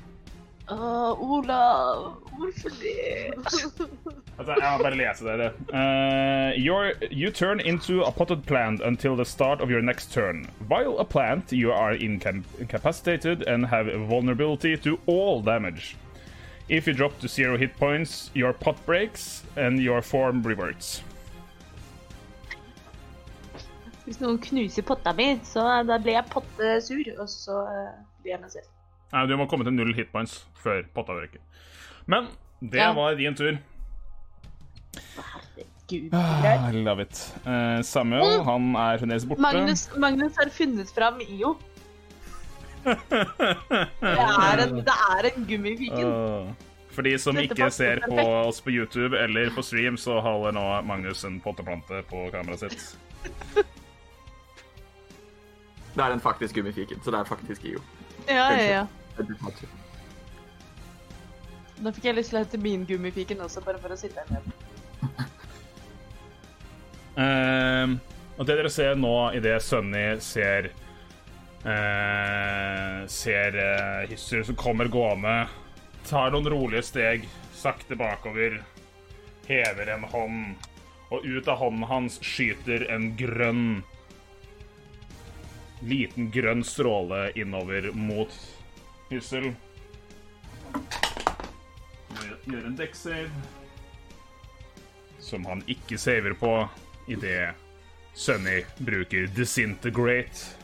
Åh, 0.68 1.20
Olav, 1.20 2.14
hvorfor 2.38 2.70
det? 2.80 3.34
Altså, 4.34 4.54
jeg 4.58 4.66
må 4.66 4.82
bare 4.82 4.96
lese 4.98 5.22
dere. 5.24 5.52
Uh, 5.70 6.50
you're, 6.58 6.90
you 7.12 7.30
turn 7.30 7.60
into 7.60 8.00
a 8.02 8.10
potted 8.10 8.44
plant 8.46 8.80
until 8.82 9.14
the 9.14 9.24
start 9.24 9.60
of 9.60 9.70
your 9.70 9.80
next 9.80 10.12
turn. 10.12 10.48
While 10.66 10.98
a 10.98 11.04
plant, 11.04 11.52
you 11.52 11.70
are 11.70 11.94
incapacitated 11.94 13.44
and 13.46 13.66
have 13.66 13.86
vulnerability 14.08 14.76
to 14.78 14.98
all 15.06 15.40
damage. 15.40 15.96
If 16.68 16.88
you 16.88 16.94
drop 16.94 17.16
to 17.20 17.28
zero 17.28 17.56
hit 17.56 17.76
points, 17.76 18.30
your 18.34 18.52
pot 18.52 18.84
breaks 18.86 19.44
and 19.56 19.78
your 19.78 20.02
form 20.02 20.42
reverts. 20.42 21.02
Hvis 24.04 24.20
noen 24.20 24.38
knuser 24.42 24.84
potta 24.84 25.14
mi, 25.16 25.30
så 25.48 25.64
da 25.88 25.96
blir 26.02 26.18
jeg 26.18 26.28
pottesur, 26.32 27.06
og 27.22 27.28
så 27.32 27.60
eh, 27.70 27.92
blir 28.24 28.34
jeg 28.34 28.42
meg 28.42 28.52
selv. 28.52 28.68
Nei, 29.14 29.22
du 29.30 29.36
må 29.40 29.46
komme 29.48 29.64
til 29.64 29.72
null 29.76 29.94
hitpoints 29.96 30.42
før 30.60 30.82
potta 30.96 31.16
røyker. 31.16 31.40
Men 32.10 32.28
det 32.60 32.80
Ja. 32.82 32.92
var 32.92 33.14
din 33.16 33.34
tur. 33.34 33.56
Herregud. 34.94 36.12
Ah. 36.12 36.70
Love 36.72 37.02
it. 37.02 37.32
Eh, 37.46 37.80
Samuel, 37.82 38.42
han 38.44 38.74
er 38.76 38.98
fremdeles 38.98 39.24
borte. 39.28 39.40
Magnus, 39.40 39.88
Magnus 39.96 40.36
har 40.36 40.50
funnet 40.50 40.90
fram 40.90 41.20
IO. 41.20 41.56
Det 42.84 42.92
er 44.02 44.60
en, 44.66 44.76
det 44.84 44.96
er 45.16 45.30
en 45.30 45.46
gummifiken. 45.48 46.04
Uh. 46.04 46.52
For 46.94 47.02
de 47.02 47.16
som 47.18 47.36
ikke 47.40 47.70
ser 47.74 48.02
på 48.04 48.20
oss 48.20 48.60
på 48.60 48.70
YouTube 48.70 49.18
eller 49.18 49.50
på 49.54 49.64
stream, 49.66 49.96
så 49.96 50.20
holder 50.22 50.52
nå 50.54 50.66
Magnus 50.86 51.24
en 51.24 51.40
potteplante 51.40 52.04
på 52.10 52.28
kameraet 52.34 52.68
sitt. 52.68 52.84
Det 55.94 56.02
er 56.02 56.10
den 56.10 56.20
faktisk 56.20 56.54
gummifiken, 56.54 57.00
så 57.04 57.10
det 57.10 57.20
er 57.20 57.24
faktisk 57.24 57.64
IO. 57.64 57.80
Ja, 58.28 58.50
ja, 58.56 58.64
ja. 58.64 58.86
Nå 61.82 61.92
fikk 61.94 62.08
jeg 62.08 62.16
lyst 62.16 62.32
til 62.32 62.38
å 62.38 62.42
hente 62.42 62.58
min 62.62 62.86
gummifiken 62.88 63.42
også, 63.44 63.62
bare 63.62 63.78
for 63.82 63.94
å 63.94 63.98
sitte 63.98 64.22
her 64.22 64.30
med. 64.34 64.42
uh, 67.18 67.94
og 68.38 68.48
det 68.48 68.58
dere 68.58 68.72
ser 68.72 68.98
nå 68.98 69.14
idet 69.38 69.60
Sunny 69.62 70.06
ser 70.24 70.72
uh, 71.66 73.04
Ser 73.10 73.58
uh, 73.58 74.02
Hysser 74.10 74.42
som 74.46 74.58
kommer 74.58 74.90
gående, 74.90 75.44
tar 76.08 76.34
noen 76.34 76.50
rolige 76.50 76.86
steg 76.90 77.28
sakte 77.64 77.96
bakover, 77.96 78.58
hever 79.46 79.94
en 79.94 80.04
hånd, 80.10 80.70
og 81.14 81.24
ut 81.24 81.48
av 81.48 81.60
hånden 81.62 81.86
hans 81.88 82.18
skyter 82.24 82.84
en 82.92 83.12
grønn 83.16 83.66
Liten 85.84 86.30
grønn 86.32 86.64
stråle 86.64 87.26
innover 87.36 87.90
mot 87.92 88.32
Hyssel. 89.10 89.50
Gjør- 92.44 92.66
en 92.66 92.76
dekksave. 92.76 93.30
Som 95.18 95.44
han 95.44 95.62
ikke 95.66 95.98
saver 95.98 96.34
på 96.34 96.68
idet 97.08 97.54
Sunny 98.14 98.64
bruker 98.78 99.26
Disintegrate. 99.26 100.56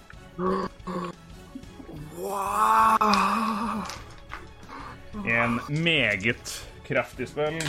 En 5.26 5.60
meget 5.68 6.66
kraftig 6.88 7.28
spill. 7.28 7.60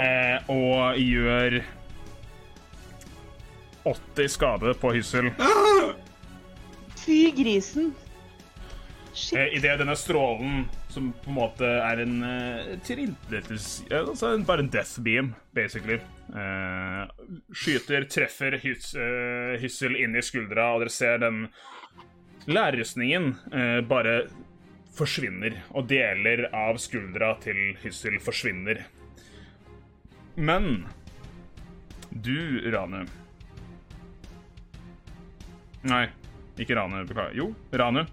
Eh, 0.00 0.50
og 0.52 0.96
gjør 1.00 1.58
80 3.84 4.28
skade 4.32 4.74
på 4.80 4.92
Hyssel. 4.96 5.30
Fy 7.00 7.30
grisen. 7.36 7.92
Shit. 9.12 9.38
Eh, 9.40 9.56
Idet 9.58 9.78
denne 9.80 9.96
strålen, 9.98 10.64
som 10.92 11.10
på 11.24 11.32
en 11.32 11.36
måte 11.36 11.66
er 11.66 12.00
en 12.04 12.16
uh, 12.22 12.68
tilintetelse 12.86 13.88
altså 13.94 14.32
en- 14.36 14.44
Bare 14.46 14.62
en 14.64 14.70
death 14.70 15.00
beam, 15.02 15.32
basically. 15.54 15.98
eh, 16.30 17.08
skyter, 17.52 18.04
treffer 18.06 18.54
hys, 18.62 18.92
eh, 18.94 19.56
Hyssel 19.60 19.96
inn 19.98 20.14
i 20.14 20.22
skuldra, 20.22 20.68
og 20.76 20.84
dere 20.84 20.90
ser 20.94 21.18
den 21.18 21.48
lærrustningen 22.46 23.32
eh, 23.52 23.80
bare 23.82 24.28
forsvinner. 24.94 25.56
Og 25.74 25.88
deler 25.90 26.46
av 26.54 26.78
skuldra 26.78 27.32
til 27.42 27.74
Hyssel 27.82 28.20
forsvinner. 28.22 28.84
Men 30.40 30.86
du, 32.10 32.70
Rane 32.72 33.06
Nei. 35.82 36.06
ikke 36.56 36.74
Ranu. 36.74 37.04
Beklager. 37.04 37.34
Jo, 37.36 37.54
Ranu. 37.72 38.04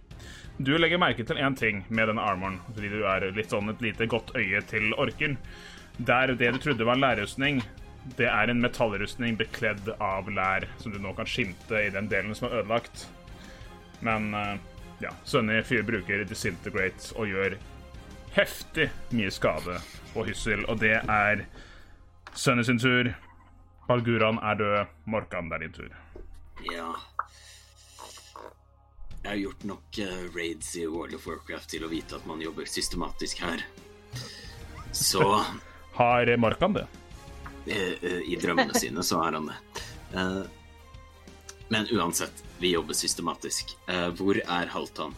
Du 0.58 0.74
legger 0.78 1.00
merke 1.00 1.24
til 1.24 1.40
én 1.40 1.56
ting 1.56 1.86
med 1.88 2.10
denne 2.10 2.24
armoren, 2.24 2.58
fordi 2.74 2.90
du 2.92 3.06
er 3.08 3.30
litt 3.36 3.54
sånn 3.54 3.72
et 3.72 3.84
lite 3.84 4.08
godt 4.12 4.34
øye 4.36 4.60
til 4.68 4.92
orker. 5.00 5.38
Der 5.98 6.34
det 6.36 6.50
du 6.52 6.60
trodde 6.64 6.88
var 6.88 6.98
en 6.98 7.06
lærrustning, 7.06 7.62
det 8.18 8.28
er 8.28 8.52
en 8.52 8.60
metallrustning 8.64 9.38
bekledd 9.40 9.88
av 10.00 10.28
lær, 10.28 10.66
som 10.82 10.92
du 10.92 11.00
nå 11.00 11.14
kan 11.16 11.30
skimte 11.30 11.80
i 11.86 11.94
den 11.96 12.10
delen 12.12 12.36
som 12.36 12.50
er 12.50 12.58
ødelagt. 12.62 13.06
Men 14.04 14.34
eh, 14.36 14.58
ja, 15.04 15.14
Sunny 15.24 15.62
fyr 15.64 15.88
bruker 15.88 16.28
disintegrate 16.28 17.16
og 17.16 17.32
gjør 17.32 17.56
heftig 18.36 18.90
mye 19.16 19.32
skade 19.32 19.80
på 20.12 20.28
Hyssel, 20.28 20.68
og 20.68 20.84
det 20.84 20.98
er 21.00 21.48
Sunny 22.38 22.64
sin 22.64 22.80
tur. 22.80 23.14
Balguran 23.88 24.38
er 24.44 24.56
død. 24.56 24.86
Morkan, 25.10 25.50
det 25.50 25.56
er 25.56 25.60
din 25.66 25.74
tur. 25.74 25.94
Ja 26.74 26.92
Jeg 29.24 29.30
har 29.30 29.36
gjort 29.42 29.64
nok 29.64 30.00
uh, 30.00 30.36
raids 30.36 30.76
i 30.78 30.86
World 30.88 31.16
of 31.18 31.26
Warcraft 31.28 31.70
til 31.74 31.86
å 31.86 31.90
vite 31.92 32.16
at 32.18 32.26
man 32.30 32.42
jobber 32.42 32.70
systematisk 32.70 33.42
her. 33.42 33.64
Så 34.92 35.24
Har 35.98 36.30
Morkan 36.38 36.78
det? 36.78 36.86
eh, 37.66 37.98
eh, 38.06 38.22
I 38.30 38.38
drømmene 38.42 38.74
sine 38.78 39.04
så 39.04 39.18
har 39.24 39.34
han 39.34 39.50
det. 39.50 39.58
Men 41.74 41.88
uansett, 41.92 42.44
vi 42.62 42.72
jobber 42.76 42.94
systematisk. 42.94 43.74
Hvor 44.16 44.38
er 44.40 44.70
Halvdan? 44.72 45.16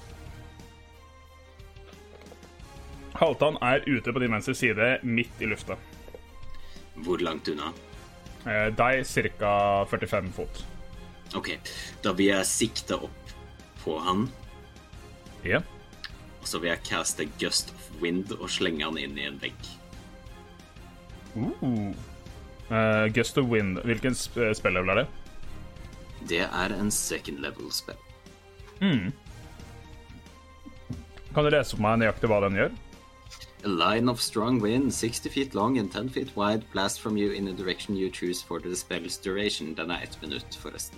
Halvdan 3.20 3.60
er 3.62 3.84
ute 3.86 4.14
på 4.16 4.24
din 4.24 4.32
venstre 4.34 4.56
side, 4.56 4.88
midt 5.04 5.44
i 5.44 5.52
lufta. 5.52 5.76
Hvor 7.06 7.18
langt 7.24 7.48
unna? 7.52 7.72
Eh, 8.46 8.70
deg 8.76 9.06
ca. 9.40 9.86
45 9.90 10.32
fot. 10.36 10.64
Ok, 11.38 11.50
da 12.04 12.12
vil 12.18 12.32
jeg 12.32 12.46
sikte 12.50 12.96
opp 12.98 13.34
på 13.84 14.00
han, 14.02 14.30
Ja. 15.46 15.60
og 16.42 16.48
så 16.48 16.60
vil 16.60 16.70
jeg 16.72 16.84
caste 16.84 17.26
Gust 17.40 17.70
of 17.76 17.90
Wind 18.02 18.32
og 18.40 18.50
slenge 18.50 18.84
han 18.84 18.98
inn 18.98 19.18
i 19.18 19.26
en 19.28 19.40
vegg. 19.40 19.54
Uh. 21.36 21.94
Uh, 22.72 23.08
Gust 23.14 23.38
of 23.38 23.46
Wind. 23.50 23.78
Hvilken 23.86 24.16
sp 24.18 24.34
spillevel 24.58 24.90
er 24.90 24.96
det? 25.04 25.08
Det 26.30 26.42
er 26.50 26.74
en 26.76 26.92
second 26.92 27.40
level 27.40 27.72
spell. 27.72 27.96
Kan 28.80 29.14
du 31.46 31.50
lese 31.54 31.76
for 31.76 31.84
meg 31.86 32.00
nøyaktig 32.02 32.30
hva 32.32 32.42
den 32.48 32.58
gjør? 32.58 32.72
A 33.66 33.68
line 33.68 34.08
of 34.10 34.22
strong 34.22 34.62
wind, 34.62 34.94
60 34.94 35.30
feet 35.30 35.54
long 35.54 35.78
and 35.78 35.92
10 35.92 36.10
feet 36.10 36.36
wide, 36.36 36.64
blasts 36.72 36.98
from 36.98 37.18
you 37.18 37.32
in 37.32 37.46
the 37.46 37.52
direction 37.52 37.96
you 37.96 38.10
choose 38.10 38.42
for 38.42 38.60
the 38.60 38.76
spell's 38.76 39.18
duration. 39.18 39.74
Den 39.74 39.92
er 39.92 40.00
ett 40.02 40.18
minutt, 40.22 40.56
forresten. 40.56 40.98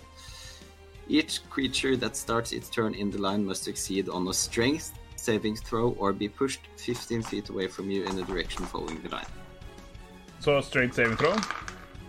Each 1.08 1.42
creature 1.50 1.98
that 1.98 2.16
starts 2.16 2.52
its 2.52 2.70
turn 2.70 2.94
in 2.94 3.10
the 3.10 3.18
line 3.18 3.46
must 3.46 3.64
succeed 3.64 4.10
on 4.10 4.28
a 4.28 4.34
strength 4.34 4.94
saving 5.16 5.56
throw 5.56 5.96
or 6.00 6.14
be 6.14 6.28
pushed 6.28 6.62
15 6.78 7.24
feet 7.24 7.50
away 7.50 7.68
from 7.68 7.90
you 7.92 8.04
in 8.04 8.16
the 8.16 8.24
direction 8.24 8.66
following 8.66 9.02
the 9.02 9.10
line. 9.10 9.30
Så 10.40 10.62
strength 10.62 10.96
saving 10.96 11.18
throw. 11.18 11.34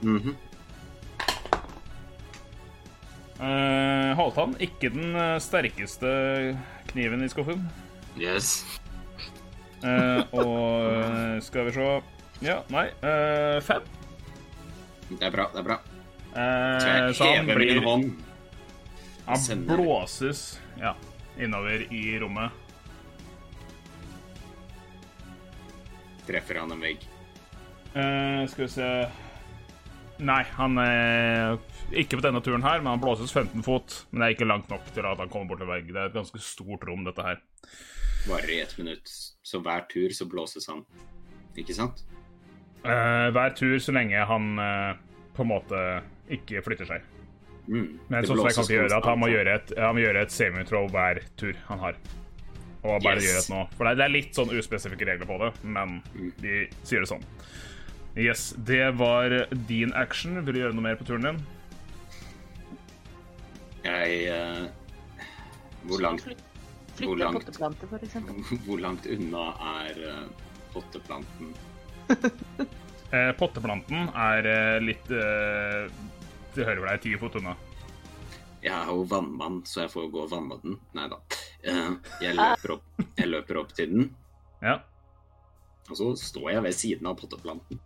Mhm. 0.01 0.37
Eh, 3.41 4.17
Halvdan, 4.17 4.57
ikke 4.61 4.89
den 4.89 5.17
eh, 5.17 5.41
sterkeste 5.41 6.59
kniven 6.87 7.25
i 7.25 7.29
skuffen. 7.29 7.71
Yes. 8.21 8.65
Eh, 9.83 10.23
og 10.39 10.53
eh, 11.03 11.41
skal 11.43 11.67
vi 11.69 11.73
se 11.77 11.87
Ja, 12.47 12.61
nei. 12.71 12.87
eh, 13.03 13.59
fem. 13.67 13.83
Det 15.13 15.27
er 15.27 15.35
bra, 15.35 15.49
det 15.53 15.61
er 15.63 15.67
bra. 15.67 15.79
Eh, 16.33 17.13
Så 17.19 17.27
han 17.29 17.47
blir 17.51 17.83
hånd. 17.85 18.13
Han 19.27 19.65
blåses 19.69 20.59
ja, 20.81 20.95
innover 21.39 21.85
i 21.93 22.19
rommet. 22.23 22.51
Treffer 26.27 26.61
han 26.63 26.73
en 26.73 26.81
vegg. 26.83 27.03
Eh, 27.95 28.47
skal 28.49 28.65
vi 28.65 28.71
se 28.73 28.89
Nei, 30.23 30.43
han 30.55 30.77
er 30.79 31.57
ikke 31.99 32.19
på 32.21 32.23
denne 32.23 32.39
turen 32.45 32.63
her, 32.63 32.79
men 32.79 32.93
han 32.95 33.01
blåses 33.03 33.33
15 33.35 33.65
fot. 33.67 34.05
Men 34.13 34.23
det 34.23 34.27
er 34.29 34.35
ikke 34.37 34.47
langt 34.47 34.69
nok 34.71 34.85
til 34.95 35.07
at 35.09 35.19
han 35.19 35.31
kommer 35.33 35.51
bort 35.51 35.63
til 35.65 35.71
vegg. 35.73 35.89
Det 35.91 35.99
er 35.99 36.13
et 36.13 36.15
ganske 36.15 36.39
stort 36.45 36.85
rom, 36.87 37.03
dette 37.09 37.25
her. 37.27 37.41
Varer 38.29 38.51
i 38.51 38.61
ett 38.61 38.77
minutt. 38.79 39.09
Så 39.43 39.59
hver 39.63 39.87
tur 39.91 40.13
så 40.15 40.27
blåses 40.31 40.69
han. 40.71 40.85
Ikke 41.59 41.75
sant? 41.77 42.05
Uh, 42.85 43.29
hver 43.35 43.55
tur 43.59 43.79
så 43.83 43.93
lenge 43.95 44.19
han 44.27 44.59
uh, 44.59 44.95
på 45.37 45.45
en 45.45 45.51
måte 45.53 45.81
ikke 46.33 46.63
flytter 46.65 46.89
seg. 46.89 47.05
Mm. 47.69 47.99
Men 48.11 48.27
sånn 48.27 48.39
som 48.41 48.49
jeg 48.49 48.57
kan 48.57 48.67
ikke 48.67 48.79
gjøre 48.81 48.97
at 48.99 49.07
han 49.07 49.21
må 49.23 49.29
gjøre 49.31 49.55
et, 49.61 49.73
han 49.79 49.95
må 49.95 50.03
gjøre 50.03 50.23
et 50.27 50.35
semi-troll 50.35 50.89
hver 50.91 51.21
tur 51.39 51.59
han 51.69 51.83
har. 51.83 51.99
Og 52.83 52.97
bare 53.05 53.21
Yes. 53.21 53.27
gjøre 53.29 53.43
et 53.45 53.51
nå. 53.53 53.61
For 53.79 53.87
det, 53.87 53.97
det 54.01 54.05
er 54.09 54.15
litt 54.17 54.35
sånn 54.39 54.51
uspesifikke 54.59 55.07
regler 55.07 55.29
på 55.31 55.37
det, 55.39 55.51
men 55.63 56.01
Mm. 56.15 56.33
de 56.43 56.55
sier 56.83 57.05
det 57.05 57.11
sånn. 57.13 57.23
Yes, 58.19 58.51
det 58.59 58.97
var 58.99 59.47
din 59.69 59.93
action. 59.95 60.41
Vil 60.45 60.55
du 60.55 60.61
gjøre 60.61 60.75
noe 60.75 60.83
mer 60.89 60.97
på 60.99 61.07
turen 61.07 61.23
din? 61.31 61.39
Jeg 63.85 64.31
uh, 64.31 64.67
Hvor 65.87 66.03
langt, 66.03 66.27
Hvor 67.03 67.19
langt? 67.19 67.51
hvor 68.67 68.81
langt 68.83 69.07
unna 69.11 69.45
er 69.83 70.01
eh, 70.13 70.49
potteplanten? 70.75 71.53
Eh, 73.13 73.29
potteplanten 73.37 74.07
er 74.17 74.47
eh, 74.49 74.79
litt 74.81 75.11
eh, 75.13 75.83
til 76.55 76.65
høyre 76.65 76.79
for 76.79 76.87
deg, 76.89 77.01
ti 77.05 77.11
fot 77.21 77.35
unna. 77.43 77.53
Jeg 78.63 78.73
er 78.73 78.89
jo 78.89 79.03
vannmann, 79.11 79.59
så 79.69 79.83
jeg 79.83 79.93
får 79.93 80.07
gå 80.15 80.23
og 80.23 80.31
vanne 80.33 80.57
den. 80.63 80.79
Nei 80.97 81.05
da. 81.13 81.19
Eh, 81.61 81.91
jeg, 82.25 82.39
løper 82.39 82.73
opp, 82.79 83.03
jeg 83.19 83.29
løper 83.29 83.61
opp 83.61 83.75
til 83.77 83.93
den, 83.93 84.09
Ja. 84.65 84.79
og 85.91 85.99
så 85.99 86.09
står 86.17 86.49
jeg 86.55 86.65
ved 86.65 86.79
siden 86.79 87.11
av 87.11 87.19
potteplanten. 87.21 87.83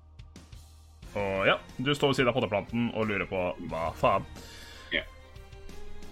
Og 1.17 1.47
ja, 1.49 1.59
du 1.81 1.91
står 1.97 2.13
ved 2.13 2.21
siden 2.21 2.31
av 2.31 2.39
potteplanten 2.39 2.91
og 2.95 3.09
lurer 3.11 3.27
på 3.27 3.43
hva 3.67 3.89
faen. 3.99 4.31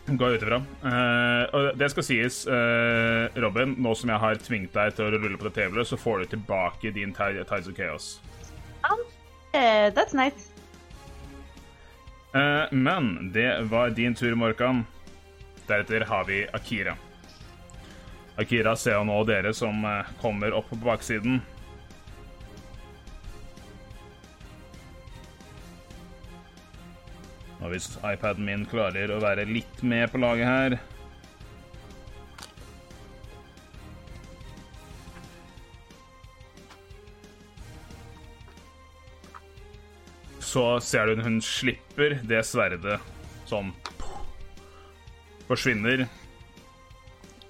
Ja. 0.07 0.15
Gå 0.15 0.29
ut 0.31 0.43
ifra. 0.43 0.57
Eh, 0.85 1.73
det 1.75 1.91
skal 1.91 2.05
sies, 2.05 2.47
uh, 2.47 3.29
Robin, 3.41 3.75
nå 3.79 3.95
som 3.97 4.11
jeg 4.13 4.21
har 4.21 4.41
tvingt 4.43 4.75
deg 4.77 4.97
til 4.97 5.07
å 5.07 5.15
rulle 5.17 5.39
på 5.41 5.49
det 5.49 5.55
tabelet, 5.57 5.89
så 5.89 5.97
får 5.97 6.19
du 6.19 6.35
tilbake 6.35 6.93
din 6.93 7.15
Tides 7.15 7.69
of 7.69 7.77
Chaos. 7.77 8.21
Eh, 9.55 9.93
that's 9.95 10.13
nice. 10.13 10.51
Men 12.71 13.31
det 13.33 13.63
var 13.71 13.91
din 13.95 14.15
tur, 14.15 14.35
Morkan. 14.35 14.85
Deretter 15.69 16.01
har 16.01 16.25
vi 16.25 16.47
Akira. 16.53 16.97
Akira 18.37 18.75
ser 18.77 18.99
jo 18.99 19.05
nå 19.07 19.21
dere 19.25 19.53
som 19.55 19.87
kommer 20.21 20.57
opp 20.59 20.67
på 20.73 20.81
baksiden. 20.83 21.39
Og 27.65 27.73
hvis 27.73 27.95
iPaden 28.05 28.45
min 28.45 28.67
klarer 28.69 29.09
å 29.09 29.23
være 29.25 29.47
litt 29.49 29.81
med 29.81 30.11
på 30.13 30.21
laget 30.21 30.47
her 30.49 30.77
Så 40.55 40.63
ser 40.87 41.09
du 41.11 41.23
hun 41.25 41.41
slipper 41.43 42.21
det 42.31 42.45
sverdet 42.47 43.01
som 43.51 43.73
forsvinner. 45.49 46.05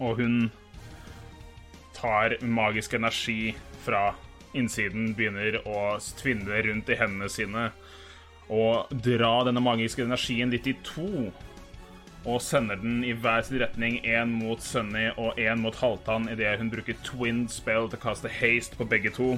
Og 0.01 0.23
hun 0.23 0.39
tar 1.93 2.39
magisk 2.41 2.97
energi 2.97 3.53
fra 3.85 4.15
innsiden, 4.57 5.13
begynner 5.19 5.61
å 5.69 5.99
tvinne 6.17 6.63
rundt 6.65 6.89
i 6.89 6.97
hendene 6.97 7.29
sine 7.29 7.67
og 8.53 8.93
dra 9.05 9.33
denne 9.47 9.63
magiske 9.65 10.05
energien 10.05 10.53
litt 10.53 10.69
i 10.69 10.77
to. 10.85 11.31
Og 12.25 12.41
sender 12.41 12.79
den 12.81 13.03
i 13.05 13.13
hver 13.13 13.45
sin 13.45 13.61
retning, 13.61 13.99
én 14.05 14.33
mot 14.33 14.63
Sunny 14.65 15.11
og 15.21 15.37
én 15.41 15.61
mot 15.61 15.77
Halvdan, 15.77 16.31
idet 16.33 16.57
hun 16.61 16.73
bruker 16.73 16.97
twin 17.05 17.45
spell 17.53 17.91
til 17.91 18.01
å 18.01 18.05
kaste 18.05 18.33
haste 18.33 18.79
på 18.81 18.89
begge 18.89 19.13
to. 19.13 19.35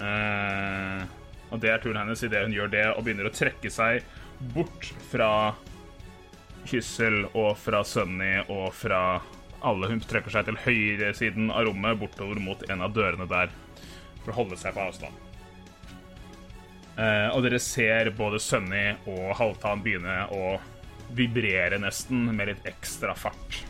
Uh, 0.00 1.04
og 1.52 1.60
det 1.60 1.72
er 1.72 1.80
turen 1.82 1.98
hennes 2.00 2.22
idet 2.24 2.44
hun 2.46 2.54
gjør 2.56 2.70
det 2.72 2.86
og 2.94 3.02
begynner 3.04 3.28
å 3.28 3.34
trekke 3.36 3.72
seg 3.72 4.04
bort 4.54 4.86
fra 5.10 5.52
Kyssel 6.68 7.26
og 7.32 7.52
fra 7.60 7.82
Sunny 7.84 8.38
og 8.46 8.70
fra 8.76 9.20
alle. 9.64 9.90
Hun 9.90 10.00
trekker 10.00 10.32
seg 10.32 10.46
til 10.48 10.60
høyresiden 10.64 11.50
av 11.52 11.66
rommet, 11.68 11.98
bortover 12.00 12.40
mot 12.40 12.62
en 12.70 12.84
av 12.84 12.94
dørene 12.96 13.28
der, 13.28 13.52
for 14.30 14.36
å 14.36 14.44
holde 14.44 14.58
seg 14.60 14.74
på 14.76 14.84
avstand. 14.86 15.14
Eh, 17.00 17.28
og 17.34 17.42
dere 17.46 17.58
ser 17.62 18.10
både 18.16 18.38
Sunny 18.42 18.90
og 19.08 19.30
Halvtan 19.38 19.82
begynne 19.82 20.26
å 20.34 20.58
vibrere 21.16 21.78
nesten 21.80 22.28
med 22.36 22.50
litt 22.52 22.66
ekstra 22.68 23.14
fart. 23.18 23.62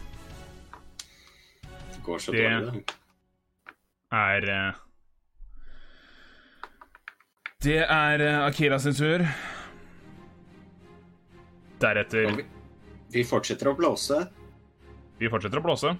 Det 1.94 2.02
går 2.04 2.18
så 2.18 2.32
Det- 2.32 2.50
dårlig, 2.50 2.84
det. 2.86 2.94
er 4.12 4.50
eh, 4.50 4.72
Det 7.62 7.78
er 7.84 8.20
eh, 8.20 8.46
Akira 8.46 8.78
sin 8.78 8.94
tur. 8.94 9.20
Deretter 11.78 12.36
vi, 12.36 12.44
vi 13.12 13.22
fortsetter 13.24 13.68
å 13.68 13.76
blåse. 13.76 14.28
Vi 15.18 15.28
fortsetter 15.28 15.58
å 15.58 15.62
blåse. 15.62 15.98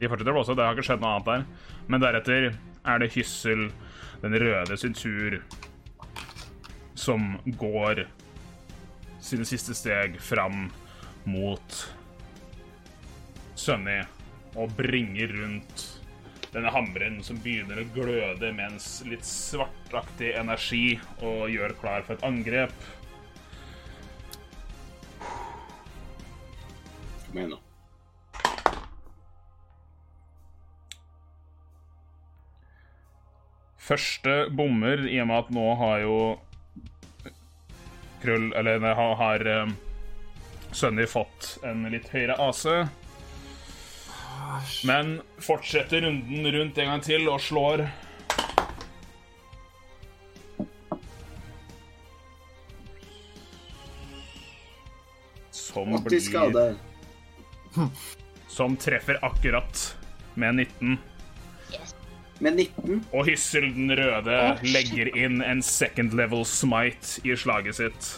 Vi 0.00 0.08
fortsetter 0.08 0.32
å 0.32 0.34
blåse, 0.34 0.56
det 0.56 0.64
har 0.64 0.74
ikke 0.74 0.82
skjedd 0.88 1.00
noe 1.00 1.14
annet 1.20 1.24
der. 1.26 1.44
Men 1.92 2.00
deretter 2.00 2.54
er 2.88 3.02
det 3.02 3.10
Hyssel, 3.12 3.66
den 4.22 4.36
røde 4.40 4.76
sin 4.80 4.94
tur, 4.96 5.42
som 6.96 7.34
går 7.60 8.06
sine 9.20 9.44
siste 9.44 9.76
steg 9.76 10.16
fram 10.24 10.70
mot 11.28 11.76
Sunny 13.60 13.98
og 14.56 14.72
bringer 14.78 15.34
rundt 15.36 15.84
denne 16.52 16.72
hammeren 16.72 17.20
som 17.24 17.38
begynner 17.44 17.82
å 17.82 17.88
gløde 17.94 18.50
med 18.56 18.72
en 18.72 18.80
litt 19.12 19.28
svartaktig 19.28 20.32
energi 20.40 20.96
og 21.20 21.52
gjør 21.52 21.76
klar 21.80 22.06
for 22.08 22.16
et 22.16 22.24
angrep. 22.28 22.88
Kom 27.26 27.36
igjen 27.36 27.54
nå. 27.54 27.60
Første 33.82 34.46
bommer, 34.54 35.00
i 35.10 35.18
og 35.18 35.26
med 35.26 35.40
at 35.40 35.48
nå 35.50 35.68
har 35.80 36.02
jo 36.04 36.18
Krøll 38.22 38.52
Eller 38.54 38.78
har, 38.94 39.16
har 39.18 39.42
um, 39.64 39.72
Sunny 40.70 41.08
fått 41.10 41.56
en 41.66 41.82
litt 41.90 42.06
høyere 42.14 42.36
AC. 42.38 42.62
Men 44.86 45.16
fortsetter 45.42 46.06
runden 46.06 46.46
rundt 46.54 46.78
en 46.78 46.92
gang 46.92 47.02
til 47.02 47.26
og 47.28 47.42
slår. 47.42 47.82
Som 55.50 55.96
blir. 56.06 56.76
Som 58.52 58.76
treffer 58.78 59.18
akkurat 59.26 59.86
med 60.38 60.62
19. 60.62 60.98
Med 62.42 62.56
19. 62.58 63.04
Og 63.14 63.26
Hyssel 63.28 63.68
den 63.74 63.92
røde 63.94 64.38
legger 64.66 65.12
inn 65.14 65.42
en 65.46 65.60
second 65.62 66.14
level 66.18 66.42
smite 66.48 67.20
i 67.22 67.36
slaget 67.38 67.78
sitt. 67.78 68.08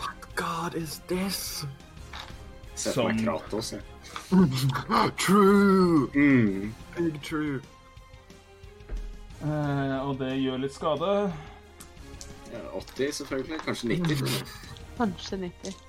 What 0.00 0.24
God 0.36 0.78
is 0.80 1.00
this? 1.10 1.64
Meg 2.86 2.94
Som- 2.94 3.20
Kratos. 3.24 3.72
jeg. 3.72 3.82
True! 5.26 6.08
Mm. 6.14 6.72
Big 6.96 7.20
true. 7.22 7.60
Uh, 9.42 10.08
og 10.08 10.16
det 10.18 10.32
gjør 10.40 10.56
litt 10.64 10.74
skade. 10.74 11.32
80 12.72 13.12
selvfølgelig. 13.20 13.60
Kanskje 13.66 13.88
90. 13.88 14.56
Kanskje 14.96 15.36
90. 15.36 15.85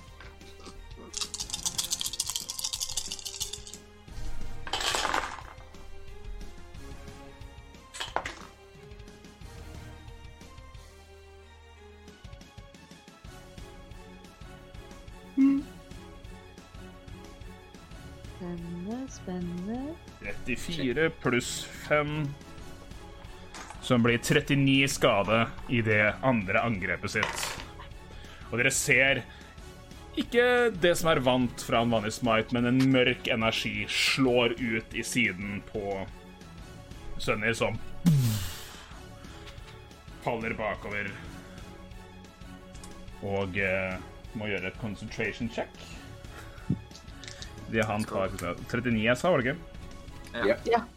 34 20.98 21.10
pluss 21.10 21.66
5 21.88 22.28
Som 23.82 24.04
blir 24.04 24.18
39 24.18 24.88
skade 24.88 25.48
i 25.70 25.82
det 25.82 26.16
andre 26.22 26.62
angrepet 26.62 27.12
sitt. 27.12 27.44
Og 28.50 28.58
dere 28.58 28.72
ser 28.74 29.22
ikke 30.18 30.74
det 30.74 30.96
som 30.98 31.12
er 31.12 31.22
vant 31.24 31.62
fra 31.64 31.84
en 31.84 31.94
vanlig 31.94 32.16
smite, 32.18 32.52
men 32.58 32.66
en 32.66 32.82
mørk 32.92 33.30
energi 33.30 33.86
slår 33.88 34.58
ut 34.58 34.98
i 34.98 35.06
siden 35.06 35.62
på 35.70 36.02
Sønner, 37.22 37.54
som 37.54 37.78
faller 40.26 40.58
bakover. 40.58 41.14
Og 43.22 43.62
eh, 43.62 43.96
må 44.34 44.50
gjøre 44.50 44.74
et 44.74 44.82
concentration 44.82 45.54
check. 45.54 45.72
Det 47.72 47.86
han 47.86 48.04
tar 48.10 48.34
39 48.34 49.00
jeg 49.06 49.20
sa, 49.22 49.32
var 49.32 49.46
det 49.46 49.54
ikke? 49.54 49.77
Ja. 50.34 50.56
Ja.– 50.66 50.82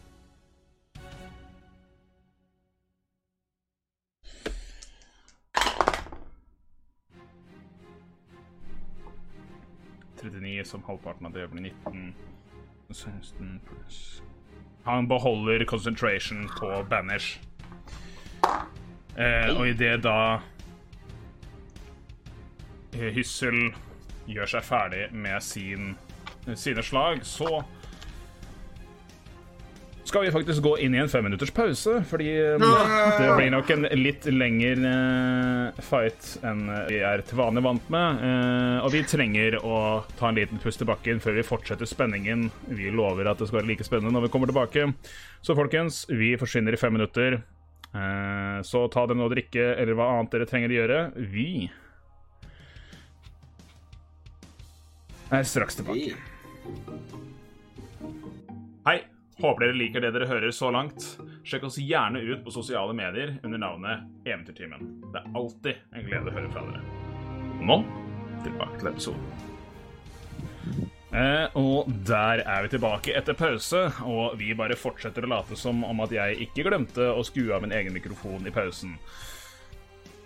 39 10.21 10.63
som 10.65 10.83
halvparten 10.83 11.25
av 11.25 11.31
det 11.33 11.47
blir 11.47 11.61
19 11.61 12.13
16 12.89 13.59
pluss 13.65 14.21
Han 14.83 15.07
beholder 15.07 15.65
concentration 15.65 16.49
på 16.59 16.85
Banish. 16.89 17.39
Eh, 19.17 19.57
og 19.59 19.67
idet 19.67 20.01
da 20.03 20.41
eh, 22.95 23.11
Hyssel 23.13 23.69
gjør 24.25 24.49
seg 24.55 24.65
ferdig 24.65 25.03
med 25.13 25.43
sin, 25.45 25.93
sine 26.55 26.83
slag, 26.83 27.21
så 27.27 27.61
skal 30.11 30.25
vi 30.25 30.31
faktisk 30.35 30.61
gå 30.65 30.73
inn 30.83 30.95
i 30.95 30.99
en 30.99 31.07
femminutters 31.09 31.53
pause, 31.55 31.93
fordi 32.09 32.27
eh, 32.35 32.59
det 32.59 33.29
blir 33.37 33.51
nok 33.53 33.69
en 33.71 33.85
litt 33.95 34.25
lengre 34.27 34.89
eh, 34.91 35.79
fight 35.87 36.33
enn 36.47 36.65
vi 36.89 36.97
er 36.99 37.23
til 37.27 37.39
vanlig 37.39 37.63
vant 37.63 37.87
med. 37.93 38.19
eh, 38.27 38.77
Og 38.83 38.91
vi 38.91 39.01
trenger 39.07 39.55
å 39.63 39.77
ta 40.19 40.27
en 40.29 40.35
liten 40.35 40.59
pust 40.59 40.83
i 40.83 40.87
bakken 40.89 41.21
før 41.23 41.37
vi 41.39 41.45
fortsetter 41.47 41.87
spenningen. 41.87 42.49
Vi 42.67 42.91
lover 42.91 43.29
at 43.31 43.39
det 43.39 43.47
skal 43.47 43.61
være 43.61 43.71
like 43.71 43.87
spennende 43.87 44.11
når 44.17 44.27
vi 44.27 44.31
kommer 44.35 44.51
tilbake. 44.51 44.89
Så 45.41 45.55
folkens, 45.55 46.03
vi 46.11 46.33
forsvinner 46.41 46.75
i 46.75 46.81
fem 46.81 46.93
minutter. 46.99 47.39
Eh, 47.95 48.59
Så 48.67 48.83
ta 48.91 49.05
dere 49.07 49.17
noe 49.17 49.31
å 49.31 49.33
drikke, 49.33 49.69
eller 49.79 49.95
hva 49.95 50.09
annet 50.17 50.35
dere 50.35 50.49
trenger 50.51 50.75
å 50.75 50.77
gjøre. 50.81 50.99
Vi 51.31 51.47
er 55.31 55.47
straks 55.47 55.79
tilbake. 55.79 56.19
Hei! 58.85 58.99
Håper 59.39 59.63
dere 59.65 59.77
liker 59.77 60.03
det 60.03 60.11
dere 60.15 60.27
hører 60.29 60.51
så 60.53 60.71
langt. 60.75 61.05
Sjekk 61.47 61.69
oss 61.69 61.79
gjerne 61.81 62.19
ut 62.19 62.43
på 62.45 62.53
sosiale 62.53 62.93
medier 62.97 63.37
under 63.43 63.61
navnet 63.61 64.27
Eventyrtimen. 64.27 64.99
Det 65.13 65.21
er 65.21 65.37
alltid 65.39 65.95
en 65.95 66.05
glede 66.09 66.29
å 66.29 66.35
høre 66.35 66.51
fra 66.51 66.65
dere. 66.67 66.83
Og 67.61 67.65
nå 67.69 67.79
tilbake 68.43 68.81
til 68.81 68.91
episoden. 68.91 69.49
Eh, 71.11 71.47
og 71.59 71.89
der 72.07 72.39
er 72.47 72.63
vi 72.63 72.71
tilbake 72.71 73.15
etter 73.19 73.35
pause, 73.35 73.81
og 74.07 74.37
vi 74.39 74.53
bare 74.55 74.77
fortsetter 74.79 75.25
å 75.27 75.31
late 75.33 75.57
som 75.59 75.83
om 75.83 76.03
at 76.05 76.13
jeg 76.15 76.39
ikke 76.47 76.63
glemte 76.69 77.09
å 77.11 77.23
skru 77.27 77.49
av 77.51 77.65
min 77.65 77.75
egen 77.75 77.95
mikrofon 77.95 78.47
i 78.47 78.53
pausen. 78.55 78.93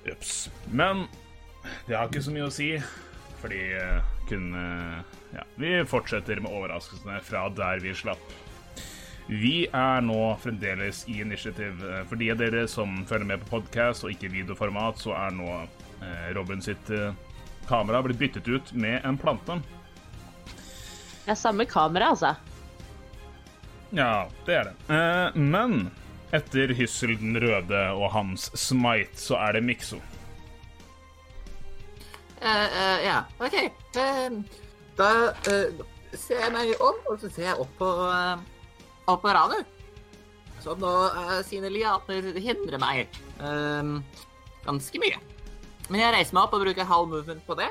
Ups. 0.06 0.52
Men 0.70 1.08
det 1.88 1.98
har 1.98 2.12
ikke 2.12 2.22
så 2.22 2.34
mye 2.36 2.46
å 2.46 2.54
si, 2.54 2.76
fordi 3.42 3.64
eh, 3.80 4.16
kun 4.30 4.52
eh, 4.60 5.22
Ja, 5.36 5.42
vi 5.60 5.72
fortsetter 5.90 6.40
med 6.40 6.54
overraskelsene 6.54 7.18
fra 7.26 7.48
der 7.52 7.82
vi 7.84 7.92
slapp. 7.98 8.22
Vi 9.28 9.66
er 9.74 10.04
nå 10.06 10.20
fremdeles 10.42 11.04
i 11.10 11.20
initiativ. 11.22 11.82
Eh, 11.82 12.04
For 12.06 12.16
de 12.20 12.30
av 12.32 12.38
dere 12.38 12.68
som 12.70 13.00
følger 13.10 13.26
med 13.26 13.42
på 13.46 13.58
podkast 13.58 14.06
og 14.06 14.14
ikke 14.14 14.30
videoformat, 14.30 15.02
så 15.02 15.16
er 15.18 15.34
nå 15.34 15.50
eh, 15.56 16.28
Robin 16.38 16.62
sitt 16.62 16.90
eh, 16.94 17.16
kamera 17.66 18.04
blitt 18.06 18.22
byttet 18.22 18.48
ut 18.48 18.74
med 18.74 19.02
en 19.06 19.18
plante. 19.18 19.58
Det 21.26 21.34
er 21.34 21.40
samme 21.42 21.66
kamera, 21.66 22.12
altså. 22.14 22.36
Ja, 23.90 24.28
det 24.46 24.60
er 24.60 24.70
det. 24.70 24.76
Eh, 24.94 25.40
men 25.42 25.88
etter 26.36 26.76
Hyssel 26.78 27.16
den 27.18 27.40
røde 27.42 27.82
og 27.98 28.12
hans 28.14 28.52
smite, 28.54 29.18
så 29.18 29.40
er 29.42 29.58
det 29.58 29.66
Mikso. 29.66 30.02
Ja, 32.46 32.52
uh, 32.52 32.74
uh, 32.78 32.98
ja, 33.02 33.20
OK. 33.42 33.56
Uh, 33.98 34.44
da 35.00 35.08
ser 36.14 36.44
jeg 36.44 36.52
meg 36.54 36.76
om, 36.84 37.00
og 37.10 37.18
så 37.18 37.32
ser 37.32 37.48
jeg 37.48 37.64
opp 37.64 37.72
på, 37.80 37.88
Ranu. 39.08 39.60
Som 40.64 40.82
nå 40.82 40.92
uh, 41.14 41.40
sine 41.46 41.70
liater 41.70 42.32
hindrer 42.42 42.82
meg 42.82 43.20
um, 43.40 44.00
ganske 44.66 45.02
mye. 45.02 45.20
Men 45.90 46.02
jeg 46.02 46.14
reiser 46.16 46.38
meg 46.38 46.48
opp 46.48 46.56
og 46.58 46.66
bruker 46.66 46.90
halv 46.90 47.12
movement 47.12 47.44
på 47.46 47.58
det. 47.60 47.70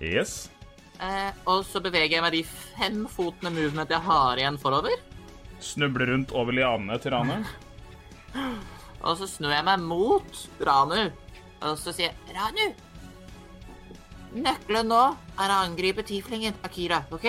Yes. 0.00 0.48
Uh, 1.00 1.32
og 1.48 1.64
så 1.66 1.80
beveger 1.82 2.18
jeg 2.18 2.24
meg 2.24 2.36
de 2.36 2.44
fem 2.46 3.02
fotene 3.10 3.52
movement 3.54 3.90
jeg 3.90 4.04
har 4.06 4.40
igjen 4.40 4.60
forover. 4.60 5.00
Snubler 5.60 6.12
rundt 6.12 6.34
over 6.36 6.54
lianene 6.56 7.00
til 7.00 7.16
Ranu. 7.16 7.40
Og 9.00 9.16
så 9.16 9.24
snur 9.24 9.52
jeg 9.54 9.64
meg 9.64 9.80
mot 9.80 10.40
Ranu. 10.60 11.08
Og 11.64 11.76
så 11.80 11.92
sier 11.96 12.12
jeg 12.12 12.36
Ranu! 12.36 12.66
Nøkkelen 14.30 14.90
nå 14.92 15.00
er 15.40 15.50
å 15.50 15.62
angripe 15.64 16.04
tieflingen 16.06 16.54
Akira, 16.66 17.00
OK? 17.10 17.26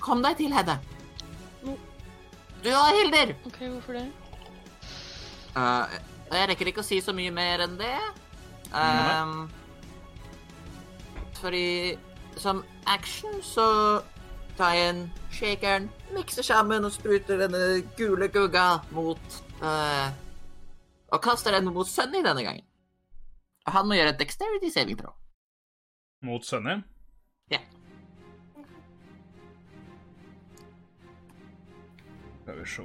Kom 0.00 0.22
deg 0.24 0.38
til 0.38 0.54
henne. 0.54 0.78
Du 2.64 2.70
da, 2.70 2.82
Hilder! 2.90 3.34
OK, 3.46 3.58
hvorfor 3.58 3.92
det? 3.92 4.06
Uh, 5.54 5.86
jeg 6.32 6.48
rekker 6.50 6.70
ikke 6.70 6.82
å 6.82 6.86
si 6.86 6.98
så 7.02 7.14
mye 7.14 7.30
mer 7.34 7.62
enn 7.62 7.76
det. 7.78 7.94
Um, 8.74 9.46
fordi 11.38 11.94
som 12.38 12.64
action 12.90 13.38
så 13.46 13.68
tar 14.58 14.74
jeg 14.74 14.90
en 14.90 15.04
shakeren, 15.32 15.86
mikser 16.16 16.42
sammen 16.42 16.84
og 16.84 16.92
spruter 16.92 17.38
denne 17.44 17.62
gule 17.96 18.28
gugga 18.28 18.80
mot 18.92 19.38
uh, 19.62 20.10
Og 21.14 21.22
kaster 21.24 21.54
den 21.54 21.70
mot 21.72 21.88
Sunny 21.88 22.24
denne 22.26 22.42
gangen. 22.42 22.66
Og 23.66 23.72
han 23.72 23.86
må 23.86 23.96
gjøre 23.96 24.16
et 24.16 24.20
dexterity 24.20 24.72
saving 24.74 24.98
throw. 24.98 25.14
Mot 26.26 26.44
Sunny. 26.44 26.80
Skal 32.48 32.60
vi 32.60 32.66
se 32.66 32.82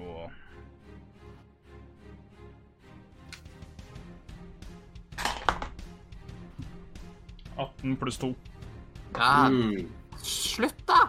18 7.57 7.95
pluss 7.97 8.17
2. 8.17 8.35
Ja, 9.13 9.49
Mm. 9.49 9.87
slutt, 10.17 10.87
da! 10.87 11.07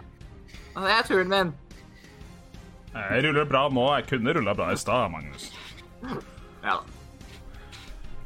Det 0.75 0.91
er 0.91 1.03
turen 1.07 1.29
min. 1.29 1.53
Jeg 2.93 3.23
ruller 3.25 3.45
bra 3.45 3.69
nå. 3.69 3.95
Jeg 3.95 4.07
kunne 4.07 4.33
rulla 4.33 4.53
bra 4.55 4.71
i 4.71 4.75
stad, 4.77 5.11
Magnus. 5.11 5.51
Ja 6.63 6.69
da. 6.69 6.79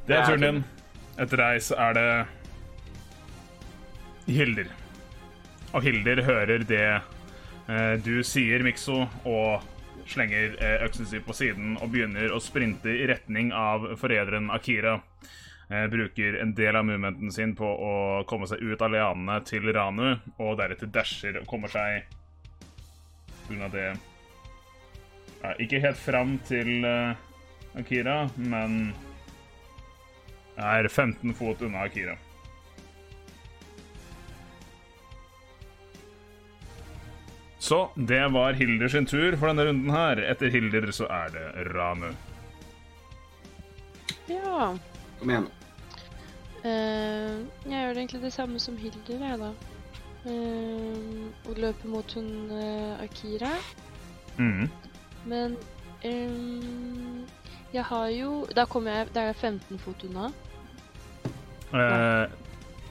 Det 0.05 0.15
er 0.15 0.17
Det 0.17 0.17
er 0.17 0.25
turen 0.25 0.41
din. 0.41 0.63
Etter 1.19 1.37
deg 1.37 1.61
så 1.61 1.75
er 1.77 1.93
det 1.93 2.27
Hilder. 4.35 4.67
Og 5.73 5.81
Hilder 5.81 6.21
hører 6.23 6.63
det 6.63 7.01
eh, 7.67 7.97
du 8.05 8.23
sier, 8.23 8.63
Mikso, 8.63 9.07
og 9.25 9.61
slenger 10.09 10.55
eh, 10.57 10.85
øksen 10.85 11.07
sin 11.09 11.23
på 11.25 11.35
siden 11.37 11.77
og 11.77 11.91
begynner 11.93 12.33
å 12.33 12.41
sprinte 12.43 12.91
i 12.91 13.07
retning 13.09 13.53
av 13.55 13.85
forræderen 13.99 14.49
Akira. 14.53 14.99
Eh, 15.69 15.85
bruker 15.91 16.39
en 16.41 16.53
del 16.57 16.75
av 16.75 16.85
movementen 16.87 17.31
sin 17.31 17.55
på 17.57 17.65
å 17.65 17.95
komme 18.29 18.49
seg 18.49 18.63
ut 18.63 18.81
av 18.81 18.93
lianene 18.93 19.39
til 19.45 19.69
Ranu, 19.73 20.15
og 20.37 20.55
deretter 20.57 20.89
dasher 20.89 21.41
og 21.41 21.49
kommer 21.49 21.69
seg 21.69 22.07
unna 23.49 23.69
det 23.73 23.85
ja, 25.41 25.53
Ikke 25.61 25.81
helt 25.81 26.01
fram 26.01 26.37
til 26.49 26.85
eh, 26.85 27.13
Akira, 27.77 28.23
men 28.35 28.95
er 30.59 30.89
15 30.89 31.37
fot 31.37 31.61
unna 31.63 31.85
Akira. 31.85 32.17
Så 37.69 37.89
det 37.95 38.27
var 38.27 38.53
Hilder 38.53 38.87
sin 38.87 39.05
tur 39.05 39.35
for 39.37 39.51
denne 39.51 39.67
runden 39.67 39.91
her. 39.93 40.17
Etter 40.25 40.49
Hilder 40.49 40.89
så 40.89 41.05
er 41.05 41.27
det 41.35 41.65
Ranu. 41.67 42.07
Ja. 44.25 44.71
Kom 45.19 45.29
igjen. 45.29 45.45
Uh, 46.63 47.35
jeg 47.69 47.75
gjør 47.75 47.99
egentlig 47.99 48.21
det 48.23 48.31
samme 48.33 48.61
som 48.63 48.77
Hilder, 48.81 49.21
jeg, 49.21 49.37
da. 49.37 49.51
Uh, 50.25 51.27
og 51.45 51.61
løper 51.61 51.91
mot 51.93 52.15
hun 52.17 52.31
uh, 52.49 53.03
Akira. 53.03 53.51
Mm. 54.39 54.65
Men 55.29 55.53
um, 56.09 57.21
jeg 57.73 57.83
har 57.85 58.07
jo 58.15 58.47
Da 58.55 58.63
kommer 58.65 58.93
jeg 58.93 59.07
Da 59.13 59.19
er 59.19 59.33
jeg 59.33 59.35
15 59.35 59.79
fot 59.83 60.07
unna. 60.09 60.31
Uh, 61.69 62.25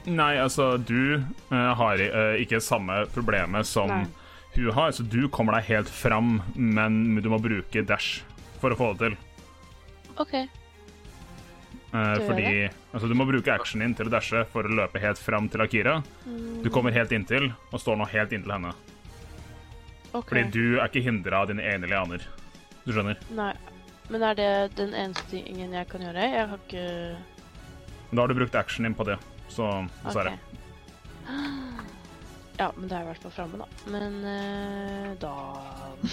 nei, 0.07 0.37
altså, 0.39 0.77
du 0.77 1.19
har 1.49 2.07
ikke 2.39 2.61
samme 2.63 3.01
problemet 3.11 3.67
som 3.67 3.91
Nei. 3.91 4.05
Hun 4.55 4.71
har, 4.75 4.91
så 4.91 5.03
du 5.03 5.27
kommer 5.31 5.57
deg 5.57 5.69
helt 5.69 5.89
fram, 5.89 6.39
men 6.55 7.19
du 7.21 7.29
må 7.31 7.39
bruke 7.41 7.83
dash 7.85 8.23
for 8.59 8.73
å 8.73 8.79
få 8.79 8.91
det 8.93 9.09
til. 9.09 9.17
OK. 10.19 10.33
Eh, 10.35 12.17
fordi 12.25 12.49
altså, 12.67 13.07
du 13.07 13.15
må 13.17 13.25
bruke 13.29 13.53
actionen 13.53 13.87
din 13.87 13.97
til 13.97 14.09
å 14.09 14.13
dashe 14.13 14.43
for 14.51 14.67
å 14.67 14.75
løpe 14.81 15.01
helt 15.01 15.21
fram 15.21 15.49
til 15.49 15.63
Akira. 15.65 15.99
Du 16.63 16.69
kommer 16.73 16.95
helt 16.95 17.13
inntil, 17.15 17.51
og 17.71 17.81
står 17.81 17.99
nå 17.99 18.09
helt 18.11 18.35
inntil 18.35 18.57
henne. 18.57 18.75
Okay. 20.09 20.25
Fordi 20.25 20.45
du 20.53 20.79
er 20.79 20.87
ikke 20.89 21.05
hindra 21.05 21.43
av 21.43 21.49
dine 21.51 21.65
egne 21.69 21.89
lianer. 21.89 22.23
Du 22.85 22.93
skjønner? 22.93 23.19
Nei. 23.37 23.53
Men 24.09 24.23
er 24.25 24.37
det 24.37 24.53
den 24.79 24.95
eneste 24.97 25.27
tingen 25.29 25.75
jeg 25.77 25.85
kan 25.91 26.01
gjøre? 26.01 26.29
Jeg 26.33 26.47
har 26.49 26.61
ikke 26.65 26.85
da 28.11 28.21
har 28.21 28.27
du 28.27 28.33
brukt 28.33 28.55
actionen 28.55 28.89
din 28.89 28.97
på 28.97 29.05
det, 29.05 29.17
så 29.47 29.87
dessverre. 30.03 30.33
Ok. 30.33 31.75
Ja, 32.59 32.67
men 32.75 32.89
det 32.91 32.97
er 32.97 33.05
i 33.05 33.07
hvert 33.07 33.23
fall 33.23 33.31
framme, 33.31 33.61
da. 33.61 33.67
Men 33.87 34.19
eh, 34.27 35.13
da 35.21 35.31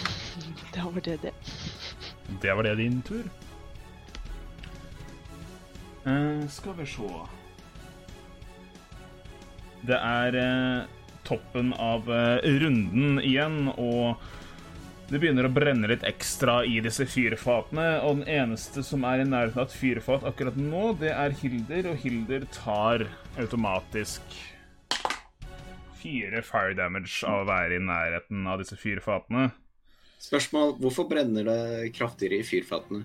Da 0.76 0.86
var 0.86 1.03
det 1.03 1.16
det. 1.24 1.32
Det 2.42 2.55
var 2.55 2.68
det 2.68 2.76
din 2.78 3.01
tur. 3.03 3.24
Eh, 6.07 6.47
skal 6.49 6.78
vi 6.78 6.86
se 6.86 7.11
Det 9.90 9.99
er 9.99 10.38
eh, 10.38 10.86
toppen 11.26 11.74
av 11.74 12.07
eh, 12.14 12.47
runden 12.62 13.18
igjen, 13.18 13.72
og 13.74 14.22
det 15.11 15.18
begynner 15.18 15.49
å 15.49 15.55
brenne 15.55 15.90
litt 15.90 16.07
ekstra 16.07 16.61
i 16.66 16.78
disse 16.82 17.09
fyrfatene. 17.11 18.05
Og 18.07 18.20
den 18.20 18.28
eneste 18.38 18.86
som 18.86 19.03
er 19.07 19.22
i 19.22 19.26
nærheten 19.26 19.64
av 19.64 19.66
et 19.66 19.80
fyrfat 19.82 20.26
akkurat 20.30 20.59
nå, 20.59 20.92
det 21.03 21.11
er 21.11 21.34
Hilder, 21.42 21.90
og 21.90 22.05
Hilder 22.07 22.47
tar 22.55 23.09
automatisk 23.34 24.22
fire 26.07 26.42
fire 26.46 26.74
damage 26.78 27.26
av 27.26 27.42
å 27.42 27.48
være 27.48 27.78
i 27.78 27.82
nærheten 27.82 28.46
av 28.46 28.61
disse 28.62 28.78
fyrfatene. 28.78 29.50
Spørsmål 30.22 30.76
hvorfor 30.80 31.09
brenner 31.11 31.46
det 31.46 31.92
kraftigere 31.96 32.40
i 32.40 32.46
fyrfatene? 32.46 33.04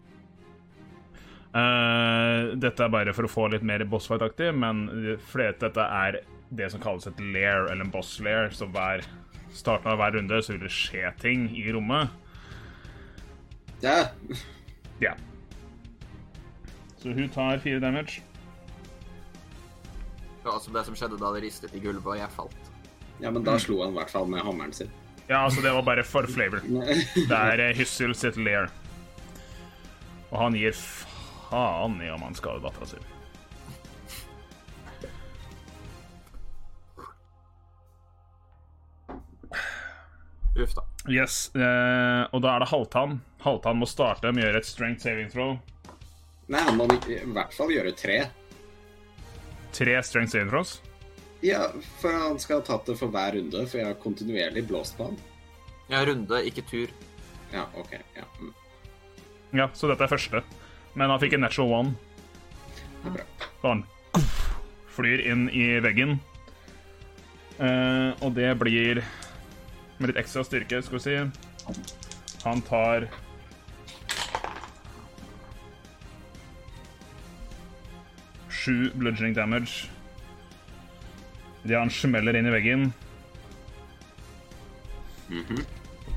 Uh, 1.52 2.54
dette 2.56 2.86
er 2.86 2.94
bare 2.94 3.14
for 3.16 3.28
å 3.28 3.32
få 3.32 3.50
litt 3.52 3.66
mer 3.68 3.84
bossfight-aktig, 3.92 4.54
men 4.56 4.86
fordi 5.28 5.50
dette 5.66 5.84
er 5.84 6.22
det 6.52 6.70
som 6.72 6.84
kalles 6.84 7.08
et 7.10 7.20
lair, 7.20 7.66
eller 7.66 7.84
en 7.84 7.92
boss 7.92 8.14
lair, 8.24 8.52
så 8.56 8.70
hver 8.72 9.04
starten 9.52 9.92
av 9.92 10.00
hver 10.00 10.16
runde 10.16 10.40
så 10.44 10.56
vil 10.56 10.64
det 10.64 10.72
skje 10.72 11.12
ting 11.20 11.50
i 11.58 11.68
rommet. 11.76 12.12
Ja, 13.84 14.12
Ja. 15.02 15.16
Så 17.02 17.10
hun 17.18 17.30
tar 17.34 17.58
fire 17.58 17.80
damage. 17.82 18.22
Det 20.42 20.46
var 20.46 20.54
altså 20.54 20.72
det 20.74 20.86
som 20.86 20.96
skjedde 20.98 21.18
da 21.22 21.32
det 21.34 21.42
ristet 21.44 21.74
i 21.74 21.82
gulvet 21.82 22.06
og 22.06 22.20
jeg 22.20 22.34
falt. 22.36 22.71
Ja 23.22 23.32
men 23.32 23.46
da 23.46 23.58
slo 23.62 23.84
han 23.84 23.94
i 23.94 24.00
hvert 24.00 24.12
fall 24.12 24.28
med 24.30 24.44
hammeren 24.46 24.74
sin. 24.74 24.90
Ja, 25.28 25.46
altså, 25.46 25.62
det 25.62 25.72
var 25.72 25.86
bare 25.88 26.04
for 26.04 26.28
flavor. 26.28 26.60
Det 27.30 27.38
er 27.38 27.62
eh, 27.70 27.76
Hyssel 27.78 28.16
sitt 28.18 28.36
lair. 28.42 28.68
Og 30.32 30.38
han 30.40 30.56
gir 30.58 30.76
faen 30.76 32.00
i 32.04 32.10
om 32.12 32.24
han 32.26 32.36
skader 32.36 32.64
dattera 32.64 32.90
si. 32.90 33.00
Uff 40.62 40.76
da. 40.76 40.84
Yes, 41.10 41.48
eh, 41.56 42.24
og 42.36 42.44
da 42.44 42.56
er 42.56 42.64
det 42.66 42.70
Halvtann. 42.74 43.22
Halvtann 43.42 43.80
må 43.80 43.88
starte 43.90 44.30
med 44.36 44.44
å 44.44 44.50
gjøre 44.50 44.62
et 44.62 44.68
strength 44.68 45.08
saving 45.08 45.32
throw. 45.32 45.56
Nei, 46.52 46.60
han 46.68 46.76
må 46.76 46.90
i 47.08 47.22
hvert 47.24 47.56
fall 47.56 47.72
gjøre 47.72 47.96
tre. 47.96 48.20
Tre 49.72 50.02
strength 50.04 50.36
saving 50.36 50.52
throws. 50.52 50.80
Ja, 51.42 51.72
for 52.02 52.14
han 52.14 52.40
skal 52.40 52.60
ha 52.60 52.66
tatt 52.66 52.86
det 52.86 52.96
for 53.00 53.10
hver 53.14 53.34
runde, 53.34 53.64
for 53.68 53.80
jeg 53.82 53.88
har 53.88 53.98
kontinuerlig 54.02 54.66
blåst 54.70 54.98
på 54.98 55.08
han. 55.10 55.18
Ja, 55.90 56.04
runde, 56.06 56.42
ikke 56.48 56.64
tur. 56.70 56.92
Ja, 57.52 57.66
OK. 57.76 57.96
Ja, 58.16 58.26
mm, 58.40 58.54
Ja, 59.58 59.66
så 59.74 59.90
dette 59.90 60.06
er 60.06 60.12
første. 60.12 60.44
Men 60.96 61.10
han 61.12 61.20
fikk 61.20 61.34
en 61.36 61.44
natural 61.44 61.74
one. 61.80 61.96
det 63.02 63.10
er 63.10 63.16
bra. 63.18 63.26
Så 63.62 63.68
han 63.74 63.84
flyr 64.96 65.24
inn 65.32 65.48
i 65.50 65.66
veggen. 65.84 66.20
Eh, 67.60 68.12
og 68.22 68.34
det 68.36 68.54
blir 68.60 69.02
med 69.98 70.10
litt 70.12 70.22
ekstra 70.22 70.44
styrke, 70.46 70.82
skal 70.84 71.00
vi 71.00 71.04
si. 71.04 71.18
Han 72.46 72.62
tar 72.66 73.10
Sju 78.50 78.92
bludging 78.94 79.34
damage. 79.34 79.90
Det 81.64 81.78
han 81.78 81.90
smeller 81.94 82.36
inn 82.40 82.48
i 82.50 82.54
veggen. 82.54 82.88
Mhm. 85.30 85.62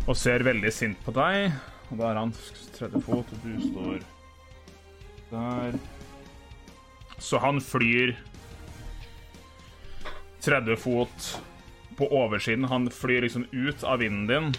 Og 0.09 0.17
ser 0.19 0.45
veldig 0.45 0.73
sint 0.75 1.01
på 1.05 1.15
deg. 1.17 1.53
Og 1.93 1.99
da 2.01 2.11
er 2.11 2.19
han 2.23 2.33
30 2.79 3.03
fot, 3.05 3.33
og 3.33 3.45
du 3.45 3.53
står 3.71 3.99
der. 5.31 5.79
Så 7.23 7.39
han 7.41 7.61
flyr 7.63 8.15
30 10.45 10.77
fot 10.77 11.29
på 11.97 12.09
oversiden. 12.11 12.67
Han 12.69 12.89
flyr 12.93 13.23
liksom 13.25 13.47
ut 13.53 13.85
av 13.85 14.03
vinden 14.03 14.27
din 14.29 14.51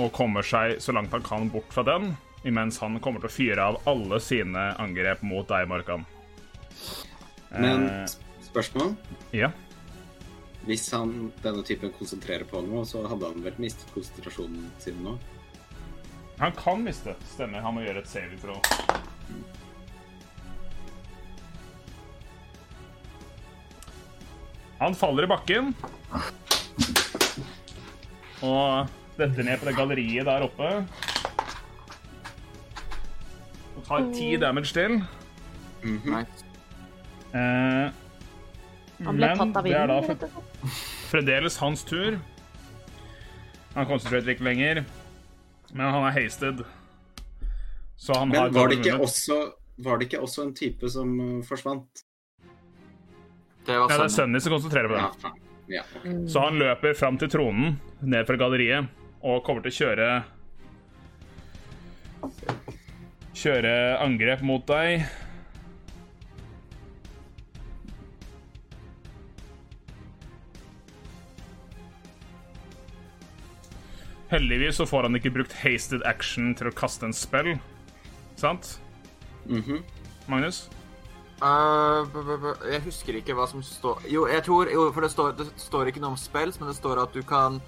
og 0.00 0.10
kommer 0.16 0.42
seg 0.42 0.80
så 0.82 0.90
langt 0.96 1.12
han 1.14 1.22
kan 1.22 1.50
bort 1.52 1.70
fra 1.70 1.84
den, 1.86 2.16
imens 2.42 2.80
han 2.82 2.96
kommer 3.00 3.22
til 3.22 3.30
å 3.30 3.34
fyre 3.36 3.66
av 3.68 3.76
alle 3.86 4.18
sine 4.20 4.72
angrep 4.82 5.22
mot 5.22 5.46
deg, 5.46 5.68
Markan. 5.70 6.02
Men 7.54 7.86
Eh, 7.86 8.06
spørsmål? 8.48 8.96
ja. 9.30 9.52
Hvis 10.64 10.86
han 10.94 11.32
denne 11.44 11.62
typen 11.66 11.92
konsentrerer 11.92 12.46
på 12.48 12.62
noe, 12.64 12.86
så 12.88 13.02
hadde 13.04 13.28
han 13.28 13.42
vel 13.44 13.56
mistet 13.60 13.90
konsentrasjonen 13.92 14.70
sin 14.80 15.02
nå? 15.04 15.18
Han 16.40 16.54
kan 16.56 16.80
miste. 16.82 17.14
Stemmer. 17.34 17.62
Han 17.62 17.76
må 17.76 17.84
gjøre 17.84 18.00
et 18.00 18.10
saving 18.10 18.40
throw. 18.42 18.58
Han 24.80 24.96
faller 24.98 25.28
i 25.28 25.30
bakken. 25.30 25.74
Og 28.44 28.88
detter 29.18 29.46
ned 29.46 29.60
på 29.60 29.68
det 29.68 29.76
galleriet 29.76 30.26
der 30.26 30.48
oppe. 30.48 30.72
Og 33.74 33.84
tar 33.86 34.08
ti 34.16 34.32
damage 34.40 34.72
til. 34.74 34.98
Nice. 35.84 36.48
Eh, 37.34 37.92
Han 39.04 39.16
ble 39.18 39.28
men 39.28 39.38
tatt 39.40 39.56
av 39.60 39.66
vinden, 39.66 39.90
rett 39.90 40.22
og 40.24 40.30
slett. 40.30 40.78
fremdeles 41.10 41.56
hans 41.60 41.84
tur. 41.84 42.16
Han 43.74 43.86
konsentrerer 43.90 44.34
ikke 44.34 44.46
lenger, 44.46 44.84
men 45.72 45.86
han 45.90 46.06
er 46.08 46.14
hasted. 46.16 46.62
Så 47.96 48.14
han 48.18 48.32
har 48.34 48.50
var 48.54 48.68
det, 48.70 48.78
ikke 48.80 48.94
vunnet. 48.96 49.06
også, 49.08 49.38
var 49.84 49.98
det 49.98 50.08
ikke 50.08 50.20
også 50.24 50.42
en 50.48 50.54
type 50.54 50.90
som 50.90 51.14
uh, 51.20 51.40
forsvant? 51.46 52.04
Det 53.64 53.76
var 53.80 53.88
Nei, 53.88 53.96
det 53.96 54.04
er 54.04 54.08
sønnen. 54.08 54.14
sønnen 54.18 54.44
som 54.44 54.54
konsentrerer 54.58 54.88
på 54.92 54.98
det. 54.98 55.02
Ja, 55.24 55.34
Ja, 55.72 55.80
ok. 55.96 56.06
Så 56.28 56.42
han 56.44 56.58
løper 56.60 56.92
fram 56.98 57.16
til 57.16 57.30
tronen, 57.32 57.78
ned 58.04 58.26
fra 58.28 58.36
galleriet, 58.36 58.90
og 59.24 59.38
kommer 59.46 59.64
til 59.64 59.72
å 59.72 59.78
kjøre 59.78 60.08
Kjøre 63.34 63.72
angrep 64.00 64.42
mot 64.46 64.62
deg. 64.68 65.02
Heldigvis 74.34 74.76
så 74.80 74.86
får 74.86 75.06
han 75.06 75.14
ikke 75.14 75.30
brukt 75.30 75.52
hasted 75.62 76.02
action 76.10 76.54
til 76.58 76.66
å 76.66 76.74
kaste 76.74 77.06
en 77.06 77.14
spill. 77.14 77.54
Sant? 78.40 78.78
Mhm. 79.46 79.84
Magnus? 80.26 80.64
Uh, 81.44 82.06
jeg 82.70 82.80
husker 82.86 83.18
ikke 83.18 83.34
hva 83.36 83.44
som 83.50 83.60
står 83.60 84.04
Jo, 84.08 84.22
jeg 84.30 84.44
tror 84.46 84.70
Jo, 84.70 84.84
for 84.94 85.04
det 85.04 85.10
står, 85.12 85.32
det 85.36 85.44
står 85.60 85.90
ikke 85.90 86.00
noe 86.00 86.14
om 86.14 86.16
spells, 86.16 86.56
men 86.60 86.70
det 86.70 86.76
står 86.78 87.02
at 87.02 87.12
du 87.12 87.20
kan 87.26 87.58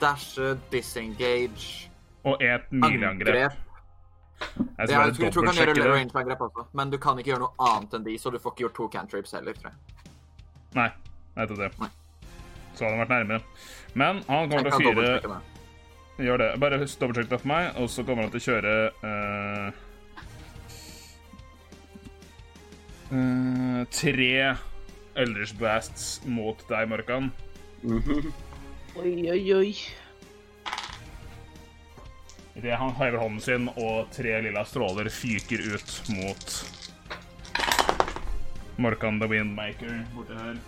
dashe, 0.00 0.54
disengage, 0.72 1.90
Og 2.24 2.40
et 2.42 2.70
mileangrep. 2.72 3.34
Jeg 3.34 3.50
Ja, 4.38 4.86
jeg 4.86 4.88
tror, 4.88 5.24
jeg 5.24 5.32
tror 5.34 5.42
du 5.42 5.50
kan 5.50 5.60
gjøre 5.60 5.92
range-angrep 5.92 6.46
også, 6.46 6.66
men 6.72 6.90
du 6.94 6.98
kan 7.02 7.18
ikke 7.18 7.34
gjøre 7.34 7.44
noe 7.46 7.68
annet 7.74 7.98
enn 7.98 8.06
de, 8.06 8.16
så 8.18 8.30
du 8.30 8.38
får 8.38 8.54
ikke 8.54 8.66
gjort 8.68 8.76
to 8.78 8.88
cantrips 8.88 9.34
heller, 9.34 9.52
tror 9.58 9.74
jeg. 9.74 10.12
Nei, 10.78 10.88
nettopp 11.36 11.62
det. 11.64 11.70
Nei. 11.82 11.90
Så 12.74 12.86
hadde 12.86 12.94
han 12.94 13.02
vært 13.02 13.14
nærmere. 13.16 13.42
Men 13.94 14.22
han 14.28 14.50
kommer 14.50 14.70
Jeg 14.70 14.78
til 14.78 14.92
å 14.94 14.94
fyre. 14.94 15.40
Gjør 16.18 16.40
det. 16.42 16.48
Bare 16.58 16.78
dobbeltsjekk 16.82 17.30
det 17.30 17.38
for 17.38 17.50
meg, 17.50 17.68
og 17.78 17.90
så 17.92 18.02
kommer 18.06 18.26
han 18.26 18.32
til 18.32 18.40
å 18.40 18.46
kjøre 18.48 18.72
uh, 19.06 19.68
uh, 23.12 23.80
Tre 23.94 24.32
Elders 25.18 25.54
Blasts 25.58 26.18
mot 26.26 26.58
deg, 26.70 26.90
Markan. 26.90 27.30
Mhm. 27.86 28.32
Oi, 28.98 29.30
oi, 29.30 29.42
oi. 29.54 29.74
Idet 32.58 32.74
han 32.80 32.90
hever 32.98 33.20
hånden 33.22 33.42
sin, 33.44 33.68
og 33.78 34.08
tre 34.10 34.40
lilla 34.42 34.64
stråler 34.66 35.06
fyker 35.14 35.62
ut 35.76 35.92
mot 36.16 36.56
Markan 38.82 39.20
the 39.22 39.28
Windmaker 39.30 40.00
borte 40.16 40.34
her. 40.40 40.58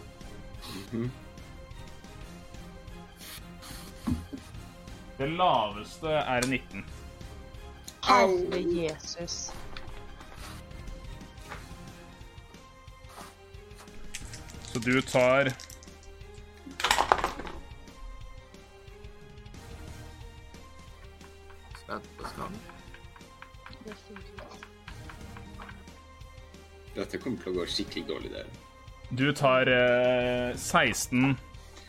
Det 5.21 5.27
laveste 5.29 6.09
er 6.09 6.47
19. 6.47 6.85
Herre 8.05 8.61
Jesus. 8.61 9.53
Så 14.63 14.79
du 14.79 15.03
tar 15.03 15.51
Spent 21.83 22.09
på 22.17 22.25
skaden. 22.25 22.59
Dette 26.95 27.21
kommer 27.21 27.45
til 27.45 27.53
å 27.53 27.59
gå 27.61 27.69
skikkelig 27.69 28.07
dårlig 28.09 28.33
der. 28.39 28.49
Du 29.13 29.29
tar 29.37 29.69
eh, 29.69 30.57
16 30.57 31.37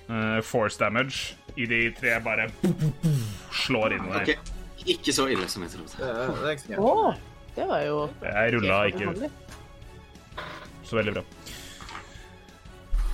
eh, 0.10 0.40
force 0.42 0.80
damage 0.80 1.36
i 1.58 1.66
de 1.68 1.82
tre 1.98 2.18
bare 2.24 2.48
slår 3.66 3.98
inn 3.98 4.08
i 4.08 4.14
deg. 4.20 4.30
Ok, 4.38 4.54
Ikke 4.96 5.14
så 5.14 5.28
ille 5.30 5.48
som 5.52 5.62
jeg 5.66 5.72
trodde. 5.76 5.98
Det, 5.98 6.78
er- 6.80 7.20
det 7.56 7.68
var 7.68 7.82
jo 7.86 7.98
Jeg 8.24 8.54
rulla 8.56 8.80
ikke 8.88 9.30
så 10.88 10.98
veldig 10.98 11.14
bra. 11.20 11.24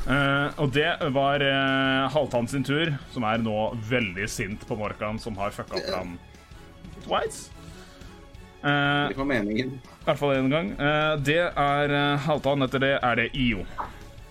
Uh, 0.08 0.48
og 0.64 0.70
det 0.72 0.88
var 1.12 1.44
uh, 1.44 2.06
Halvtann 2.14 2.48
sin 2.48 2.64
tur, 2.64 2.94
som 3.12 3.26
er 3.28 3.42
nå 3.44 3.56
veldig 3.90 4.24
sint 4.32 4.62
på 4.70 4.78
Morkan, 4.80 5.18
som 5.20 5.36
har 5.36 5.52
fucka 5.52 5.82
opp 5.82 5.90
han 5.92 6.14
twice. 7.04 7.50
Uh, 8.64 9.10
Det 9.12 9.18
var 9.20 9.28
meningen. 9.28 9.74
I 9.84 10.06
hvert 10.08 10.22
fall 10.22 10.38
én 10.38 10.48
gang. 10.54 10.72
Uh, 10.80 11.18
det 11.20 11.42
er 11.52 11.92
uh, 11.92 12.16
Halvtann. 12.24 12.64
Etter 12.64 12.80
det 12.86 12.94
er 13.04 13.20
det 13.20 13.28
IO. 13.36 13.66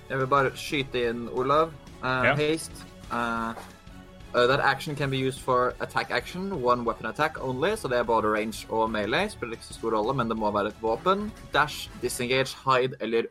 Jeg 0.08 0.22
vil 0.22 0.30
bare 0.32 0.54
skyte 0.56 1.02
inn 1.10 1.26
Olav. 1.36 1.74
Uh, 2.06 2.22
yeah. 2.24 2.36
Haste. 2.36 2.72
Uh, 3.10 3.54
uh, 4.34 4.46
that 4.46 4.60
action 4.60 4.94
can 4.94 5.10
be 5.10 5.18
used 5.18 5.40
for 5.40 5.74
attack 5.80 6.10
action, 6.10 6.62
one 6.62 6.84
weapon 6.84 7.06
attack 7.06 7.42
only. 7.44 7.76
Så 7.76 7.88
det 7.88 7.98
er 7.98 8.02
både 8.02 8.30
range 8.34 8.66
og 8.70 8.90
melee. 8.90 9.28
Spiller 9.30 9.52
ikke 9.58 9.64
så 9.64 9.74
stor 9.74 9.96
rolle, 9.96 10.14
men 10.14 10.30
det 10.30 10.36
må 10.36 10.50
være 10.50 10.68
et 10.74 10.82
våpen. 10.82 11.32
Dash, 11.54 11.90
disengage, 12.02 12.56
hide 12.64 12.94
eller 13.00 13.22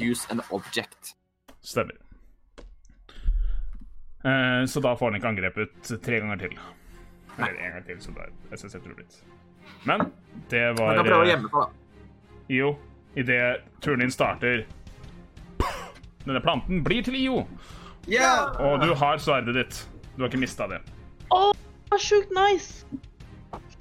use 0.00 0.26
an 0.30 0.40
object. 0.50 1.14
Stemmer. 1.62 2.00
Uh, 4.24 4.64
så 4.66 4.80
da 4.80 4.94
får 4.94 5.10
han 5.10 5.14
ikke 5.14 5.28
angrepet 5.28 5.92
tre 6.02 6.20
ganger 6.20 6.36
til. 6.36 6.58
Eller 7.38 7.60
en 7.60 7.72
gang 7.72 7.86
til, 7.86 8.00
så 8.00 8.10
det 8.16 8.24
er 8.24 8.56
SSC 8.56 8.78
tror 8.80 8.94
blitt. 8.94 9.20
Men 9.84 10.00
det 10.50 10.62
Man 10.62 10.86
var 10.86 10.96
kan 10.96 11.08
prøve 11.08 11.20
å 11.20 11.24
eh, 11.24 11.32
gjemme 11.34 11.50
seg, 11.50 11.60
da. 11.60 12.44
IO. 12.48 12.74
Idet 13.16 13.64
turen 13.80 14.00
din 14.02 14.10
starter 14.10 14.64
Denne 16.24 16.40
planten 16.42 16.80
blir 16.84 17.04
til 17.04 17.14
IO, 17.20 17.42
Ja! 18.10 18.52
og 18.60 18.82
du 18.84 18.92
har 18.94 19.20
sverdet 19.22 19.54
ditt. 19.56 19.80
Du 20.14 20.22
har 20.22 20.30
ikke 20.30 20.42
mista 20.42 20.66
det. 20.70 20.80
Å, 21.34 21.52
var 21.90 22.02
sjukt 22.02 22.32
nice! 22.36 22.84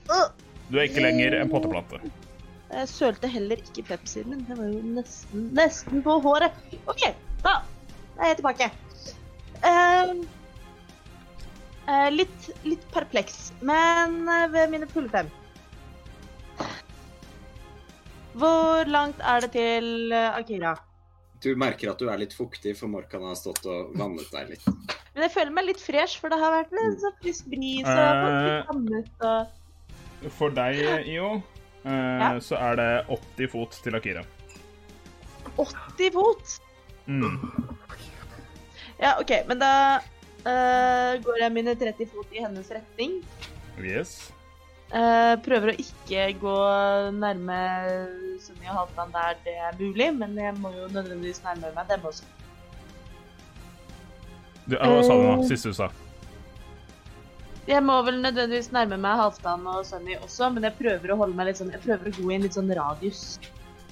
Øh, 0.09 0.29
Du 0.71 0.79
er 0.79 0.87
ikke 0.87 1.03
lenger 1.03 1.35
en 1.37 1.51
potteplante. 1.51 1.99
Jeg 2.73 2.89
sølte 2.89 3.29
heller 3.29 3.59
ikke 3.61 3.83
Pepsien 3.85 4.31
min. 4.31 4.45
Det 4.47 4.55
var 4.57 4.71
jo 4.71 4.79
nesten, 4.95 5.49
nesten 5.53 6.01
på 6.05 6.15
håret. 6.23 6.55
OK, 6.89 7.03
da 7.43 7.59
er 8.17 8.31
jeg 8.31 8.39
tilbake. 8.39 8.69
Ehm, 9.67 10.23
uh, 11.87 12.09
litt, 12.13 12.49
litt 12.65 12.83
perpleks, 12.95 13.51
men 13.61 14.23
eh, 14.27 14.47
ved 14.53 14.73
mine 14.73 14.89
fulle 14.89 15.11
fem. 15.13 15.29
Hvor 18.33 18.89
langt 18.89 19.21
er 19.21 19.45
det 19.45 19.51
til 19.53 20.11
eh, 20.11 20.33
Akira? 20.33 20.73
Du 21.43 21.49
merker 21.59 21.91
at 21.91 21.99
du 21.99 22.07
er 22.07 22.21
litt 22.21 22.33
fuktig, 22.35 22.75
for 22.79 22.87
Morkan 22.91 23.25
har 23.27 23.35
stått 23.35 23.65
og 23.67 23.91
vannet 23.99 24.29
deg 24.31 24.53
litt. 24.53 24.67
Men 25.13 25.25
jeg 25.25 25.33
føler 25.33 25.51
meg 25.55 25.67
litt 25.67 25.81
fresh, 25.83 26.21
for 26.21 26.31
det 26.31 26.39
har 26.39 26.53
vært 26.55 26.71
litt 26.77 27.01
sånn 27.03 27.17
frisk 27.19 27.49
bris 27.51 27.89
og 27.89 28.21
litt 28.47 28.69
vannet 28.71 29.27
og 29.27 30.31
For 30.37 30.55
deg, 30.55 30.79
IO, 31.11 31.33
eh, 31.83 32.23
Ja. 32.23 32.29
så 32.39 32.55
er 32.55 32.79
det 32.79 32.89
80 33.11 33.51
fot 33.51 33.75
til 33.83 33.99
Akira. 33.99 34.23
80 35.59 36.13
fot! 36.15 36.55
Mm. 37.11 37.35
Ja, 39.01 39.17
OK, 39.19 39.33
men 39.49 39.59
da 39.59 39.73
uh, 39.99 41.11
går 41.25 41.41
jeg 41.43 41.51
mine 41.51 41.75
30 41.75 42.07
fot 42.13 42.31
i 42.31 42.39
hennes 42.45 42.71
retning. 42.71 43.19
Yes. 43.83 44.31
Eh, 44.93 45.35
prøver 45.41 45.71
å 45.71 45.79
ikke 45.81 46.27
gå 46.37 46.55
nærme 47.17 47.55
Sunni 48.43 48.67
og 48.69 48.75
Halvdan 48.77 49.13
der 49.15 49.39
det 49.41 49.55
er 49.57 49.79
mulig, 49.79 50.11
men 50.19 50.37
jeg 50.37 50.53
må 50.61 50.69
jo 50.75 50.85
nødvendigvis 50.91 51.41
nærme 51.41 51.71
meg 51.73 51.89
dem 51.89 52.05
også. 52.05 52.29
Du, 54.67 54.77
hva 54.77 55.01
sa 55.01 55.17
du 55.17 55.23
nå? 55.23 55.33
Eh. 55.39 55.47
Siste 55.49 55.73
du 55.73 55.79
sa? 55.79 55.89
Jeg 57.65 57.81
må 57.81 57.97
vel 58.05 58.21
nødvendigvis 58.21 58.69
nærme 58.75 59.01
meg 59.01 59.17
Halvdan 59.17 59.65
og 59.73 59.81
Sunny 59.89 60.19
også, 60.19 60.51
men 60.53 60.69
jeg 60.69 60.77
prøver 60.77 61.15
å 61.15 61.19
holde 61.23 61.41
meg 61.41 61.49
litt 61.49 61.63
sånn, 61.63 61.73
jeg 61.73 61.81
prøver 61.87 62.11
å 62.11 62.15
gå 62.19 62.29
i 62.29 62.37
en 62.37 62.45
litt 62.45 62.61
sånn 62.61 62.71
radius. 62.77 63.25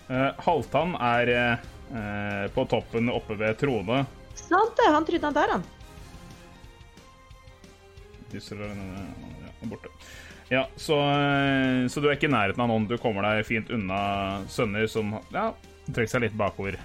Uh, 0.06 0.30
Halvdan 0.46 0.98
er 1.02 1.34
uh, 1.34 2.48
på 2.54 2.70
toppen 2.70 3.10
oppe 3.10 3.42
ved 3.42 3.58
Trone. 3.64 4.04
Sant 4.38 4.78
det, 4.78 4.92
han 4.94 5.08
trodde 5.10 5.32
han 5.32 5.40
der, 5.40 5.58
han. 5.58 5.70
Disse 8.36 8.54
er 8.54 9.66
borte. 9.66 9.90
Ja, 10.52 10.68
så, 10.76 10.98
eh, 11.00 11.88
så 11.88 12.02
du 12.04 12.10
er 12.10 12.18
ikke 12.18 12.28
i 12.28 12.34
nærheten 12.34 12.60
av 12.60 12.68
noen. 12.68 12.84
Du 12.90 12.98
kommer 13.00 13.24
deg 13.24 13.46
fint 13.48 13.70
unna 13.72 14.42
sønner 14.52 14.84
som 14.92 15.14
ja, 15.32 15.54
trekker 15.88 16.12
seg 16.12 16.26
litt 16.26 16.36
bakover. 16.36 16.76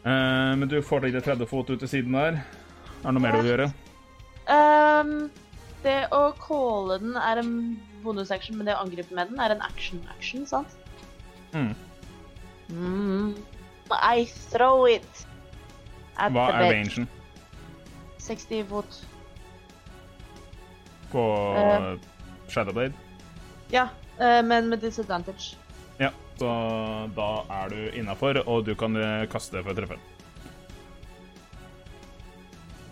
Uh, 0.00 0.56
men 0.56 0.68
du 0.68 0.78
får 0.84 1.06
deg 1.06 1.16
30 1.20 1.48
fot 1.48 1.70
ut 1.72 1.80
til 1.80 1.88
siden 1.88 2.16
der. 2.16 2.42
Er 3.00 3.06
det 3.06 3.14
noe 3.16 3.24
mer 3.24 3.36
du 3.36 3.40
vil 3.40 3.50
gjøre? 3.54 3.68
Um, 4.52 5.14
det 5.84 5.96
å 6.12 6.20
calle 6.40 6.98
den 7.00 7.16
er 7.16 7.40
en 7.40 7.54
bonusaction, 8.04 8.58
men 8.58 8.68
det 8.68 8.76
å 8.76 8.82
angripe 8.84 9.16
med 9.16 9.32
den 9.32 9.40
er 9.40 9.54
en 9.54 9.64
action-action, 9.64 10.44
sant? 10.48 10.76
Mm. 11.56 11.72
Mm. 12.68 13.32
I 13.96 14.28
throw 14.52 14.84
it. 14.88 15.24
At 16.20 16.36
Hva 16.36 16.50
the 16.50 16.60
er 16.60 16.66
bed. 16.66 16.74
rangen 16.76 17.08
60 18.20 18.68
fot. 18.68 19.00
På 21.12 21.24
uh, 21.56 21.94
Shadowblade? 22.50 22.94
Ja, 23.72 23.88
uh, 24.20 24.40
men 24.46 24.70
med 24.70 24.82
disadvantage. 24.84 25.56
Ja, 26.00 26.10
så 26.38 26.50
da 27.16 27.28
er 27.62 27.68
du 27.68 27.80
innafor, 27.98 28.40
og 28.48 28.64
du 28.64 28.72
kan 28.78 28.96
eh, 28.96 29.26
kaste 29.28 29.60
for 29.60 29.74
å 29.74 29.76
treffe. 29.76 29.98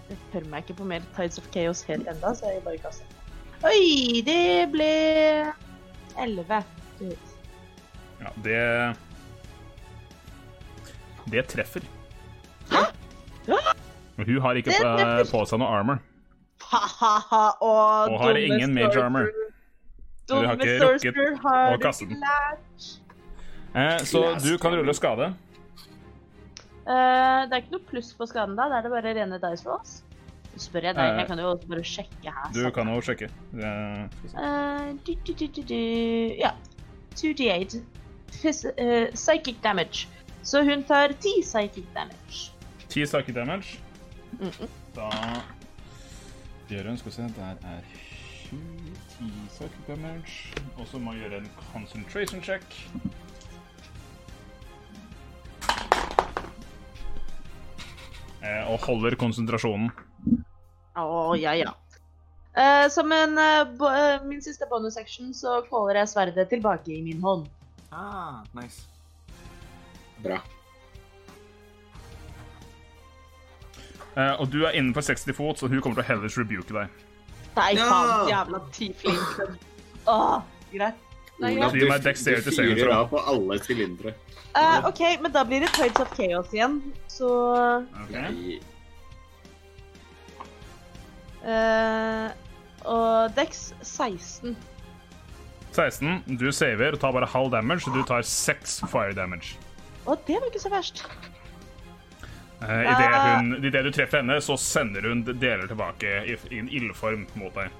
Jeg 0.09 0.19
hører 0.35 0.51
meg 0.53 0.67
ikke 0.67 0.77
på 0.83 0.89
mer 0.89 1.07
Tides 1.17 1.41
of 1.41 1.49
Chaos 1.55 1.81
helt 1.89 2.09
enda, 2.09 2.35
så 2.37 2.53
jeg 2.53 2.61
bare 2.67 2.81
kaster. 2.83 3.17
Oi, 3.65 4.21
det 4.27 4.69
ble 4.73 4.91
11. 6.21 6.61
Ja, 8.19 8.35
det 8.45 8.61
Det 11.33 11.47
treffer. 11.49 11.85
Hæ? 12.71 12.85
Hun 14.19 14.41
har 14.45 14.61
ikke 14.61 14.77
på, 14.77 14.93
på 15.33 15.45
seg 15.49 15.61
noe 15.63 15.73
armor. 15.73 16.05
Ha-ha-ha, 16.71 17.43
og 17.61 18.13
Og 18.13 18.21
har 18.21 18.37
ingen 18.37 18.75
major 18.75 18.91
sorcerer. 18.93 19.05
armor. 19.05 19.29
Dumme 20.29 20.47
har 20.47 20.57
ikke 20.57 20.79
sorcerer 20.79 21.15
rukket 21.15 21.43
har 21.45 21.73
å 21.73 21.77
du 21.79 21.83
kaste 21.87 22.05
ikke 22.05 22.15
den. 22.15 22.25
lært. 22.27 22.89
Eh, 23.75 23.99
så 24.05 24.23
du 24.45 24.59
kan 24.59 24.73
rulle 24.77 24.95
skade. 24.95 25.31
Uh, 26.89 27.45
det 27.49 27.53
er 27.53 27.61
ikke 27.63 27.75
noe 27.77 27.85
pluss 27.91 28.15
på 28.17 28.25
skaden 28.31 28.55
da, 28.57 28.65
da 28.73 28.79
er 28.79 28.87
det 28.87 28.91
bare 28.95 29.11
rene 29.17 29.39
dice 29.43 29.67
rolls. 29.69 29.99
Så 30.57 30.63
spør 30.71 30.87
jeg 30.89 30.97
deg, 30.97 31.05
Eh, 31.05 31.19
jeg 31.21 31.27
kan 31.29 31.39
jo 31.39 31.51
bare 31.69 31.83
sjekke 31.85 32.33
her. 32.33 32.49
Du 32.55 32.63
sånn. 32.63 32.73
kan 32.75 32.89
jo 32.89 33.01
sjekke. 33.05 33.29
Vi 33.53 34.29
se. 34.33 34.37
Eh, 34.37 34.93
du, 35.07 35.13
du, 35.27 35.33
du, 35.35 35.47
du, 35.47 35.63
du. 35.63 36.35
Ja. 36.41 36.53
2D8. 37.15 37.83
Phys 38.41 38.65
eh, 38.77 39.11
psychic 39.15 39.61
damage. 39.63 40.09
Så 40.43 40.63
hun 40.65 40.83
tar 40.89 41.09
10 41.21 41.43
psychic 41.45 41.85
damage. 41.95 42.51
10 42.89 43.05
psychic 43.07 43.35
damage. 43.37 43.79
Mhm. 44.41 44.69
Da 44.97 45.09
Skal 46.69 47.09
å 47.09 47.13
se, 47.15 47.27
der 47.33 47.61
er 47.65 47.85
hun. 48.51 48.89
Ti 49.15 49.27
psychic 49.49 49.87
damage. 49.87 50.51
Og 50.77 50.85
så 50.91 50.99
må 51.01 51.15
jeg 51.17 51.25
gjøre 51.25 51.39
en 51.41 51.49
concentration 51.71 52.43
check. 52.45 52.77
Eh, 58.45 58.69
og 58.69 58.85
holder 58.85 59.17
konsentrasjonen. 59.17 59.89
Å, 60.99 61.09
ja, 61.41 61.57
ja. 61.57 61.73
Eh, 62.53 62.85
som 62.93 63.17
en 63.17 63.41
eh, 63.41 63.65
bo 63.81 63.89
eh, 63.89 64.21
min 64.29 64.45
siste 64.45 64.69
bonus-section 64.69 65.33
så 65.37 65.63
caller 65.71 66.03
jeg 66.03 66.13
sverdet 66.13 66.49
tilbake 66.53 66.93
i 66.99 67.01
min 67.07 67.25
hånd. 67.25 67.49
Ah, 67.89 68.45
nice. 68.53 68.85
Bra. 70.21 70.43
Eh, 74.19 74.41
og 74.43 74.49
du 74.51 74.65
er 74.67 74.75
innenfor 74.75 75.05
60 75.07 75.37
fot, 75.37 75.61
så 75.61 75.69
hun 75.71 75.81
kommer 75.81 76.01
til 76.01 76.07
å 76.07 76.09
Hellish 76.09 76.39
rebuke 76.41 76.75
deg. 76.75 77.05
Nei, 77.59 77.73
Ja! 77.79 77.85
faen, 77.91 78.31
jævla 78.33 78.61
tiefling. 78.75 79.21
Åh, 80.15 80.41
greit. 80.73 81.05
Nei, 81.39 81.53
ja. 81.55 81.69
Gi 81.71 81.85
du, 81.85 81.87
meg 81.87 82.03
dexterity 82.03 82.51
du 82.51 82.57
saving 82.57 82.81
fyrer 82.81 82.91
throw. 82.91 83.13
på 83.13 83.21
alle 83.31 83.59
sylindere. 83.63 84.15
Uh, 84.57 84.89
OK, 84.89 85.05
men 85.23 85.31
da 85.31 85.45
blir 85.47 85.63
det 85.63 85.71
Tides 85.77 86.01
of 86.03 86.11
Chaos 86.17 86.51
igjen, 86.57 86.81
så 87.07 87.29
okay. 88.03 88.59
uh, 91.45 92.33
Og 92.89 93.37
Dex 93.37 93.69
16. 93.87 94.57
16. 95.77 96.39
Du 96.41 96.49
saver 96.51 96.97
og 96.97 96.99
tar 97.05 97.15
bare 97.15 97.29
halv 97.31 97.53
damage, 97.55 97.87
så 97.87 97.95
du 97.95 98.03
tar 98.03 98.27
6 98.27 98.81
fire 98.91 99.15
damage. 99.15 99.55
Å, 100.09 100.17
det 100.27 100.41
var 100.41 100.51
ikke 100.51 100.65
så 100.65 100.73
verst. 100.75 101.05
Eh, 102.63 102.81
Idet 102.81 103.65
i 103.65 103.71
det 103.71 103.83
du 103.83 103.93
treffer 103.93 104.19
henne, 104.23 104.41
så 104.43 104.57
sender 104.59 105.07
hun 105.07 105.23
deler 105.27 105.67
tilbake 105.71 106.15
i, 106.27 106.35
i 106.51 106.59
en 106.59 106.69
ildform 106.69 107.27
mot 107.39 107.55
deg. 107.55 107.71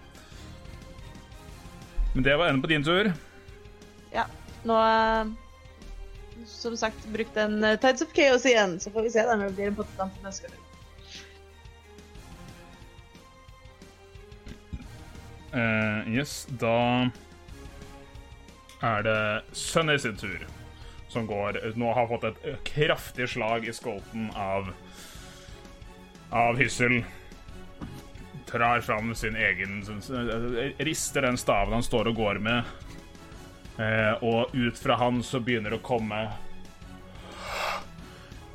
Men 2.15 2.25
det 2.25 2.37
var 2.37 2.49
enden 2.49 2.63
på 2.63 2.71
din 2.71 2.85
tur. 2.85 3.11
Ja, 4.15 4.25
nå 4.63 4.79
eh, 4.79 5.27
Som 6.47 6.77
sagt, 6.77 7.07
brukt 7.13 7.37
en 7.37 7.65
eh, 7.65 7.79
Tides 7.81 8.03
of 8.07 8.15
Chaos 8.15 8.47
igjen, 8.47 8.79
så 8.81 8.91
får 8.95 9.03
vi 9.03 9.11
se 9.11 9.27
om 9.27 9.43
det 9.43 9.53
blir 9.59 9.73
en 9.73 9.79
pottekamp 9.79 10.23
neste 10.25 10.49
gang. 10.49 10.65
Uh, 15.49 16.05
yes, 16.13 16.43
da 16.61 17.09
er 18.85 19.03
det 19.03 19.21
Sunny 19.57 19.97
sin 19.99 20.17
tur, 20.21 20.45
som 21.09 21.27
går 21.27 21.61
Nå 21.81 21.93
har 21.97 22.09
fått 22.11 22.25
et 22.29 22.65
kraftig 22.69 23.29
slag 23.29 23.69
i 23.69 23.73
skolten 23.73 24.31
av 24.37 24.73
av 26.31 26.59
Hyssel. 26.61 27.05
Trar 28.47 28.81
fram 28.81 29.15
sin 29.15 29.37
egen 29.37 29.85
Rister 30.79 31.23
den 31.23 31.39
staven 31.39 31.73
han 31.73 31.83
står 31.83 32.13
og 32.13 32.17
går 32.17 32.39
med. 32.45 32.63
Eh, 33.79 34.25
og 34.25 34.55
ut 34.55 34.79
fra 34.79 34.97
han 34.99 35.23
så 35.23 35.41
begynner 35.41 35.71
det 35.71 35.79
å 35.79 35.87
komme 35.87 36.27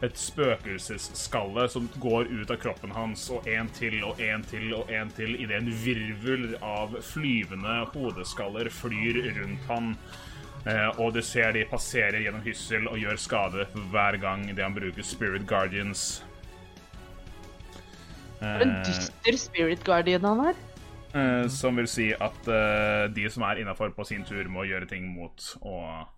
et 0.03 0.17
spøkelsesskalle 0.19 1.69
som 1.71 1.85
går 2.03 2.27
ut 2.27 2.51
av 2.51 2.57
kroppen 2.59 2.91
hans, 2.91 3.29
og 3.31 3.47
en 3.47 3.69
til 3.71 4.01
og 4.03 4.19
en 4.19 4.43
til 4.43 4.73
og 4.75 4.91
en 4.91 5.13
til, 5.15 5.37
idet 5.39 5.61
en 5.61 5.69
virvel 5.85 6.57
av 6.59 6.97
flyvende 7.13 7.77
hodeskaller 7.93 8.67
flyr 8.73 9.21
rundt 9.37 9.69
han. 9.69 9.93
Eh, 10.63 10.99
og 10.99 11.11
du 11.11 11.19
ser 11.25 11.51
de 11.55 11.65
passerer 11.67 12.21
gjennom 12.23 12.43
hyssel 12.45 12.87
og 12.87 12.99
gjør 13.01 13.19
skade 13.19 13.65
hver 13.91 14.17
gang 14.21 14.45
det 14.47 14.63
han 14.63 14.75
bruker 14.75 15.03
Spirit 15.03 15.43
Guardians. 15.47 16.21
For 18.39 18.63
en 18.63 18.73
dyster 18.83 19.37
spirit 19.39 19.83
guardian 19.87 20.25
han 20.27 20.41
er. 20.49 20.57
Eh, 21.15 21.45
som 21.51 21.77
vil 21.79 21.87
si 21.87 22.09
at 22.11 22.47
eh, 22.51 23.05
de 23.15 23.27
som 23.31 23.45
er 23.47 23.61
innafor 23.61 23.93
på 23.95 24.03
sin 24.07 24.25
tur, 24.27 24.43
må 24.51 24.65
gjøre 24.67 24.89
ting 24.89 25.07
mot 25.15 25.53
og 25.61 26.09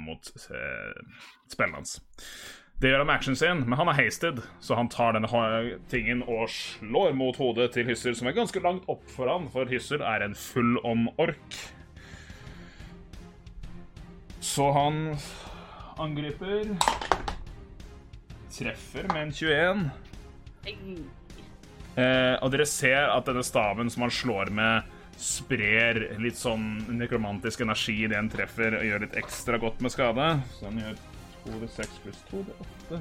mot 0.00 0.28
spillet 0.32 1.74
hans. 1.76 1.98
Det 2.80 2.88
gjør 2.88 3.02
han 3.02 3.08
med 3.10 3.18
actionen 3.18 3.36
sin, 3.36 3.58
men 3.68 3.76
han 3.76 3.90
er 3.92 3.98
hasted, 3.98 4.40
så 4.64 4.78
han 4.78 4.88
tar 4.88 5.12
denne 5.12 5.28
tingen 5.92 6.22
og 6.24 6.48
slår 6.48 7.12
mot 7.12 7.36
hodet 7.36 7.68
til 7.74 7.84
Hyssel, 7.90 8.16
som 8.16 8.30
er 8.30 8.36
ganske 8.38 8.62
langt 8.64 8.88
opp 8.88 9.04
for 9.12 9.28
han, 9.28 9.50
for 9.52 9.68
Hyssel 9.68 10.00
er 10.00 10.24
en 10.24 10.32
full 10.32 10.80
on 10.88 11.04
ork. 11.20 11.58
Så 14.42 14.72
han 14.72 15.16
angriper 15.96 16.76
Treffer 18.52 19.06
med 19.12 19.22
en 19.22 19.32
21. 19.32 19.90
Eh, 21.96 22.34
og 22.42 22.50
dere 22.52 22.66
ser 22.68 23.06
at 23.14 23.28
denne 23.28 23.44
staven 23.46 23.90
som 23.92 24.04
han 24.04 24.12
slår 24.12 24.50
med, 24.52 24.90
sprer 25.22 26.02
litt 26.20 26.36
sånn 26.40 26.66
nekromantisk 26.98 27.62
energi 27.64 27.94
idet 28.02 28.18
den 28.18 28.30
treffer, 28.32 28.76
og 28.80 28.86
gjør 28.86 29.06
litt 29.06 29.16
ekstra 29.22 29.60
godt 29.62 29.80
med 29.84 29.94
skade. 29.94 30.28
Så 30.56 30.66
han 30.68 30.80
gjør 30.82 30.98
2 31.46 31.60
det 31.62 31.70
6 31.76 32.02
pluss 32.04 32.20
2 32.32 32.42
det 32.48 32.54
8. 32.90 33.00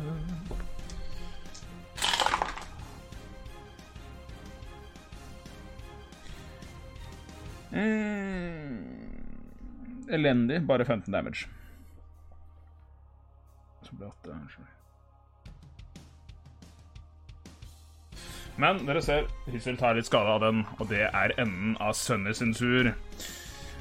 Mm, 7.72 9.11
elendig. 10.14 10.62
Bare 10.68 10.86
15 10.86 11.12
damage. 11.14 11.48
Så 13.86 13.96
ble 13.98 14.08
8. 14.12 14.38
Men 18.62 18.82
dere 18.86 19.02
ser, 19.02 19.28
Hyssel 19.50 19.78
tar 19.80 19.96
litt 19.98 20.10
skade 20.10 20.34
av 20.36 20.42
den, 20.44 20.64
og 20.78 20.90
det 20.92 21.06
er 21.08 21.34
enden 21.40 21.78
av 21.82 21.96
Sunny 21.98 22.34
sin 22.38 22.52
tur. 22.54 22.92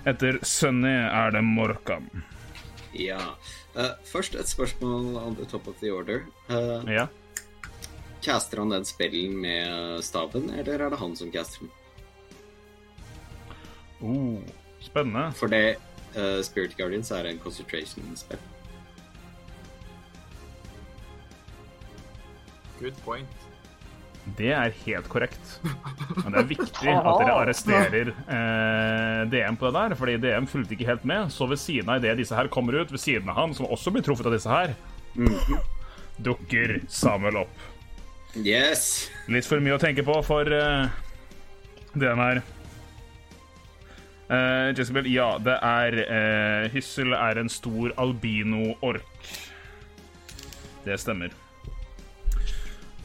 Etter 0.08 0.38
Sunny 0.46 0.92
er 1.10 1.34
det 1.34 1.42
Morkan. 1.44 2.06
Ja. 2.96 3.18
Uh, 3.74 3.92
først 4.08 4.34
et 4.38 4.48
spørsmål 4.50 5.18
on 5.20 5.36
the 5.38 5.44
top 5.50 5.68
of 5.70 5.76
the 5.82 5.90
order. 5.94 6.24
Uh, 6.48 6.80
Ja. 6.90 7.08
caster 8.22 8.58
han 8.60 8.68
den 8.70 8.84
spillen 8.84 9.36
med 9.40 10.02
staven, 10.04 10.50
eller 10.50 10.80
er 10.86 10.90
det 10.90 10.98
han 11.00 11.14
som 11.16 11.30
caster 11.32 11.60
den? 11.66 11.70
Oh, 14.00 14.40
spennende. 14.80 15.32
For 15.36 15.48
det 15.48 15.76
eh, 16.14 16.40
Spirit 16.46 16.76
Guardians 16.78 17.10
er 17.14 17.30
en 17.30 17.38
concentration 17.42 18.16
spell. 18.18 18.42
Good 22.80 22.96
point. 23.04 23.40
Det 24.36 24.50
er 24.52 24.74
helt 24.84 25.08
korrekt. 25.10 25.56
Men 26.22 26.34
det 26.34 26.42
er 26.42 26.48
viktig 26.50 26.92
at 26.92 27.08
dere 27.22 27.34
arresterer 27.42 28.12
eh, 28.12 29.22
DM 29.32 29.58
på 29.60 29.68
det 29.68 29.74
der, 29.78 29.96
fordi 29.98 30.16
DM 30.22 30.48
fulgte 30.50 30.76
ikke 30.76 30.88
helt 30.90 31.04
med. 31.08 31.32
Så 31.32 31.48
ved 31.50 31.60
siden 31.60 31.90
av 31.90 32.00
idet 32.00 32.18
disse 32.20 32.36
her 32.36 32.50
kommer 32.52 32.78
ut, 32.80 32.92
ved 32.92 33.00
siden 33.00 33.28
av 33.32 33.40
han, 33.40 33.56
som 33.56 33.68
også 33.68 33.92
blir 33.94 34.04
truffet 34.06 34.28
av 34.28 34.36
disse 34.36 34.52
her, 34.52 34.74
dukker 36.20 36.80
Samuel 36.88 37.42
opp. 37.44 37.68
Yes! 38.38 39.10
Litt 39.32 39.48
for 39.48 39.62
mye 39.62 39.74
å 39.74 39.82
tenke 39.82 40.04
på 40.06 40.14
for 40.22 40.46
uh, 40.46 40.86
den 41.98 42.20
her. 42.22 42.42
Uh, 44.30 44.70
Jezebel, 44.78 45.08
ja, 45.10 45.32
det 45.42 45.56
er 45.58 45.96
uh, 46.06 46.68
Hyssel 46.70 47.12
er 47.16 47.40
en 47.42 47.48
stor 47.50 47.90
albino-ork. 47.98 49.30
Det 50.84 50.96
stemmer. 51.02 51.34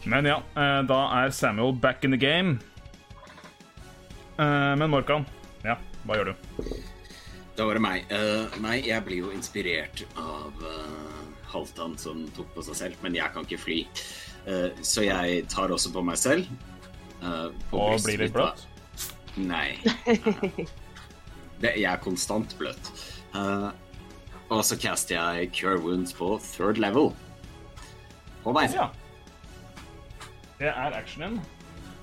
Men 0.06 0.30
ja, 0.30 0.38
uh, 0.53 0.81
da 0.85 0.99
er 1.23 1.34
Samuel 1.34 1.73
back 1.73 2.06
in 2.06 2.14
the 2.14 2.18
game. 2.22 2.60
Eh, 4.38 4.76
Men 4.76 4.89
Morkan, 4.91 5.23
ja, 5.64 5.77
hva 6.03 6.18
gjør 6.19 6.34
du? 6.34 6.64
Da 7.56 7.64
var 7.69 7.77
det 7.77 7.81
meg. 7.85 8.02
Eh, 8.11 8.57
nei, 8.60 8.81
jeg 8.84 8.99
blir 9.06 9.22
jo 9.22 9.30
inspirert 9.31 10.02
av 10.19 10.60
uh, 10.60 11.22
Halvdan 11.53 11.93
som 11.97 12.26
tok 12.35 12.49
på 12.52 12.65
seg 12.68 12.76
selv, 12.76 12.97
men 13.06 13.15
jeg 13.15 13.31
kan 13.31 13.47
ikke 13.47 13.61
fly. 13.64 13.77
Eh, 14.45 14.81
så 14.84 15.06
jeg 15.07 15.45
tar 15.49 15.72
også 15.72 15.93
på 15.95 16.03
meg 16.03 16.19
selv. 16.19 16.52
eh, 17.23 17.47
på 17.72 17.80
Og 17.80 18.03
blir 18.03 18.26
litt 18.26 18.35
bløt? 18.35 18.65
Nei. 19.39 19.77
Nei. 19.80 20.68
Det, 21.61 21.72
jeg 21.80 21.88
er 21.91 22.02
konstant 22.03 22.56
bløt. 22.60 22.91
Uh, 23.36 23.72
og 24.49 24.61
så 24.65 24.77
caster 24.80 25.18
jeg 25.18 25.52
Cure 25.56 25.80
Wounds 25.82 26.14
på 26.14 26.36
third 26.44 26.80
level. 26.82 27.14
På 28.44 28.53
meg. 28.56 28.76
Ja. 28.76 28.90
Det 30.60 30.69
er 30.69 30.94
actionen. 30.95 31.40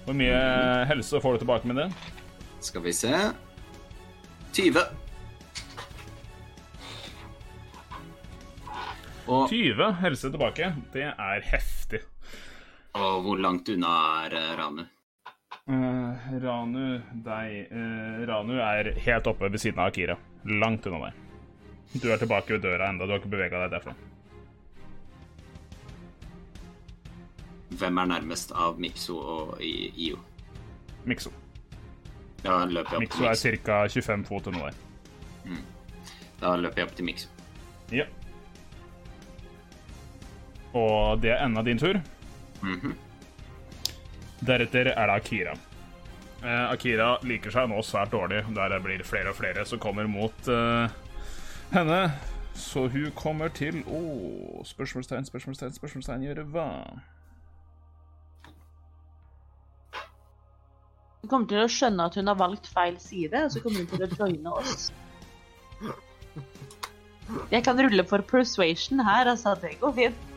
Hvor 0.04 0.16
mye 0.18 0.38
helse 0.90 1.20
får 1.22 1.36
du 1.36 1.44
tilbake 1.44 1.68
med 1.70 1.78
det? 1.78 1.86
Skal 2.62 2.82
vi 2.82 2.92
se 2.96 3.12
20. 4.52 4.82
Og, 9.26 9.46
20 9.48 9.92
helse 10.02 10.30
tilbake. 10.30 10.72
Det 10.92 11.06
er 11.12 11.46
heftig. 11.52 12.02
og 12.92 13.22
hvor 13.24 13.38
langt 13.40 13.68
unna 13.72 13.92
er 14.26 14.34
eh, 14.36 14.50
Ranu? 14.58 14.82
Eh, 15.70 16.38
Ranu, 16.42 17.00
deg 17.22 17.68
uh, 17.70 18.22
Ranu 18.26 18.56
er 18.58 18.88
helt 19.04 19.26
oppe 19.30 19.46
ved 19.46 19.60
siden 19.62 19.78
av 19.78 19.92
Akira. 19.92 20.16
Langt 20.44 20.86
unna 20.90 21.04
deg. 21.06 21.20
Du 22.02 22.08
er 22.10 22.18
tilbake 22.18 22.56
ved 22.56 22.64
døra 22.64 22.88
enda, 22.90 23.06
du 23.06 23.14
har 23.14 23.20
ikke 23.22 23.30
bevega 23.30 23.60
deg 23.62 23.76
derfra. 23.76 23.94
Hvem 27.78 28.00
er 28.02 28.10
nærmest 28.10 28.50
av 28.58 28.80
Mikso 28.82 29.20
og 29.20 29.62
Io? 29.62 30.18
Mikso. 31.06 31.30
Da 32.42 32.64
løper 32.66 32.96
jeg 32.96 32.98
opp 32.98 33.06
Mikso 33.06 33.22
til 33.22 33.54
er 33.54 33.62
ca. 33.62 33.78
25 33.86 34.26
fot 34.28 34.50
unna 34.50 34.66
deg. 34.66 35.62
Da 36.42 36.56
løper 36.58 36.82
jeg 36.82 36.90
opp 36.90 36.98
til 36.98 37.06
Mikso. 37.06 37.30
Ja. 37.94 38.08
Og 40.74 41.22
det 41.22 41.36
er 41.36 41.46
enda 41.46 41.62
din 41.62 41.78
tur. 41.78 42.02
Mhm. 42.66 42.98
Deretter 44.42 44.90
er 44.90 45.06
det 45.06 45.14
Akira. 45.14 45.54
Eh, 46.42 46.64
Akira 46.72 47.14
liker 47.22 47.54
seg 47.54 47.68
nå 47.70 47.78
svært 47.86 48.10
dårlig, 48.10 48.42
der 48.56 48.74
det 48.74 48.80
blir 48.82 49.04
flere 49.06 49.30
og 49.30 49.38
flere 49.38 49.62
som 49.68 49.78
kommer 49.82 50.08
mot 50.10 50.48
eh, 50.50 50.90
henne. 51.70 52.00
Så 52.58 52.88
hun 52.92 53.12
kommer 53.16 53.52
til 53.54 53.80
Å, 53.86 54.00
spørsmålstegn, 54.68 55.24
spørsmålstegn, 55.30 55.76
spørsmålstegn 55.78 56.26
gjøre 56.26 56.44
hva? 56.52 56.66
Hun 61.22 61.30
kommer 61.30 61.48
til 61.48 61.62
å 61.62 61.70
skjønne 61.70 62.10
at 62.10 62.18
hun 62.18 62.28
har 62.28 62.36
valgt 62.42 62.66
feil 62.74 62.98
side, 63.00 63.46
og 63.46 63.54
så 63.54 63.62
kommer 63.62 63.84
hun 63.84 63.92
til 63.94 64.04
å 64.04 64.10
joine 64.18 64.56
oss. 64.58 64.90
Jeg 67.54 67.64
kan 67.64 67.78
rulle 67.78 68.04
for 68.10 68.26
persuasion 68.26 69.00
her, 69.06 69.30
altså. 69.30 69.54
Det 69.62 69.76
går 69.80 69.94
fint. 69.96 70.28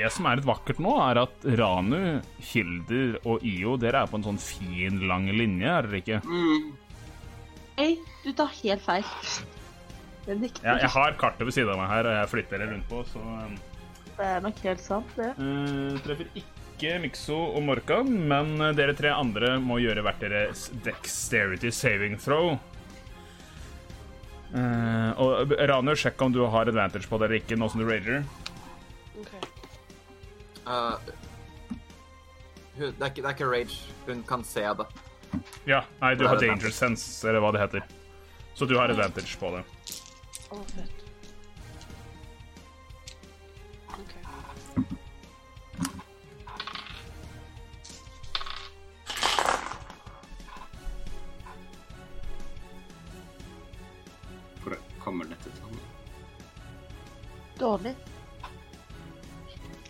Det 0.00 0.08
som 0.14 0.24
er 0.30 0.38
litt 0.38 0.48
vakkert 0.48 0.78
nå, 0.80 0.94
er 1.04 1.18
at 1.26 1.42
Ranu, 1.60 2.20
Hilder 2.50 3.18
og 3.28 3.42
Io 3.44 3.74
dere 3.80 4.00
er 4.00 4.08
på 4.08 4.16
en 4.16 4.24
sånn 4.30 4.38
fin, 4.40 5.02
lang 5.10 5.26
linje, 5.28 5.68
er 5.68 5.88
dere 5.88 6.00
ikke? 6.00 6.20
Hei, 7.76 7.90
du 8.24 8.30
tar 8.38 8.54
helt 8.62 8.84
feil. 8.86 9.10
Det 10.24 10.32
er 10.32 10.40
riktig. 10.40 10.64
Ja, 10.64 10.78
jeg 10.80 10.92
har 10.94 11.18
kartet 11.20 11.44
ved 11.44 11.56
siden 11.56 11.74
av 11.74 11.82
meg 11.82 11.92
her, 11.92 12.08
og 12.08 12.16
jeg 12.16 12.30
flytter 12.32 12.62
det 12.62 12.70
rundt 12.70 12.88
på, 12.88 13.02
så 13.12 13.26
eh, 13.34 13.52
Det 14.16 14.30
er 14.30 14.42
nok 14.46 14.64
helt 14.64 14.82
sant, 14.86 15.12
det. 15.20 15.28
Uh, 15.36 16.00
treffer 16.06 16.32
ikke 16.44 16.96
Mikso 17.04 17.36
og 17.50 17.60
Morkan, 17.68 18.16
men 18.32 18.56
eh, 18.56 18.74
dere 18.80 18.96
tre 18.96 19.12
andre 19.12 19.52
må 19.60 19.82
gjøre 19.84 20.06
hvert 20.06 20.24
deres 20.24 20.66
dexterity 20.86 21.74
saving 21.76 22.16
throw. 22.24 22.54
Uh, 24.56 25.12
og 25.20 25.56
Ranu, 25.60 25.92
sjekk 25.92 26.24
om 26.24 26.32
du 26.32 26.40
har 26.48 26.72
advantage 26.72 27.04
på 27.04 27.20
det 27.20 27.28
eller 27.28 27.42
ikke, 27.44 27.60
nå 27.60 27.68
som 27.68 27.84
du 27.84 27.88
rager. 27.90 28.24
Ok. 29.20 29.49
Uh, 30.66 30.98
hun, 32.76 32.92
det, 32.96 33.02
er 33.02 33.10
ikke, 33.10 33.22
det 33.22 33.28
er 33.28 33.34
ikke 33.34 33.50
rage. 33.50 33.80
Hun 34.06 34.22
kan 34.28 34.44
se 34.44 34.60
det. 34.60 34.86
Ja, 35.66 35.84
nei, 36.00 36.14
du 36.14 36.26
har 36.26 36.40
danger 36.40 36.72
sense, 36.74 37.28
eller 37.28 37.42
hva 37.44 37.52
det 37.54 37.62
heter. 37.62 37.84
Så 38.54 38.66
du 38.66 38.76
har 38.78 38.90
advantage 38.90 39.38
på 39.40 39.52
det. 39.54 39.62
Å, 40.50 40.62
fett. 40.74 40.96
Hvor 54.60 54.76
kommer 55.00 55.30
dette 55.30 55.52
til? 55.56 55.82
Dårlig. 57.60 57.94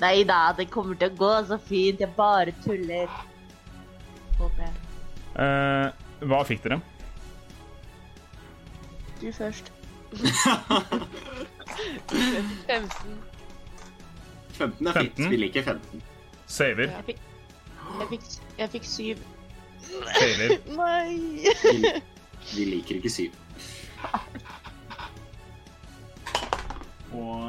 Nei 0.01 0.25
da, 0.25 0.55
det 0.57 0.71
kommer 0.73 0.97
til 0.97 1.11
å 1.11 1.17
gå 1.19 1.29
så 1.49 1.59
fint. 1.61 2.01
Jeg 2.01 2.09
bare 2.17 2.53
tuller. 2.65 3.09
Håper 4.39 4.63
jeg. 4.65 4.73
Eh, 5.45 5.89
hva 6.31 6.39
fikk 6.49 6.63
dere? 6.65 6.79
Du 9.21 9.29
først. 9.37 9.67
15. 10.11 10.17
15 14.57 14.89
er 14.89 14.93
fint. 14.97 15.21
15? 15.21 15.31
Vi 15.31 15.37
liker 15.43 15.63
15. 15.69 16.01
Saver. 16.51 16.89
Jeg 16.89 17.05
fikk, 17.11 17.21
jeg 18.01 18.07
fikk, 18.15 18.25
jeg 18.59 18.69
fikk 18.75 18.87
7. 18.89 18.93
Saver. 19.85 20.51
Nei! 20.81 21.11
Vi, 21.61 21.77
vi 22.57 22.63
liker 22.73 22.95
ikke 23.03 23.13
7. 23.13 23.29
Og 27.21 27.41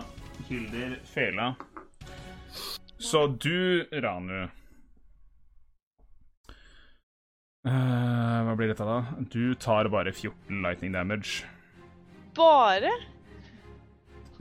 Hilder 0.50 0.92
fela. 1.08 1.46
Så 3.02 3.28
du, 3.28 3.88
Ranu 3.92 4.44
uh, 7.66 8.40
Hva 8.46 8.54
blir 8.58 8.70
dette, 8.70 8.86
da? 8.86 9.00
Du 9.34 9.56
tar 9.58 9.90
bare 9.90 10.14
14 10.14 10.62
lightning 10.62 10.94
damage. 10.94 11.48
Bare? 12.38 12.92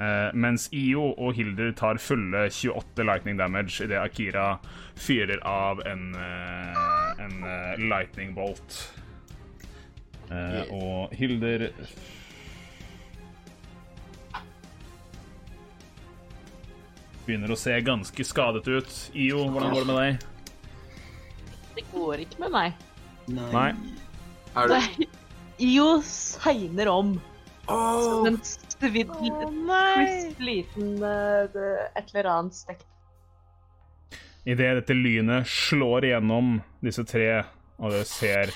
Uh, 0.00 0.30
mens 0.36 0.68
Io 0.76 1.10
og 1.16 1.34
Hilder 1.36 1.72
tar 1.76 2.00
fulle 2.00 2.46
28 2.48 3.04
lightning 3.04 3.40
damage 3.40 3.84
idet 3.84 4.00
Akira 4.00 4.46
fyrer 4.96 5.40
av 5.48 5.80
en, 5.88 6.10
uh, 6.16 7.20
en 7.20 7.40
lightning 7.88 8.36
bolt. 8.36 8.82
Eh, 10.30 10.62
og 10.70 11.14
Hilder 11.16 11.70
Begynner 17.30 17.52
å 17.54 17.56
se 17.58 17.76
ganske 17.86 18.24
skadet 18.26 18.66
ut. 18.66 18.94
Io, 19.14 19.44
hvordan 19.54 19.70
går 19.70 19.84
det 19.84 19.86
med 19.86 19.98
deg? 20.02 20.22
Det 21.76 21.84
går 21.92 22.22
ikke 22.24 22.40
med 22.42 22.54
meg. 22.56 22.86
Nei. 23.30 23.68
Er 24.58 24.72
det 24.72 24.78
Nei. 24.80 25.06
Jo 25.62 26.00
segner 26.02 26.88
om. 26.90 27.12
Som 27.68 28.26
en 28.26 28.38
svidd, 28.42 29.12
nei! 29.68 30.32
liten 30.42 31.04
eh, 31.06 31.60
et 31.94 32.10
eller 32.10 32.28
annet 32.32 32.56
stekt. 32.56 32.88
Idet 34.42 34.72
dette 34.80 34.96
lynet 34.96 35.46
slår 35.46 36.08
igjennom 36.08 36.56
disse 36.82 37.04
tre, 37.06 37.44
og 37.78 37.92
dere 37.94 38.08
ser 38.10 38.54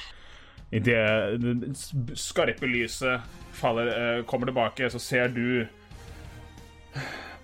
Idet 0.75 1.39
det 1.39 1.71
skarpe 2.19 2.67
lyset 2.67 3.23
faller, 3.55 3.93
eh, 3.93 4.25
kommer 4.27 4.51
tilbake, 4.51 4.91
så 4.91 4.99
ser 4.99 5.31
du 5.31 5.69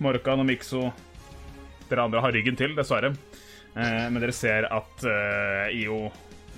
Morkan 0.03 0.43
og 0.43 0.49
Mikso 0.49 0.89
Dere 1.91 2.05
andre 2.07 2.21
har 2.23 2.31
ryggen 2.31 2.55
til, 2.59 2.73
dessverre. 2.77 3.11
Eh, 3.75 4.05
men 4.11 4.19
dere 4.23 4.35
ser 4.35 4.67
at 4.71 5.03
eh, 5.07 5.73
IO, 5.81 6.05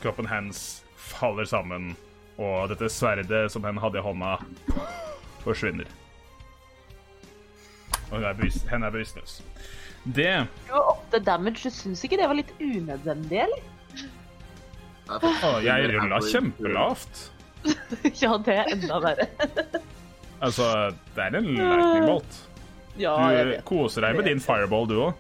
kroppen 0.03 0.27
hans, 0.29 0.83
faller 0.97 1.45
sammen, 1.49 1.91
og 2.41 2.69
dette 2.71 2.87
sverdet 2.89 3.47
som 3.53 3.65
hun 3.65 3.81
hadde 3.81 3.99
i 3.99 4.05
hånda, 4.05 4.35
forsvinner. 5.43 5.89
Og 8.11 8.15
hun 8.19 8.25
er 8.29 8.37
bevis- 8.37 8.63
hen 8.69 8.85
er 8.85 8.93
bevisstløs. 8.93 9.39
Det 10.03 10.29
åtte 10.75 11.19
damage. 11.23 11.63
Du 11.63 11.71
syns 11.71 12.01
ikke 12.03 12.17
det 12.19 12.27
var 12.27 12.37
litt 12.37 12.51
unødvendig, 12.59 13.39
eller? 13.45 13.69
Å, 15.13 15.53
jeg 15.63 15.89
rulla 15.93 16.19
kjempelavt. 16.23 17.27
ja, 18.21 18.33
det 18.43 18.57
er 18.59 18.71
enda 18.75 18.99
verre. 19.03 19.27
Altså, 20.43 20.65
det 21.15 21.25
er 21.29 21.37
en 21.39 21.47
lightning 21.55 22.07
bolt. 22.09 22.39
Ja, 22.97 23.15
jeg 23.33 23.45
Du 23.45 23.51
vet. 23.51 23.65
koser 23.65 24.01
deg 24.05 24.15
med 24.15 24.25
din 24.29 24.39
fireball, 24.43 24.87
du 24.87 24.95
òg. 25.07 25.13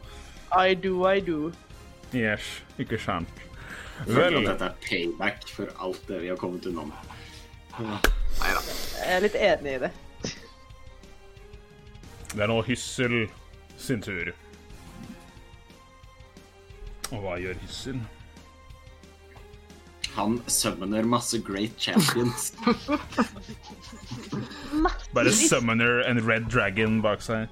I 0.53 0.73
do, 0.75 0.99
I 1.09 1.19
do. 1.25 1.51
Yes, 2.13 2.41
ikke 2.77 2.99
sant. 3.01 3.27
Vel, 4.05 4.37
at 4.37 4.45
dette 4.51 4.65
er 4.69 4.75
payback 4.85 5.47
for 5.49 5.69
alt 5.81 6.01
det 6.07 6.21
vi 6.21 6.29
har 6.29 6.37
kommet 6.37 6.65
unna 6.69 6.83
med. 6.85 7.13
Nei 7.79 8.53
da. 8.53 8.61
Jeg 8.99 9.15
er 9.15 9.21
litt 9.25 9.35
enig 9.39 9.73
i 9.73 9.79
det. 9.87 9.91
Det 12.33 12.41
er 12.41 12.49
nå 12.49 12.59
Hyssel 12.65 13.27
sin 13.77 14.01
tur. 14.01 14.31
Og 17.13 17.19
hva 17.21 17.35
gjør 17.41 17.57
Hyssel? 17.61 17.99
Han 20.13 20.37
summoner 20.45 21.05
masse 21.09 21.39
great 21.41 21.73
champions. 21.81 22.51
Bare 25.13 25.31
summoner 25.35 26.01
en 26.09 26.21
red 26.27 26.49
dragon 26.51 27.01
bak 27.03 27.21
seg. 27.25 27.47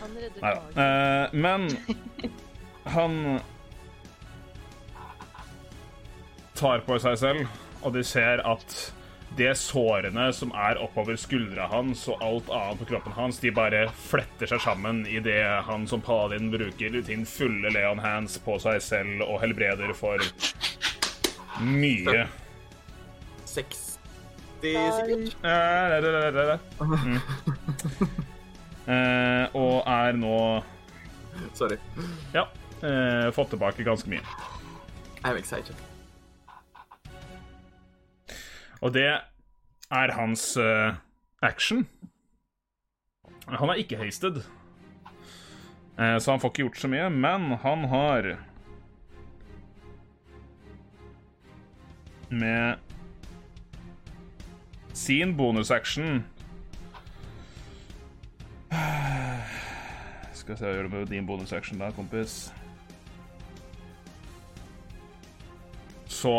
Han 0.00 0.14
redder 0.18 0.42
Nei 0.42 0.54
dagen. 0.54 0.78
Eh, 0.84 1.26
men 1.32 1.68
han 2.88 3.40
tar 6.58 6.82
på 6.86 6.98
seg 7.02 7.18
selv, 7.20 7.58
og 7.82 7.94
de 7.94 8.04
ser 8.06 8.42
at 8.46 8.78
de 9.38 9.50
sårene 9.54 10.30
som 10.32 10.50
er 10.56 10.78
oppover 10.80 11.18
skuldra 11.20 11.68
hans 11.70 12.06
og 12.08 12.22
alt 12.24 12.48
annet 12.54 12.80
på 12.80 12.88
kroppen 12.92 13.14
hans, 13.14 13.38
de 13.42 13.52
bare 13.54 13.84
fletter 14.08 14.50
seg 14.50 14.62
sammen 14.64 15.04
idet 15.06 15.42
han 15.68 15.84
som 15.90 16.02
paladin 16.02 16.48
bruker 16.50 16.96
sin 17.06 17.26
fulle 17.28 17.70
Leon 17.74 18.00
Hands 18.02 18.38
på 18.44 18.56
seg 18.62 18.80
selv 18.82 19.26
og 19.28 19.42
helbreder 19.44 19.92
for 19.98 20.22
mye. 21.60 22.24
60 24.62 24.92
sikkert. 24.96 25.36
Eh, 25.44 25.96
det, 26.02 26.12
det, 26.34 26.46
det. 26.48 26.58
Mm. 26.80 27.18
uh, 28.88 29.44
og 29.54 29.76
er 29.86 30.18
nå 30.18 30.62
Sorry. 31.54 31.76
Ja. 32.34 32.48
Uh, 32.82 33.30
fått 33.34 33.50
tilbake 33.54 33.86
ganske 33.86 34.10
mye. 34.10 34.22
I'm 35.24 35.38
excited. 35.38 35.74
Og 38.80 38.94
det 38.94 39.08
er 39.90 40.12
hans 40.14 40.56
uh, 40.56 40.94
action. 41.42 41.86
Han 43.48 43.70
er 43.72 43.80
ikke 43.80 43.96
hasted, 43.98 44.42
uh, 45.98 46.18
så 46.18 46.30
han 46.30 46.40
får 46.40 46.52
ikke 46.52 46.66
gjort 46.66 46.82
så 46.82 46.90
mye, 46.92 47.08
men 47.10 47.50
han 47.62 47.88
har 47.88 48.36
Med 52.28 52.76
sin 54.98 55.36
bonusaction 55.38 56.22
Skal 60.34 60.56
se 60.56 60.64
hva 60.64 60.72
jeg 60.72 60.80
gjør 60.80 60.90
med 60.92 61.12
din 61.12 61.28
bonusaction 61.28 61.80
da, 61.80 61.90
kompis. 61.96 62.48
Så 66.08 66.34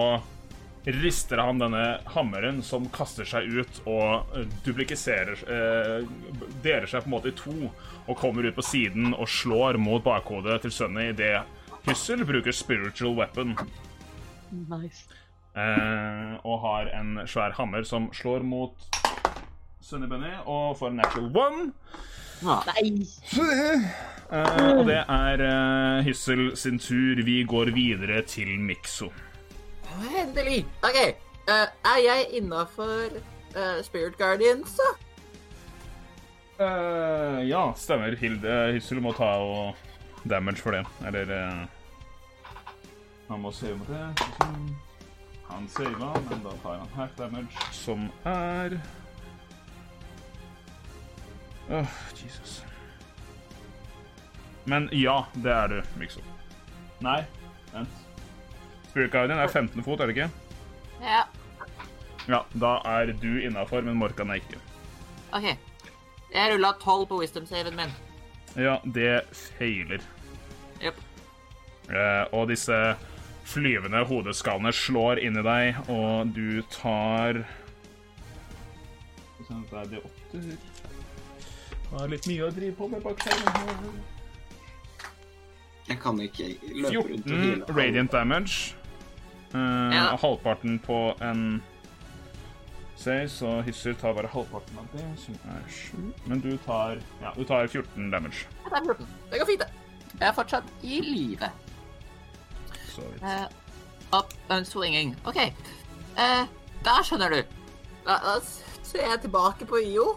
rister 0.90 1.42
han 1.44 1.60
denne 1.62 1.84
hammeren 2.14 2.62
som 2.66 2.88
kaster 2.94 3.28
seg 3.28 3.50
ut 3.52 3.82
og 3.90 4.32
duplikiserer 4.66 5.44
eh, 5.44 6.08
Deler 6.64 6.88
seg 6.90 7.04
på 7.04 7.12
en 7.12 7.16
måte 7.18 7.32
i 7.32 7.38
to 7.38 7.56
og 7.70 8.18
kommer 8.18 8.48
ut 8.48 8.58
på 8.58 8.66
siden 8.66 9.14
og 9.14 9.30
slår 9.30 9.78
mot 9.82 10.04
bakhodet 10.06 10.62
til 10.64 10.74
sønnen 10.74 11.12
idet 11.12 11.44
Hyssel 11.86 12.24
bruker 12.26 12.56
spiritual 12.56 13.14
weapon 13.20 13.54
Nice. 14.50 15.06
Eh, 15.60 16.36
og 16.44 16.62
har 16.64 16.92
en 17.00 17.20
svær 17.28 17.56
hammer 17.58 17.84
som 17.88 18.08
slår 18.16 18.46
mot 18.48 18.76
Sunny 19.84 20.08
Bunny 20.12 20.32
og 20.46 20.78
får 20.80 20.94
en 20.94 21.02
natural 21.02 21.30
one. 21.44 21.66
Nei! 22.46 23.06
Eh, 24.30 24.78
og 24.78 24.84
det 24.86 25.00
er 25.10 25.42
eh, 25.42 26.04
Hyssel 26.06 26.52
sin 26.60 26.78
tur. 26.80 27.20
Vi 27.26 27.42
går 27.50 27.72
videre 27.76 28.22
til 28.30 28.52
Mikso. 28.62 29.10
Endelig. 30.22 30.64
OK. 30.86 31.00
eh, 31.50 31.66
er 31.66 32.02
jeg 32.06 32.28
innafor 32.38 33.20
Spirit 33.82 34.14
Guardians, 34.20 34.76
da? 34.78 34.90
Eh, 36.60 37.48
ja, 37.50 37.64
stemmer. 37.80 38.16
Hilde 38.20 38.56
Hyssel 38.76 39.00
må 39.02 39.14
ta 39.18 39.32
og 39.42 39.76
damage 40.30 40.60
for 40.62 40.76
det. 40.76 40.84
Eller 41.08 41.32
eh, 41.32 41.66
Han 43.30 43.42
må 43.42 43.52
se 43.56 43.72
om 43.74 43.82
det. 43.88 44.04
Han 45.50 45.68
sava, 45.68 46.14
men 46.30 46.44
da 46.44 46.52
tar 46.64 46.78
han 46.78 46.90
half 46.96 47.16
damage, 47.18 47.70
som 47.74 48.10
er 48.26 48.80
Åh, 51.70 51.88
Jesus. 52.16 52.64
Men 54.66 54.90
ja, 54.92 55.26
det 55.34 55.52
er 55.54 55.68
du, 55.70 55.82
Mikso. 56.02 56.22
Nei, 57.06 57.20
vent. 57.74 57.90
Spirit 58.90 59.12
Guardian 59.14 59.40
er 59.40 59.48
15 59.54 59.84
fot, 59.86 60.02
er 60.02 60.10
det 60.10 60.18
ikke? 60.18 60.30
Ja, 61.04 61.24
Ja, 62.30 62.44
da 62.62 62.76
er 62.86 63.14
du 63.18 63.40
innafor, 63.42 63.82
men 63.82 63.98
Morkan 63.98 64.30
er 64.30 64.42
ikke. 64.42 64.58
OK. 65.34 65.46
Jeg 66.34 66.52
rulla 66.54 66.74
12 66.82 67.06
på 67.10 67.20
wisdom-saven 67.24 67.78
min. 67.78 67.94
Ja, 68.58 68.76
det 68.86 69.24
feiler. 69.34 70.04
Jepp. 70.82 71.00
Eh, 71.90 72.26
og 72.34 72.50
disse 72.52 72.76
flyvende 73.50 74.04
hodeskallene 74.06 74.74
slår 74.76 75.22
inn 75.26 75.40
i 75.40 75.46
deg, 75.46 75.80
og 75.90 76.34
du 76.36 76.62
tar 76.74 77.44
Skal 79.40 79.64
vi 79.64 79.88
Det 79.90 79.98
er 79.98 80.06
åtte 80.06 80.44
er 82.04 82.12
litt 82.12 82.28
mye 82.30 82.46
å 82.46 82.52
drive 82.54 82.76
på 82.78 82.88
med 82.92 83.02
bak 83.02 83.24
skjermen. 83.24 83.96
Jeg 85.90 85.98
kan 86.04 86.20
ikke 86.22 86.52
løpe 86.78 87.02
rundt 87.08 87.32
og 87.34 87.40
14 87.48 87.80
radiant 87.80 88.14
damage. 88.14 88.76
Uh, 89.50 89.90
Ja. 89.90 90.16
halvparten 90.22 90.78
på 90.86 91.16
en 91.26 91.64
Se, 93.00 93.30
så 93.32 93.62
Hyssel 93.64 93.96
tar 93.96 94.14
bare 94.14 94.28
halvparten 94.28 94.78
av 94.78 94.88
det, 94.92 95.06
som 95.18 95.34
er 95.48 95.62
7. 95.72 96.14
Men 96.28 96.42
du 96.44 96.58
tar 96.58 97.00
Ja, 97.22 97.32
du 97.36 97.44
tar 97.44 97.66
14 97.66 98.12
damage. 98.12 98.46
Det 98.64 98.70
tar 98.70 98.84
14. 98.84 99.08
Det 99.32 99.40
går 99.40 99.48
fint, 99.48 99.60
det. 99.60 99.72
Jeg 100.20 100.28
er 100.28 100.34
fortsatt 100.34 100.64
i 100.84 101.00
live. 101.02 101.50
Så 102.90 103.06
vidt. 103.06 103.24
Uh, 103.24 103.48
up 104.20 104.34
and 104.50 104.68
swinging. 104.68 105.16
OK. 105.30 105.40
Uh, 106.18 106.46
da 106.86 107.00
skjønner 107.06 107.36
du. 107.36 107.56
Da, 108.08 108.18
da 108.26 108.36
ser 108.84 109.06
jeg 109.06 109.22
tilbake 109.26 109.68
på 109.70 109.82
IO. 109.86 110.12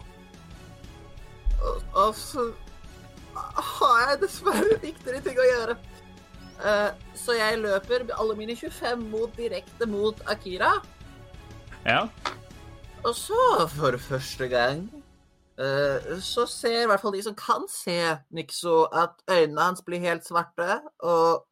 Og, 1.62 1.82
og 1.94 2.14
så 2.18 2.50
har 3.32 4.10
jeg 4.10 4.22
dessverre 4.24 4.78
viktigere 4.82 5.22
ting 5.24 5.38
å 5.38 5.48
gjøre. 5.48 5.78
Uh, 6.62 6.90
så 7.18 7.36
jeg 7.38 7.62
løper 7.62 8.06
alle 8.14 8.36
mine 8.38 8.56
25 8.56 9.06
mot 9.12 9.32
direkte 9.38 9.88
mot 9.90 10.20
Akira. 10.30 10.76
Ja. 11.86 12.06
Og 13.02 13.14
så, 13.18 13.66
for 13.68 13.98
første 13.98 14.46
gang, 14.48 14.84
eh, 15.58 16.20
så 16.22 16.46
ser 16.46 16.84
i 16.84 16.86
hvert 16.86 17.02
fall 17.02 17.16
de 17.16 17.22
som 17.22 17.34
kan 17.34 17.66
se 17.70 17.96
Nixo, 18.30 18.84
at 18.94 19.18
øynene 19.30 19.60
hans 19.60 19.82
blir 19.82 19.98
helt 20.04 20.26
svarte, 20.26 20.80
og 21.02 21.42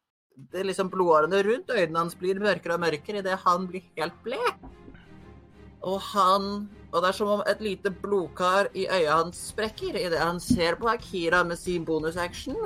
det 0.51 0.63
liksom 0.65 0.89
blodårene 0.89 1.43
rundt 1.43 1.69
øynene 1.69 1.99
hans 1.99 2.15
blir 2.15 2.39
mørkere 2.39 2.73
og 2.77 2.79
mørkere 2.85 3.19
idet 3.21 3.39
han 3.45 3.67
blir 3.67 3.83
helt 3.97 4.15
blek. 4.23 4.55
Og 5.81 5.99
han 6.13 6.69
Og 6.93 6.99
det 7.01 7.07
er 7.07 7.15
som 7.15 7.29
om 7.31 7.41
et 7.47 7.61
lite 7.63 7.87
blodkar 7.89 8.67
i 8.75 8.83
øyet 8.91 9.07
hans 9.13 9.37
sprekker 9.53 9.95
idet 9.95 10.19
han 10.19 10.39
ser 10.43 10.75
på 10.75 10.89
Akira 10.91 11.43
med 11.43 11.55
sin 11.57 11.85
bonusaction. 11.85 12.57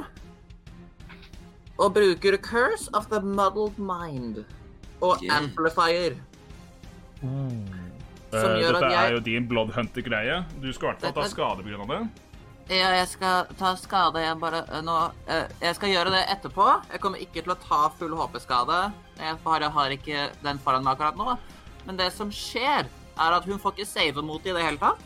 Og 1.78 1.94
bruker 1.94 2.38
Curse 2.38 2.90
of 2.96 3.06
the 3.12 3.20
Muddled 3.22 3.78
Mind 3.78 4.44
og 5.02 5.22
Yeah. 5.22 5.38
Amplifier. 5.38 6.16
Som 7.22 8.50
Eh, 8.52 8.60
gjør 8.62 8.74
Dette 8.74 8.86
at 8.86 8.92
jeg 8.92 9.06
er 9.06 9.14
jo 9.14 9.20
din 9.20 9.48
Bloodhunter-greie. 9.48 10.46
Du 10.62 10.74
skal 10.74 10.88
i 10.88 10.92
hvert 10.92 11.02
fall 11.02 11.14
ta 11.14 11.30
skade 11.30 11.64
pga. 11.64 11.86
det. 12.00 12.10
Ja, 12.66 12.88
jeg 12.98 13.08
skal 13.12 13.50
ta 13.60 13.76
skade. 13.78 14.24
igjen 14.24 14.40
bare 14.42 14.64
eh, 14.66 14.82
nå 14.82 14.94
eh, 15.30 15.52
Jeg 15.62 15.76
skal 15.78 15.92
gjøre 15.92 16.14
det 16.16 16.24
etterpå. 16.34 16.66
Jeg 16.92 17.02
kommer 17.04 17.22
ikke 17.22 17.44
til 17.44 17.54
å 17.54 17.60
ta 17.62 17.82
full 17.94 18.16
HP-skade. 18.18 18.80
Jeg 19.20 19.38
bare 19.44 19.70
har 19.70 19.94
ikke 19.94 20.30
den 20.42 20.62
foran 20.64 20.86
meg 20.86 20.96
akkurat 20.96 21.20
nå. 21.20 21.36
Men 21.86 22.00
det 22.00 22.10
som 22.16 22.32
skjer, 22.34 22.90
er 23.16 23.36
at 23.38 23.46
hun 23.46 23.62
får 23.62 23.76
ikke 23.76 23.88
save 23.88 24.24
mot 24.26 24.42
det 24.44 24.56
i 24.56 24.56
det 24.58 24.66
hele 24.66 24.82
tatt. 24.82 25.04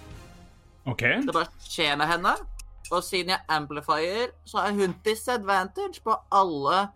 OK. 0.87 1.03
Det 1.27 1.35
bare 1.35 1.51
skjer 1.67 1.99
med 1.99 2.07
henne. 2.07 2.33
Og 2.89 3.03
siden 3.03 3.35
jeg 3.35 3.45
amplifier, 3.51 4.31
så 4.47 4.63
har 4.63 4.71
hun 4.79 4.95
disadvantage 5.05 5.99
på 6.01 6.15
alle 6.31 6.87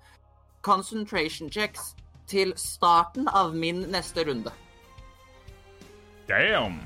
concentration 0.63 1.51
checks 1.51 1.91
til 2.31 2.55
starten 2.57 3.27
av 3.27 3.51
min 3.53 3.83
neste 3.91 4.23
runde. 4.25 4.55
Damn. 6.31 6.79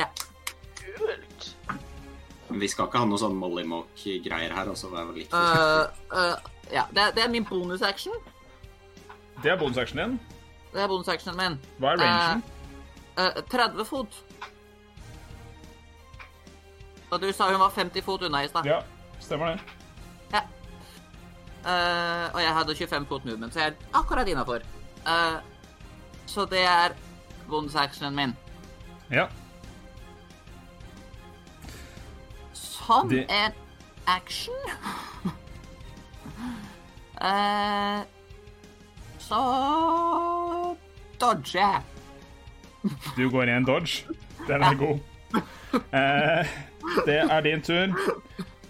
Ja. 0.00 0.08
Kult. 0.80 1.31
Men 2.52 2.60
vi 2.60 2.68
skal 2.68 2.90
ikke 2.90 3.00
ha 3.00 3.08
noe 3.08 3.16
sånn 3.16 3.36
Mollymoke-greier 3.40 4.52
her, 4.52 4.68
Også, 4.68 4.90
Vær 4.92 5.08
litt 5.16 5.32
uh, 5.32 5.88
uh, 6.12 6.34
ja, 6.68 6.84
det, 6.92 7.14
det 7.16 7.24
er 7.24 7.30
min 7.32 7.46
bonusaction. 7.48 8.12
Det 9.40 9.54
er 9.54 9.56
bonusactionen 9.60 10.18
din. 10.18 10.42
Det 10.74 10.82
er 10.84 10.90
bonusactionen 10.92 11.38
min. 11.40 11.56
Hva 11.80 11.94
er 11.94 12.02
rangen? 12.02 12.42
Uh, 13.16 13.40
30 13.48 13.88
fot. 13.88 14.18
Og 17.12 17.20
du 17.24 17.30
sa 17.32 17.48
hun 17.48 17.60
var 17.60 17.72
50 17.72 18.04
fot 18.04 18.24
unna 18.28 18.44
i 18.44 18.52
stad. 18.52 18.68
Ja, 18.68 18.82
stemmer 19.20 19.56
det. 19.56 19.78
Eh, 21.62 22.24
og 22.34 22.40
jeg 22.42 22.54
hadde 22.56 22.74
25 22.74 23.04
fot 23.06 23.24
movement, 23.24 23.52
så 23.54 23.60
jeg 23.60 23.68
er 23.70 23.74
akkurat 23.94 24.26
innafor. 24.26 24.64
så 26.26 26.44
det 26.50 26.64
er 26.66 26.96
bonusactionen 27.46 28.16
min. 28.16 28.32
Ja. 29.12 29.28
Som 32.72 33.08
Det- 33.08 33.26
en 33.28 33.52
action. 34.06 34.54
uh, 37.20 38.00
så 39.18 40.76
dodger 41.20 41.60
jeg. 41.60 41.82
Du 43.16 43.28
går 43.30 43.48
i 43.48 43.56
en 43.56 43.64
dodge. 43.64 44.04
Den 44.48 44.62
er 44.62 44.74
god. 44.74 44.98
Uh, 45.72 46.46
det 47.06 47.18
er 47.20 47.40
din 47.40 47.62
tur. 47.62 47.92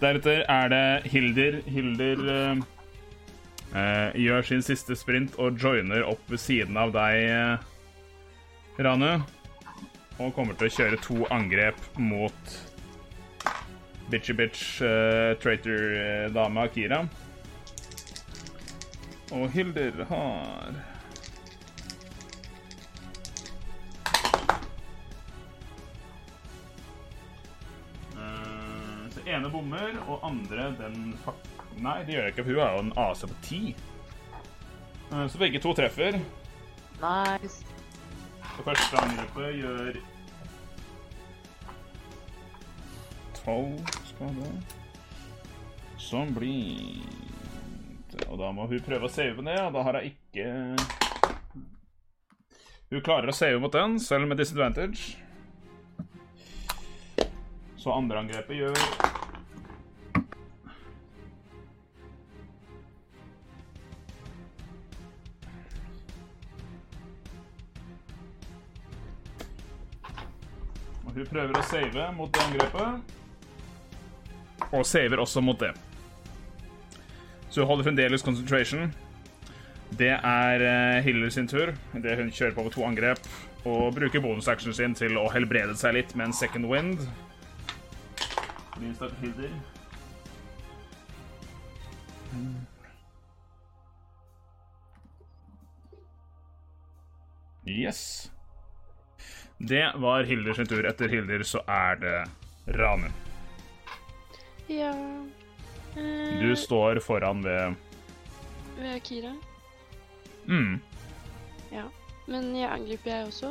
Deretter 0.01 0.43
er 0.49 0.67
det 0.69 1.11
Hilder. 1.11 1.61
Hilder 1.65 2.19
uh, 2.27 2.57
eh, 3.73 4.11
gjør 4.19 4.41
sin 4.45 4.61
siste 4.61 4.95
sprint 4.99 5.37
og 5.39 5.57
joiner 5.63 6.03
opp 6.05 6.21
ved 6.29 6.37
siden 6.43 6.77
av 6.77 6.91
deg, 6.93 7.63
Ranu. 8.79 9.23
Og 10.19 10.33
kommer 10.35 10.53
til 10.59 10.67
å 10.69 10.75
kjøre 10.75 10.99
to 11.01 11.23
angrep 11.33 11.79
mot 11.97 12.53
bitchy 14.13 14.35
bitch 14.37 14.63
uh, 14.85 15.33
traitor-dama 15.43 16.67
Akira. 16.69 17.01
Og 19.33 19.47
Hilder 19.55 20.03
har 20.11 20.73
uh, 28.15 29.09
Så 29.13 29.19
ene 29.29 29.49
bommer, 29.51 29.97
og 30.07 30.23
andre 30.27 30.69
den 30.79 31.13
fak- 31.25 31.49
Nei, 31.81 32.03
det 32.05 32.13
gjør 32.13 32.27
jeg 32.27 32.33
ikke, 32.35 32.43
for 32.45 32.53
hun 32.53 32.61
er 32.63 32.73
jo 32.75 32.81
en 32.85 32.93
AC 33.01 33.21
på 33.27 33.37
ti. 33.43 33.61
Uh, 35.11 35.27
Så 35.27 35.37
begge 35.41 35.59
to 35.59 35.73
treffer. 35.73 36.19
Nice. 37.01 37.65
Det 38.53 38.65
første 38.67 38.97
angrepet 39.01 39.55
gjør 39.57 39.95
12 43.43 44.02
skade. 44.15 44.51
Som 45.97 46.33
blir 46.33 47.01
Og 48.29 48.37
da 48.37 48.51
må 48.53 48.67
hun 48.69 48.81
prøve 48.85 49.07
å 49.07 49.11
save 49.11 49.41
ned, 49.41 49.59
og 49.59 49.73
da 49.73 49.83
har 49.87 49.97
hun 49.97 50.09
ikke 50.11 50.45
Hun 52.93 53.01
klarer 53.01 53.31
å 53.31 53.33
save 53.33 53.59
mot 53.61 53.73
den, 53.73 53.97
selv 53.99 54.27
med 54.29 54.37
disadvantage. 54.37 55.17
Så 57.77 57.91
andre 57.91 58.21
angrepet 58.21 58.55
gjør 58.55 58.77
Og 71.03 71.17
hun 71.17 71.27
prøver 71.27 71.59
å 71.59 71.65
save 71.67 72.07
mot 72.15 72.31
det 72.33 72.45
angrepet. 72.45 73.19
Og 74.71 74.85
saver 74.85 75.19
også 75.21 75.41
mot 75.41 75.59
det. 75.59 75.73
Så 77.49 77.61
hun 77.61 77.67
holder 77.67 77.83
fremdeles 77.83 78.21
concentration. 78.25 78.93
Det 79.99 80.09
er 80.09 80.63
uh, 80.63 81.03
Hiller 81.05 81.29
sin 81.29 81.47
tur. 81.47 81.73
Det 81.93 82.15
hun 82.17 82.31
kjører 82.31 82.55
på 82.55 82.63
med 82.63 82.71
to 82.71 82.85
angrep. 82.85 83.27
Og 83.65 83.93
bruker 83.95 84.23
bonusactionen 84.23 84.75
sin 84.75 84.95
til 84.97 85.19
å 85.21 85.27
helbrede 85.31 85.75
seg 85.77 85.99
litt 85.99 86.15
med 86.15 86.31
en 86.31 86.33
second 86.33 86.65
wind. 86.65 87.05
Min 88.81 88.95
stakkars 88.95 89.21
Hilder. 89.21 89.53
Yes. 97.65 98.31
Det 99.57 99.91
var 99.95 100.23
Hilder 100.23 100.53
sin 100.53 100.67
tur. 100.67 100.85
Etter 100.89 101.07
Hilder 101.07 101.45
så 101.47 101.61
er 101.69 102.01
det 102.01 102.17
Ranu. 102.79 103.11
Ja 104.69 104.91
eh, 105.97 106.39
Du 106.41 106.55
står 106.55 106.99
foran 106.99 107.43
ved 107.43 107.75
Ved 108.77 108.95
Akira. 108.95 109.35
mm. 110.45 110.79
Ja. 111.71 111.83
Men 112.27 112.55
jeg 112.55 112.69
angriper, 112.71 113.11
jeg 113.11 113.25
også. 113.27 113.49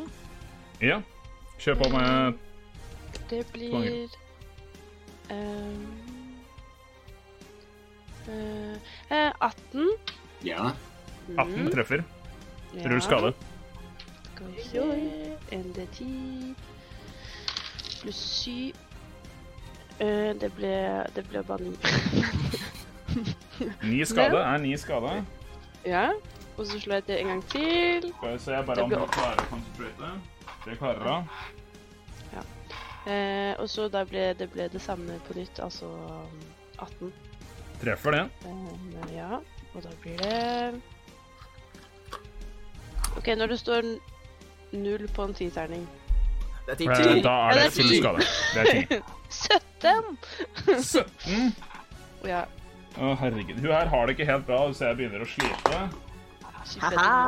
Ja. 0.80 1.00
Kjør 1.58 1.74
på 1.82 1.88
med 1.92 2.38
Det 3.30 3.42
blir 3.52 4.08
ehm, 5.30 5.82
eh, 8.28 8.74
eh, 9.10 9.32
18. 9.40 9.90
Ja. 10.44 10.70
18 11.38 11.70
treffer. 11.72 12.02
Ja. 12.74 12.88
Rull 12.88 13.02
skade. 13.02 13.32
Skal 14.34 14.46
vi 14.56 14.62
se 14.70 15.36
En 15.52 15.72
D10 15.76 16.54
pluss 18.02 18.22
7 18.42 18.72
Eh, 20.02 20.32
Det 20.40 20.50
ble 20.56 20.74
Det 21.14 21.24
ble 21.30 21.42
bare 21.46 21.62
ni. 21.62 21.76
Ni 23.82 24.04
skade 24.04 24.38
er 24.42 24.58
ni 24.58 24.76
skade. 24.76 25.24
ja. 25.86 26.10
Og 26.56 26.66
så 26.66 26.78
slår 26.80 26.94
jeg 26.94 27.04
til 27.04 27.16
en 27.16 27.26
gang 27.26 27.42
til. 27.48 28.12
Skal 28.18 28.32
vi 28.32 28.38
se 28.38 28.50
bare 28.66 28.82
om 28.82 28.88
blir 28.90 28.98
du 29.00 29.06
klarer 29.14 29.40
å 29.40 29.46
konsentrere. 29.48 30.10
Det 30.66 30.78
klarer 30.78 31.04
du. 31.04 31.14
Eh, 33.06 33.54
og 33.58 33.66
så 33.70 33.88
da 33.90 34.04
ble 34.06 34.28
det 34.38 34.46
ble 34.52 34.68
det 34.70 34.80
samme 34.82 35.16
på 35.26 35.34
nytt, 35.34 35.58
altså 35.58 35.86
um, 35.86 36.42
18. 36.78 37.12
Treffer 37.80 38.14
det. 38.14 38.20
Eh, 38.46 39.16
ja. 39.16 39.40
Og 39.74 39.82
da 39.82 39.90
blir 40.02 40.20
det 40.20 40.80
OK, 43.16 43.32
når 43.36 43.46
det 43.46 43.58
står 43.58 43.88
null 44.72 45.08
på 45.16 45.24
en 45.24 45.34
titerning 45.34 45.88
Det 46.66 46.74
er 46.74 46.78
ti. 46.78 46.86
Da 47.24 47.34
er 47.48 47.58
det 47.58 47.64
det 47.64 47.72
full 47.76 47.92
skade. 47.98 48.26
Det 48.54 48.60
er 48.62 48.66
10. 48.88 49.02
17! 49.32 50.18
17. 50.82 51.54
Ja. 52.28 52.44
Å, 53.00 53.14
herregud. 53.18 53.58
Hun 53.58 53.70
her 53.72 53.88
har 53.90 54.06
det 54.06 54.14
ikke 54.16 54.28
helt 54.28 54.46
bra, 54.46 54.60
så 54.76 54.90
jeg 54.90 55.00
begynner 55.00 55.24
å 55.24 55.28
slite. 55.28 55.82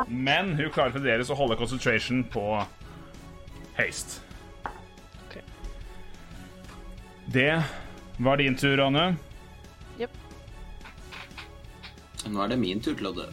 Men 0.07 0.53
hun 0.55 0.69
klarer 0.71 0.93
fremdeles 0.95 1.31
å 1.33 1.37
holde 1.37 1.57
concentration 1.59 2.23
på 2.31 2.45
haste. 3.75 4.21
Det 7.33 7.63
var 8.21 8.37
din 8.37 8.55
tur, 8.55 8.79
Anne. 8.85 9.15
Nå 12.25 12.41
er 12.41 12.47
det 12.49 12.57
min 12.57 12.79
tur 12.81 12.95
til 12.97 13.09
å 13.09 13.13
dø. 13.13 13.25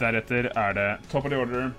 Deretter 0.00 0.50
er 0.52 0.74
det 0.76 0.88
top 1.12 1.24
of 1.24 1.32
the 1.32 1.38
order. 1.40 1.70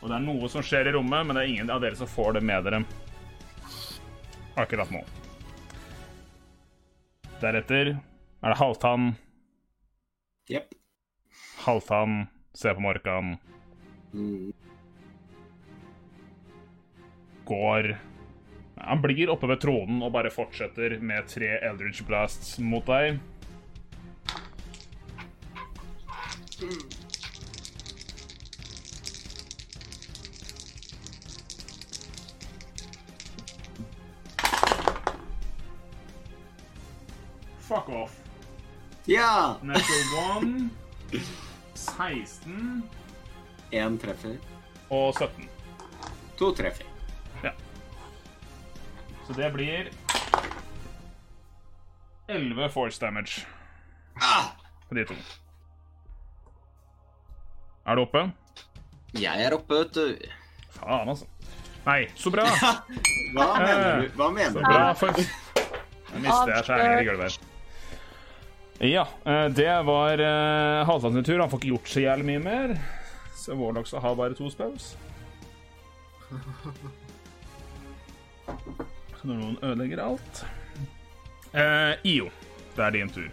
Og 0.00 0.08
det 0.08 0.14
er 0.16 0.24
noe 0.24 0.48
som 0.50 0.62
skjer 0.62 0.88
i 0.88 0.94
rommet, 0.94 1.26
men 1.26 1.34
det 1.36 1.42
er 1.44 1.52
ingen 1.52 1.70
av 1.74 1.80
dere 1.82 1.98
som 1.98 2.10
får 2.10 2.38
det 2.38 2.44
med 2.46 2.64
dere 2.68 2.82
akkurat 4.58 4.90
nå. 4.90 5.00
Deretter 7.38 7.92
er 7.94 8.48
det 8.52 8.58
Halvtann. 8.58 9.12
Jepp. 10.50 10.72
Halvtann 11.66 12.26
ser 12.54 12.74
på 12.74 12.82
Morkan, 12.82 13.36
Mm. 14.08 14.52
går 17.44 17.98
Han 18.80 19.02
blir 19.02 19.28
oppe 19.28 19.48
ved 19.50 19.60
tronen 19.60 20.02
og 20.02 20.12
bare 20.14 20.30
fortsetter 20.30 21.00
med 21.02 21.26
tre 21.28 21.58
Eldridge 21.66 22.06
Blasts 22.06 22.58
mot 22.58 22.86
deg. 22.86 23.18
Fuck 37.68 37.88
off. 37.88 38.14
Ja! 39.08 39.56
Natural 39.62 40.36
one. 40.36 40.68
16 41.74 42.82
Én 43.70 43.98
treffer. 44.00 44.36
og 44.90 45.14
17. 45.18 45.48
To 46.38 46.52
treffer. 46.56 46.86
Ja. 47.44 47.50
Så 49.26 49.32
det 49.36 49.50
blir 49.52 49.90
11 52.28 52.68
force 52.72 53.00
damage 53.00 53.44
Ah! 54.22 54.48
på 54.88 54.94
de 54.96 55.04
to. 55.04 55.14
Er 57.86 57.94
du 57.96 58.02
oppe? 58.02 58.22
Jeg 59.14 59.44
er 59.46 59.54
oppe, 59.56 59.74
vet 59.74 59.94
du. 59.94 60.16
Faen, 60.70 61.08
altså. 61.08 61.26
Nei, 61.86 62.08
så 62.16 62.30
bra. 62.32 62.44
Hva 63.36 63.46
mener 63.60 64.00
du? 64.02 64.08
Hva 64.18 64.30
mener 64.32 64.50
Så 64.52 64.58
du? 64.58 64.64
bra 64.64 64.92
for 64.92 65.20
Jeg 65.20 66.20
mister 66.24 66.52
jeg 66.54 66.64
skjæringer 66.64 67.00
i 67.00 67.06
gulvet 67.08 67.30
her. 67.32 67.38
Ja, 68.78 69.08
eh, 69.24 69.44
det 69.44 69.82
var 69.82 70.20
uh, 70.20 70.86
Halvdan 70.86 71.24
tur. 71.24 71.38
Han 71.38 71.50
får 71.50 71.58
ikke 71.58 71.72
gjort 71.72 71.88
så 71.90 72.00
jævlig 72.00 72.26
mye 72.28 72.42
mer. 72.44 72.74
Så 73.34 73.56
Warlocks 73.58 73.92
har 73.92 74.14
bare 74.14 74.36
to 74.38 74.50
spells. 74.50 74.92
Så 79.18 79.26
når 79.26 79.34
noen 79.34 79.58
ødelegger 79.64 80.02
alt 80.04 80.44
Eh, 81.48 81.94
IO, 82.04 82.28
det 82.76 82.84
er 82.84 82.90
din 82.92 83.08
tur. 83.10 83.28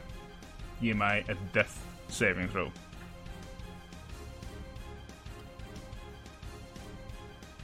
Gi 0.80 0.94
meg 0.96 1.28
et 1.30 1.42
death 1.54 1.76
saving 2.08 2.48
throw. 2.54 2.70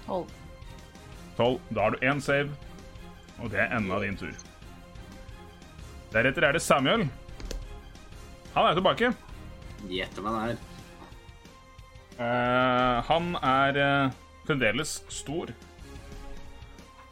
Tolv. 0.05 0.27
12. 1.37 1.59
Da 1.71 1.85
har 1.85 1.95
du 1.95 2.03
én 2.03 2.19
save, 2.21 2.51
og 3.39 3.49
det 3.53 3.63
er 3.63 3.77
enda 3.77 4.01
din 4.03 4.19
tur. 4.19 4.35
Deretter 6.11 6.49
er 6.49 6.59
det 6.59 6.61
Samuel. 6.61 7.07
Han 8.53 8.67
er 8.67 8.75
tilbake. 8.75 9.11
Gjett 9.89 10.17
hva 10.19 10.33
han 10.35 10.51
er. 10.51 10.57
Uh, 12.21 12.97
han 13.07 13.29
er 13.39 13.77
uh, 13.79 14.17
fremdeles 14.45 14.97
stor. 15.09 15.53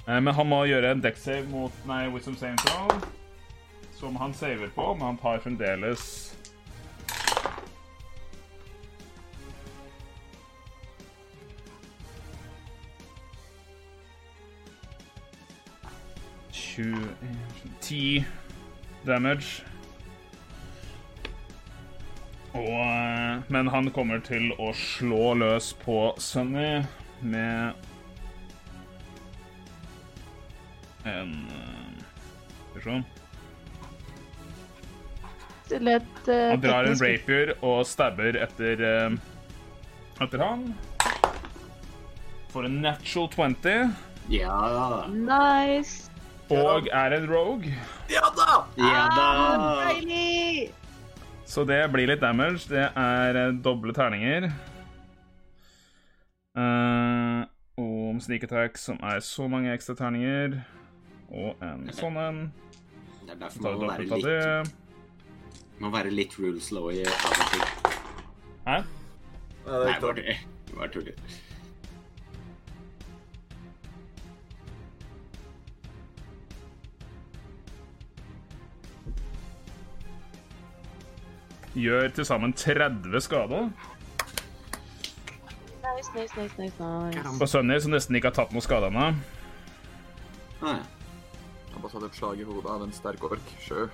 Uh, 0.08 0.20
men 0.20 0.34
han 0.36 0.50
må 0.52 0.66
gjøre 0.68 0.92
en 0.92 1.04
dekksave 1.04 1.48
mot 1.50 1.86
nei, 1.90 2.04
Wisdom 2.12 2.36
Same 2.38 2.60
Throw, 2.66 2.92
som 3.96 4.20
han 4.20 4.36
saver 4.36 4.70
på, 4.76 4.92
men 4.94 5.14
han 5.14 5.22
tar 5.22 5.42
fremdeles 5.44 6.36
Ti 17.82 18.24
damage. 19.04 19.69
Og, 22.58 22.66
eh, 22.66 23.42
men 23.54 23.68
han 23.70 23.92
kommer 23.94 24.22
til 24.26 24.50
å 24.58 24.72
slå 24.74 25.34
løs 25.38 25.72
på 25.84 26.00
Sunny 26.22 26.82
med 27.22 27.74
en 31.06 31.34
eh, 31.54 32.04
Skal 32.74 32.82
vi 32.82 32.82
se. 32.90 33.04
Eh, 35.78 36.50
Han 36.50 36.62
drar 36.64 36.90
en 36.90 36.98
rapier 36.98 37.54
og 37.62 37.84
stabber 37.86 38.40
etter 38.42 38.82
etter 40.20 40.42
han. 40.42 40.64
For 42.50 42.66
en 42.66 42.80
natural 42.82 43.30
20. 43.62 43.92
Ja 44.34 44.58
da. 44.74 44.88
Nice. 45.14 46.10
Og 46.50 46.88
er 46.90 47.14
en 47.14 47.28
rogue. 47.30 47.70
Ja 48.10 48.26
da! 48.34 48.64
Ja 48.82 49.04
da! 49.14 49.28
Ah, 49.30 49.84
Deilig! 49.86 50.72
Så 51.50 51.64
det 51.66 51.80
blir 51.90 52.06
litt 52.06 52.22
damage. 52.22 52.68
Det 52.70 52.84
er 52.94 53.38
eh, 53.40 53.56
doble 53.66 53.94
terninger. 53.98 54.52
Uh, 56.54 57.42
og 57.80 57.96
om 58.12 58.20
sneak 58.22 58.46
attack, 58.46 58.78
som 58.78 59.00
er 59.02 59.24
så 59.26 59.48
mange 59.50 59.74
ekstra 59.74 59.96
terninger. 59.98 60.60
Og 61.30 61.58
en 61.66 61.88
sånn 61.98 62.22
en. 62.22 62.40
Det 63.26 63.34
er 63.34 63.42
derfor 63.42 63.66
man 63.66 63.82
må 63.82 63.90
være 63.90 64.06
litt, 64.06 64.30
det. 64.30 65.82
må 65.82 65.92
være 65.94 66.14
litt 66.14 66.38
rule 66.38 66.62
slow 66.62 66.92
i 66.94 67.02
og. 67.02 67.66
Hæ? 68.70 68.80
Ja, 69.66 69.84
det 69.86 70.16
Nei, 70.22 70.38
bare 70.76 70.94
tuller. 70.94 71.18
Gjør 81.78 82.10
til 82.16 82.26
sammen 82.26 82.54
30 82.54 83.22
skader. 83.22 83.70
Nice, 86.00 86.12
nice, 86.16 86.34
nice, 86.38 86.56
nice, 86.58 86.76
nice. 86.80 87.40
På 87.40 87.48
Sunny, 87.48 87.80
som 87.80 87.92
nesten 87.94 88.16
ikke 88.18 88.32
har 88.32 88.38
tatt 88.40 88.54
noe 88.56 88.64
skade 88.64 88.90
ennå. 88.90 89.10
Nei. 90.64 90.78
har 91.74 91.82
bare 91.82 91.92
tatt 91.94 92.06
et 92.10 92.18
slag 92.18 92.42
i 92.42 92.48
hodet 92.48 92.72
av 92.72 92.84
en 92.86 92.94
sterk 92.96 93.24
ork. 93.30 93.54
Sjø. 93.64 93.88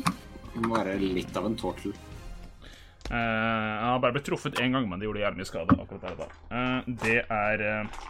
Det 0.00 0.62
må 0.66 0.74
være 0.76 0.98
litt 1.00 1.36
av 1.38 1.46
en 1.48 1.56
tortel. 1.58 1.94
Uh, 3.10 3.16
han 3.16 3.88
har 3.90 4.02
bare 4.02 4.14
blitt 4.14 4.28
truffet 4.28 4.60
én 4.62 4.74
gang, 4.76 4.84
men 4.86 5.00
det 5.00 5.08
gjorde 5.08 5.22
jævlig 5.24 5.40
mye 5.42 5.48
skade. 5.48 5.78
akkurat 5.82 6.02
der 6.02 6.12
og 6.14 6.20
da. 6.20 6.28
Uh, 6.50 6.90
det 7.02 7.16
er 7.24 7.64
uh, 7.66 8.02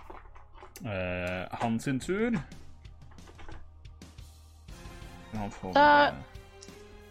uh, 0.84 1.60
hans 1.62 1.86
sin 1.88 2.00
tur. 2.00 2.36
Han 5.36 5.50
får 5.50 5.72
Da- 5.72 6.12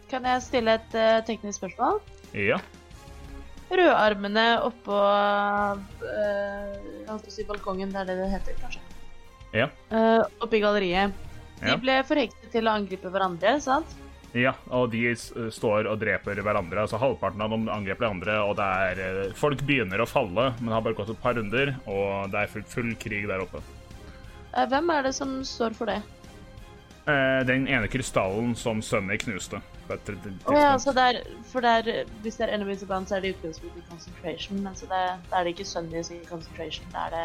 Kan 0.09 0.25
jeg 0.25 0.41
stille 0.45 0.73
et 0.79 0.95
uh, 0.97 1.19
teknisk 1.27 1.59
spørsmål? 1.61 1.99
Ja. 2.33 2.57
Rødarmene 3.69 4.45
oppå 4.65 4.97
uh, 4.97 5.77
holdt 7.09 7.29
å 7.29 7.33
si 7.33 7.45
balkongen, 7.45 7.91
det 7.93 8.01
er 8.01 8.09
det 8.09 8.15
det 8.23 8.29
heter, 8.33 8.57
kanskje? 8.63 8.81
Ja. 9.53 9.67
Uh, 9.93 10.23
oppe 10.41 10.57
i 10.57 10.63
galleriet. 10.63 11.13
De 11.59 11.73
Ja. 11.73 11.75
ble 11.77 11.97
forhektet 12.07 12.53
til 12.53 12.69
å 12.69 12.77
angripe 12.79 13.09
hverandre, 13.11 13.57
sant? 13.61 13.97
Ja, 14.37 14.53
og 14.69 14.91
de 14.93 15.09
står 15.17 15.87
og 15.89 15.97
dreper 15.99 16.37
hverandre. 16.45 16.83
altså 16.85 16.99
Halvparten 17.01 17.41
av 17.41 17.49
dem 17.49 17.65
angriper 17.73 18.05
de 18.05 18.09
andre, 18.13 18.35
og 18.45 18.55
det 18.59 18.67
er 19.01 19.33
Folk 19.35 19.63
begynner 19.65 19.99
å 20.01 20.07
falle, 20.07 20.53
men 20.61 20.71
har 20.73 20.83
bare 20.85 20.93
gått 20.93 21.09
et 21.09 21.21
par 21.21 21.33
runder, 21.33 21.73
og 21.89 22.29
det 22.31 22.43
er 22.43 22.51
full, 22.53 22.63
full 22.69 22.91
krig 23.01 23.27
der 23.27 23.41
oppe. 23.41 23.61
Hvem 24.53 24.89
er 24.93 25.03
det 25.09 25.15
som 25.17 25.39
står 25.45 25.73
for 25.77 25.89
det? 25.89 25.97
Eh, 27.07 27.45
den 27.47 27.67
ene 27.67 27.87
krystallen 27.87 28.55
som 28.55 28.81
Sunny 28.81 29.17
knuste. 29.17 29.61
Å 29.89 30.53
ja, 30.53 30.75
så 30.77 30.91
det 30.93 31.01
er, 31.01 31.17
for 31.49 31.65
det 31.65 31.69
er, 31.79 32.09
hvis 32.21 32.35
det 32.37 32.45
er 32.45 32.51
enemies 32.59 32.83
abound, 32.85 33.07
så 33.09 33.15
er 33.17 33.23
det 33.23 33.31
i 33.31 33.33
utgangspunktet 33.33 33.87
concentration, 33.89 34.59
men 34.61 34.75
så 34.77 34.85
det, 34.91 34.99
da 35.31 35.39
er 35.39 35.47
det 35.47 35.53
ikke 35.55 35.65
sønnen 35.65 36.11
i 36.13 36.19
concentration, 36.29 36.85
da 36.93 37.07
er 37.07 37.15
det 37.15 37.23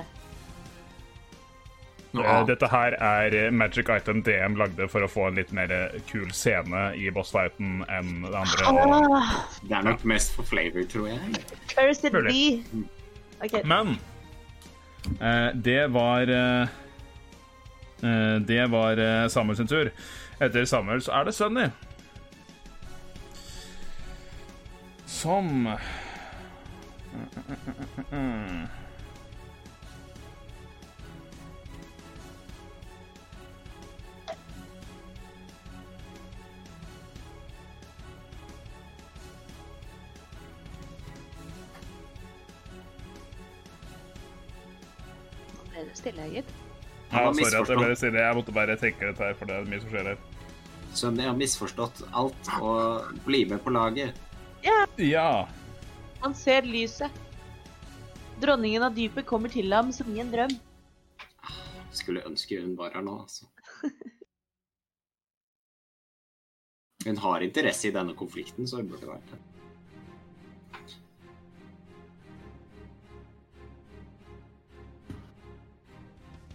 Noe 2.14 2.24
Eh. 2.30 2.44
Dette 2.46 2.68
her 2.70 2.94
er 3.02 3.34
eh, 3.34 3.50
magic 3.50 3.88
item 3.90 4.22
DM 4.22 4.54
lagde 4.56 4.86
for 4.88 5.02
å 5.02 5.08
få 5.10 5.26
en 5.28 5.34
litt 5.40 5.50
mer 5.52 5.72
kul 6.06 6.30
scene 6.30 6.84
i 6.94 7.10
bossfighten 7.10 7.82
enn 7.90 8.12
det 8.22 8.38
andre. 8.38 8.68
Ah, 8.70 9.32
Det 9.66 9.74
er 9.74 9.82
nok 9.90 10.04
mest 10.06 10.32
for 10.36 10.46
flavor, 10.46 10.86
tror 10.88 11.08
jeg. 11.10 11.42
Cursed 11.74 12.14
Mulig. 12.14 12.30
bee! 12.30 12.84
OK. 13.42 13.58
Men 13.66 13.96
eh, 15.18 15.50
det 15.58 15.80
var 15.90 16.30
Det 18.00 18.70
var 18.70 19.28
Samuels 19.28 19.56
Samuel 19.56 19.56
sin 19.56 19.68
tur. 19.70 19.90
Etter 20.40 20.64
Samuel 20.64 21.02
så 21.02 21.12
er 21.12 21.24
det 21.24 21.34
Sunny. 21.34 21.68
Som 25.06 25.68
stille, 46.04 46.28
gitt. 46.28 46.63
Ja, 47.14 47.32
sorry 47.32 47.60
at 47.60 47.70
jeg 47.70 47.78
bare 47.78 47.98
sier 47.98 48.14
det. 48.14 48.22
Jeg 48.24 48.38
måtte 48.38 48.54
bare 48.54 48.76
tenke 48.80 49.08
dette 49.10 49.22
her, 49.22 49.36
for 49.38 49.50
det 49.50 49.56
er 49.56 49.68
mye 49.70 49.82
som 49.82 49.92
skjer 49.92 50.08
her. 50.10 50.22
Sunny 50.94 51.26
har 51.26 51.36
misforstått 51.38 52.04
alt 52.14 52.50
og 52.60 53.20
blir 53.26 53.48
med 53.50 53.62
på 53.64 53.72
laget. 53.74 54.18
Ja. 54.98 55.46
Han 56.22 56.34
ser 56.38 56.66
lyset. 56.66 57.10
Dronningen 58.42 58.82
av 58.82 58.94
dypet 58.96 59.26
kommer 59.26 59.52
til 59.52 59.72
ham 59.74 59.92
som 59.94 60.10
i 60.14 60.22
en 60.22 60.30
drøm. 60.32 60.54
Skulle 61.94 62.24
ønske 62.26 62.58
hun 62.58 62.74
var 62.78 62.94
her 62.96 63.04
nå, 63.06 63.20
altså. 63.22 63.46
Hun 67.04 67.18
har 67.20 67.42
interesse 67.44 67.90
i 67.90 67.92
denne 67.92 68.14
konflikten, 68.16 68.64
så 68.64 68.78
hun 68.80 68.86
burde 68.88 69.10
vært 69.10 69.26
det. 69.28 69.38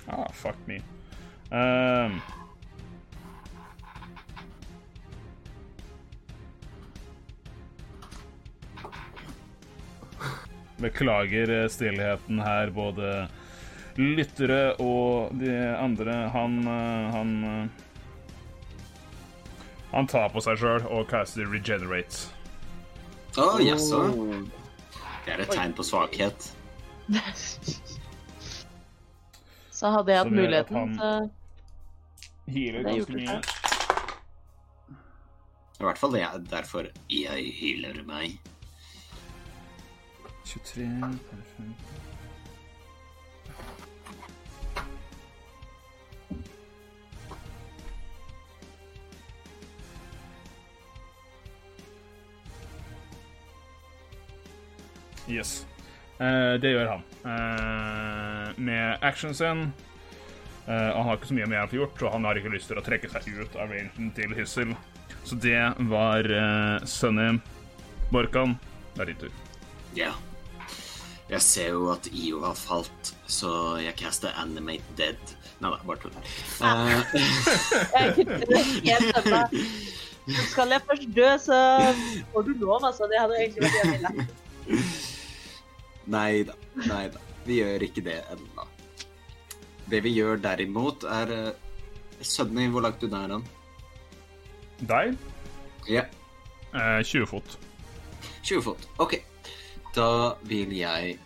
Ah, 0.10 0.28
fuck 0.34 0.56
me. 0.68 0.82
Um, 1.52 2.22
Beklager 10.78 11.50
eh, 11.50 11.68
stillheten 11.68 12.40
her, 12.40 12.70
både 12.70 13.28
lyttere 13.96 14.74
og 14.80 15.34
de 15.36 15.54
andre. 15.78 16.16
Han 16.34 16.60
eh, 16.68 17.12
Han 17.16 17.34
eh, 17.44 17.66
Han 19.92 20.08
tar 20.08 20.30
på 20.30 20.42
seg 20.46 20.60
sjøl 20.62 20.86
og 20.86 21.08
caster 21.10 21.50
regenerate. 21.50 22.30
Å, 23.42 23.58
jaså. 23.62 24.04
Det 25.26 25.34
er 25.34 25.42
et 25.42 25.54
tegn 25.54 25.74
på 25.74 25.86
svakhet. 25.86 26.52
Så 29.80 29.88
hadde 29.96 30.12
jeg 30.12 30.20
hatt 30.20 30.32
muligheten, 30.36 30.90
til 30.92 31.00
så 31.00 31.30
Healer 32.52 32.84
Det 32.84 32.92
er 32.92 32.98
ganske 32.98 33.14
mye. 33.14 33.42
I 35.80 35.84
hvert 35.88 35.98
fall 36.02 36.12
det 36.12 36.22
er 36.22 36.38
derfor 36.52 36.90
jeg 37.10 37.54
hyler 37.62 38.02
meg. 38.04 38.40
23 40.44 40.90
perfekt. 41.30 42.00
Yes. 55.30 55.69
Eh, 56.20 56.54
det 56.60 56.74
gjør 56.74 56.90
han. 56.94 57.04
Eh, 57.32 58.48
med 58.60 58.98
actionen 59.02 59.36
sin. 59.36 59.62
Eh, 60.68 60.90
han 60.96 61.06
har 61.08 61.18
ikke 61.18 61.32
så 61.32 61.38
mye 61.38 61.50
mer 61.50 61.64
å 61.64 61.70
få 61.72 61.80
gjort, 61.80 62.02
og 62.04 62.14
han 62.14 62.28
har 62.28 62.40
ikke 62.40 62.52
lyst 62.54 62.68
til 62.72 62.80
å 62.80 62.86
trekke 62.86 63.10
seg 63.14 63.40
ut 63.40 63.56
av 63.56 63.72
rangen 63.72 64.12
til 64.18 64.36
Hyssel. 64.38 64.76
Så 65.24 65.36
det 65.40 65.62
var 65.90 66.26
uh, 66.26 66.86
Sunny. 66.88 67.40
Borkan, 68.10 68.56
det 68.96 69.02
er 69.04 69.10
din 69.12 69.20
tur. 69.24 69.34
Ja. 69.98 70.14
Jeg 71.30 71.42
ser 71.46 71.68
jo 71.76 71.90
at 71.94 72.08
IO 72.10 72.40
har 72.42 72.56
falt, 72.58 73.12
så 73.30 73.78
jeg 73.82 73.94
caster 74.00 74.34
Animate 74.42 74.96
Dead. 74.98 75.36
Nei 75.62 75.70
da, 75.74 75.78
bare 75.86 76.00
tull. 76.02 76.16
Eh. 76.16 77.04
Så 80.30 80.46
Skal 80.54 80.70
jeg 80.74 80.82
først 80.86 81.08
dø, 81.16 81.30
så 81.42 81.58
får 82.34 82.44
du 82.46 82.52
lov, 82.62 82.84
altså. 82.86 83.08
Det 83.10 83.18
hadde 83.18 83.38
egentlig 83.40 83.64
vært 83.64 83.74
det 83.74 83.82
jeg 83.82 83.94
ville. 83.96 84.12
Nei 86.10 86.44
da, 86.48 86.56
nei 86.88 87.06
da. 87.14 87.22
Vi 87.46 87.60
gjør 87.62 87.86
ikke 87.86 88.04
det 88.06 88.20
ennå. 88.34 88.66
Det 89.90 90.04
vi 90.06 90.14
gjør 90.14 90.42
derimot, 90.42 91.06
er 91.10 91.32
uh, 91.34 91.50
Sunny, 92.22 92.68
hvor 92.70 92.84
langt 92.86 93.04
unna 93.06 93.24
er 93.26 93.36
han? 93.38 93.48
Deg, 94.90 95.18
Ja, 95.90 96.04
eh, 96.74 97.00
20 97.04 97.26
fot. 97.28 97.58
20 98.44 98.62
fot. 98.64 98.86
OK. 99.02 99.16
Da 99.96 100.36
vil 100.48 100.72
jeg 100.78 101.18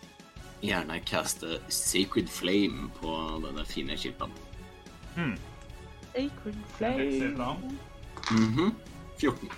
gjerne 0.64 0.99
caste 1.05 1.60
Sacred 1.68 2.30
Flame 2.31 2.88
på 3.01 3.15
denne 3.43 3.65
fine 3.68 3.97
skilpadden. 3.99 5.38
Sacred 6.14 6.55
flame. 6.77 7.03
mm 8.31 8.38
-hmm. 8.38 8.61
Mhm. 8.61 8.76
14. 9.19 9.49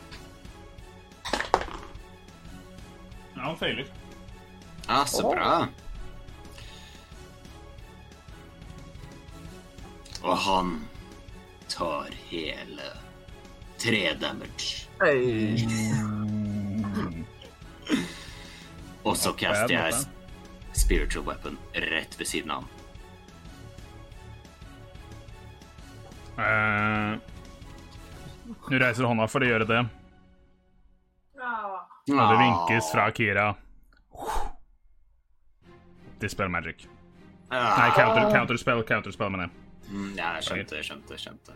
Ja, 3.36 3.42
han 3.42 3.58
feiler. 3.58 3.86
Ja, 4.88 5.06
så 5.06 5.30
bra. 5.30 5.68
Og 10.22 10.38
han 10.38 10.88
tar 11.68 12.10
hele 12.30 12.82
tre 13.78 14.14
damage. 14.14 14.88
Hey. 15.02 15.68
Og 19.06 19.18
så 19.18 19.34
caster 19.34 19.74
jeg. 19.74 19.94
Spiritual 20.76 21.26
Weapon 21.26 21.58
rett 21.74 22.20
ved 22.20 22.28
siden 22.28 22.52
av 22.52 22.64
han. 22.64 22.70
Uh, 26.36 27.20
du 28.70 28.80
reiser 28.80 29.08
hånda 29.08 29.28
for 29.32 29.46
å 29.46 29.48
gjøre 29.48 29.68
det, 29.70 29.78
og 31.40 32.18
det 32.20 32.40
vinkes 32.42 32.90
fra 32.92 33.06
Kira. 33.16 33.46
Dispel 36.20 36.50
magic. 36.50 36.88
Nei, 37.52 37.92
counter, 37.96 38.30
counterspell, 38.34 38.82
counterspell, 38.88 39.30
mener 39.32 39.50
jeg. 39.50 39.62
Mm, 39.92 40.14
Ja, 40.18 40.32
jeg 40.40 40.44
skjønte, 40.48 40.80
skjønte, 40.84 41.18
skjønte. 41.22 41.56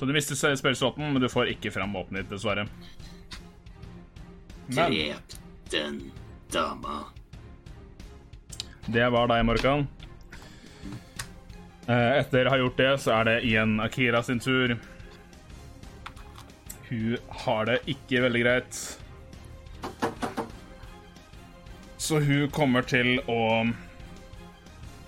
Så 0.00 0.06
du 0.08 0.12
mister 0.16 0.38
spillslotten, 0.56 1.12
men 1.12 1.20
du 1.20 1.28
får 1.28 1.50
ikke 1.52 1.70
fram 1.74 1.92
våpenet 1.92 2.22
ditt, 2.24 2.30
dessverre. 2.32 2.64
Men 4.70 4.94
Drep 4.94 5.34
den 5.70 5.98
dama. 6.54 7.02
det 8.88 9.10
var 9.12 9.26
deg, 9.28 9.44
Morkan. 9.44 9.84
Eh, 11.90 12.18
Etter 12.20 12.46
å 12.46 12.50
ha 12.54 12.56
gjort 12.60 12.76
det, 12.78 12.90
så 13.02 13.12
er 13.20 13.24
det 13.28 13.36
igjen 13.50 13.76
Akira 13.82 14.22
sin 14.22 14.40
tur. 14.40 14.76
Hun 16.88 17.16
har 17.44 17.64
det 17.66 17.80
ikke 17.90 18.22
veldig 18.24 18.42
greit. 18.42 18.80
Så 22.10 22.18
hun 22.20 22.48
kommer 22.50 22.82
til 22.82 23.20
å 23.30 23.68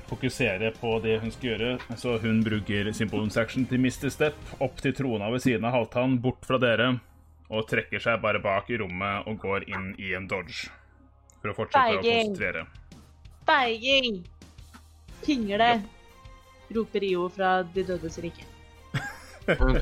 fokusere 0.07 0.69
på 0.77 0.93
det 1.03 1.16
hun 1.19 1.33
skal 1.35 1.49
gjøre. 1.49 1.70
Så 1.99 2.12
hun 2.23 2.45
bruker 2.47 2.93
sin 2.95 3.11
bonus 3.11 3.35
action 3.43 3.65
til 3.66 3.83
Mr. 3.83 4.07
Step 4.15 4.39
opp 4.62 4.79
til 4.85 4.95
trona 4.95 5.33
ved 5.35 5.43
siden 5.43 5.66
av 5.66 5.74
Halvtann, 5.74 6.15
bort 6.23 6.47
fra 6.47 6.61
dere, 6.62 6.93
og 7.51 7.66
trekker 7.66 7.99
seg 8.07 8.23
bare 8.23 8.39
bak 8.45 8.70
i 8.70 8.79
rommet 8.85 9.27
og 9.27 9.43
går 9.43 9.66
inn 9.74 9.91
i 9.99 10.15
en 10.15 10.31
dodge. 10.31 10.70
For 11.43 11.51
å 11.51 11.59
fortsette 11.59 11.99
å 11.99 11.99
Feiging. 11.99 12.31
konsentrere. 12.31 12.66
Beiging! 13.51 14.23
Pingle! 15.27 15.73
Roper 16.70 17.03
Rio 17.03 17.27
fra 17.35 17.57
De 17.74 17.83
dødes 17.91 18.23
rike. 18.23 18.47
Hun, 19.51 19.74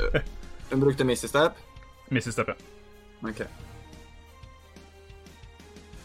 hun 0.72 0.88
brukte 0.88 1.04
Mr. 1.04 1.28
Step. 1.28 1.60
Mr. 2.08 2.30
Step, 2.32 2.54
ja. 2.56 3.28
Ok. 3.28 3.44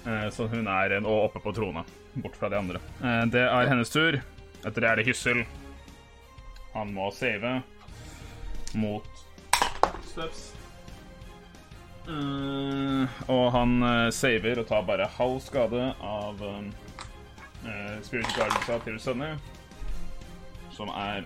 Eh, 0.06 0.30
Så 0.30 0.48
hun 0.48 0.68
er 0.68 0.98
og 1.02 1.26
oppe 1.30 1.40
på 1.42 1.54
trona, 1.56 1.84
bort 2.14 2.36
fra 2.38 2.50
de 2.50 2.58
andre. 2.60 2.80
Eh, 3.04 3.26
Det 3.32 3.42
er 3.50 3.68
hennes 3.70 3.90
tur. 3.90 4.20
Etter 4.66 4.82
det 4.82 4.90
er 4.90 4.96
det 5.02 5.06
Hyssel. 5.08 5.46
Han 6.74 6.94
må 6.94 7.12
save 7.14 7.62
mot 8.76 9.06
Steps. 10.04 10.52
Eh, 12.08 13.08
og 13.32 13.46
han 13.56 14.12
saver 14.14 14.60
og 14.62 14.68
tar 14.70 14.84
bare 14.86 15.08
halv 15.18 15.40
skade 15.42 15.96
av 16.02 16.42
Spirit 18.06 18.28
Guardiansa 18.36 18.78
til 18.86 19.00
Sunny, 19.02 19.32
som 20.76 20.90
er 20.90 21.26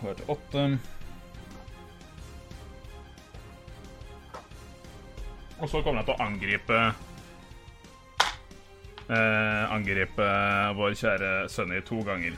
Hørte 0.00 0.22
åtte. 0.30 0.78
Og 5.58 5.68
så 5.68 5.82
kommer 5.82 5.98
han 6.00 6.06
til 6.06 6.14
å 6.14 6.22
angripe 6.24 6.78
eh, 9.08 9.72
Angripe 9.72 10.28
vår 10.78 10.96
kjære 11.00 11.32
Sunny 11.52 11.80
to 11.84 12.00
ganger. 12.06 12.36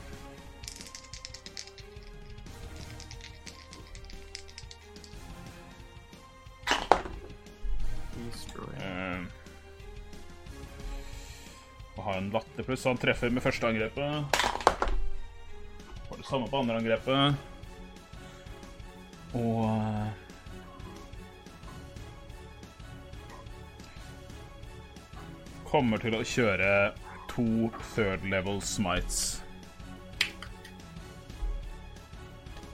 Eh, 8.81 9.21
og 11.97 12.05
har 12.07 12.19
en 12.19 12.33
latterpluss, 12.33 12.81
så 12.81 12.95
han 12.95 13.01
treffer 13.01 13.31
med 13.31 13.45
første 13.45 13.67
angrepet. 13.69 14.41
Får 16.09 16.17
det 16.17 16.27
samme 16.27 16.49
på 16.49 16.61
andre 16.63 16.81
angrepet. 16.81 17.35
Og 19.37 20.30
kommer 25.71 26.03
til 26.03 26.17
å 26.19 26.25
kjøre 26.27 26.73
to 27.31 27.71
third 27.95 28.25
level 28.27 28.59
smites. 28.65 29.41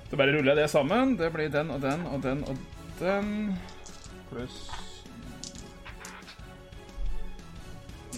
Så 0.07 0.17
bare 0.17 0.33
ruller 0.33 0.55
jeg 0.55 0.63
det 0.63 0.71
sammen. 0.73 1.17
Det 1.19 1.29
blir 1.35 1.51
den 1.53 1.71
og 1.75 1.83
den 1.83 2.07
og 2.09 2.23
den 2.25 2.45
og 2.49 2.57
den. 3.01 3.33
Pluss 4.31 4.71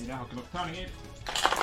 Jeg 0.07 0.17
har 0.17 0.25
ikke 0.25 0.37
nok 0.39 0.53
terninger. 0.53 1.58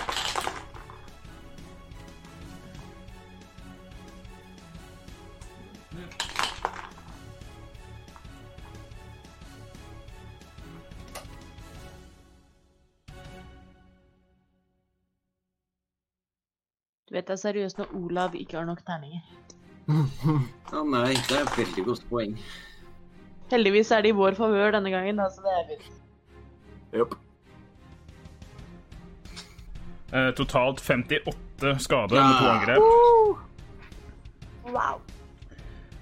Vet 17.15 17.31
er 17.31 17.39
seriøst 17.39 17.81
når 17.81 17.95
Olav 17.97 18.35
ikke 18.37 18.59
har 18.59 18.67
nok 18.67 18.83
terninger. 18.85 19.23
Å 20.75 20.83
nei, 20.89 21.13
det 21.29 21.37
er 21.37 21.43
et 21.43 21.57
veldig 21.59 21.85
godt 21.89 22.07
poeng. 22.09 22.37
Heldigvis 23.51 23.91
er 23.93 24.05
det 24.05 24.13
i 24.13 24.17
vår 24.17 24.37
favør 24.37 24.73
denne 24.73 24.91
gangen, 24.93 25.21
da, 25.21 25.29
så 25.29 25.45
det 25.45 25.53
er 25.53 25.65
fint. 25.69 25.89
Jopp. 26.95 27.17
Eh, 30.15 30.31
totalt 30.37 30.81
58 30.81 31.75
skade 31.83 32.15
med 32.15 32.39
to 32.39 32.49
angrep. 32.49 32.79
angrep. 32.79 33.43
Wow. 34.73 35.01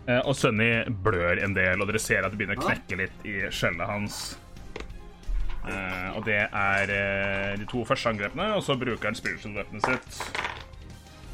Eh, 0.08 0.20
og 0.20 0.36
Sunny 0.36 0.84
blør 1.04 1.40
en 1.44 1.56
del, 1.56 1.82
og 1.82 1.92
dere 1.92 2.02
ser 2.02 2.24
at 2.24 2.34
det 2.34 2.40
begynner 2.40 2.60
å 2.60 2.66
knekke 2.66 3.00
litt 3.00 3.28
i 3.28 3.38
skjellet 3.52 3.88
hans. 3.88 4.24
Eh, 5.64 6.10
og 6.18 6.26
det 6.28 6.42
er 6.44 6.92
eh, 6.92 7.54
de 7.60 7.68
to 7.72 7.84
første 7.88 8.12
angrepene, 8.12 8.50
og 8.58 8.64
så 8.64 8.76
bruker 8.80 9.12
han 9.12 9.20
spiritual 9.20 9.56
weaponet 9.56 9.88
sitt 9.88 10.53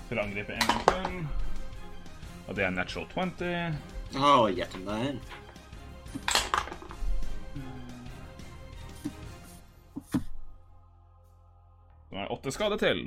til 0.09 0.19
å 0.19 0.25
angripe 0.25 0.55
en 0.57 0.67
gang 0.67 0.85
til. 0.89 1.19
Og 2.49 2.55
det 2.57 2.65
er 2.65 2.73
natural 2.73 3.07
20. 3.13 3.75
Å, 4.17 4.31
hjertet 4.49 4.85
der. 4.87 5.19
Nå 12.09 12.23
er 12.23 12.31
åtte 12.33 12.53
skade 12.53 12.79
til. 12.81 13.03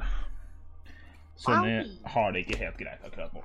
Sonny 1.42 1.80
har 2.14 2.30
det 2.30 2.44
ikke 2.44 2.60
helt 2.60 2.78
greit 2.78 3.02
akkurat 3.08 3.34
nå. 3.34 3.42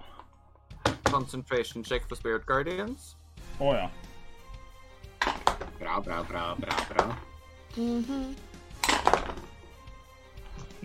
Concentration 1.10 1.84
check 1.84 2.06
for 2.06 2.20
Spirit 2.20 2.46
Guardians. 2.46 3.16
Å 3.58 3.74
ja. 3.74 3.88
Bra, 5.80 5.98
bra, 6.06 6.22
bra, 6.30 6.44
bra, 6.62 6.78
bra. 6.92 7.08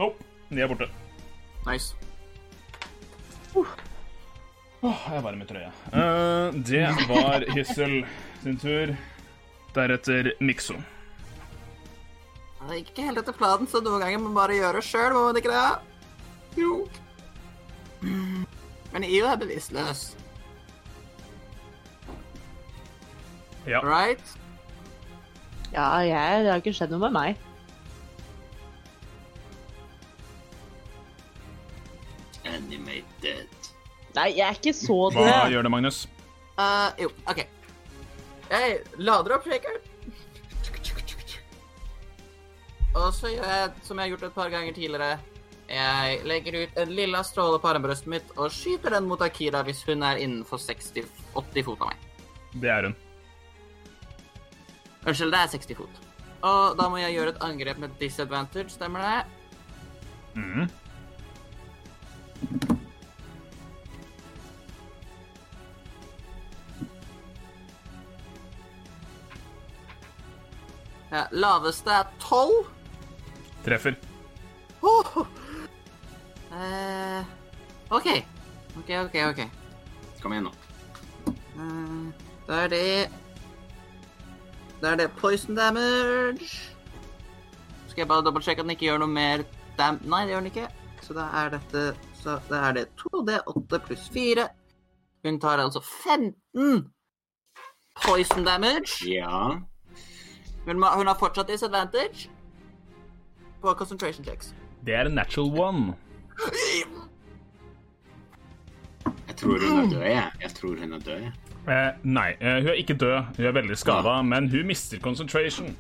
Nope, 0.00 0.24
de 0.48 0.64
er 0.64 0.72
borte. 0.72 0.88
Nice. 1.66 2.11
Åh, 3.56 5.02
jeg 5.06 5.16
er 5.18 5.22
varm 5.24 5.42
i 5.44 5.46
trøya. 5.46 5.70
Uh, 5.92 6.54
det 6.66 6.86
var 7.10 7.44
Hyssel 7.54 7.98
sin 8.42 8.56
tur. 8.58 8.94
Deretter 9.76 10.32
Mikso. 10.42 10.74
Det 12.62 12.78
gikk 12.80 12.90
ikke 12.92 13.06
helt 13.08 13.20
etter 13.22 13.34
planen, 13.36 13.66
så 13.70 13.80
noen 13.82 14.02
ganger 14.04 14.20
må 14.22 14.28
man 14.30 14.36
bare 14.38 14.56
gjøre 14.58 14.78
det 14.80 14.86
sjøl, 14.86 15.14
må 15.16 15.22
man 15.28 15.38
ikke 15.40 15.50
det? 15.50 16.62
Jo. 16.62 16.74
Men 18.92 19.06
IO 19.08 19.26
er 19.30 19.38
bevisstløs, 19.40 20.02
Ja. 23.66 23.78
right? 23.86 24.34
Ja, 25.72 25.86
jeg, 26.04 26.42
det 26.44 26.50
har 26.52 26.60
ikke 26.60 26.74
skjedd 26.76 26.90
noe 26.92 27.02
med 27.06 27.14
meg. 27.16 27.36
Animated. 32.44 33.11
Nei, 34.16 34.28
jeg 34.36 34.44
er 34.44 34.59
ikke 34.59 34.74
så 34.76 34.98
Hva 35.14 35.48
gjør 35.48 35.64
det, 35.64 35.72
Magnus? 35.72 36.05
Uh, 36.59 36.90
jo, 37.01 37.09
OK. 37.30 37.47
Jeg 38.52 38.78
lader 39.01 39.39
opp 39.39 39.47
shakeren. 39.48 39.80
Og 42.93 43.09
så 43.16 43.30
gjør 43.32 43.47
jeg 43.48 43.70
som 43.86 43.97
jeg 43.97 44.05
har 44.05 44.10
gjort 44.12 44.26
et 44.28 44.34
par 44.36 44.51
ganger 44.52 44.74
tidligere. 44.76 45.14
Jeg 45.72 46.18
legger 46.28 46.59
ut 46.60 46.80
en 46.82 46.90
lilla 46.93 47.22
stråle 47.24 47.56
på 47.62 47.70
armbrøstet 47.70 48.10
mitt 48.12 48.34
og 48.36 48.52
skyter 48.52 48.93
den 48.93 49.06
mot 49.09 49.22
Akira 49.24 49.62
hvis 49.64 49.80
hun 49.89 50.05
er 50.05 50.20
innenfor 50.20 50.60
60-80 50.60 51.64
fot 51.64 51.86
av 51.86 51.94
meg. 51.94 52.02
Det 52.60 52.68
er 52.68 52.90
hun. 52.90 52.97
Unnskyld, 55.06 55.32
det 55.32 55.40
er 55.40 55.52
60 55.55 55.78
fot. 55.80 56.02
Og 56.44 56.76
da 56.76 56.90
må 56.90 57.01
jeg 57.01 57.16
gjøre 57.16 57.32
et 57.32 57.43
angrep 57.47 57.80
med 57.80 57.97
disadvantage, 58.02 58.74
stemmer 58.76 59.01
det? 59.06 59.20
Mhm. 60.36 60.70
Ja, 71.12 71.26
laveste 71.30 71.93
er 71.93 72.05
12. 72.20 72.51
Treffer. 73.64 73.97
Oh. 74.82 75.26
Uh, 76.52 77.24
OK. 77.90 78.06
OK, 78.78 78.90
OK, 79.05 79.16
OK. 79.28 79.43
Kom 80.22 80.32
igjen 80.32 80.48
nå. 80.48 80.52
Uh, 81.56 82.09
da 82.48 82.62
er 82.64 82.70
det 82.72 83.10
Da 84.80 84.94
er 84.94 84.97
det 85.02 85.10
poison 85.20 85.55
damage. 85.55 86.48
Skal 87.86 88.01
jeg 88.02 88.09
bare 88.09 88.24
dobbeltsjekke 88.24 88.64
at 88.64 88.64
den 88.64 88.72
ikke 88.72 88.89
gjør 88.89 89.02
noe 89.05 89.12
mer 89.12 89.44
dam... 89.76 90.01
Nei, 90.09 90.22
det 90.24 90.32
gjør 90.32 90.40
den 90.47 90.51
ikke. 90.55 90.68
Så 91.05 91.14
da 91.18 91.26
er 91.43 91.52
dette 91.52 91.82
Så 92.22 92.39
da 92.48 92.62
er 92.70 92.78
det 92.78 92.86
2D8 93.02 93.82
pluss 93.84 94.09
4. 94.14 94.48
Hun 95.26 95.40
tar 95.40 95.60
altså 95.60 95.84
15 95.84 96.89
poison 98.01 98.48
damage. 98.48 98.97
Ja. 99.06 99.60
Hun, 100.66 100.78
må, 100.78 100.86
hun 100.97 101.06
har 101.06 101.18
fortsatt 101.18 101.48
disadvantage 101.48 102.30
på 103.62 103.74
concentration 103.78 104.24
checks. 104.24 104.55
Det 104.86 104.94
er 104.94 105.06
en 105.06 105.14
natural 105.14 105.60
one. 105.60 105.94
Jeg 109.28 109.36
tror 109.36 109.59
hun 109.59 109.78
er 109.78 109.89
død, 109.90 110.02
jeg. 110.02 110.30
Jeg 110.43 110.51
tror 110.51 110.76
hun 110.78 110.93
er 110.93 110.98
død, 110.98 111.18
jeg. 111.26 111.32
Eh, 111.62 111.90
nei, 112.02 112.30
eh, 112.40 112.59
hun 112.59 112.68
er 112.72 112.78
ikke 112.78 112.94
død. 112.98 113.36
Hun 113.36 113.47
er 113.47 113.55
veldig 113.55 113.78
skada, 113.78 114.22
men 114.22 114.48
hun 114.51 114.66
mister 114.66 114.98
concentration. 114.98 115.76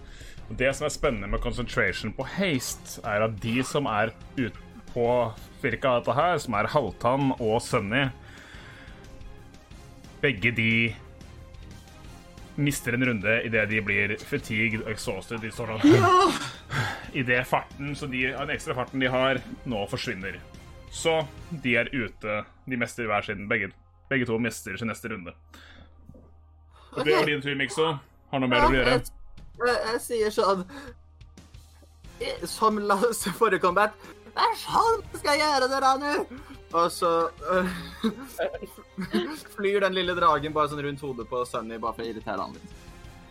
Og 0.50 0.58
Det 0.58 0.74
som 0.76 0.84
er 0.84 0.94
spennende 0.94 1.28
med 1.28 1.38
concentration 1.38 2.12
på 2.12 2.26
haste, 2.26 3.00
er 3.04 3.24
at 3.24 3.42
de 3.42 3.62
som 3.64 3.86
er 3.86 4.10
ute 4.38 4.58
på 4.92 5.06
cirka 5.62 5.96
dette 5.98 6.12
her, 6.12 6.38
som 6.38 6.54
er 6.54 6.68
Halvtann 6.68 7.32
og 7.38 7.62
Sunny 7.62 8.08
Begge 10.22 10.52
de 10.54 10.94
mister 12.54 12.92
en 12.96 13.04
runde 13.06 13.42
idet 13.46 13.68
de 13.70 13.80
blir 13.84 14.16
fatigued 14.28 14.84
og 14.84 14.90
exhausted. 14.92 15.40
De 15.42 15.50
står 15.52 15.74
sånn 15.74 16.38
Idet 17.22 17.46
farten, 17.48 17.94
så 17.96 18.08
de, 18.08 18.24
den 18.32 18.52
ekstra 18.54 18.76
farten 18.76 19.02
de 19.02 19.10
har, 19.12 19.40
nå 19.68 19.84
forsvinner. 19.90 20.38
Så 20.92 21.22
de 21.64 21.76
er 21.80 21.90
ute. 21.92 22.42
De 22.68 22.78
mester 22.80 23.08
hver 23.08 23.24
sin. 23.26 23.46
Begge, 23.48 23.72
begge 24.12 24.28
to 24.28 24.38
mister 24.40 24.76
sin 24.76 24.88
neste 24.92 25.12
runde. 25.12 25.34
Og 26.92 27.04
det 27.04 27.16
var 27.16 27.28
din 27.28 27.44
tur, 27.44 27.54
Mikso. 27.56 27.94
Har 28.32 28.40
noe 28.40 28.48
mer 28.48 28.64
ja, 28.64 28.68
å 28.68 28.76
gjøre? 28.76 28.96
Jeg, 28.96 29.76
jeg, 29.92 30.00
sier 30.06 30.32
sånn 30.32 30.64
Som 32.48 32.78
la 32.88 32.96
oss 33.08 33.26
forrige 33.36 33.60
combat 33.64 33.96
hva 34.32 34.46
skal 34.56 35.34
jeg 35.36 35.42
gjøre 35.42 35.66
dere 35.68 35.80
Ranu! 35.84 36.12
Og 36.72 36.86
så 36.92 37.08
øh, 37.52 37.68
flyr 39.56 39.80
den 39.84 39.94
lille 39.96 40.14
dragen 40.16 40.54
bare 40.56 40.70
sånn 40.72 40.80
rundt 40.86 41.02
hodet 41.04 41.26
på 41.28 41.42
Sunny 41.48 41.76
bare 41.82 41.96
for 41.98 42.04
å 42.04 42.08
irritere 42.08 42.40
han 42.46 42.54
litt. 42.56 42.78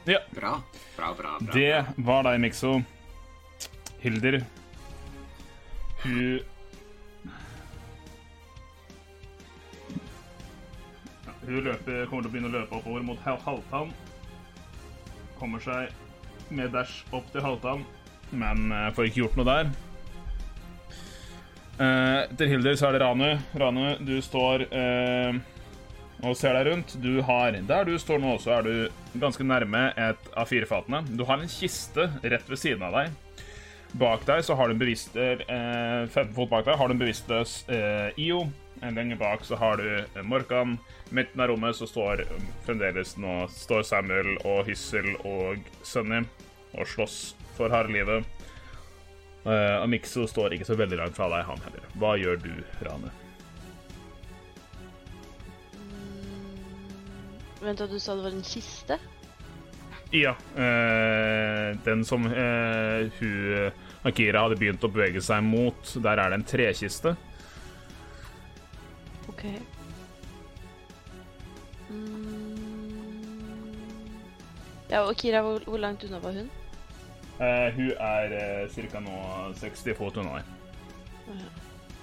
Ja, 0.10 0.20
Bra. 0.34 0.56
Bra, 0.98 1.12
bra, 1.18 1.36
bra. 1.42 1.54
det 1.54 2.04
var 2.06 2.24
deg, 2.26 2.40
Mikso. 2.42 2.76
Hilder. 4.02 4.40
Hun 6.04 6.40
Hun 11.42 11.64
løper, 11.66 12.06
kommer 12.10 12.22
til 12.22 12.30
å 12.30 12.34
begynne 12.34 12.50
å 12.52 12.54
løpe 12.54 12.78
oppover 12.78 13.04
mot 13.06 13.22
Hal- 13.26 13.40
Halvtann. 13.46 13.92
Kommer 15.40 15.62
seg 15.64 15.90
med 16.54 16.70
dash 16.76 17.00
opp 17.18 17.26
til 17.34 17.42
Halvtann, 17.42 17.82
men 18.32 18.68
eh, 18.76 18.90
får 18.94 19.10
ikke 19.10 19.24
gjort 19.24 19.40
noe 19.40 19.48
der. 19.50 19.72
Eh, 21.80 22.20
Etter 22.28 22.52
Hilder 22.52 22.76
så 22.78 22.90
er 22.90 22.98
det 22.98 23.02
Ranu. 23.06 23.30
Ranu, 23.58 23.86
du 24.06 24.16
står 24.24 24.68
eh, 24.70 25.40
og 26.22 26.38
ser 26.38 26.56
deg 26.58 26.70
rundt. 26.70 26.96
Du 27.02 27.22
har, 27.26 27.58
Der 27.68 27.88
du 27.88 27.96
står 28.00 28.22
nå, 28.22 28.36
så 28.44 28.60
er 28.60 28.68
du 28.68 29.20
ganske 29.22 29.46
nærme 29.48 29.90
et 29.98 30.32
av 30.38 30.50
firefatene. 30.50 31.04
Du 31.18 31.26
har 31.26 31.42
en 31.42 31.52
kiste 31.52 32.10
rett 32.22 32.50
ved 32.50 32.60
siden 32.62 32.86
av 32.86 32.98
deg. 33.00 33.12
Bak 34.00 34.24
deg 34.28 34.44
så 34.48 34.56
har 34.56 34.70
du 34.70 34.76
en 34.78 34.80
bevisst 34.80 35.18
eh, 35.20 35.42
15 36.08 36.30
fot 36.38 36.48
bak 36.52 36.64
deg 36.64 36.78
har 36.80 36.88
du 36.88 36.94
en 36.96 37.02
bevisstløs 37.02 37.56
eh, 37.68 38.14
IO. 38.24 38.46
En 38.82 38.96
lenger 38.96 39.20
bak 39.20 39.44
så 39.46 39.58
har 39.60 39.82
du 39.82 39.90
eh, 40.00 40.22
Morkan. 40.24 40.78
Midten 41.12 41.44
av 41.44 41.52
rommet 41.52 41.76
så 41.76 41.90
står 41.90 42.24
eh, 42.24 42.46
fremdeles 42.64 43.18
nå 43.20 43.42
står 43.52 43.84
Samuel 43.90 44.38
og 44.48 44.64
Hyssel 44.70 45.12
og 45.28 45.60
Sunny 45.84 46.22
og 46.72 46.88
slåss 46.88 47.18
for 47.58 47.74
harde 47.74 47.92
livet. 47.92 48.24
Eh, 49.42 49.78
Amixo 49.82 50.28
står 50.30 50.54
ikke 50.56 50.68
så 50.68 50.78
veldig 50.78 51.00
langt 51.00 51.18
fra 51.18 51.30
deg, 51.32 51.46
han 51.48 51.64
heller. 51.66 51.88
Hva 51.98 52.14
gjør 52.22 52.38
du, 52.44 52.52
Rane? 52.86 53.10
Vent, 57.62 57.82
du 57.90 57.98
sa 58.02 58.16
det 58.18 58.26
var 58.26 58.36
en 58.38 58.46
kiste? 58.46 58.98
Ja. 60.12 60.34
Uh, 60.58 61.78
den 61.86 62.02
som 62.04 62.26
uh, 62.28 63.08
hun 63.20 63.72
Akira 64.04 64.42
hadde 64.44 64.58
begynt 64.60 64.84
å 64.84 64.90
bevege 64.92 65.22
seg 65.24 65.46
mot, 65.46 65.94
der 66.04 66.20
er 66.20 66.34
det 66.34 66.40
en 66.42 66.48
trekiste. 66.50 67.14
OK. 69.30 69.46
Mm. 71.92 72.42
Ja, 74.92 75.06
og 75.06 75.16
Kira, 75.16 75.40
hvor, 75.46 75.64
hvor 75.64 75.80
langt 75.80 76.04
unna 76.04 76.20
var 76.20 76.36
hun? 76.36 76.50
Eh, 77.42 77.74
hun 77.74 77.92
er 77.98 78.34
uh, 78.68 78.90
ca. 78.92 79.00
nå 79.02 79.16
60 79.58 79.96
fot 79.98 80.18
unna 80.22 80.38
deg. 80.38 81.42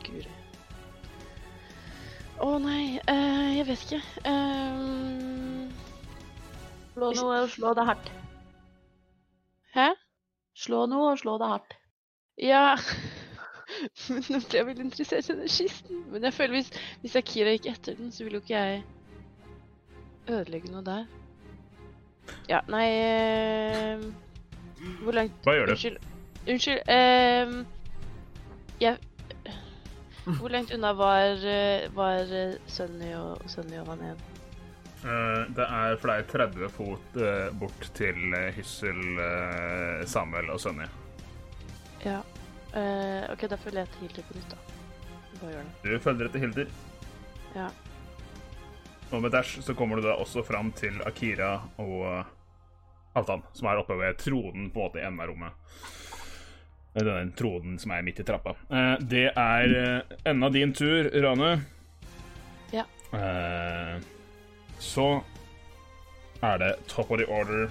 Guri. 0.02 0.32
Å 2.42 2.48
nei, 2.62 2.98
uh, 3.06 3.50
jeg 3.54 3.68
vet 3.68 3.84
ikke. 3.86 4.00
Um, 4.26 5.70
Slå 6.98 7.12
noe 7.14 7.38
og 7.44 7.50
slå 7.54 7.72
det 7.78 7.86
hardt. 7.86 8.10
hæ? 9.76 9.88
Slå 10.58 10.86
noe 10.90 11.12
og 11.12 11.20
slå 11.22 11.36
det 11.38 11.50
hardt. 11.52 11.76
Ja 12.42 12.74
Men 14.10 14.22
Nå 14.30 14.38
ble 14.42 14.58
jeg 14.58 14.66
veldig 14.66 14.86
interessert 14.88 15.30
i 15.30 15.36
den 15.38 15.50
kisten. 15.52 16.02
Men 16.10 16.26
jeg 16.26 16.34
føler 16.34 16.58
hvis, 16.58 16.70
hvis 17.02 17.14
Akira 17.20 17.54
gikk 17.54 17.68
etter 17.70 17.98
den, 17.98 18.10
så 18.10 18.26
ville 18.26 18.40
jo 18.40 18.46
ikke 18.46 18.58
jeg 18.58 18.82
ødelegge 20.28 20.72
noe 20.72 20.82
der. 20.86 21.06
Ja, 22.50 22.64
nei 22.66 22.86
eh, 22.90 24.02
Hvor 25.02 25.16
langt 25.16 25.44
Hva 25.44 25.54
gjør 25.56 25.70
du? 25.70 25.74
Unnskyld. 25.74 25.98
Unnskyld. 26.48 26.82
ehm, 26.88 27.66
jeg 28.80 28.96
Hvor 30.38 30.52
langt 30.52 30.74
unna 30.74 30.92
var, 30.92 31.40
eh, 31.44 31.88
var 31.96 32.28
Sunny 32.66 33.14
og, 33.16 33.42
Sunny 33.48 33.78
og 33.80 33.94
igjen? 33.96 34.18
Eh, 34.98 35.44
det 35.56 35.64
er 35.64 35.96
for 35.96 36.12
deg 36.12 36.26
30 36.28 36.68
fot 36.74 37.16
uh, 37.16 37.48
bort 37.58 37.86
til 37.94 38.34
Hyssel, 38.56 38.98
uh, 39.16 40.04
Samuel 40.10 40.50
og 40.50 40.60
Sunny. 40.60 40.88
Ja. 42.04 42.18
OK, 43.32 43.46
da 43.48 43.56
følger 43.56 43.80
jeg 43.80 43.88
til 43.94 44.02
Hilder 44.04 44.26
på 44.28 44.34
nytt, 44.36 44.50
da. 44.52 44.58
Hva 45.38 45.52
gjør 45.52 45.62
det. 45.64 45.76
Du 45.84 46.02
følger 46.02 46.28
etter 46.28 46.42
Hilder. 46.42 46.74
Ja. 47.54 47.68
Og 49.08 49.22
med 49.24 49.32
dash 49.32 49.62
så 49.64 49.74
kommer 49.74 49.96
du 49.96 50.04
da 50.04 50.18
også 50.20 50.44
fram 50.44 50.70
til 50.76 51.00
Akira 51.08 51.54
og 51.80 52.26
Halvdan, 53.18 53.42
som 53.52 53.68
er 53.68 53.80
oppe 53.80 53.96
ved 53.98 54.18
tronen 54.20 54.68
på 54.70 54.80
en 54.80 54.84
måte 54.86 55.00
i 55.00 55.06
enden 55.06 55.22
av 55.24 55.32
rommet. 55.32 55.86
Denne 56.98 57.32
troden 57.38 57.78
som 57.78 57.92
er 57.94 58.04
midt 58.06 58.20
i 58.22 58.26
trappa. 58.26 58.54
Eh, 58.70 58.94
det 59.10 59.26
er 59.34 59.74
eh, 59.80 60.16
enda 60.30 60.48
din 60.54 60.72
tur, 60.74 61.10
Rane. 61.22 61.50
Ja. 62.74 62.84
Eh, 63.14 63.98
så 64.78 65.08
er 66.42 66.58
det 66.62 66.72
top 66.86 67.10
of 67.10 67.18
the 67.18 67.26
order. 67.26 67.70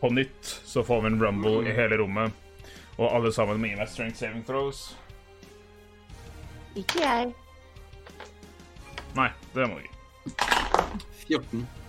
På 0.00 0.10
nytt 0.10 0.44
så 0.64 0.84
får 0.84 1.00
vi 1.00 1.12
en 1.12 1.20
rumble 1.22 1.62
i 1.68 1.76
hele 1.76 2.00
rommet. 2.00 2.32
Og 2.98 3.08
alle 3.08 3.32
sammen 3.32 3.60
må 3.60 3.70
gi 3.70 3.76
meg 3.78 3.88
strength 3.88 4.20
saving 4.20 4.44
throws. 4.48 4.82
Ikke 6.76 7.04
jeg. 7.04 7.32
Nei, 9.16 9.28
det 9.52 9.68
må 9.68 9.78
du 9.78 9.86
ikke. 9.86 10.02
14. 11.28 11.81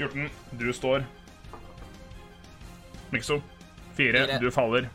14. 0.00 0.28
Du 0.50 0.72
står. 0.72 1.04
Mikso. 3.10 3.40
4. 3.96 4.12
Fire. 4.26 4.38
Du 4.40 4.50
faller. 4.50 4.88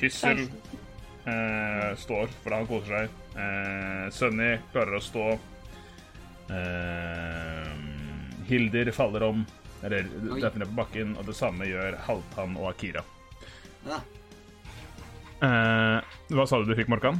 Hyssel 0.00 0.40
eh, 0.40 1.90
står 2.00 2.32
for 2.42 2.54
han 2.56 2.66
koser 2.68 2.94
seg. 2.94 3.18
Eh, 3.36 4.06
Sunny 4.14 4.48
klarer 4.72 4.96
å 4.96 5.02
stå. 5.04 5.26
Eh, 6.54 7.68
Hilder 8.48 8.90
faller 8.96 9.26
om, 9.28 9.44
eller 9.84 10.08
detter 10.40 10.60
ned 10.60 10.72
på 10.72 10.78
bakken, 10.80 11.14
og 11.20 11.28
det 11.28 11.36
samme 11.36 11.68
gjør 11.68 11.96
Halvtann 12.08 12.56
og 12.60 12.70
Akira. 12.72 13.04
Ja, 13.88 14.00
Eh, 15.44 15.98
hva 16.32 16.44
sa 16.48 16.56
du 16.62 16.70
du 16.70 16.76
fikk, 16.78 16.88
Morkan? 16.88 17.18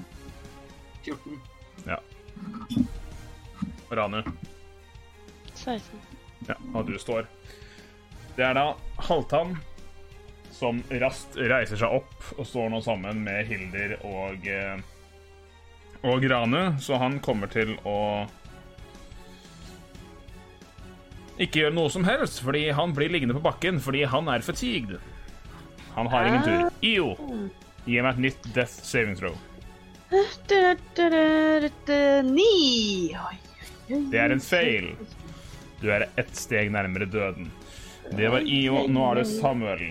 14. 1.05 1.35
Ja. 1.85 1.99
Ranu. 3.91 4.23
16. 5.65 6.01
Ja, 6.49 6.57
og 6.75 6.89
du 6.89 6.99
står. 7.01 7.29
Det 8.37 8.45
er 8.45 8.57
da 8.57 8.67
Halvtann 9.09 9.57
som 10.55 10.81
raskt 11.03 11.37
reiser 11.41 11.79
seg 11.81 11.97
opp 11.99 12.35
og 12.37 12.47
står 12.47 12.71
nå 12.71 12.81
sammen 12.85 13.25
med 13.27 13.49
Hilder 13.49 13.97
og 14.07 14.47
eh, 14.47 14.83
og 16.05 16.25
Ranu, 16.31 16.75
så 16.81 16.99
han 17.01 17.17
kommer 17.25 17.49
til 17.49 17.71
å 17.89 18.27
ikke 21.41 21.63
gjøre 21.63 21.75
noe 21.75 21.91
som 21.91 22.05
helst, 22.07 22.43
fordi 22.45 22.69
han 22.77 22.93
blir 22.95 23.11
liggende 23.11 23.35
på 23.39 23.43
bakken 23.47 23.81
fordi 23.83 24.05
han 24.07 24.29
er 24.29 24.45
fatigued. 24.45 25.01
Han 25.95 26.11
har 26.13 26.29
ingen 26.29 26.45
tur. 26.45 26.69
IO, 26.85 27.09
gi 27.87 27.97
meg 28.05 28.13
et 28.13 28.23
nytt 28.27 28.49
death 28.55 28.85
saving 28.85 29.17
throw. 29.17 29.35
Ni! 32.29 33.17
Det 33.89 34.21
er 34.21 34.35
en 34.35 34.45
fail. 34.45 34.93
Du 35.85 35.91
er 35.93 36.07
ett 36.17 36.33
steg 36.33 36.71
nærmere 36.73 37.05
døden. 37.05 37.51
Det 38.17 38.31
var 38.33 38.47
IO. 38.49 38.87
Nå 38.89 39.03
er 39.11 39.19
det 39.21 39.27
Samuel. 39.29 39.83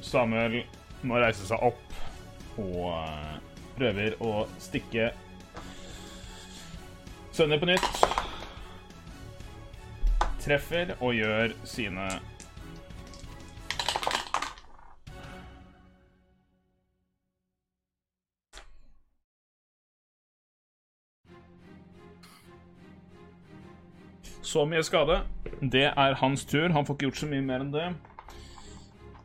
Samuel 0.00 0.62
må 1.04 1.18
reise 1.20 1.44
seg 1.44 1.60
opp 1.60 1.98
og 2.56 2.86
eh, 2.94 3.34
prøver 3.76 4.16
å 4.24 4.46
stikke 4.62 5.10
Sønner 7.36 7.60
på 7.60 7.68
nytt. 7.68 7.98
Treffer 10.40 10.94
og 10.96 11.12
gjør 11.12 11.52
sine 11.68 12.06
Så 24.46 24.62
mye 24.68 24.84
skade. 24.86 25.20
Det 25.60 25.88
er 25.90 26.20
hans 26.20 26.44
tur. 26.46 26.68
Han 26.70 26.86
får 26.86 26.96
ikke 26.96 27.08
gjort 27.08 27.22
så 27.24 27.30
mye 27.30 27.42
mer 27.42 27.64
enn 27.64 27.72
det. 27.74 27.88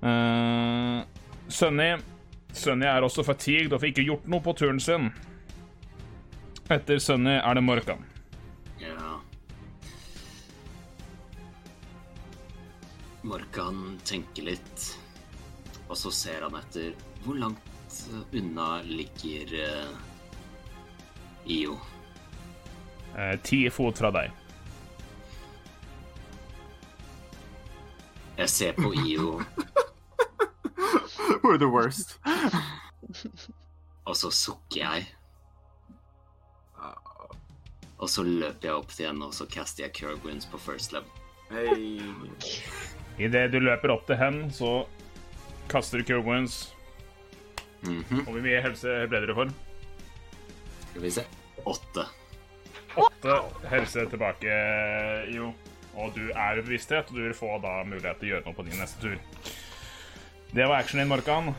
Uh, 0.01 1.03
Sunny 1.45 1.91
Sunny 2.53 2.87
er 2.89 3.05
også 3.05 3.23
fatigued 3.23 3.71
og 3.71 3.81
får 3.81 3.91
ikke 3.91 4.07
gjort 4.07 4.25
noe 4.31 4.43
på 4.43 4.53
turen 4.57 4.79
sin. 4.81 5.11
Etter 6.71 6.99
Sunny 7.03 7.37
er 7.37 7.57
det 7.57 7.63
Morkan. 7.63 8.03
Ja. 8.81 9.19
Morkan 13.27 13.99
tenker 14.07 14.49
litt, 14.49 14.85
og 15.87 15.95
så 15.99 16.11
ser 16.15 16.47
han 16.47 16.57
etter 16.59 16.95
hvor 17.23 17.37
langt 17.37 18.01
unna 18.33 18.69
ligger 18.87 19.51
uh, 19.61 19.95
IO. 21.45 21.75
Eh, 23.17 23.35
Ti 23.43 23.65
fot 23.69 23.99
fra 23.99 24.11
deg. 24.15 24.40
Jeg 28.41 28.49
ser 28.49 28.71
på 28.73 28.89
IO, 28.97 29.41
We're 31.43 31.57
the 31.61 31.67
worst. 31.69 32.17
og 34.05 34.15
så 34.17 34.31
sukker 34.33 34.81
jeg. 34.81 35.05
Og 38.01 38.09
så 38.09 38.23
løper 38.25 38.65
jeg 38.71 38.73
opp 38.73 38.89
til 38.89 39.05
henne, 39.11 39.27
og 39.29 39.33
så 39.37 39.45
caster 39.45 39.85
jeg 39.85 39.93
Cure 39.93 40.17
på 40.51 40.57
first 40.57 40.91
level. 40.91 41.09
Hey. 41.51 42.01
Idet 43.21 43.51
du 43.53 43.59
løper 43.61 43.93
opp 43.93 44.07
til 44.09 44.17
henne, 44.17 44.49
så 44.49 44.87
kaster 45.69 46.01
du 46.01 46.03
Cure 46.09 46.23
Mm 46.25 46.47
Mhm. 47.83 48.19
Og 48.19 48.33
hvor 48.33 48.41
mye 48.41 48.61
helse 48.61 49.07
ble 49.09 49.21
dere 49.21 49.35
for? 49.35 49.49
Skal 50.89 51.01
vi 51.01 51.11
se. 51.11 51.23
Åtte. 51.65 52.05
Åtte 52.97 53.37
helse 53.69 54.09
tilbake, 54.09 54.49
Jo. 55.35 55.53
Og 55.95 56.13
du 56.15 56.29
er 56.31 56.57
i 56.57 56.61
bevissthet, 56.63 57.09
og 57.11 57.15
du 57.17 57.21
vil 57.25 57.33
få 57.35 57.57
da 57.63 57.81
mulighet 57.83 58.19
til 58.21 58.29
å 58.29 58.31
gjøre 58.35 58.45
noe 58.47 58.55
på 58.55 58.63
din 58.67 58.79
neste 58.79 59.01
tur. 59.01 59.17
Det 60.55 60.67
var 60.67 60.79
actionen 60.79 61.03
din, 61.05 61.11
Morkan. 61.11 61.51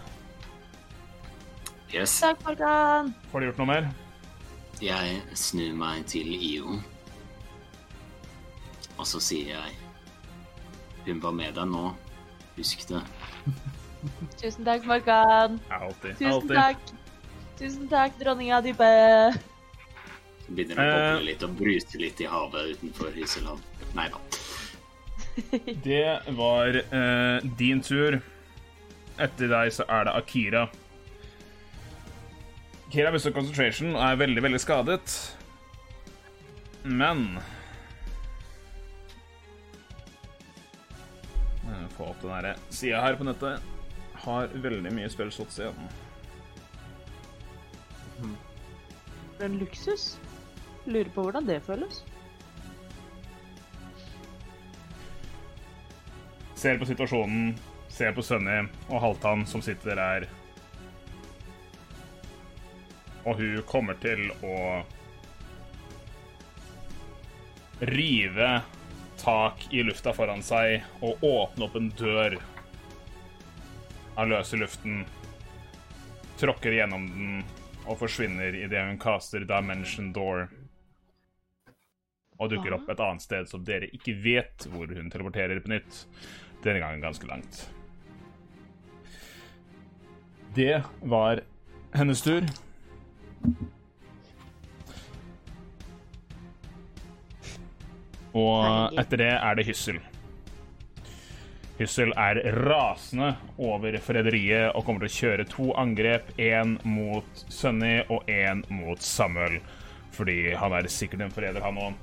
Yes. 1.93 2.15
Takk, 2.21 2.41
Morkan. 2.47 3.13
Får 3.33 3.41
du 3.41 3.47
gjort 3.51 3.61
noe 3.61 3.69
mer? 3.69 3.91
Jeg 4.83 5.21
snur 5.39 5.75
meg 5.79 6.07
til 6.11 6.33
IO. 6.33 6.79
Og 8.99 9.07
så 9.09 9.21
sier 9.23 9.55
jeg 9.57 9.77
Hun 11.07 11.21
var 11.23 11.33
med 11.35 11.55
deg 11.57 11.67
nå. 11.67 11.89
Husk 12.57 12.85
det. 12.89 13.01
Tusen 14.41 14.65
takk, 14.67 14.85
Morkan. 14.87 15.57
Alltid. 15.75 16.15
Tusen 16.21 16.33
Altid. 16.33 16.57
takk. 16.57 16.93
Tusen 17.59 17.89
takk, 17.91 18.15
dronninga 18.21 18.61
dype. 18.65 18.91
Begynner 20.53 20.79
å 20.79 20.85
Eh. 20.87 20.93
boble 20.95 21.27
litt 21.27 21.43
og 21.47 21.57
bruse 21.59 21.99
litt 22.01 22.21
i 22.23 22.29
havet 22.31 22.77
utenfor 22.77 23.11
Hyselhavn. 23.17 23.61
Nei 23.97 24.09
da. 24.13 24.21
Det 25.87 26.37
var 26.37 26.79
eh, 26.81 27.49
din 27.59 27.83
tur. 27.85 28.21
Etter 29.21 29.51
deg 29.53 29.73
så 29.77 29.87
er 29.89 30.09
det 30.09 30.17
Akira. 30.17 30.67
Akira 32.89 33.13
mister 33.13 33.33
concentration 33.33 33.95
og 33.95 34.05
er 34.05 34.21
veldig, 34.21 34.45
veldig 34.45 34.61
skadet. 34.61 35.17
Men 36.85 37.39
Få 41.97 42.09
opp 42.09 42.23
den 42.23 42.33
derre 42.33 42.55
sida 42.73 43.01
her 43.05 43.17
på 43.19 43.27
nettet. 43.27 43.61
Har 44.25 44.53
veldig 44.65 44.93
mye 44.95 45.11
spillshots 45.13 45.59
igjen. 45.61 45.91
For 49.37 49.47
en 49.47 49.59
luksus. 49.61 50.07
Lurer 50.87 51.11
på 51.15 51.27
hvordan 51.27 51.47
det 51.47 51.61
føles. 51.67 52.03
Ser 56.63 56.79
på 56.79 56.87
situasjonen, 56.87 57.57
ser 57.91 58.13
på 58.15 58.23
Sunny 58.23 58.61
og 58.87 59.01
Halvdan 59.03 59.41
som 59.51 59.63
sitter 59.67 59.99
der. 59.99 60.27
Og 63.27 63.41
hun 63.41 63.57
kommer 63.67 63.97
til 63.99 64.29
å 64.47 64.59
rive 67.91 68.51
tak 69.19 69.67
i 69.75 69.83
lufta 69.83 70.13
foran 70.15 70.45
seg 70.47 70.85
og 71.03 71.25
åpne 71.27 71.67
opp 71.67 71.81
en 71.81 71.91
dør 71.99 72.37
av 74.15 74.31
løse 74.31 74.61
luften. 74.63 75.03
Tråkker 76.39 76.79
gjennom 76.79 77.09
den 77.11 77.43
og 77.89 77.99
forsvinner 78.05 78.55
idet 78.55 78.85
hun 78.87 79.03
caster 79.03 79.43
Dimension 79.51 80.13
Door. 80.15 80.47
Og 82.39 82.55
dukker 82.55 82.79
opp 82.79 82.87
et 82.95 83.03
annet 83.03 83.27
sted 83.27 83.51
som 83.51 83.67
dere 83.67 83.91
ikke 83.99 84.15
vet 84.23 84.71
hvor 84.71 84.87
hun 84.87 85.11
teleporterer 85.11 85.59
på 85.67 85.75
nytt. 85.75 86.05
Denne 86.63 86.79
gangen 86.79 87.01
ganske 87.03 87.27
langt. 87.27 87.71
Det 90.55 90.83
var 91.01 91.41
hennes 91.97 92.23
tur. 92.23 92.47
Og 98.33 98.99
etter 99.01 99.21
det 99.21 99.33
er 99.35 99.57
det 99.59 99.67
Hyssel. 99.69 99.99
Hyssel 101.81 102.13
er 102.21 102.39
rasende 102.63 103.33
over 103.59 103.97
forræderiet 104.05 104.77
og 104.77 104.85
kommer 104.87 105.03
til 105.03 105.11
å 105.11 105.19
kjøre 105.19 105.49
to 105.51 105.71
angrep. 105.81 106.31
Én 106.39 106.77
mot 106.87 107.45
Sunny 107.49 107.99
og 108.07 108.29
én 108.31 108.63
mot 108.71 109.03
Samuel. 109.03 109.59
Fordi 110.13 110.53
han 110.55 110.77
er 110.77 110.89
sikkert 110.93 111.25
en 111.27 111.33
forræder, 111.33 111.65
han 111.65 111.81
òg. 111.81 111.95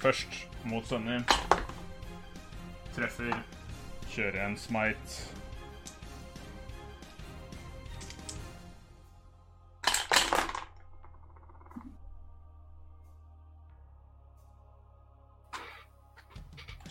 Først 0.00 0.44
mot 0.70 0.86
Sunny. 0.86 1.20
Treffer. 2.94 3.34
Kjører 4.14 4.44
en 4.46 4.56
smite. 4.58 5.30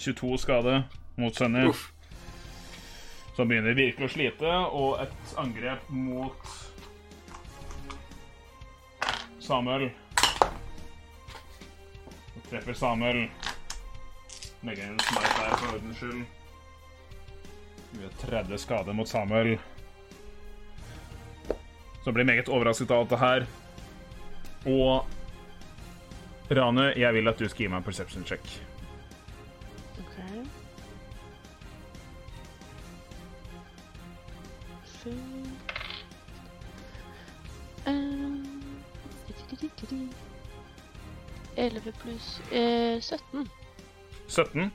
«22 0.03 0.37
skade 0.37 0.83
mot 1.15 1.35
Sunny. 1.35 1.67
Uff. 1.69 1.91
Som 3.37 3.47
begynner 3.47 3.73
virkelig 3.73 4.09
å 4.09 4.11
slite, 4.11 4.49
og 4.75 4.99
et 4.99 5.35
angrep 5.39 5.87
mot 5.89 6.51
Samuel. 9.39 9.87
Treffer 12.51 12.75
Samuel. 12.75 13.23
En 14.63 14.99
smite 14.99 15.33
der 15.37 15.55
for 15.57 15.73
ordens 15.73 15.97
skyld. 15.97 16.25
30 18.19 18.57
skade 18.57 18.93
mot 18.93 19.07
Samuel. 19.07 19.59
Så 22.03 22.11
blir 22.11 22.23
meget 22.23 22.49
overrasket 22.49 22.91
av 22.91 22.99
alt 22.99 23.09
det 23.09 23.19
her. 23.19 23.45
Og 24.65 25.05
Rane, 26.51 26.93
jeg 26.97 27.13
vil 27.13 27.27
at 27.27 27.39
du 27.39 27.47
skal 27.49 27.65
gi 27.65 27.67
meg 27.71 27.77
en 27.77 27.83
perception 27.83 28.25
check. 28.25 28.47
OK. 29.99 30.15
Så 34.83 35.11
Ehm, 37.85 38.63
11 41.55 41.91
pluss 41.91 42.41
eh, 42.51 43.01
17. 43.01 43.49
17. 44.27 44.71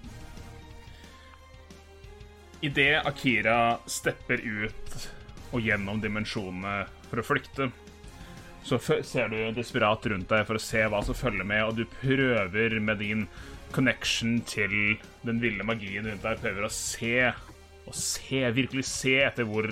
Idet 2.61 3.07
Akira 3.07 3.79
stepper 3.87 4.43
ut 4.43 4.97
og 5.55 5.63
gjennom 5.63 6.01
dimensjonene 6.03 6.81
for 7.09 7.23
å 7.23 7.27
flykte, 7.27 7.69
så 8.67 8.79
ser 8.81 9.31
du 9.33 9.39
desperat 9.57 10.05
rundt 10.11 10.29
deg 10.29 10.43
for 10.49 10.59
å 10.59 10.63
se 10.63 10.83
hva 10.91 11.01
som 11.07 11.17
følger 11.17 11.47
med, 11.47 11.63
og 11.65 11.79
du 11.79 11.85
prøver 12.01 12.77
med 12.83 13.01
din 13.01 13.29
connection 13.73 14.41
til 14.49 14.99
den 15.25 15.41
ville 15.41 15.65
magien 15.67 16.09
rundt 16.09 16.25
deg, 16.25 16.43
prøver 16.43 16.67
å 16.67 16.73
se, 16.73 17.31
og 17.87 17.97
se, 17.97 18.43
virkelig 18.57 18.85
se 18.91 19.15
etter 19.25 19.49
hvor 19.49 19.71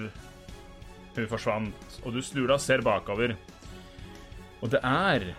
hun 1.17 1.29
forsvant. 1.31 1.99
Og 2.05 2.17
du 2.17 2.23
snur 2.25 2.47
deg 2.47 2.57
og 2.57 2.63
ser 2.63 2.85
bakover. 2.87 3.37
Og 4.63 4.73
det 4.73 4.81
er 4.87 5.33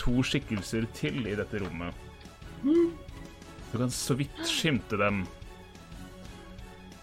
to 0.00 0.22
skikkelser 0.26 0.88
til 0.96 1.22
i 1.26 1.36
dette 1.38 1.60
rommet. 1.62 1.94
Du 3.76 3.80
kan 3.80 3.90
så 3.90 4.14
vidt 4.14 4.38
skimte 4.48 4.96
dem. 4.96 5.26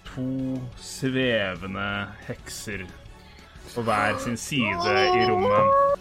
To 0.08 0.62
svevende 0.82 2.08
hekser 2.26 2.82
på 3.76 3.84
hver 3.86 4.18
sin 4.24 4.40
side 4.41 4.95
i 5.06 5.28
rommet. 5.30 6.00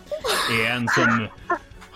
En 0.62 0.88
som 0.88 1.26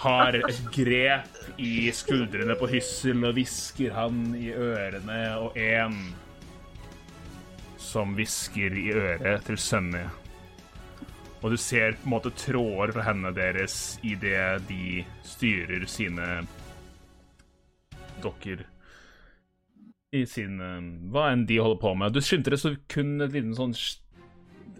har 0.02 0.36
et 0.36 0.60
grep 0.74 1.56
i 1.56 1.88
skuldrene 1.88 2.58
på 2.60 2.68
Hyssel 2.74 3.24
og 3.24 3.32
hvisker 3.38 3.96
han 3.96 4.20
i 4.36 4.52
ørene, 4.52 5.22
og 5.40 5.56
en 5.56 5.96
som 7.80 8.12
hvisker 8.20 8.76
i 8.76 8.90
øret 8.92 9.48
til 9.48 9.56
Sunny. 9.56 10.04
Og 11.40 11.48
du 11.48 11.56
ser 11.56 11.96
på 11.96 12.10
en 12.10 12.16
måte 12.18 12.36
tråder 12.44 12.92
fra 12.92 13.08
hendene 13.08 13.32
deres 13.40 13.96
idet 14.04 14.68
de 14.68 15.00
styrer 15.24 15.88
sine 15.88 16.44
dokker 18.24 18.64
i 20.16 20.24
sin 20.28 20.60
eh, 20.62 20.82
Hva 21.12 21.30
enn 21.32 21.46
de 21.48 21.60
holder 21.60 21.80
på 21.82 21.94
med. 21.98 22.14
Du 22.14 22.22
skimter 22.24 22.54
det 22.54 22.60
så 22.62 22.76
kun 22.92 23.20
et 23.20 23.34
liten 23.34 23.56
sånn 23.56 23.74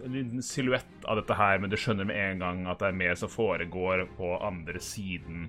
en 0.05 0.13
liten 0.13 0.43
silhuett 0.45 1.05
av 1.09 1.17
dette 1.17 1.35
her, 1.35 1.57
men 1.59 1.71
du 1.71 1.77
skjønner 1.79 2.05
med 2.07 2.17
en 2.21 2.41
gang 2.43 2.59
at 2.69 2.79
det 2.81 2.91
er 2.91 2.99
mer 2.99 3.15
som 3.17 3.31
foregår 3.31 4.05
på 4.17 4.35
andre 4.45 4.79
siden 4.83 5.47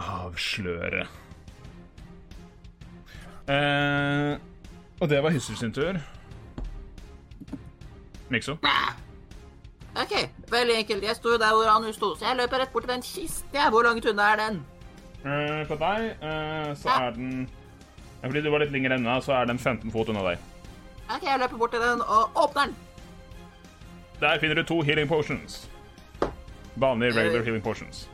av 0.00 0.36
sløret. 0.40 1.08
Eh, 3.46 4.32
og 4.98 5.10
det 5.12 5.20
var 5.22 5.34
Hyssel 5.34 5.58
sin 5.60 5.74
tur. 5.76 6.00
Mikso? 8.32 8.56
OK, 9.96 10.14
veldig 10.50 10.80
enkelt. 10.80 11.04
Jeg 11.06 11.16
sto 11.20 11.36
der 11.38 11.52
hvor 11.54 11.68
han 11.70 11.92
sto, 11.94 12.14
så 12.16 12.30
jeg 12.30 12.40
løper 12.40 12.64
rett 12.64 12.72
bort 12.72 12.88
til 12.88 12.94
den 12.96 13.04
kisten. 13.06 13.60
Hvor 13.70 13.86
langt 13.86 14.08
unna 14.08 14.32
er 14.32 14.40
den? 14.40 14.64
Eh, 15.26 15.62
for 15.66 15.80
deg 15.80 16.20
uh, 16.22 16.70
så 16.78 16.92
er 17.02 17.14
den 17.16 17.48
ja, 18.22 18.28
Fordi 18.28 18.42
du 18.44 18.50
var 18.52 18.62
litt 18.62 18.70
lenger 18.74 18.94
unna, 18.94 19.16
så 19.20 19.32
er 19.40 19.48
den 19.50 19.58
15 19.58 19.90
fot 19.92 20.08
unna 20.12 20.22
deg. 20.22 20.38
OK, 21.10 21.24
jeg 21.26 21.38
løper 21.42 21.58
bort 21.58 21.74
til 21.74 21.82
den 21.82 22.02
og 22.02 22.38
åpner 22.38 22.68
den. 22.70 22.76
Der 24.20 24.38
finner 24.40 24.54
du 24.54 24.62
to 24.62 24.80
healing 24.86 25.08
potions. 25.08 25.68
Vanlige 26.76 27.16
regular 27.16 27.40
Eh. 27.40 27.44
healing 27.44 27.62
potions. 27.64 28.08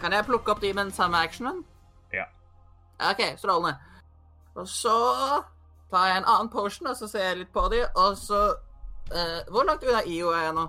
Kan 0.00 0.12
jeg 0.12 0.24
plukke 0.24 0.52
opp 0.52 0.60
de 0.60 0.72
med 0.72 0.84
den 0.84 0.92
samme 0.92 1.16
actionen? 1.16 1.64
Ja. 2.12 2.24
OK, 3.10 3.22
strålende. 3.36 3.76
Og 4.54 4.68
så 4.68 4.94
tar 5.90 6.06
jeg 6.06 6.16
en 6.20 6.24
annen 6.28 6.48
potion, 6.52 6.86
og 6.86 6.96
så 6.96 7.08
ser 7.08 7.24
jeg 7.28 7.38
litt 7.38 7.52
på 7.52 7.68
de, 7.72 7.84
og 7.96 8.16
så 8.16 8.54
uh, 9.12 9.40
Hvor 9.50 9.64
langt 9.64 9.82
unna 9.84 10.02
IO 10.06 10.30
er 10.30 10.42
jeg 10.44 10.54
nå? 10.54 10.68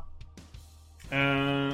Uh, 1.12 1.74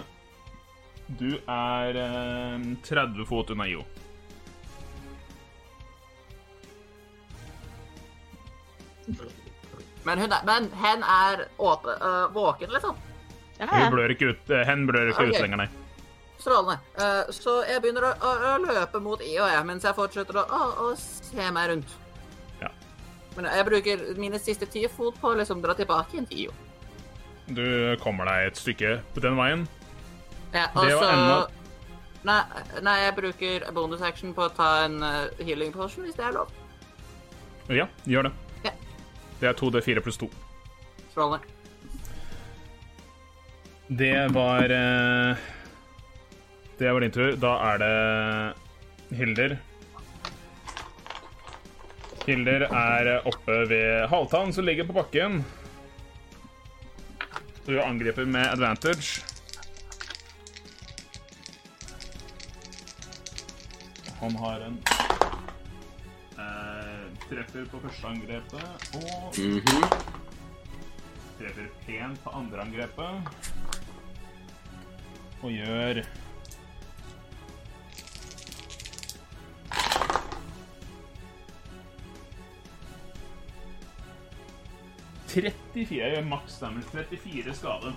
du 1.20 1.38
er 1.48 1.98
eh, 2.02 2.62
30 2.84 3.26
fot 3.30 3.50
unna 3.54 3.68
IO. 3.70 3.84
Men 10.06 10.22
hun 10.22 10.32
er, 10.32 10.44
men 10.46 10.70
hen 10.78 11.04
er 11.04 11.48
åpen, 11.58 11.98
øh, 11.98 12.36
våken, 12.36 12.70
liksom. 12.74 12.98
Ja, 13.60 13.66
Hun 13.72 13.92
blør 13.94 14.12
ikke 14.12 14.34
ut, 14.34 14.50
eh, 14.52 14.66
hen 14.68 14.86
blør 14.88 15.10
ikke 15.10 15.24
okay. 15.24 15.34
ut 15.34 15.42
lenger, 15.42 15.64
nei. 15.64 15.70
Strålende. 16.38 16.76
Uh, 17.00 17.32
så 17.34 17.54
jeg 17.64 17.82
begynner 17.82 18.10
å, 18.10 18.12
å, 18.20 18.32
å 18.52 18.58
løpe 18.66 19.00
mot 19.02 19.22
I 19.24 19.38
og 19.40 19.48
jeg, 19.50 19.64
mens 19.66 19.88
jeg 19.88 19.96
fortsetter 19.98 20.42
å, 20.42 20.44
å, 20.44 20.66
å 20.84 20.90
se 21.00 21.48
meg 21.56 21.70
rundt. 21.72 21.96
Ja. 22.60 22.70
Men 23.38 23.48
jeg 23.50 23.68
bruker 23.70 24.04
mine 24.20 24.42
siste 24.44 24.68
ti 24.70 24.84
fot 24.92 25.18
på 25.22 25.32
å 25.32 25.40
liksom 25.40 25.64
dra 25.64 25.74
tilbake 25.78 26.18
igjen 26.18 26.28
til 26.30 26.44
IO. 26.46 26.58
Du 27.48 27.66
kommer 28.04 28.28
deg 28.30 28.52
et 28.52 28.60
stykke 28.60 28.98
på 29.16 29.24
den 29.24 29.40
veien. 29.40 29.66
Ja, 30.54 30.68
og 30.74 30.86
så 30.90 31.08
enda- 31.08 31.50
nei, 32.26 32.40
nei, 32.82 32.96
jeg 33.06 33.16
bruker 33.16 33.68
bonus 33.76 34.02
action 34.06 34.34
på 34.34 34.48
å 34.48 34.54
ta 34.56 34.70
en 34.86 35.02
eh, 35.04 35.44
healing 35.46 35.74
potion, 35.74 36.06
hvis 36.08 36.18
det 36.18 36.26
er 36.26 36.36
lov. 36.38 36.52
Ja, 37.70 37.88
gjør 38.06 38.30
det. 38.30 38.34
Det 39.46 39.52
er 39.52 39.60
2D4 39.62 40.02
pluss 40.02 40.18
2. 40.18 40.28
Strålende. 41.12 41.46
Det 43.88 44.34
var 44.34 44.72
eh, 44.74 45.44
Det 46.80 46.94
var 46.94 47.00
din 47.06 47.14
tur. 47.14 47.36
Da 47.38 47.52
er 47.68 47.78
det 47.84 49.18
Hilder. 49.20 49.58
Hilder 52.26 52.66
er 52.66 53.12
oppe 53.30 53.60
ved 53.70 54.08
Halvtann, 54.10 54.54
som 54.54 54.66
ligger 54.66 54.90
på 54.90 54.98
bakken. 54.98 55.44
Du 57.68 57.78
angriper 57.82 58.26
med 58.26 58.50
advantage. 58.50 59.22
Han 64.20 64.36
har 64.42 64.60
en 64.66 64.82
treffer 67.30 67.66
på 67.72 67.80
første 67.84 68.08
angrepet 68.08 68.64
og 68.96 69.40
Mhm. 69.40 69.82
treffer 71.40 71.68
pent 71.86 72.24
på 72.24 72.30
andre 72.42 72.62
angrepet. 72.62 73.34
Og 75.44 75.52
gjør 75.52 76.04
«34 85.28 85.98
jeg 86.00 86.14
gjør 86.16 86.28
maks 86.30 86.60
damage. 86.62 86.86
34 86.94 87.56
skade. 87.58 87.94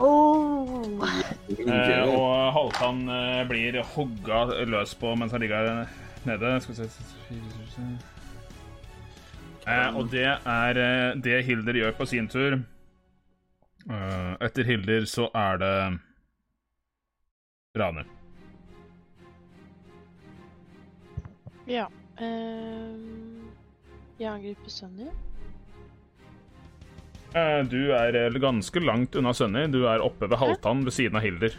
Oh. 0.00 1.02
Eh, 1.50 2.04
og 2.08 2.52
Halvtann 2.56 3.02
eh, 3.12 3.42
blir 3.50 3.80
hogga 3.94 4.44
løs 4.68 4.94
på 5.00 5.12
mens 5.18 5.34
han 5.34 5.42
ligger 5.44 5.82
nede. 6.28 6.54
Skal 6.64 6.74
vi 6.74 6.88
se 6.88 7.88
eh, 9.66 9.96
Og 9.96 10.10
det 10.12 10.26
er 10.26 10.80
eh, 10.80 11.16
det 11.20 11.42
Hilder 11.46 11.80
gjør 11.80 11.96
på 11.98 12.06
sin 12.06 12.28
tur. 12.28 12.60
Eh, 13.90 14.32
etter 14.46 14.68
Hilder 14.68 15.08
så 15.08 15.28
er 15.34 15.60
det 15.60 15.74
Rane. 17.80 18.04
Ja. 21.70 21.86
Eh, 22.18 22.94
jeg 24.18 24.28
angriper 24.28 24.72
Sunny. 24.72 25.08
Eh, 27.30 27.60
du 27.70 27.92
er 27.94 28.16
eh, 28.18 28.40
ganske 28.42 28.82
langt 28.82 29.14
unna 29.14 29.32
Sunny. 29.36 29.68
Du 29.70 29.84
er 29.86 30.02
oppe 30.02 30.26
ved 30.26 30.40
Halvtann 30.40 30.82
ved 30.84 30.96
siden 30.96 31.20
av 31.20 31.24
Hilder. 31.24 31.54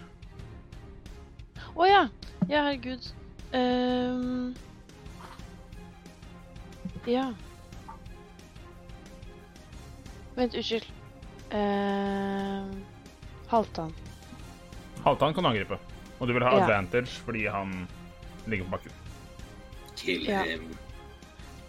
Å 1.72 1.88
ja! 1.88 2.02
Ja, 2.50 2.66
herregud. 2.66 3.08
Um... 3.56 4.52
ja. 7.08 7.30
Vent, 10.42 10.56
unnskyld. 10.58 10.86
Uh, 11.54 12.66
Halvdan. 13.52 13.92
Halvdan 15.04 15.34
kan 15.38 15.46
angripe. 15.46 15.78
Og 16.20 16.28
du 16.28 16.34
vil 16.34 16.44
ha 16.46 16.56
Ja. 16.56 16.64
advantage 16.64 17.12
fordi 17.26 17.46
han 17.48 17.88
ligger 18.48 18.66
på 18.66 18.72
bakken. 18.72 18.92
Kill 19.98 20.26
Ja. 20.28 20.44
him. 20.44 20.78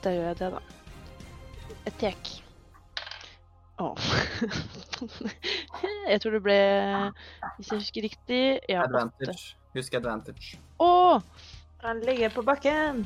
Da 0.03 0.11
gjør 0.11 0.27
jeg 0.27 0.39
det, 0.39 0.51
da. 0.53 0.59
Attack. 1.87 2.31
Å. 3.79 3.93
jeg 6.13 6.21
tror 6.21 6.31
det 6.37 6.43
ble 6.45 6.57
Hvis 7.57 7.71
jeg 7.73 7.79
husker 7.81 8.03
riktig 8.05 8.41
Ja, 8.69 8.83
åtte. 8.85 8.89
Advantage. 8.89 9.55
Husk 9.75 9.95
advantage. 9.95 10.59
Å! 10.81 11.21
Han 11.83 12.01
ligger 12.01 12.29
på 12.31 12.43
bakken. 12.47 13.05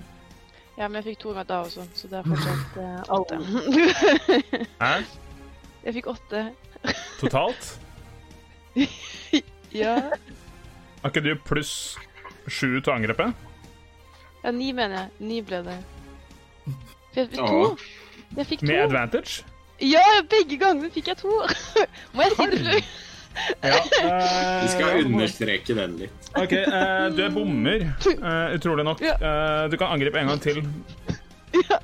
Ja, 0.77 0.89
men 0.89 1.01
jeg 1.03 1.17
fikk 1.17 1.23
to 1.23 1.31
ganger 1.33 1.45
da 1.49 1.61
også, 1.65 1.87
så 1.95 2.09
det 2.11 2.19
er 2.19 2.27
fortsatt 2.29 2.77
eh, 2.77 3.03
åtte. 3.09 4.67
Hæ? 4.83 4.95
Jeg 5.87 5.95
fikk 6.01 6.09
åtte. 6.13 6.45
Totalt? 7.23 7.73
Ja. 9.77 9.97
Har 11.03 11.11
ikke 11.11 11.21
du 11.25 11.33
pluss 11.45 11.97
sju 12.49 12.79
til 12.81 12.93
angrepet? 12.95 13.35
ja, 14.45 14.53
ni 14.55 14.71
mener 14.73 14.97
jeg. 14.97 15.11
Ni 15.27 15.41
ble 15.45 15.59
det. 15.67 15.75
For 17.13 17.21
jeg 17.21 17.31
fikk 17.33 17.51
to. 17.51 17.65
Jeg 18.39 18.47
fikk 18.53 18.63
to. 18.63 18.69
Med 18.71 18.83
advantage? 18.87 19.43
Ja, 19.83 20.05
begge 20.31 20.57
gangene 20.61 20.89
fikk 20.95 21.11
jeg 21.13 21.19
to. 21.21 21.33
Må 22.17 22.25
jeg 22.25 22.37
si 22.39 22.47
det? 22.53 22.61
Fløy? 22.63 22.81
Ja. 23.67 23.81
eh, 24.01 24.63
Vi 24.63 24.69
skal 24.73 25.03
understreke 25.03 25.77
den 25.77 25.99
litt. 26.01 26.31
OK, 26.41 26.55
eh, 26.57 27.09
du 27.13 27.21
er 27.27 27.35
bommer, 27.35 27.85
eh, 28.15 28.55
utrolig 28.57 28.87
nok. 28.89 29.03
Ja. 29.05 29.17
Eh, 29.21 29.67
du 29.73 29.77
kan 29.83 29.93
angripe 29.99 30.23
en 30.23 30.33
gang 30.33 30.41
til. 30.47 30.63
Ja. 31.57 31.79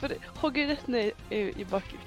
Bare 0.00 0.16
hogger 0.40 0.68
rett 0.70 0.84
ned 0.92 1.30
i, 1.34 1.38
i 1.58 1.64
bakken. 1.66 1.98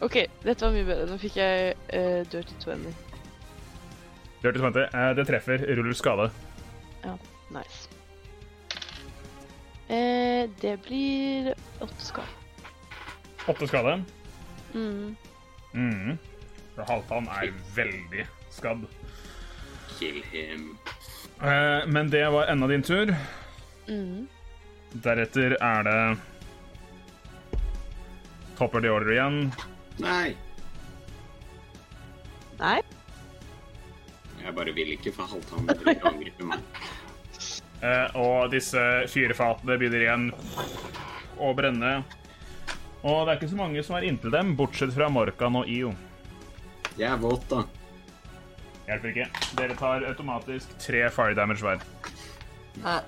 OK, 0.00 0.16
dette 0.42 0.64
var 0.64 0.72
mye 0.72 0.86
bedre. 0.88 1.06
Nå 1.10 1.18
fikk 1.20 1.36
jeg 1.36 1.74
uh, 1.92 2.22
dirty 2.32 2.56
20. 2.62 2.92
Dirty 4.40 4.62
20. 4.62 4.86
Uh, 4.94 5.10
det 5.18 5.26
treffer. 5.28 5.64
Ruller 5.76 5.96
skade. 5.98 6.30
Ja, 7.04 7.16
Nice. 7.50 7.88
Uh, 9.90 10.48
det 10.60 10.76
blir 10.86 11.52
åtte 11.80 12.04
skade. 12.04 12.26
Åtte 13.46 13.68
skade. 13.68 14.02
Mm. 14.74 15.16
Mm. 15.74 16.18
Halvdan 16.88 17.28
er 17.28 17.52
veldig 17.76 18.26
skadd. 18.50 18.86
Kill 19.98 20.22
him. 20.32 20.78
Uh, 21.42 21.84
men 21.86 22.10
det 22.10 22.24
var 22.32 22.46
enda 22.48 22.66
din 22.66 22.82
tur. 22.82 23.12
Mm. 23.88 24.28
Deretter 24.92 25.56
er 25.60 25.82
det 25.82 26.00
Topper 28.56 28.80
the 28.80 28.90
order 28.90 29.12
igjen. 29.12 29.52
Nei. 30.00 30.36
Nei. 32.60 32.78
Jeg 34.40 34.54
bare 34.56 34.72
vil 34.76 34.94
ikke 34.96 35.12
få 35.12 35.26
Halvdan 35.28 35.68
til 35.74 35.92
å 35.94 36.14
angripe 36.14 36.48
meg. 36.54 36.64
Eh, 37.80 38.10
og 38.20 38.50
disse 38.52 38.76
fyrefatene 39.08 39.78
begynner 39.80 40.02
igjen 40.04 40.24
å 41.40 41.46
brenne. 41.56 41.92
Og 43.00 43.22
det 43.24 43.32
er 43.32 43.38
ikke 43.38 43.48
så 43.54 43.56
mange 43.56 43.80
som 43.86 43.94
er 43.96 44.04
inntil 44.04 44.34
dem, 44.34 44.50
bortsett 44.58 44.92
fra 44.92 45.06
Morkan 45.08 45.56
og 45.62 45.70
Io. 45.72 45.94
Jeg 46.98 47.06
er 47.08 47.16
våt, 47.22 47.46
da. 47.48 47.62
Hjelper 48.84 49.14
ikke. 49.14 49.26
Dere 49.62 49.78
tar 49.80 50.04
automatisk 50.10 50.74
tre 50.84 51.06
fire 51.14 51.32
damage 51.38 51.64
hver. 51.64 51.80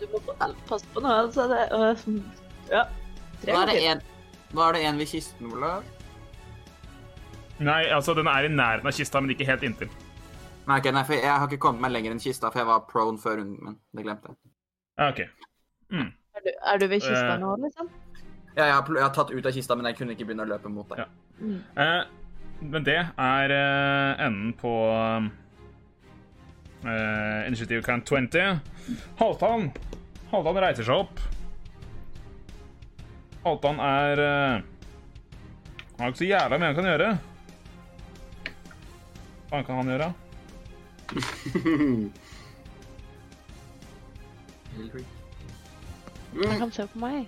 Du 0.01 0.06
må 0.14 0.23
pa- 0.31 0.48
passe 0.70 0.89
på 0.97 1.05
nå, 1.05 1.12
altså. 1.27 1.44
Det, 1.52 1.60
øh, 1.77 2.73
ja. 2.73 2.86
Tre 3.44 3.59
Var 3.59 3.69
det 3.74 3.77
en, 3.93 4.01
var 4.56 4.73
det 4.73 4.86
en 4.89 5.02
ved 5.05 5.12
kisten, 5.12 5.52
Olav? 5.52 5.85
Nei, 7.61 7.83
altså, 7.93 8.15
den 8.15 8.31
er 8.31 8.49
i 8.49 8.51
nærheten 8.53 8.89
av 8.89 8.97
kista, 8.97 9.20
men 9.20 9.35
ikke 9.35 9.47
helt 9.47 9.62
inntil. 9.66 9.91
Nei, 10.66 10.79
okay, 10.79 10.93
nei, 10.95 11.03
for 11.07 11.19
jeg 11.19 11.31
har 11.31 11.49
ikke 11.49 11.62
kommet 11.62 11.83
meg 11.85 11.93
lenger 11.97 12.15
enn 12.15 12.23
kista, 12.23 12.51
for 12.53 12.62
jeg 12.62 12.70
var 12.70 12.87
prone 12.89 13.19
før 13.20 13.41
runden 13.41 13.59
min. 13.66 13.77
Det 13.93 14.07
glemte 14.07 14.33
jeg. 14.33 14.39
Ja, 14.99 15.09
OK. 15.11 15.20
Er 15.93 16.45
du, 16.47 16.51
er 16.73 16.81
du 16.81 16.87
ved 16.89 17.03
kista 17.03 17.35
uh, 17.35 17.41
nå, 17.43 17.53
liksom? 17.66 17.91
Ja, 18.57 18.65
jeg 18.65 18.74
har, 18.74 18.91
jeg 18.97 19.05
har 19.05 19.15
tatt 19.16 19.33
ut 19.33 19.47
av 19.49 19.55
kista, 19.57 19.77
men 19.77 19.89
jeg 19.91 19.99
kunne 19.99 20.15
ikke 20.16 20.27
begynne 20.29 20.47
å 20.47 20.51
løpe 20.53 20.73
mot 20.73 20.89
deg. 20.93 21.03
Ja. 21.03 21.07
Eh, 21.83 22.03
men 22.62 22.87
det 22.87 22.99
er 23.01 23.55
uh, 23.57 24.23
enden 24.23 24.53
på 24.59 24.73
uh, 24.93 25.27
Initiative 27.49 27.83
Count 27.83 28.07
20. 28.07 28.61
Halvdan 29.19 29.73
Halvdan 30.31 30.61
reiser 30.62 30.87
seg 30.87 31.03
opp. 31.03 31.19
Halvdan 33.43 33.83
er 33.83 34.23
uh, 34.23 34.55
Han 35.99 36.07
har 36.07 36.15
ikke 36.15 36.23
så 36.23 36.31
jævla 36.31 36.59
mye 36.61 36.70
han 36.70 36.79
kan 36.79 36.91
gjøre. 36.93 37.11
Hva 39.53 39.59
kan 39.69 39.77
han 39.83 39.89
gjøre? 39.93 40.07
Han 46.33 46.59
kan 46.62 46.70
se 46.73 46.87
på 46.89 47.03
meg. 47.03 47.27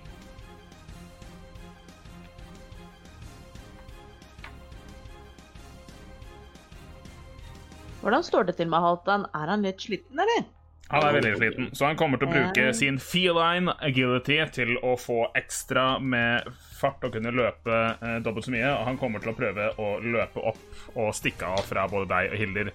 Hvordan 8.01 8.25
står 8.25 8.49
det 8.49 8.57
til 8.57 8.73
med 8.73 8.81
Halvdan? 8.81 9.29
Er 9.29 9.53
han 9.53 9.61
litt 9.61 9.85
sliten, 9.85 10.17
eller? 10.17 10.49
Han 10.89 11.05
er 11.05 11.15
veldig 11.19 11.37
sliten, 11.37 11.69
så 11.77 11.91
han 11.91 11.97
kommer 11.97 12.17
til 12.17 12.29
å 12.29 12.33
bruke 12.33 12.73
sin 12.77 12.97
feline 13.01 13.73
agility 13.85 14.41
til 14.57 14.75
å 14.81 14.97
få 14.97 15.29
ekstra 15.37 15.99
med 16.01 16.49
fart 16.85 17.03
og 17.09 17.13
kunne 17.17 17.33
løpe 17.35 17.75
eh, 17.99 18.17
dobbelt 18.25 18.47
så 18.47 18.53
mye. 18.55 18.69
Og 18.77 18.85
han 18.91 19.01
kommer 19.01 19.23
til 19.25 19.33
å 19.33 19.37
prøve 19.37 19.67
å 19.81 19.89
løpe 20.05 20.45
opp 20.53 20.95
og 20.95 21.11
stikke 21.17 21.49
av 21.57 21.65
fra 21.67 21.87
både 21.91 22.09
deg 22.13 22.31
og 22.33 22.39
Hilder, 22.43 22.71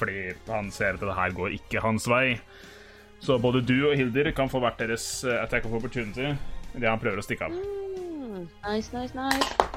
fordi 0.00 0.18
han 0.48 0.72
ser 0.74 0.96
at 0.98 1.04
det 1.04 1.16
her 1.20 1.36
går 1.36 1.54
ikke 1.60 1.84
hans 1.84 2.08
vei. 2.10 2.38
Så 3.20 3.36
både 3.38 3.60
du 3.68 3.76
og 3.90 3.96
Hilder 4.00 4.30
kan 4.32 4.48
få 4.48 4.62
hvert 4.64 4.80
deres 4.80 5.06
eh, 5.28 5.38
attack 5.44 5.66
of 5.68 5.76
opportunity 5.76 6.30
idet 6.74 6.88
han 6.88 7.00
prøver 7.02 7.20
å 7.20 7.26
stikke 7.26 7.48
av. 7.50 7.56
Mm. 7.56 8.46
Nice, 8.64 8.92
nice, 8.96 9.12
nice. 9.12 9.70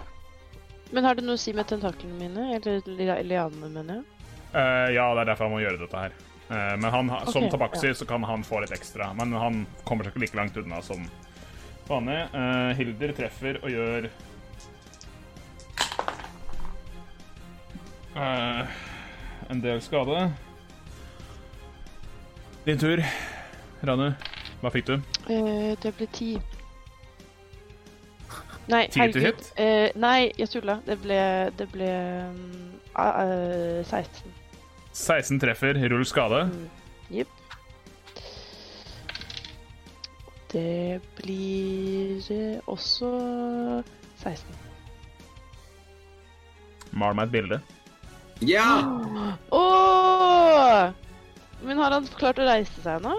Men 0.93 1.07
har 1.07 1.17
det 1.17 1.23
noe 1.25 1.35
å 1.35 1.41
si 1.41 1.51
med 1.57 1.65
tentaklene 1.67 2.15
mine? 2.19 2.43
Eller 2.55 2.83
li- 2.85 3.23
lianene, 3.27 3.69
mener 3.73 3.97
jeg? 3.99 4.05
Eh, 4.53 4.91
ja, 4.95 5.07
det 5.17 5.23
er 5.23 5.29
derfor 5.31 5.49
han 5.49 5.55
må 5.55 5.63
gjøre 5.63 5.81
dette 5.81 6.03
her. 6.05 6.13
Eh, 6.53 6.75
men 6.77 6.89
han, 6.93 7.09
okay, 7.17 7.33
som 7.33 7.47
Ok, 7.49 7.79
ja. 7.81 7.93
så 7.97 8.05
kan 8.07 8.23
han 8.29 8.43
få 8.45 8.59
litt 8.61 8.75
ekstra. 8.75 9.09
Men 9.17 9.33
han 9.33 9.63
kommer 9.89 10.05
seg 10.05 10.13
ikke 10.13 10.23
like 10.27 10.37
langt 10.37 10.59
unna 10.61 10.79
som 10.85 11.01
vanlig. 11.87 12.19
Uh, 12.33 12.71
Hilder 12.77 13.13
treffer 13.17 13.59
og 13.63 13.69
gjør 13.73 14.09
uh, 18.15 18.73
en 19.49 19.63
del 19.63 19.81
skade. 19.83 20.25
Din 22.63 22.79
tur, 22.79 23.03
Ranu. 23.83 24.09
Hva 24.63 24.71
fikk 24.71 24.87
du? 24.87 24.97
Uh, 25.27 25.73
det 25.83 25.95
ble 25.97 26.07
ti. 26.15 26.33
Nei, 28.71 28.85
herregud. 28.95 29.41
Eh, 29.59 29.89
nei, 29.99 30.31
jeg 30.39 30.49
tulla. 30.53 30.77
Det 30.85 30.95
ble, 31.03 31.17
det 31.59 31.67
ble 31.73 31.89
um, 32.31 32.37
eh, 32.95 33.83
16. 33.83 34.31
16 34.93 35.41
treffer, 35.43 35.79
rull 35.91 36.05
skade. 36.07 36.45
Jepp. 36.47 36.82
Det 40.53 41.01
blir 41.17 42.31
eh, 42.31 42.59
også 42.69 43.09
16. 44.21 44.45
Mal 46.93 47.15
meg 47.17 47.25
et 47.25 47.33
bilde. 47.33 47.57
Ja! 48.45 48.67
Åh! 49.49 50.91
Men 51.63 51.79
har 51.81 51.95
han 51.95 52.09
klart 52.19 52.41
å 52.41 52.45
reise 52.45 52.83
seg 52.83 53.01
nå? 53.01 53.15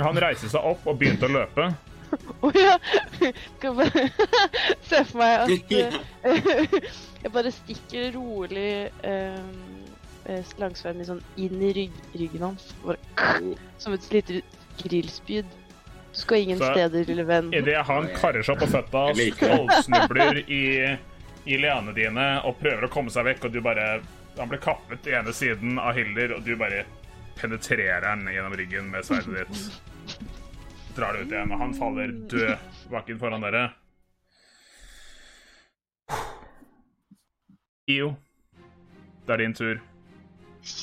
Han 0.00 0.20
reiste 0.20 0.50
seg 0.50 0.66
opp 0.66 0.84
og 0.88 0.98
begynte 1.00 1.28
å 1.28 1.32
løpe. 1.38 1.70
Å 2.44 2.50
ja! 2.56 2.74
Skal 3.20 3.76
bare 3.78 4.04
se 4.90 5.02
for 5.06 5.20
meg 5.22 5.44
at 5.46 5.74
eh, 5.78 6.76
jeg 7.22 7.32
bare 7.32 7.52
stikker 7.54 8.10
rolig 8.16 8.90
um, 9.06 9.60
slangsverden 10.50 11.06
sånn 11.06 11.22
inn 11.40 11.62
i 11.64 11.72
rygg, 11.76 11.96
ryggen 12.12 12.48
hans. 12.50 12.66
Bare 12.84 12.98
som 13.80 13.96
et 13.96 14.10
lite 14.12 14.42
grillspyd. 14.82 15.59
Du 16.12 16.18
skal 16.18 16.38
ingen 16.42 16.58
Så- 16.58 16.72
steder, 16.72 17.04
lille 17.04 17.24
venn. 17.24 17.52
Idet 17.54 17.86
han 17.86 18.08
karer 18.16 18.42
seg 18.42 18.56
opp 18.56 18.64
på 18.64 18.70
føtta, 18.72 19.02
stålsnubler 19.14 20.40
i, 20.50 20.62
i 21.46 21.56
leene 21.62 21.92
dine 21.94 22.24
og 22.44 22.58
prøver 22.60 22.84
å 22.88 22.90
komme 22.90 23.10
seg 23.14 23.24
vekk, 23.28 23.44
og 23.46 23.52
du 23.52 23.60
bare 23.64 24.00
Han 24.38 24.48
blir 24.48 24.60
kappet 24.62 25.06
i 25.06 25.12
ene 25.18 25.32
siden 25.34 25.78
av 25.82 25.92
Hilder, 25.98 26.32
og 26.36 26.44
du 26.46 26.54
bare 26.56 26.84
penetrerer 27.36 28.06
han 28.08 28.22
gjennom 28.30 28.54
ryggen 28.56 28.86
med 28.90 29.04
sverdet 29.04 29.48
ditt. 29.50 29.80
Drar 30.96 31.12
det 31.12 31.26
ut 31.26 31.32
igjen, 31.34 31.52
og 31.52 31.58
han 31.60 31.74
faller 31.74 32.12
død 32.30 32.56
baken 32.90 33.18
foran 33.20 33.42
dere. 33.44 33.64
Io, 37.90 38.14
det 39.26 39.34
er 39.34 39.42
din 39.42 39.54
tur. 39.54 39.80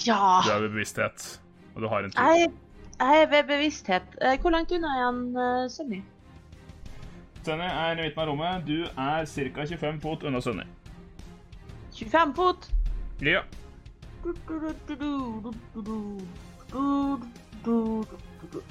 Ja! 0.06 0.42
Du 0.46 0.52
er 0.52 0.62
ved 0.66 0.74
bevissthet, 0.76 1.28
og 1.76 1.82
du 1.86 1.88
har 1.92 2.04
en 2.04 2.12
tur. 2.12 2.24
Jeg, 2.36 2.52
er 3.00 3.26
ved 3.30 3.44
bevissthet. 3.48 4.02
Eh, 4.22 4.40
Hvor 4.42 4.50
langt 4.50 4.72
unna 4.72 4.88
er 4.88 5.06
han, 5.06 5.20
uh, 5.38 5.70
Sunny? 5.70 6.02
Sunny 7.46 7.64
er 7.64 7.92
i 7.92 8.02
midten 8.02 8.20
av 8.20 8.28
rommet. 8.28 8.68
Du 8.68 8.84
er 8.84 9.26
ca. 9.26 9.66
25 9.66 10.02
fot 10.02 10.24
unna 10.24 10.42
Sunny. 10.42 10.66
25 11.96 12.36
fot. 12.36 12.70
Ja. 13.22 13.42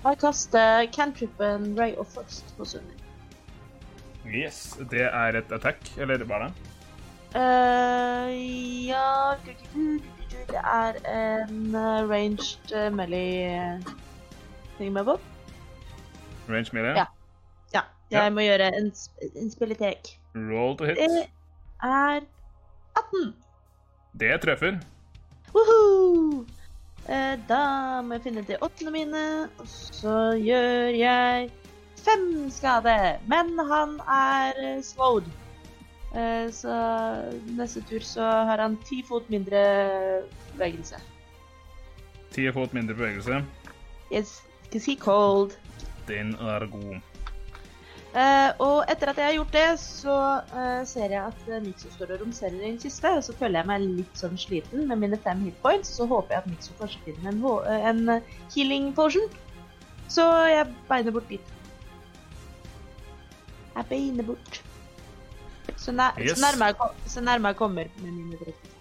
Jeg 0.04 0.18
kaster 0.20 0.86
cantrippen 0.94 1.78
Ray 1.78 1.94
of 1.96 2.06
Frost 2.14 2.54
på 2.58 2.64
Sunny. 2.64 2.94
Yes. 4.26 4.78
Det 4.90 5.06
er 5.06 5.38
et 5.38 5.52
attack, 5.52 5.92
eller 5.98 6.24
hva 6.24 6.40
er 6.40 6.48
det? 6.48 6.72
Uh, 7.36 8.30
ja 8.86 9.34
Det 10.46 10.56
er 10.62 10.98
en 11.10 11.76
ranged 12.10 12.72
ranged 12.96 13.82
uh, 14.76 14.80
med 14.80 14.80
thingamabob. 14.80 15.20
Range 16.48 16.70
melee? 16.72 16.94
Ja. 16.96 17.06
Ja. 17.74 17.80
Jeg 18.10 18.22
Ja. 18.22 18.30
må 18.30 18.40
gjøre 18.40 18.68
en, 18.76 18.92
en 19.36 19.50
spilletek. 19.50 20.18
Roll 20.34 20.76
to 20.78 20.84
hit. 20.84 20.96
Det 20.96 21.26
er 21.82 22.20
18. 22.96 23.34
Det 24.20 24.40
treffer. 24.40 24.78
Woohoo! 25.54 26.44
Eh, 27.08 27.38
da 27.48 28.02
må 28.02 28.14
jeg 28.16 28.22
finne 28.22 28.42
de 28.46 28.56
åttene 28.60 28.90
mine, 28.90 29.48
og 29.58 29.66
så 29.68 30.34
gjør 30.38 30.94
jeg 30.98 31.50
fem 32.02 32.50
skade. 32.50 33.18
Men 33.30 33.58
han 33.68 34.00
er 34.10 34.52
eh, 34.76 34.82
slowed. 34.82 35.24
Eh, 36.16 36.48
så 36.52 36.74
neste 37.58 37.82
tur 37.88 38.00
så 38.00 38.22
har 38.48 38.58
han 38.62 38.76
ti 38.88 39.02
fot 39.08 39.28
mindre 39.30 39.62
bevegelse. 40.54 40.98
Ti 42.34 42.48
fot 42.52 42.72
mindre 42.74 42.94
bevegelse. 42.94 43.42
Yes, 44.12 44.42
because 44.66 44.84
he 44.90 44.96
cold. 44.96 45.56
Den 46.08 46.34
er 46.40 46.66
god. 46.70 46.98
Uh, 48.16 48.50
og 48.64 48.84
etter 48.88 49.10
at 49.12 49.18
jeg 49.20 49.26
har 49.26 49.34
gjort 49.36 49.52
det, 49.52 49.64
så 49.82 50.12
uh, 50.48 50.86
ser 50.88 51.10
jeg 51.12 51.20
at 51.20 51.40
uh, 51.50 51.58
Mixo 51.60 51.90
står 51.92 52.14
og 52.14 52.20
romserer 52.22 52.62
i 52.62 52.70
en 52.70 52.78
kiste. 52.80 53.10
Og 53.12 53.24
så 53.26 53.34
føler 53.36 53.60
jeg 53.60 53.68
meg 53.68 53.82
litt 53.84 54.16
sånn 54.16 54.38
sliten 54.40 54.86
med 54.88 55.02
mine 55.02 55.18
fem 55.20 55.42
hitpoints. 55.44 55.90
Så 55.98 56.06
håper 56.08 56.32
jeg 56.38 56.44
at 56.44 56.48
Mixo 56.48 56.72
kanskje 56.78 57.02
finner 57.10 57.34
en, 57.34 57.42
eh, 57.44 57.88
en 57.90 58.00
eh, 58.14 58.30
healing 58.54 58.88
potion. 58.96 59.28
Så 60.08 60.24
jeg 60.48 60.70
beiner 60.88 61.12
bort 61.12 61.28
dit. 61.28 61.52
Jeg 63.76 63.84
beiner 63.90 64.24
bort. 64.30 64.62
Så, 65.76 65.92
nær, 65.92 66.16
Yes. 66.16 66.38
så, 66.38 66.46
nærmere 66.46 66.70
jeg, 66.72 66.76
kom- 66.80 67.46
jeg 67.50 67.56
kommer 67.56 67.84
med 68.00 68.12
mine 68.12 68.38
direkte. 68.38 68.75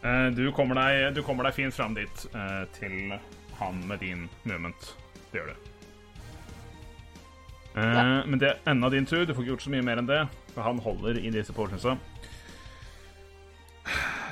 Du 0.00 0.46
kommer 0.56 0.78
deg, 0.78 1.10
du 1.12 1.20
kommer 1.22 1.44
deg 1.44 1.56
fint 1.58 1.74
fram 1.76 1.92
dit 1.92 2.22
eh, 2.32 2.62
til 2.72 3.12
han 3.60 3.82
med 3.86 4.00
din 4.00 4.28
movement. 4.48 4.94
Det 5.30 5.38
gjør 5.42 5.50
du. 5.52 5.68
Ja. 7.74 8.22
Men 8.26 8.40
det 8.40 8.48
er 8.48 8.70
enda 8.72 8.88
din 8.90 9.06
tur. 9.06 9.24
Du 9.24 9.34
får 9.34 9.44
ikke 9.44 9.52
gjort 9.52 9.66
så 9.66 9.72
mye 9.74 9.84
mer 9.84 10.00
enn 10.00 10.08
det, 10.08 10.22
for 10.54 10.64
han 10.66 10.80
holder 10.82 11.20
i 11.20 11.30
disse 11.34 11.52
portionsa. 11.54 11.98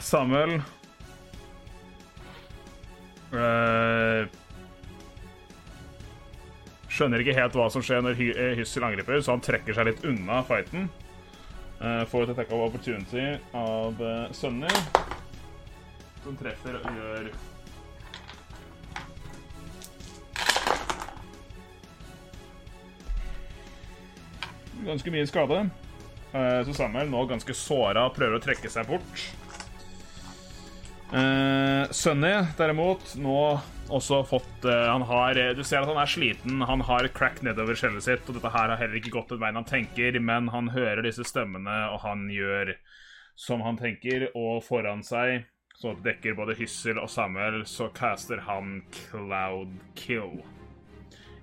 Samuel 0.01 0.59
eh, 3.36 4.28
Skjønner 6.89 7.23
ikke 7.23 7.36
helt 7.36 7.59
hva 7.59 7.69
som 7.70 7.85
skjer 7.85 8.01
når 8.03 8.23
eh, 8.24 8.55
Hyssel 8.59 8.86
angriper, 8.89 9.20
så 9.20 9.36
han 9.36 9.45
trekker 9.45 9.77
seg 9.77 9.90
litt 9.90 10.05
unna 10.09 10.40
fighten. 10.49 10.89
Eh, 11.78 12.03
får 12.11 12.27
et 12.27 12.35
attack 12.35 12.55
of 12.57 12.65
opportunity 12.70 13.27
av 13.55 14.01
Sønner 14.35 14.82
som 16.28 16.36
treffer 16.36 16.76
og 16.76 16.90
gjør 16.92 17.30
Ganske 24.78 25.10
mye 25.10 25.26
skade. 25.26 25.56
Eh, 26.32 26.60
Så 26.64 26.72
Samuel, 26.76 27.09
nå 27.10 27.24
ganske 27.28 27.55
såra, 27.56 28.05
prøver 28.14 28.38
å 28.38 28.44
trekke 28.44 28.70
seg 28.70 28.86
bort. 28.88 29.24
Eh, 31.09 31.90
Sunny, 31.90 32.30
derimot, 32.56 33.16
nå 33.18 33.40
også 33.88 34.20
fått 34.28 34.66
eh, 34.68 34.84
Han 34.92 35.06
har 35.09 35.38
Du 35.56 35.62
ser 35.64 35.80
at 35.80 35.88
han 35.88 35.98
er 35.98 36.10
sliten. 36.12 36.62
Han 36.68 36.84
har 36.86 37.09
crack 37.16 37.42
nedover 37.42 37.74
skjellet 37.74 38.06
sitt, 38.06 38.28
og 38.28 38.38
dette 38.38 38.55
her 38.55 38.70
har 38.70 38.80
heller 38.80 39.00
ikke 39.00 39.16
gått 39.16 39.34
den 39.34 39.42
veien 39.42 39.59
han 39.59 39.68
tenker, 39.68 40.20
men 40.20 40.52
han 40.55 40.70
hører 40.76 41.02
disse 41.09 41.26
stemmene, 41.26 41.80
og 41.90 42.05
han 42.06 42.28
gjør 42.30 42.76
som 43.38 43.64
han 43.66 43.80
tenker, 43.80 44.28
og 44.38 44.62
foran 44.68 45.02
seg 45.06 45.48
så 45.78 45.92
det 45.94 46.09
dekker 46.09 46.34
både 46.34 46.56
Hyssel 46.59 46.98
og 46.98 47.06
Samuel, 47.10 47.60
så 47.70 47.86
caster 47.94 48.40
han 48.48 48.80
Cloud 48.90 49.76
Kill. 49.94 50.40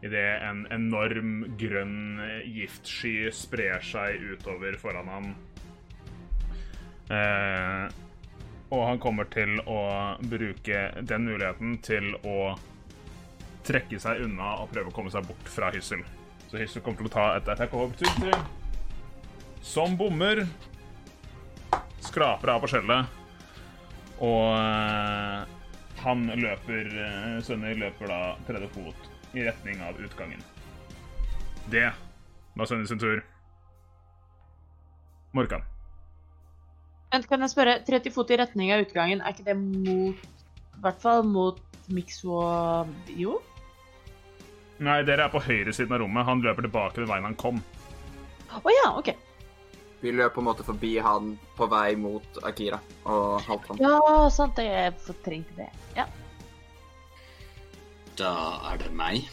Idet 0.04 0.42
en 0.44 0.66
enorm 0.76 1.46
grønn 1.56 2.20
giftsky 2.44 3.32
sprer 3.32 3.80
seg 3.80 4.20
utover 4.36 4.76
foran 4.82 5.08
ham. 5.08 5.32
Eh, 7.16 7.88
og 8.76 8.86
han 8.90 9.00
kommer 9.00 9.32
til 9.32 9.56
å 9.72 9.80
bruke 10.20 10.84
den 11.00 11.32
muligheten 11.32 11.80
til 11.86 12.12
å 12.28 12.58
trekke 13.66 14.04
seg 14.04 14.28
unna 14.28 14.58
og 14.60 14.72
prøve 14.76 14.92
å 14.92 15.00
komme 15.00 15.16
seg 15.16 15.32
bort 15.32 15.48
fra 15.48 15.72
Hyssel. 15.72 16.04
Så 16.52 16.60
Hyssel 16.60 16.84
kommer 16.84 17.06
til 17.06 17.14
å 17.14 17.16
ta 17.16 17.30
et 17.40 17.56
attack 17.56 17.72
of 17.72 17.88
opportunity. 17.88 18.36
Som 19.64 19.96
bommer. 19.96 20.44
Skraper 22.04 22.52
av 22.52 22.66
på 22.66 22.76
skjellet. 22.76 23.24
Og 24.24 24.56
eh, 24.56 25.54
han 26.06 26.26
løper 26.40 26.92
eh, 27.04 27.38
Sønner 27.44 27.78
løper 27.80 28.12
da 28.12 28.20
tredje 28.48 28.70
fot 28.76 29.36
i 29.36 29.44
retning 29.44 29.82
av 29.84 30.00
utgangen. 30.00 30.44
Det 31.72 31.88
var 32.56 32.70
Sønner 32.70 32.88
sin 32.88 33.02
tur. 33.02 33.24
Morkan. 35.36 35.66
Vent, 37.12 37.28
kan 37.32 37.44
jeg 37.44 37.52
spørre, 37.52 37.80
30 37.88 38.12
fot 38.12 38.32
i 38.32 38.38
retning 38.40 38.72
av 38.76 38.84
utgangen, 38.84 39.22
er 39.22 39.36
ikke 39.36 39.48
det 39.48 39.56
mot 39.60 40.24
I 40.76 40.80
hvert 40.84 41.04
fall 41.04 41.22
mot 41.28 41.62
Mixo 41.96 42.40
Jo? 43.16 43.38
Nei, 44.84 44.98
dere 45.08 45.28
er 45.28 45.32
på 45.32 45.40
høyresiden 45.40 45.94
av 45.96 46.02
rommet. 46.04 46.28
Han 46.28 46.42
løper 46.44 46.66
tilbake 46.66 47.00
den 47.00 47.08
veien 47.08 47.28
han 47.28 47.38
kom. 47.40 47.62
Å 48.52 48.74
ja, 48.74 48.90
OK. 49.00 49.14
Vi 50.06 50.12
løp 50.14 50.36
på 50.36 50.42
en 50.44 50.46
måte 50.46 50.62
forbi 50.62 50.92
han 51.02 51.32
på 51.58 51.66
vei 51.72 51.96
mot 51.98 52.38
Akira 52.46 52.78
og 53.10 53.40
Halvdan. 53.48 53.80
Ja, 53.82 54.28
sant. 54.30 54.60
Jeg 54.62 54.94
fortrengte 55.02 55.58
det. 55.58 55.70
Ja. 55.98 56.06
Da 58.20 58.34
er 58.70 58.84
det 58.84 58.92
meg. 58.94 59.26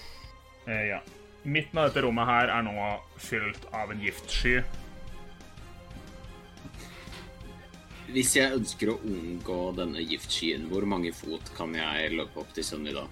Eh, 0.64 0.86
ja. 0.94 1.02
Midten 1.44 1.82
av 1.82 1.90
dette 1.90 2.06
rommet 2.06 2.24
her 2.24 2.54
er 2.54 2.64
nå 2.64 2.86
fylt 3.20 3.68
av 3.76 3.92
en 3.92 4.00
giftsky. 4.00 4.62
Hvis 8.12 8.32
jeg 8.38 8.56
ønsker 8.56 8.94
å 8.94 8.98
unngå 9.04 9.60
denne 9.76 10.00
giftskyen, 10.08 10.70
hvor 10.72 10.88
mange 10.88 11.12
fot 11.16 11.52
kan 11.56 11.76
jeg 11.76 12.16
løpe 12.16 12.46
opp 12.46 12.56
til 12.56 12.64
Sunny 12.64 12.96
da? 12.96 13.04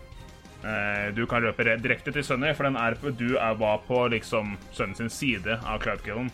Eh, 0.64 1.08
du 1.12 1.26
kan 1.28 1.44
løpe 1.44 1.68
direkte 1.68 2.16
til 2.16 2.24
Sunny, 2.24 2.54
for 2.56 2.70
den 2.70 2.80
er 2.80 2.96
på, 2.96 3.12
du 3.12 3.34
er, 3.36 3.52
var 3.60 3.82
på 3.84 4.06
liksom 4.16 4.56
sønnen 4.72 4.96
sin 4.96 5.12
side 5.12 5.60
av 5.60 5.84
Cloudkillen. 5.84 6.32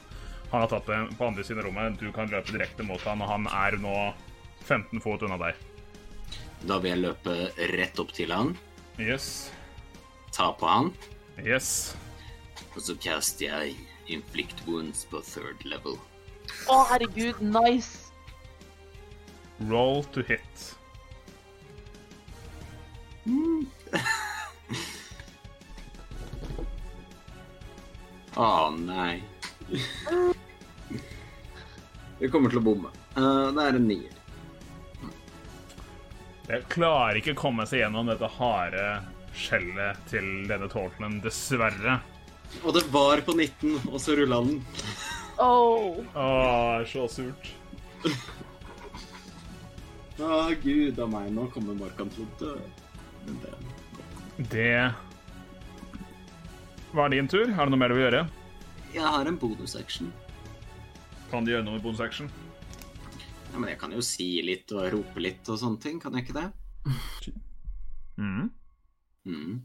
Han 0.51 0.61
har 0.63 0.69
tatt 0.71 0.87
det 0.87 0.99
på 1.19 1.27
andre 1.27 1.45
siden 1.45 1.59
av 1.63 1.67
rommet. 1.69 1.99
Du 2.01 2.13
kan 2.15 2.29
løpe 2.31 2.53
direkte 2.55 2.85
mot 2.87 3.03
han, 3.03 3.23
og 3.23 3.29
han 3.29 3.47
er 3.51 3.77
nå 3.83 3.95
15 4.67 5.01
fot 5.03 5.23
unna 5.27 5.39
deg. 5.41 5.55
Da 6.67 6.79
vil 6.83 6.93
jeg 6.95 7.03
løpe 7.03 7.35
rett 7.77 7.99
opp 8.03 8.13
til 8.17 8.33
han, 8.33 8.55
Yes. 8.99 9.51
ta 10.33 10.53
på 10.57 10.67
han, 10.71 10.93
Yes. 11.45 11.95
og 12.75 12.81
så 12.83 12.95
caster 13.01 13.47
jeg 13.47 13.77
inflict 14.09 14.63
wounds 14.67 15.05
på 15.11 15.21
third 15.27 15.65
level. 15.65 15.99
Å, 16.71 16.87
herregud, 16.93 17.41
nice. 17.43 18.11
Roll 19.69 20.05
to 20.15 20.23
hit. 20.23 20.77
Å 28.37 28.49
nei. 28.77 29.23
Vi 32.19 32.29
kommer 32.33 32.51
til 32.53 32.61
å 32.61 32.65
bomme. 32.65 32.93
Uh, 33.17 33.51
det 33.57 33.65
er 33.67 33.79
en 33.81 33.89
nier. 33.89 34.13
Jeg 36.47 36.63
klarer 36.71 37.19
ikke 37.19 37.35
å 37.35 37.41
komme 37.41 37.67
seg 37.67 37.81
gjennom 37.83 38.07
dette 38.07 38.29
harde 38.39 38.85
skjellet 39.37 39.99
til 40.09 40.29
denne 40.49 40.69
tårtelen, 40.73 41.19
dessverre. 41.25 41.99
Og 42.63 42.71
det 42.77 42.85
var 42.95 43.21
på 43.27 43.35
19, 43.35 43.89
og 43.91 43.99
så 44.01 44.15
rulla 44.17 44.39
den. 44.47 44.63
Oh. 45.43 45.99
Åh, 46.15 46.87
så 46.89 47.05
surt. 47.11 47.51
Å 50.23 50.39
gud 50.63 50.97
a 51.03 51.07
meg, 51.11 51.27
nå 51.35 51.49
kommer 51.53 51.77
Morkan 51.77 52.09
til 52.15 52.25
å 52.25 52.29
dø. 52.41 52.55
Det- 53.27 53.59
Det 54.53 54.95
var 56.95 57.09
din 57.11 57.29
tur. 57.29 57.51
Er 57.51 57.57
det 57.57 57.71
noe 57.71 57.77
mer 57.77 57.89
du 57.89 57.95
vil 57.95 58.05
gjøre? 58.11 58.29
Jeg 58.97 59.05
har 59.05 59.29
en 59.29 59.37
bonusaction. 59.37 60.09
Kan 61.29 61.45
de 61.45 61.53
gjøre 61.53 61.67
noe 61.67 61.77
med 61.77 61.83
bonus 61.85 62.01
action? 62.01 62.31
Ja, 63.53 63.59
men 63.59 63.69
jeg 63.69 63.79
kan 63.81 63.93
jo 63.93 64.01
si 64.05 64.29
litt 64.45 64.73
og 64.73 64.87
rope 64.95 65.21
litt 65.21 65.49
og 65.53 65.59
sånne 65.61 65.81
ting, 65.83 65.99
kan 66.01 66.17
jeg 66.17 66.25
ikke 66.25 66.37
det? 66.39 66.49
Mm. 68.17 68.47
Mm. 69.29 69.59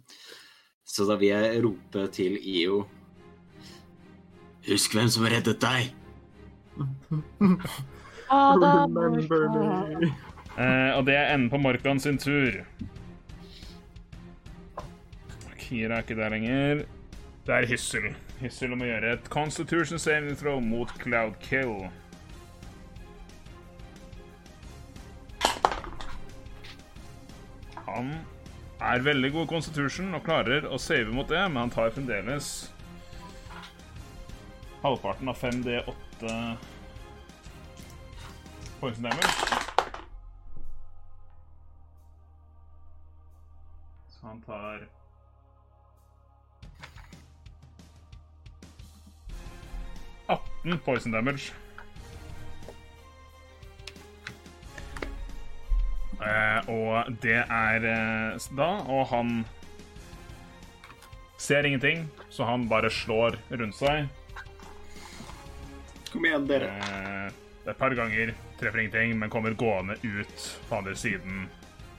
Så 0.83 1.05
da 1.07 1.15
vil 1.21 1.31
jeg 1.31 1.61
rope 1.63 2.01
til 2.11 2.35
IO 2.35 2.81
Husk 4.65 4.97
hvem 4.97 5.07
som 5.09 5.23
reddet 5.31 5.61
deg. 5.63 5.93
Remember 8.31 9.47
me. 9.55 10.09
Eh, 10.59 10.91
og 10.97 11.05
det 11.07 11.15
er 11.15 11.31
enden 11.31 11.47
på 11.49 11.61
Morkan 11.61 11.99
sin 12.03 12.19
tur. 12.21 12.59
Kira 15.57 16.01
er 16.01 16.03
ikke 16.03 16.19
der 16.19 16.35
lenger. 16.35 16.83
Det 17.47 17.55
er 17.55 17.69
Hyssel. 17.71 18.11
Hyssel 18.41 18.73
å 18.73 18.77
gjøre 18.81 19.11
et 19.13 19.27
Constitution 19.29 20.01
saving 20.01 20.33
throw 20.37 20.57
mot 20.65 20.89
Cloud 20.97 21.35
Kill. 21.43 21.85
Han 27.85 28.13
er 28.81 29.03
veldig 29.05 29.29
god 29.35 29.49
constitution 29.51 30.15
og 30.17 30.23
klarer 30.25 30.65
å 30.65 30.79
save 30.81 31.13
mot 31.13 31.29
det, 31.29 31.41
men 31.51 31.67
han 31.67 31.73
tar 31.73 31.93
fremdeles 31.93 32.47
halvparten 34.81 35.29
av 35.29 35.37
5D8 35.37 36.31
poison 38.79 39.05
damage. 39.05 39.59
Så 44.15 44.25
han 44.25 44.41
tar 44.47 44.87
Atten 50.31 50.79
poison 50.85 51.11
damage. 51.11 51.51
Uh, 56.21 56.69
og 56.69 57.09
det 57.23 57.39
er 57.41 57.85
uh, 57.87 58.49
da, 58.53 58.69
og 58.85 59.07
han 59.09 59.31
ser 61.41 61.65
ingenting, 61.65 62.05
så 62.29 62.45
han 62.45 62.67
bare 62.69 62.91
slår 62.93 63.39
rundt 63.49 63.79
seg. 63.79 64.05
Kom 66.11 66.27
igjen, 66.27 66.45
dere. 66.45 66.69
Det 67.61 67.65
er 67.65 67.73
et 67.73 67.79
par 67.79 67.95
ganger 67.97 68.35
treffer 68.59 68.83
ingenting, 68.83 69.17
men 69.17 69.33
kommer 69.33 69.57
gående 69.57 69.97
ut 70.03 70.45
på 70.69 70.77
andre 70.77 70.93
siden 70.99 71.47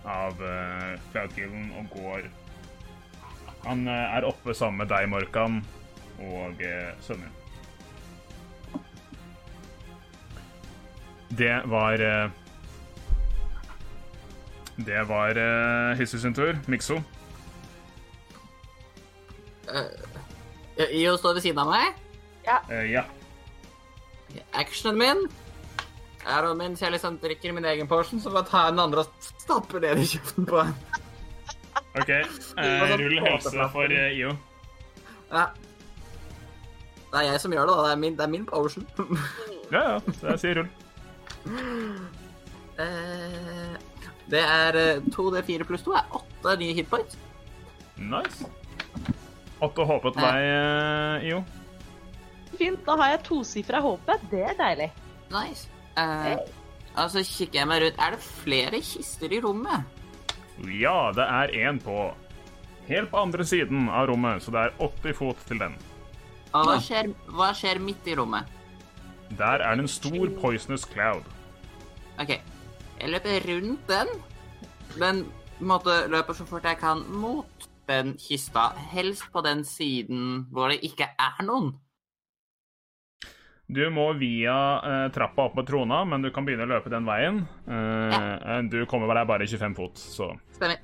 av 0.07 0.39
uh, 0.39 0.95
Cloudkillen 1.11 1.69
og 1.79 1.93
går 1.95 2.31
Han 3.63 3.87
er 3.87 4.25
oppe 4.27 4.55
sammen 4.59 4.83
med 4.83 4.91
deg, 4.91 5.07
Morkan, 5.11 5.61
og 6.23 6.63
uh, 6.63 6.95
Det 11.33 11.63
var 11.71 12.03
eh, 12.05 12.31
Det 14.77 15.03
var 15.09 15.39
uh, 15.39 16.05
sin 16.05 16.35
tur. 16.35 16.59
Mikso. 16.67 17.01
Io 20.93 21.17
står 21.17 21.35
ved 21.35 21.45
siden 21.45 21.61
av 21.63 21.71
meg. 21.71 22.03
Eh, 22.71 22.91
ja. 22.93 23.05
Actionen 24.57 24.99
min 24.99 25.23
er 26.23 26.47
å 26.47 26.55
mens 26.57 26.83
jeg 26.83 26.95
liksom 26.95 27.19
drikker 27.23 27.55
min 27.55 27.67
egen 27.67 27.89
portion, 27.91 28.21
så 28.23 28.31
bare 28.33 28.49
tar 28.49 28.69
jeg 28.69 28.77
den 28.77 28.85
andre 28.85 29.05
og 29.05 29.29
stapper 29.43 29.83
ned 29.83 30.01
i 30.03 30.07
kjeften 30.15 30.47
på 30.49 30.63
henne. 30.63 31.01
OK. 31.99 32.11
Eh, 32.13 32.95
rull 33.01 33.19
helse 33.21 33.69
for 33.75 33.93
eh, 33.93 34.17
IO. 34.17 34.33
Ja. 35.33 35.49
Det 37.13 37.21
er 37.21 37.27
jeg 37.29 37.43
som 37.43 37.53
gjør 37.53 37.69
det, 37.69 37.75
da. 37.77 37.83
Det 37.89 37.93
er 37.93 38.01
min, 38.01 38.17
det 38.17 38.25
er 38.25 38.33
min 38.33 38.47
potion. 38.49 38.87
Ja, 39.73 39.83
ja. 39.83 39.99
Så 40.21 40.33
jeg 40.33 40.41
sier 40.41 40.63
rull. 40.63 40.71
Eh, 42.83 43.75
det 44.33 44.41
er 44.41 44.79
eh, 44.81 45.03
2D4 45.13 45.67
pluss 45.69 45.85
2 45.85 45.97
er 45.99 46.15
8 46.17 46.57
nye 46.63 46.77
hitpoints. 46.79 47.19
Nice. 48.01 48.47
Åtte 49.63 49.85
HP 49.87 50.09
til 50.09 50.23
deg, 50.23 50.47
eh, 50.47 51.27
IO. 51.29 51.43
Fint, 52.57 52.81
da 52.87 52.97
har 53.01 53.15
jeg 53.15 53.23
tosifra 53.29 53.83
håpet. 53.85 54.25
Det 54.33 54.43
er 54.51 54.57
deilig. 54.59 54.89
Nice. 55.33 55.69
Eh, 56.01 56.39
så 56.97 57.23
kikker 57.25 57.59
jeg 57.61 57.69
meg 57.69 57.83
rundt 57.83 57.99
Er 58.01 58.15
det 58.15 58.25
flere 58.25 58.81
kister 58.81 59.33
i 59.33 59.41
rommet? 59.45 59.85
Ja, 60.69 61.13
det 61.17 61.25
er 61.25 61.53
én 61.69 61.81
på 61.83 62.13
helt 62.89 63.11
på 63.11 63.21
andre 63.21 63.45
siden 63.47 63.89
av 63.89 64.09
rommet, 64.11 64.43
så 64.43 64.53
det 64.55 64.67
er 64.67 64.75
80 64.83 65.17
fot 65.17 65.45
til 65.49 65.61
den. 65.63 65.77
Og 66.53 66.67
hva 66.69 66.77
skjer, 66.85 67.13
hva 67.33 67.53
skjer 67.57 67.81
midt 67.81 68.09
i 68.11 68.17
rommet? 68.19 68.49
Der 69.39 69.65
er 69.65 69.77
det 69.77 69.87
en 69.87 69.89
stor 69.89 70.29
poisonous 70.43 70.85
cloud. 70.85 71.25
OK. 72.21 72.33
Jeg 73.01 73.11
løper 73.11 73.47
rundt 73.49 73.87
den, 73.89 74.09
men 75.01 75.25
på 75.59 75.65
en 75.65 75.71
måte 75.71 75.95
løper 76.11 76.35
så 76.37 76.45
fort 76.47 76.65
jeg 76.67 76.79
kan 76.81 77.03
mot 77.09 77.69
den 77.89 78.15
kista. 78.21 78.69
Helst 78.93 79.25
på 79.33 79.43
den 79.45 79.65
siden 79.67 80.47
hvor 80.53 80.69
det 80.73 80.81
ikke 80.87 81.09
er 81.19 81.43
noen. 81.47 81.73
Du 83.73 83.81
må 83.95 84.11
via 84.21 84.55
eh, 84.85 85.07
trappa 85.15 85.47
opp 85.49 85.55
mot 85.57 85.67
trona, 85.67 86.03
men 86.05 86.21
du 86.23 86.29
kan 86.35 86.45
begynne 86.45 86.67
å 86.67 86.73
løpe 86.75 86.91
den 86.93 87.07
veien. 87.09 87.39
Eh, 87.67 88.59
Du 88.69 88.83
kommer 88.91 89.09
der 89.15 89.25
bare 89.25 89.47
25 89.49 89.75
fot, 89.79 89.97
så 89.97 90.33
Stemmer. 90.59 90.77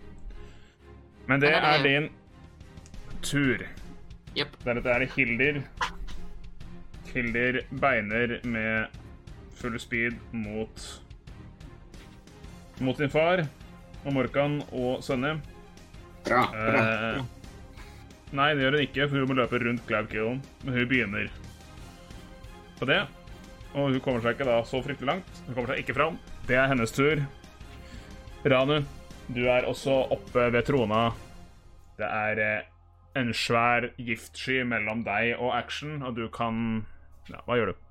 Men 1.28 1.40
det 1.40 1.50
er- 1.52 1.82
din 1.84 2.08
tur. 3.20 3.66
Yep. 4.36 4.56
Deretter 4.64 4.90
er 4.94 4.98
det 5.04 5.10
Hilder. 5.12 5.62
Hilder 7.12 7.60
beiner 7.80 8.38
med 8.46 8.88
full 9.58 9.78
speed 9.78 10.16
mot 10.32 11.02
mot 12.84 12.98
sin 12.98 13.10
far 13.12 13.42
og 14.04 14.14
Morkan 14.14 14.60
og 14.70 15.02
Sønne. 15.04 15.38
Bra, 16.26 16.44
bra. 16.52 16.82
Eh, 16.82 17.20
nei, 18.36 18.48
det 18.54 18.64
gjør 18.64 18.76
hun 18.78 18.84
ikke, 18.84 19.08
for 19.08 19.18
hun 19.20 19.30
må 19.30 19.38
løpe 19.38 19.60
rundt 19.62 19.86
Glaukillen. 19.88 20.42
Men 20.64 20.76
hun 20.76 20.90
begynner 20.90 21.30
på 22.78 22.88
det. 22.88 23.00
Og 23.74 23.92
hun 23.92 24.00
kommer 24.04 24.24
seg 24.24 24.36
ikke 24.36 24.48
da 24.48 24.60
så 24.66 24.80
fryktelig 24.84 25.10
langt. 25.12 25.42
Hun 25.46 25.54
kommer 25.54 25.72
seg 25.72 25.82
ikke 25.82 25.96
fram. 25.98 26.18
Det 26.48 26.56
er 26.56 26.70
hennes 26.70 26.94
tur. 26.94 27.24
Ranu, 28.48 28.78
du 29.34 29.42
er 29.50 29.66
også 29.68 29.96
oppe 30.14 30.48
ved 30.54 30.64
trona. 30.68 31.08
Det 31.98 32.06
er 32.06 32.40
eh, 32.44 32.68
en 33.18 33.34
svær 33.34 33.90
giftsky 33.98 34.62
mellom 34.68 35.02
deg 35.06 35.34
og 35.36 35.52
Action, 35.58 35.98
og 36.06 36.14
du 36.16 36.28
kan 36.32 36.84
Ja, 37.28 37.42
hva 37.44 37.58
gjør 37.58 37.74
du? 37.74 37.87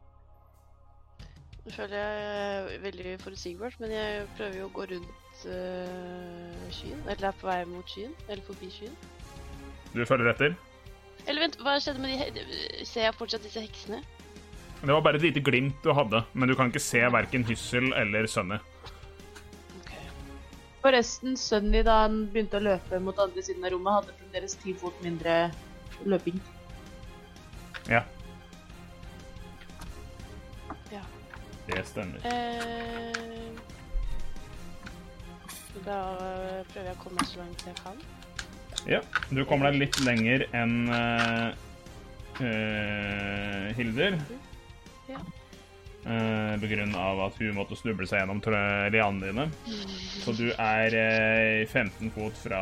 Det 1.68 1.74
føler 1.76 1.98
jeg 2.00 2.20
er 2.48 2.78
veldig 2.80 3.14
forutsigbart, 3.20 3.74
men 3.84 3.92
jeg 3.92 4.28
prøver 4.38 4.54
jo 4.56 4.68
å 4.70 4.72
gå 4.72 4.86
rundt 4.94 5.42
uh, 5.52 6.68
skyen. 6.72 7.02
Eller 7.12 7.28
er 7.28 7.36
på 7.42 7.50
vei 7.50 7.58
mot 7.68 7.92
skyen. 7.92 8.14
Eller 8.30 8.46
forbi 8.48 8.70
skyen. 8.72 8.94
Du 9.92 10.06
følger 10.08 10.32
etter? 10.32 10.56
Eller 11.28 11.44
vent, 11.44 11.60
hva 11.60 11.76
skjedde 11.84 12.00
med 12.00 12.38
de 12.38 12.86
Ser 12.88 13.10
jeg 13.10 13.18
fortsatt 13.20 13.44
disse 13.44 13.60
heksene? 13.66 14.00
Det 14.80 14.94
var 14.94 15.04
bare 15.04 15.20
et 15.20 15.28
lite 15.28 15.44
glimt 15.44 15.84
du 15.84 15.92
hadde, 15.92 16.24
men 16.32 16.48
du 16.48 16.56
kan 16.56 16.72
ikke 16.72 16.86
se 16.86 17.04
verken 17.12 17.44
Hyssel 17.50 17.90
eller 18.00 18.32
Sønne. 18.32 18.62
Okay. 19.82 20.08
Forresten, 20.86 21.36
Sunny, 21.36 21.82
da 21.84 22.04
han 22.06 22.30
begynte 22.32 22.62
å 22.62 22.64
løpe 22.64 23.02
mot 23.04 23.20
andre 23.20 23.44
siden 23.44 23.68
av 23.68 23.76
rommet, 23.76 24.06
hadde 24.06 24.20
fremdeles 24.22 24.56
ti 24.64 24.78
fot 24.78 25.04
mindre 25.04 25.50
løping. 26.08 26.40
Ja. 27.92 28.06
Det 31.68 31.84
stemmer. 31.88 32.24
Eh, 32.26 33.52
da 35.86 35.98
øh, 36.18 36.66
prøver 36.72 36.88
jeg 36.90 36.96
å 36.96 37.02
komme 37.02 37.26
så 37.28 37.42
langt 37.42 37.66
jeg 37.68 37.78
kan. 37.84 38.00
Ja, 38.88 39.02
du 39.34 39.44
kommer 39.48 39.72
deg 39.72 39.82
litt 39.82 40.00
lenger 40.06 40.46
enn 40.56 40.76
eh, 40.94 41.48
eh, 42.44 43.68
Hilder. 43.78 44.20
Ja. 45.10 45.20
Eh, 46.08 46.54
på 46.62 46.70
grunn 46.72 46.94
av 46.96 47.20
at 47.26 47.40
hun 47.42 47.56
måtte 47.58 47.76
snuble 47.76 48.08
seg 48.08 48.22
gjennom 48.22 48.40
lianene 48.94 49.32
dine. 49.32 49.48
Så 50.24 50.36
du 50.38 50.48
er 50.54 50.96
eh, 50.96 51.68
15 51.68 52.14
fot 52.16 52.44
fra 52.46 52.62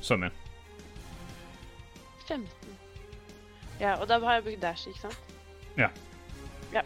Sønne. 0.00 0.32
15. 2.26 2.46
Ja, 3.80 3.96
og 3.96 4.08
da 4.08 4.18
har 4.22 4.38
jeg 4.38 4.48
brukt 4.48 4.62
dash, 4.62 4.88
ikke 4.90 5.08
sant? 5.08 5.36
Ja. 5.78 5.88
Ja, 6.74 6.82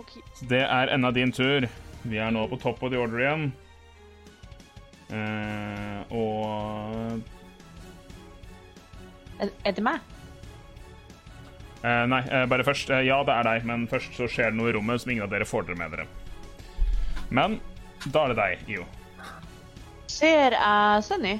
ok. 0.00 0.14
Så 0.38 0.48
det 0.50 0.62
er 0.64 0.92
enda 0.94 1.10
din 1.14 1.32
tur. 1.32 1.66
Vi 2.04 2.18
er 2.20 2.30
nå 2.34 2.46
på 2.50 2.58
topp 2.60 2.82
of 2.84 2.90
the 2.92 2.98
order 3.00 3.22
igjen. 3.22 3.46
Eh, 5.14 6.00
og 6.14 7.22
Er, 9.40 9.50
er 9.64 9.72
det 9.76 9.82
meg? 9.84 10.00
eh, 11.84 12.04
Nei, 12.08 12.20
eh, 12.30 12.44
bare 12.50 12.64
først. 12.66 12.90
Eh, 12.90 13.04
ja, 13.08 13.22
det 13.26 13.34
er 13.34 13.48
deg, 13.48 13.64
men 13.68 13.86
først 13.90 14.14
så 14.16 14.28
skjer 14.30 14.50
det 14.52 14.58
noe 14.60 14.70
i 14.70 14.76
rommet 14.76 15.00
som 15.02 15.10
ingen 15.12 15.24
av 15.26 15.32
dere 15.32 15.44
får 15.48 15.66
dere 15.68 15.76
med 15.80 15.90
dere. 15.96 16.06
Men 17.30 17.58
da 18.06 18.24
er 18.26 18.34
det 18.34 18.38
deg, 18.40 18.68
Io. 18.76 18.86
Ser 20.06 20.54
jeg 20.54 21.02
Sunny? 21.04 21.38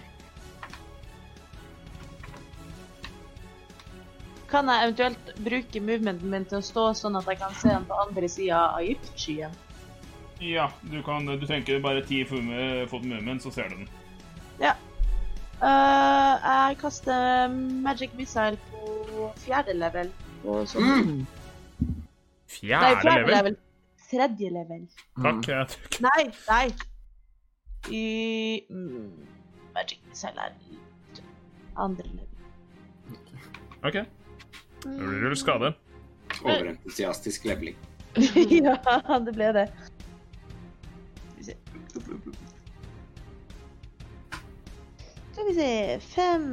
Kan 4.54 4.68
jeg 4.70 4.86
eventuelt 4.86 5.30
bruke 5.42 5.80
movementen 5.82 6.30
min 6.30 6.44
til 6.46 6.60
å 6.60 6.62
stå 6.62 6.82
sånn 6.94 7.18
at 7.18 7.26
jeg 7.26 7.40
kan 7.40 7.54
se 7.58 7.72
den 7.72 7.86
på 7.88 7.96
andre 8.04 8.28
sida 8.30 8.60
av 8.76 8.84
giftskyen? 8.86 9.56
Ja, 10.38 10.68
du 10.92 11.00
kan 11.02 11.26
Du 11.26 11.46
tenker 11.46 11.80
bare 11.82 12.04
ti 12.06 12.20
fot 12.28 13.02
movement, 13.02 13.42
så 13.42 13.50
ser 13.50 13.72
du 13.72 13.80
den. 13.80 13.90
Ja. 14.62 14.76
Uh, 15.58 16.38
jeg 16.38 16.78
kaster 16.84 17.50
magic 17.50 18.14
missile 18.14 18.60
på 18.70 19.32
fjerde 19.42 19.74
level. 19.74 20.14
Og 20.46 20.70
sånn. 20.70 20.86
Nei, 20.86 21.98
Fjerde 22.54 23.02
fjerde 23.02 23.18
level. 23.18 23.34
level. 23.34 23.60
Tredje 24.06 24.54
level. 24.54 24.88
Takk. 25.18 25.46
Jeg 25.50 25.70
tror 25.74 25.86
ikke 25.90 26.04
Nei, 26.06 26.24
nei. 26.46 26.66
I 27.90 28.04
mm, 28.70 29.08
Magic 29.74 29.98
Missile 30.06 30.46
er 30.46 30.54
andre 31.74 32.06
level. 32.12 32.30
OK. 33.82 34.04
Rull 34.84 35.36
skade. 35.36 35.74
Overentusiastisk 36.42 37.44
leveling. 37.44 37.76
ja, 38.64 38.76
det 39.24 39.34
ble 39.34 39.52
det. 39.56 39.66
Skal 45.32 45.48
vi 45.48 45.54
se. 45.56 46.00
Fem, 46.14 46.44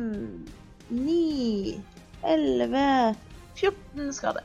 ni, 0.89 1.81
elleve 2.25 3.15
14 3.55 4.13
skade. 4.13 4.43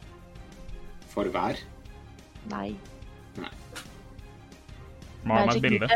For 1.13 1.25
hver. 1.33 1.57
Nei. 2.53 2.77
Nei. 3.41 3.55
Mal 5.27 5.47
meg 5.49 5.57
et 5.57 5.63
bilde. 5.65 5.89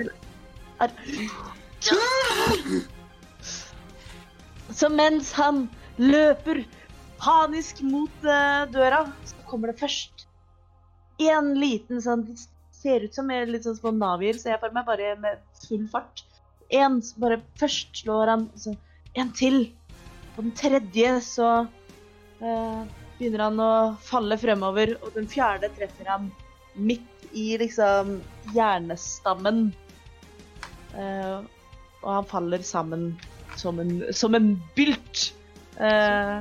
Så 4.81 4.89
mens 4.89 5.33
han 5.37 5.67
løper 6.01 6.65
panisk 7.21 7.83
mot 7.87 8.25
eh, 8.25 8.65
døra, 8.73 9.05
så 9.29 9.47
kommer 9.51 9.73
det 9.73 9.81
først 9.81 10.27
en 11.21 11.53
liten 11.59 12.03
sånn 12.03 12.25
de 12.29 12.39
Ser 12.81 13.03
ut 13.05 13.13
som 13.13 13.29
litt 13.29 13.67
sånn 13.67 13.77
små 13.77 13.91
navier, 13.93 14.39
ser 14.41 14.55
jeg 14.55 14.61
for 14.63 14.73
meg, 14.73 14.87
bare 14.87 15.11
med 15.21 15.41
full 15.67 15.83
fart. 15.93 16.23
En 16.73 16.95
som 17.05 17.21
bare 17.21 17.37
først 17.61 17.99
slår 18.01 18.31
han, 18.33 18.47
så 18.57 18.73
en 19.21 19.33
til. 19.37 19.59
På 20.33 20.41
den 20.47 20.55
tredje 20.57 21.11
så 21.27 21.49
eh, 22.41 22.79
begynner 23.19 23.43
han 23.45 23.61
å 23.61 23.73
falle 24.01 24.39
fremover, 24.41 24.95
og 25.05 25.13
den 25.13 25.29
fjerde 25.29 25.69
treffer 25.77 26.09
han 26.09 26.31
midt 26.73 27.27
i 27.37 27.51
liksom 27.61 28.17
hjernestammen. 28.55 29.67
Eh, 30.97 31.37
og 32.01 32.09
han 32.09 32.31
faller 32.33 32.65
sammen 32.65 33.11
som 33.61 33.85
en, 33.85 33.93
som 34.17 34.41
en 34.41 34.55
bylt. 34.79 35.35
Eh, 35.77 36.39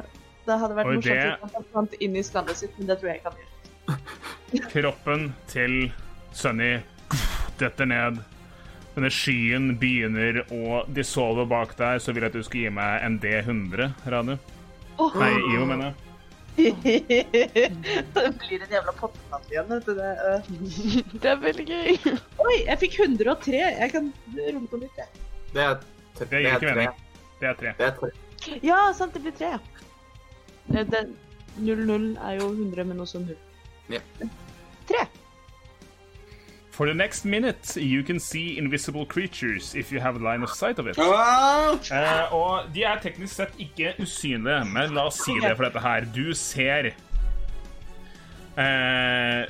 det 0.49 0.57
hadde 0.63 0.75
vært 0.79 0.89
Og 0.89 0.97
morsomt 0.97 1.13
det- 1.13 1.37
hvis 1.43 1.55
han 1.59 1.69
fant 1.73 1.93
inn 1.99 2.15
i 2.19 2.23
skallet 2.25 2.57
sitt, 2.63 2.73
men 2.79 2.89
det 2.89 2.99
tror 2.99 3.11
jeg 3.13 3.21
ikke 3.21 3.31
han 3.31 3.39
gjør. 3.43 3.53
Kroppen 4.73 5.23
til 5.51 5.77
Sunny 6.33 6.73
detter 7.61 7.85
ned. 7.89 8.19
Denne 8.95 9.09
skyen 9.13 9.71
begynner 9.79 10.41
å 10.51 10.81
dissolve 10.91 11.45
bak 11.47 11.75
deg, 11.79 12.01
så 12.03 12.11
vil 12.13 12.25
jeg 12.25 12.31
at 12.33 12.37
du 12.39 12.43
skal 12.43 12.61
gi 12.65 12.69
meg 12.73 13.03
en 13.05 13.19
D100, 13.21 13.91
Radu. 14.11 14.35
Oh. 14.99 15.13
Nei, 15.21 15.29
IO, 15.53 15.65
mener 15.69 15.91
jeg. 15.93 16.05
det 16.59 18.31
blir 18.41 18.63
en 18.65 18.73
jævla 18.73 18.91
pottekatt 18.99 19.51
igjen. 19.53 19.69
Vet 19.69 19.85
du 19.87 19.93
det. 19.95 20.09
øh. 20.27 20.49
Det 21.23 21.29
er 21.31 21.37
veldig 21.43 21.65
gøy. 21.69 22.15
Oi, 22.43 22.55
jeg 22.65 22.79
fikk 22.81 22.97
103. 23.05 23.61
Jeg 23.79 23.91
kan 23.93 24.09
rulle 24.35 24.65
på 24.73 24.81
nytt, 24.81 24.97
jeg. 24.99 25.23
Det 25.53 25.63
er, 25.63 25.77
tre- 26.17 26.27
Det 26.33 26.41
gir 26.43 26.49
ikke 26.49 26.59
tre. 26.65 26.73
mening. 26.75 27.05
Det 27.39 27.47
er 27.53 27.59
tre. 27.61 27.73
Det 27.79 27.87
er 27.87 27.95
tre. 28.01 28.11
Ja, 28.65 28.79
sant, 28.97 29.13
det 29.15 29.21
blir 29.23 29.35
tre. 29.39 29.53
Det- 29.53 29.61
det- 29.61 29.78
0-0 30.69 32.29
er 32.29 32.31
jo 32.39 32.51
100, 32.51 32.83
men 32.83 32.99
også 32.99 33.19
0. 33.19 33.35
Ja. 33.89 33.99
Tre. 34.87 35.07
For 36.71 36.85
the 36.85 36.93
next 36.93 37.25
minute, 37.25 37.75
you 37.75 38.03
can 38.03 38.19
see 38.19 38.57
invisible 38.57 39.05
creatures 39.05 39.75
if 39.75 39.91
you 39.91 39.99
have 39.99 40.21
line 40.21 40.43
of 40.43 40.49
sight 40.49 40.79
of 40.79 40.87
it. 40.87 40.97
Eh, 40.97 42.33
og 42.33 42.69
de 42.73 42.83
er 42.87 43.01
teknisk 43.03 43.35
sett 43.35 43.57
ikke 43.59 43.97
usynlige, 43.99 44.61
men 44.71 44.93
la 44.95 45.09
oss 45.09 45.19
si 45.25 45.35
det 45.43 45.57
for 45.57 45.67
dette 45.67 45.81
her. 45.83 46.07
Du 46.15 46.31
ser 46.33 46.93
eh, 48.55 49.43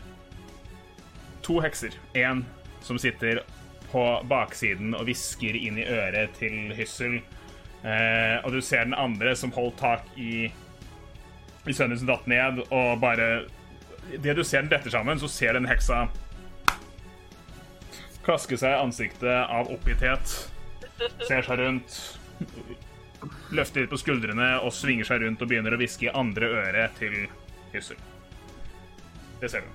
to 1.45 1.59
hekser. 1.61 1.93
En 2.17 2.45
som 2.81 2.97
sitter 2.97 3.43
på 3.91 4.05
baksiden 4.29 4.95
og 4.97 5.05
hvisker 5.05 5.53
inn 5.53 5.77
i 5.77 5.85
øret 5.85 6.33
til 6.39 6.73
Hyssel. 6.77 7.19
Eh, 7.85 8.37
og 8.41 8.57
du 8.57 8.61
ser 8.61 8.89
den 8.89 8.97
andre 8.97 9.35
som 9.37 9.53
holdt 9.53 9.77
tak 9.77 10.09
i 10.17 10.49
i 11.69 11.75
sønnen 11.77 11.99
sin 11.99 12.09
datt 12.09 12.25
ned, 12.29 12.63
og 12.73 12.99
bare 13.01 13.45
Det 14.09 14.33
du 14.33 14.41
ser 14.43 14.63
den 14.63 14.71
detter 14.71 14.89
sammen, 14.89 15.19
så 15.21 15.27
ser 15.29 15.53
den 15.53 15.67
heksa 15.69 16.07
klaske 18.25 18.57
seg 18.57 18.73
i 18.73 18.79
ansiktet 18.83 19.29
av 19.29 19.69
oppgitthet. 19.73 20.31
Ser 21.25 21.45
seg 21.45 21.59
rundt, 21.61 21.95
løfter 23.55 23.83
litt 23.85 23.91
på 23.93 23.99
skuldrene 24.01 24.49
og 24.65 24.73
svinger 24.75 25.07
seg 25.07 25.23
rundt 25.23 25.41
og 25.41 25.49
begynner 25.49 25.73
å 25.73 25.79
hviske 25.79 26.09
i 26.09 26.11
andre 26.13 26.49
øret 26.59 26.97
til 26.99 27.15
Hyssel. 27.73 27.97
Det 29.41 29.49
ser 29.53 29.65
du. 29.65 29.71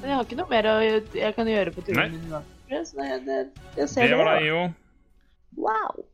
Jeg 0.00 0.14
har 0.14 0.24
ikke 0.24 0.38
noe 0.38 0.50
mer 0.50 0.68
å, 0.70 0.76
jeg 1.16 1.36
kan 1.36 1.48
gjøre 1.50 1.74
på 1.74 1.84
turen 1.86 2.14
min. 2.14 2.84
Så 2.86 2.96
det, 3.00 3.18
det, 3.26 3.40
jeg 3.76 3.90
ser 3.90 4.12
Det 4.12 4.18
var 4.20 4.30
det. 4.30 4.36
deg, 4.38 4.46
Jo. 4.50 4.60
Wow. 5.58 6.04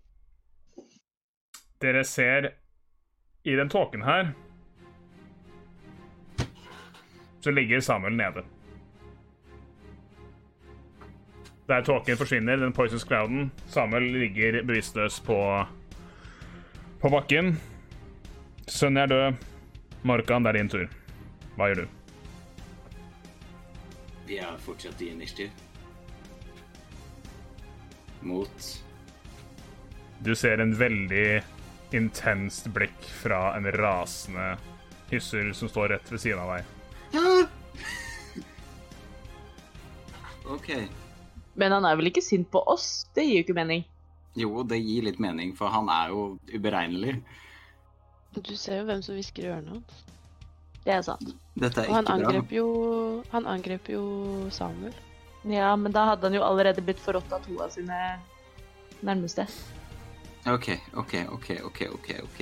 Dere 1.84 2.04
ser 2.08 2.54
i 3.46 3.54
den 3.56 3.68
tåken 3.70 4.02
her 4.02 4.32
Så 7.40 7.50
ligger 7.50 7.80
Samuel 7.80 8.16
nede. 8.16 8.42
Der 11.68 11.82
tåken 11.82 12.16
forsvinner, 12.16 12.56
den 12.56 12.72
poisonous 12.72 13.06
clouden 13.06 13.50
Samuel 13.66 14.02
ligger 14.02 14.62
bevisstløs 14.62 15.20
på 15.20 15.66
på 17.00 17.10
bakken. 17.10 17.56
Sønnen 18.66 19.02
er 19.02 19.06
død. 19.06 19.34
Markan, 20.02 20.42
det 20.42 20.48
er 20.48 20.58
din 20.58 20.68
tur. 20.68 20.88
Hva 21.56 21.68
gjør 21.70 21.84
du? 21.84 21.86
Vi 24.26 24.38
er 24.42 24.58
fortsatt 24.58 25.02
i 25.02 25.12
initiativ. 25.14 25.50
Mot 28.26 28.70
Du 30.24 30.34
ser 30.34 30.58
en 30.58 30.74
veldig 30.78 31.42
intenst 31.94 32.66
blikk 32.74 33.04
fra 33.22 33.56
en 33.56 33.68
rasende 33.72 34.56
hysser 35.10 35.52
som 35.54 35.68
står 35.70 35.88
rett 35.94 36.12
ved 36.12 36.20
siden 36.20 36.42
av 36.42 36.56
deg. 36.56 36.64
OK. 40.46 40.70
Men 41.54 41.72
han 41.72 41.86
er 41.88 41.96
vel 41.98 42.10
ikke 42.10 42.24
sint 42.24 42.50
på 42.52 42.62
oss? 42.68 43.06
Det 43.14 43.24
gir 43.24 43.40
jo 43.40 43.46
ikke 43.46 43.56
mening. 43.56 43.86
Jo, 44.36 44.60
det 44.68 44.78
gir 44.82 45.06
litt 45.06 45.20
mening, 45.22 45.54
for 45.56 45.72
han 45.72 45.88
er 45.88 46.12
jo 46.12 46.26
uberegnelig. 46.52 47.16
Du 48.36 48.52
ser 48.56 48.82
jo 48.82 48.88
hvem 48.90 49.00
som 49.02 49.16
hvisker 49.16 49.46
i 49.46 49.50
ørene 49.54 49.78
hans. 49.78 50.02
Det 50.86 50.92
er 50.94 51.02
sant. 51.02 51.32
Dette 51.58 51.82
er 51.82 51.88
Og 51.88 51.96
han 51.96 52.10
angrep 52.12 52.52
jo 52.52 52.66
Han 53.32 53.46
angrep 53.50 53.88
jo 53.90 54.02
Samuel. 54.54 54.94
Ja, 55.48 55.72
men 55.78 55.94
da 55.94 56.04
hadde 56.12 56.28
han 56.28 56.36
jo 56.36 56.44
allerede 56.44 56.84
blitt 56.84 57.00
forrådt 57.02 57.32
av 57.32 57.42
to 57.46 57.56
av 57.62 57.72
sine 57.74 57.96
nærmeste. 59.06 59.46
OK, 60.46 60.68
OK, 60.94 61.14
OK, 61.28 61.50
OK, 61.64 61.80
OK. 61.92 62.10
ok. 62.22 62.40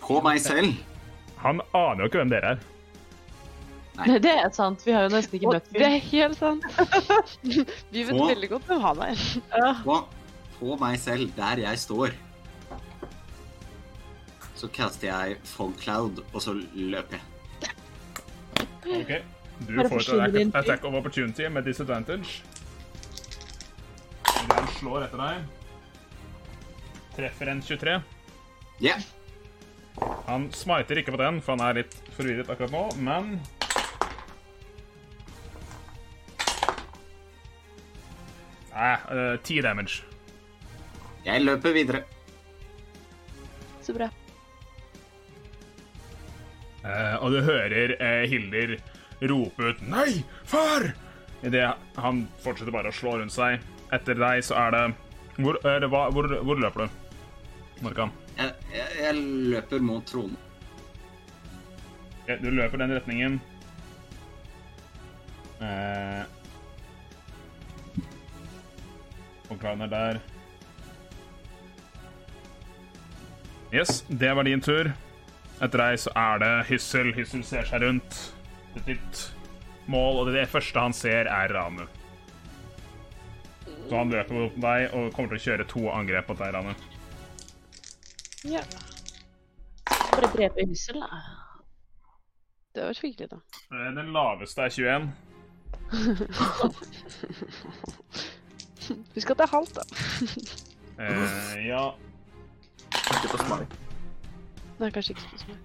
På 0.00 0.20
meg 0.24 0.40
selv. 0.40 0.72
Han 1.42 1.60
aner 1.76 2.04
jo 2.04 2.08
ikke 2.10 2.22
hvem 2.22 2.32
dere 2.32 2.54
er. 2.54 2.64
Nei, 3.96 4.18
det 4.20 4.32
er 4.32 4.48
sant. 4.52 4.82
Vi 4.84 4.92
har 4.92 5.06
jo 5.06 5.12
nesten 5.12 5.38
ikke 5.38 5.52
møtt 5.52 5.68
møtt 5.70 5.78
det 5.80 5.86
er 5.88 6.00
helt 6.10 6.38
sant. 6.40 6.64
Vi 7.92 8.04
vet 8.04 8.12
på, 8.12 8.26
veldig 8.28 8.50
godt 8.52 8.68
hvem 8.70 8.82
han 8.84 9.02
er. 9.06 9.22
På, 9.84 10.00
på 10.58 10.78
meg 10.80 10.98
selv, 11.00 11.30
der 11.36 11.62
jeg 11.64 11.80
står. 11.84 12.16
Så 14.56 14.68
kaster 14.72 15.08
jeg 15.10 15.36
fog 15.44 15.72
cloud, 15.80 16.22
og 16.32 16.42
så 16.42 16.56
løper 16.74 17.18
jeg. 17.18 17.24
Ok, 18.86 19.12
Du 19.66 19.72
Bare 19.76 19.88
får 19.88 20.00
et 20.00 20.08
attack, 20.20 20.54
attack 20.54 20.84
of 20.84 20.94
opportunity 20.94 21.48
med 21.48 21.64
disadvantage. 21.64 22.44
Den 24.46 24.68
slår 24.78 25.06
etter 25.08 25.20
deg. 25.20 25.55
Treffer 27.16 27.50
en 27.52 27.62
23. 27.64 28.00
Ja. 28.84 28.96
Han 30.26 30.50
smiter 30.52 31.00
ikke 31.00 31.14
på 31.14 31.20
den, 31.22 31.40
for 31.40 31.56
han 31.56 31.64
er 31.64 31.78
litt 31.80 31.94
forvirret 32.16 32.50
akkurat 32.52 32.74
nå, 32.74 32.82
men 33.00 33.38
Nei, 38.76 38.92
eh, 38.92 39.38
10 39.40 39.62
damage. 39.64 40.02
Jeg 41.24 41.40
løper 41.42 41.72
videre. 41.72 42.02
Så 43.80 43.94
bra. 43.96 44.10
Eh, 46.84 47.16
og 47.22 47.32
du 47.32 47.40
hører 47.42 47.96
eh, 47.96 48.26
Hilder 48.30 48.76
rope 49.22 49.72
ut 49.72 49.80
'Nei, 49.80 50.22
far!' 50.44 50.92
idet 51.42 51.72
han 51.96 52.26
fortsetter 52.44 52.74
bare 52.74 52.92
å 52.92 52.94
slå 52.94 53.16
rundt 53.16 53.32
seg. 53.32 53.64
Etter 53.92 54.18
deg 54.18 54.44
så 54.44 54.58
er 54.66 54.70
det 54.74 54.84
Hvor, 55.36 55.58
er 55.68 55.80
det, 55.80 55.88
hva, 55.92 56.06
hvor, 56.10 56.28
hvor 56.44 56.56
løper 56.56 56.86
du? 56.86 57.05
Morkan? 57.84 58.12
Jeg, 58.36 58.52
jeg, 58.72 58.86
jeg 59.02 59.20
løper 59.52 59.84
mot 59.84 60.06
tronen. 60.08 60.36
Ja, 62.26 62.36
Du 62.42 62.48
løper 62.50 62.80
den 62.80 62.94
retningen. 62.96 63.40
Eh, 65.62 66.24
Clown 69.60 69.80
er 69.80 69.86
der. 69.92 70.18
Yes, 73.72 74.04
det 74.08 74.32
var 74.36 74.44
din 74.46 74.60
tur. 74.60 74.90
Etter 75.60 75.80
deg 75.80 76.00
så 76.00 76.12
er 76.18 76.42
det 76.42 76.50
Hyssel. 76.68 77.12
Hyssel 77.16 77.44
ser 77.46 77.64
seg 77.68 77.82
rundt. 77.82 78.18
Et 78.76 78.90
nytt 78.92 79.22
mål, 79.88 80.20
og 80.24 80.32
det 80.34 80.48
første 80.52 80.82
han 80.82 80.94
ser, 80.96 81.30
er 81.30 81.54
Ranu. 81.54 81.86
Så 83.86 83.94
han 83.94 84.10
løper 84.12 84.34
mot 84.34 84.60
deg 84.60 84.92
og 84.98 85.12
kommer 85.14 85.32
til 85.32 85.38
å 85.38 85.44
kjøre 85.46 85.68
to 85.70 85.86
angrep 85.94 86.28
mot 86.30 86.42
deg, 86.42 86.52
Ranu. 86.58 86.74
Ja. 88.50 88.60
Bare 90.12 90.26
drepe 90.36 90.66
Hyssel, 90.68 91.00
da. 91.00 91.06
Det 92.74 92.82
var 92.84 92.98
hyggelig, 93.02 93.30
da. 93.30 93.36
Eh, 93.72 93.94
Den 93.96 94.12
laveste 94.12 94.60
er 94.62 94.68
21. 94.68 95.12
Husk 99.14 99.30
at 99.30 99.36
det 99.38 99.44
er 99.44 99.56
halvt, 99.56 99.74
da. 99.76 99.82
Eh, 101.04 101.66
ja. 101.66 101.90
Ikke 103.16 103.28
på 103.30 103.36
smak. 103.46 103.66
Nei, 104.78 104.90
kanskje 104.90 105.10
ikke 105.16 105.22
så 105.22 105.28
smak. 105.44 105.58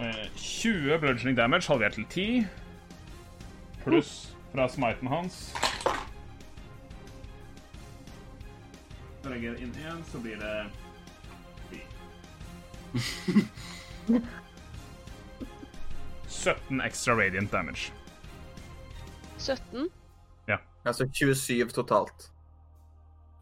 Eh, 0.00 0.28
20 0.36 0.98
bludging 0.98 1.36
damage, 1.36 1.68
halvert 1.72 1.92
til 1.92 2.04
10. 2.10 2.46
Pluss 3.84 4.36
fra 4.52 4.68
smiten 4.68 5.08
hans. 5.08 5.54
Så 9.26 9.30
legger 9.32 9.56
inn 9.58 9.72
igjen, 9.74 10.04
så 10.06 10.18
blir 10.22 10.36
det 10.38 10.70
ti. 11.70 11.80
17 16.28 16.80
extra 16.86 17.16
radiant 17.18 17.50
damage. 17.52 17.92
17? 19.38 19.88
Ja. 20.46 20.60
Altså 20.84 21.08
27 21.12 21.72
totalt. 21.74 22.30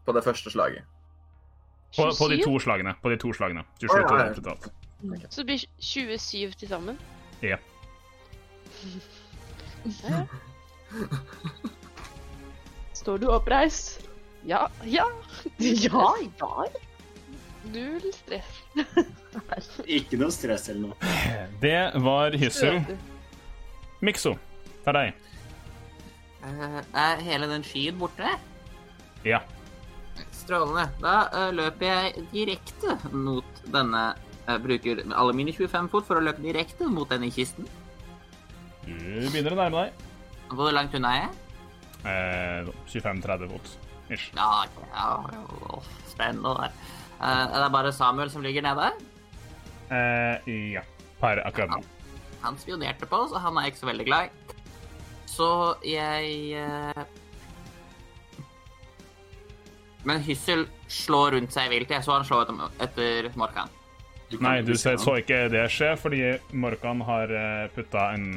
På 0.05 0.11
det 0.17 0.23
første 0.23 0.49
slaget. 0.49 0.81
På, 1.97 2.09
på 2.17 2.31
de 2.33 2.41
to 2.41 2.57
slagene. 2.59 2.95
På 3.01 3.13
de 3.13 3.17
to 3.21 3.33
slagene. 3.33 3.63
27 3.79 3.93
oh, 3.93 4.17
ja, 4.17 4.25
ja. 4.25 4.33
totalt. 4.33 4.73
Så 5.29 5.41
det 5.41 5.45
blir 5.45 5.65
27 5.79 6.51
til 6.51 6.67
sammen? 6.67 6.99
Ja. 7.41 7.57
Ja. 10.09 10.25
Står 12.93 13.17
du 13.17 13.27
oppreist? 13.29 14.04
Ja, 14.45 14.69
ja. 14.83 15.05
Ja, 15.57 16.15
ja. 16.39 16.67
Null 17.73 18.11
stress. 18.13 18.57
Ikke 19.89 20.19
noe 20.21 20.33
stress 20.33 20.69
eller 20.69 20.91
noe. 20.91 21.13
Det 21.61 21.79
var 22.05 22.35
Hyssel. 22.37 22.77
Mikso, 24.05 24.35
det 24.83 24.91
er 24.91 24.97
deg. 24.99 25.23
Uh, 26.45 26.81
er 26.93 27.23
hele 27.25 27.49
den 27.49 27.65
skyen 27.65 27.97
borte? 27.97 28.35
Ja. 29.25 29.41
Strålende. 30.35 30.85
Da 31.01 31.15
uh, 31.33 31.49
løper 31.57 31.89
jeg 31.89 32.27
direkte 32.35 32.99
mot 33.15 33.63
denne 33.73 34.11
Jeg 34.45 34.61
bruker 34.61 35.01
alle 35.17 35.33
mine 35.33 35.55
25 35.57 35.89
fot 35.89 36.05
for 36.05 36.19
å 36.19 36.21
løpe 36.21 36.43
direkte 36.45 36.85
mot 36.85 37.09
denne 37.09 37.31
kisten. 37.33 37.65
Du 38.85 38.93
begynner 38.93 39.55
å 39.55 39.57
nærme 39.63 39.87
deg. 39.87 40.05
Hvor 40.53 40.69
langt 40.69 40.93
unna 40.93 41.15
er 41.15 41.23
jeg? 41.23 41.33
Uh, 42.05 42.69
25-30 42.93 43.49
fot. 43.55 43.73
Ish. 44.09 44.31
Ja, 44.35 44.65
ja, 44.93 45.09
ja, 45.33 45.81
spennende. 46.09 46.69
Uh, 47.19 47.25
er 47.25 47.59
det 47.63 47.71
bare 47.73 47.93
Samuel 47.95 48.29
som 48.29 48.43
ligger 48.45 48.61
nede? 48.65 48.91
Uh, 49.89 50.73
ja. 50.75 50.83
Per 51.21 51.41
akkurat 51.47 51.71
nå. 51.71 51.81
Han 52.43 52.57
spionerte 52.61 53.07
på 53.09 53.23
oss, 53.25 53.33
og 53.33 53.41
han 53.41 53.57
er 53.57 53.71
ikke 53.71 53.81
så 53.81 53.89
veldig 53.89 54.05
glad 54.05 54.27
i. 54.27 54.57
Så 55.25 55.47
jeg 55.85 56.59
uh... 56.61 57.05
Men 60.05 60.21
Hyssel 60.21 60.67
slår 60.91 61.33
rundt 61.33 61.55
seg 61.55 61.71
vilt. 61.73 61.89
Jeg 61.89 62.05
så 62.05 62.19
han 62.19 62.27
slå 62.27 62.43
etter, 62.45 63.31
Morkan. 63.33 63.71
Du 64.29 64.37
Nei, 64.41 64.59
du 64.61 64.75
han. 64.75 64.99
så 65.01 65.15
ikke 65.17 65.47
det 65.49 65.63
skje, 65.73 65.95
fordi 65.97 66.21
Morkan 66.53 67.01
har 67.07 67.33
putta 67.73 68.11
en 68.13 68.35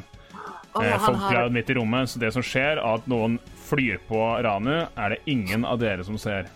Eh, 0.75 0.91
han 0.91 0.99
folkecloud 0.99 1.41
har 1.41 1.49
midt 1.55 1.69
i 1.69 1.77
rommet. 1.77 2.11
Så 2.11 2.21
det 2.21 2.31
som 2.35 2.45
skjer, 2.45 2.77
er 2.77 2.83
at 2.83 3.07
noen 3.09 3.39
flyr 3.69 3.99
på 4.07 4.21
Ranu, 4.45 4.75
er 4.85 5.15
det 5.15 5.19
ingen 5.29 5.65
av 5.67 5.81
dere 5.81 6.05
som 6.07 6.19
ser. 6.21 6.49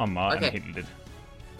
Anna 0.00 0.30
okay. 0.32 0.48
enn 0.48 0.56
Hilder. 0.56 0.92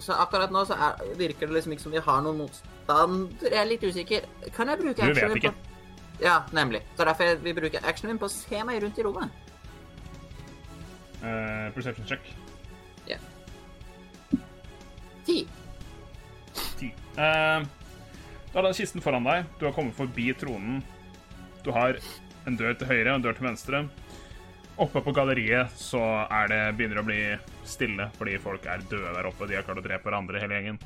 Så 0.03 0.15
akkurat 0.19 0.51
nå 0.51 0.63
så 0.67 0.75
er, 0.75 1.03
virker 1.15 1.47
det 1.47 1.59
liksom 1.59 1.75
ikke 1.75 1.85
som 1.85 1.93
de 1.95 2.01
har 2.03 2.23
noen 2.25 2.41
motstand. 2.43 3.45
Jeg 3.45 3.59
er 3.61 3.69
litt 3.69 3.85
usikker. 3.85 4.27
Kan 4.55 4.71
jeg 4.73 4.81
bruke 4.81 4.99
Du 4.99 5.05
vet 5.05 5.21
actionen 5.21 5.39
ikke. 5.39 5.53
på 5.53 6.23
Ja, 6.23 6.41
nemlig. 6.55 6.83
Så 6.97 7.07
derfor 7.07 7.29
jeg 7.29 7.41
vil 7.45 7.57
bruke 7.61 7.81
actionen 7.83 8.15
min 8.17 8.21
på 8.21 8.27
å 8.27 8.33
se 8.33 8.63
meg 8.67 8.83
rundt 8.83 8.99
i 8.99 9.05
rommet. 9.05 9.41
Uh, 11.23 11.69
perception 11.71 12.09
check. 12.09 12.33
Ti. 15.25 15.47
Ti. 16.79 16.89
Uh, 17.15 17.63
da 18.53 18.59
er 18.59 18.67
det 18.67 18.75
kisten 18.77 19.03
foran 19.03 19.25
deg. 19.27 19.47
Du 19.59 19.65
har 19.67 19.75
kommet 19.75 19.95
forbi 19.97 20.29
tronen. 20.37 20.81
Du 21.63 21.71
har 21.71 21.97
en 22.43 22.57
dør 22.59 22.73
til 22.75 22.89
høyre 22.89 23.13
og 23.13 23.17
en 23.17 23.23
dør 23.23 23.37
til 23.37 23.47
venstre. 23.47 23.83
Oppe 24.83 25.03
på 25.05 25.13
galleriet 25.15 25.71
så 25.77 26.01
er 26.25 26.49
det 26.51 26.61
begynner 26.77 26.99
å 26.99 27.05
bli 27.07 27.19
stille 27.67 28.09
fordi 28.17 28.39
folk 28.41 28.65
er 28.67 28.83
døde 28.89 29.13
der 29.15 29.29
oppe. 29.29 29.47
De 29.47 29.55
har 29.55 29.63
klart 29.67 29.79
å 29.79 29.85
drepe 29.85 30.09
hverandre, 30.09 30.41
hele 30.41 30.57
gjengen. 30.57 30.79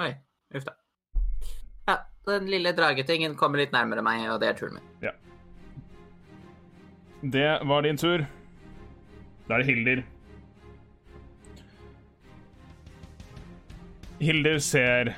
Oi. 0.00 0.12
Uff 0.54 0.66
da. 0.66 0.76
Ja, 1.88 1.96
den 2.28 2.46
lille 2.52 2.74
dragetingen 2.76 3.34
kommer 3.38 3.62
litt 3.62 3.74
nærmere 3.74 4.04
meg, 4.06 4.26
og 4.30 4.38
det 4.42 4.52
er 4.52 4.60
turen 4.60 4.78
min. 4.78 4.92
Ja. 5.02 5.14
Det 7.22 7.48
var 7.68 7.82
din 7.84 7.98
tur. 8.00 8.26
Da 9.48 9.56
er 9.56 9.64
det 9.64 9.70
Hilder. 9.72 10.04
Hilder 14.20 14.60
ser 14.62 15.14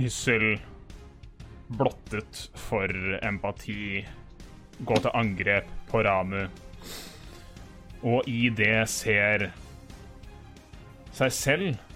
Hyssel 0.00 0.56
blottet 1.70 2.48
for 2.58 2.90
empati, 3.22 4.02
gå 4.80 4.96
til 4.98 5.14
angrep 5.14 5.68
på 5.90 6.02
Ramu, 6.02 6.42
og 8.00 8.28
i 8.30 8.48
det 8.56 8.88
ser 8.90 9.50
seg 11.14 11.34
selv. 11.36 11.86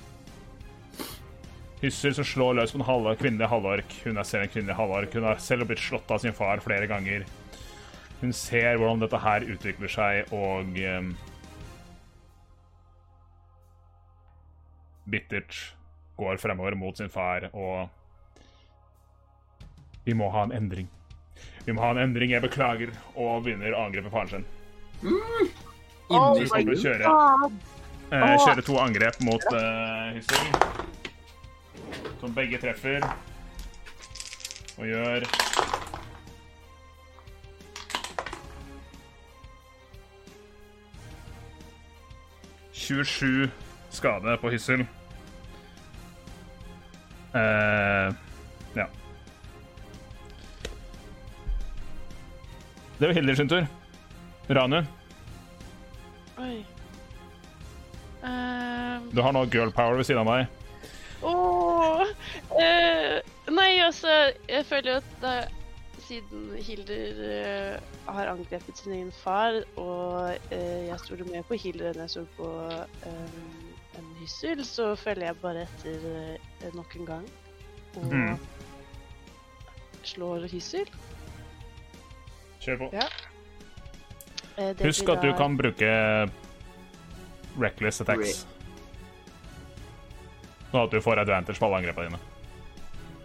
Hysser 1.80 2.14
som 2.16 2.26
slår 2.28 2.58
løs 2.58 2.72
på 2.72 2.80
en 2.80 2.86
halv, 2.88 3.10
kvinnelig 3.20 3.48
halvork. 3.50 3.96
Hun 4.04 4.20
er 4.20 4.28
selv 4.28 4.46
en 4.46 4.52
kvinnelig 4.52 4.76
halvork. 4.78 5.16
Hun 5.16 5.26
har 5.28 5.40
selv 5.42 5.66
blitt 5.68 5.82
slått 5.82 6.12
av 6.12 6.22
sin 6.22 6.36
far 6.36 6.62
flere 6.64 6.88
ganger. 6.88 7.26
Hun 8.20 8.32
ser 8.36 8.78
hvordan 8.78 9.02
dette 9.02 9.20
her 9.20 9.44
utvikler 9.52 9.92
seg, 9.92 10.32
og 10.32 10.78
um, 10.80 11.10
bittert 15.10 15.58
går 16.16 16.40
fremover 16.40 16.78
mot 16.78 16.96
sin 16.96 17.12
far, 17.12 17.50
og 17.52 18.03
Vi 20.04 20.14
må 20.14 20.28
ha 20.30 20.44
en 20.44 20.52
endring. 20.52 20.88
Vi 21.64 21.72
må 21.72 21.80
ha 21.80 21.90
en 21.94 22.02
endring, 22.02 22.34
jeg 22.34 22.44
beklager, 22.44 22.92
og 23.16 23.44
begynner 23.46 23.72
å 23.72 23.86
angripe 23.86 24.12
faren 24.12 24.28
sin. 24.28 24.44
Oh 26.12 26.36
Vi 26.36 26.48
kommer 26.48 26.74
til 26.74 26.82
kjøre, 26.84 27.12
eh, 28.12 28.34
kjøre 28.44 28.64
to 28.66 28.76
angrep 28.78 29.20
mot 29.24 29.46
Hyssel, 30.14 30.46
som 32.20 32.34
begge 32.36 32.60
treffer, 32.60 33.08
og 34.78 34.86
gjør 34.92 35.28
...27 42.84 43.48
skade 43.90 44.36
på 44.42 44.50
Hyssel. 44.52 44.82
Eh, 47.34 48.10
Det 52.98 53.06
var 53.08 53.14
Hilder 53.14 53.34
sin 53.34 53.48
tur. 53.50 53.66
Ranu, 54.48 54.82
Oi. 56.38 56.64
Um... 58.24 59.10
du 59.12 59.20
har 59.22 59.32
nå 59.32 59.44
girl 59.52 59.70
power 59.72 59.98
ved 59.98 60.06
siden 60.08 60.24
av 60.24 60.30
deg. 60.30 60.46
Oh, 61.24 62.02
uh, 62.52 63.18
nei, 63.48 63.70
altså, 63.84 64.10
jeg 64.48 64.66
føler 64.68 64.90
jo 64.90 64.96
at 64.98 65.12
da, 65.22 65.34
siden 66.04 66.50
Hilder 66.66 67.20
uh, 67.24 68.10
har 68.16 68.32
angrepet 68.34 68.80
sin 68.80 68.96
egen 68.96 69.12
far, 69.22 69.60
og 69.80 70.34
uh, 70.52 70.82
jeg 70.88 70.98
stoler 71.04 71.30
mer 71.30 71.46
på 71.48 71.56
Hilder 71.60 71.92
enn 71.94 72.04
jeg 72.04 72.14
stoler 72.16 72.34
på 72.36 72.50
um, 73.08 73.72
en 74.00 74.10
hyssel, 74.20 74.64
så 74.68 74.92
følger 75.00 75.30
jeg 75.30 75.40
bare 75.44 75.64
etter 75.64 76.76
nok 76.76 76.98
en 77.00 77.10
gang. 77.14 77.32
Og 77.94 78.10
Mm. 78.10 78.38
slår 80.04 80.48
hyssel. 80.50 80.88
Kjør 82.64 82.78
på. 82.80 82.88
Ja. 82.96 83.06
Eh, 84.56 84.70
det 84.78 84.86
Husk 84.86 85.08
at 85.12 85.22
du 85.22 85.30
da- 85.30 85.36
kan 85.38 85.56
bruke 85.58 85.90
reckless 87.60 88.00
attacks. 88.00 88.46
Sånn 90.70 90.84
at 90.84 90.90
du 90.90 91.00
får 91.00 91.20
advantage 91.22 91.58
på 91.60 91.66
alle 91.68 91.82
angrepene 91.82 92.08
dine. 92.10 92.18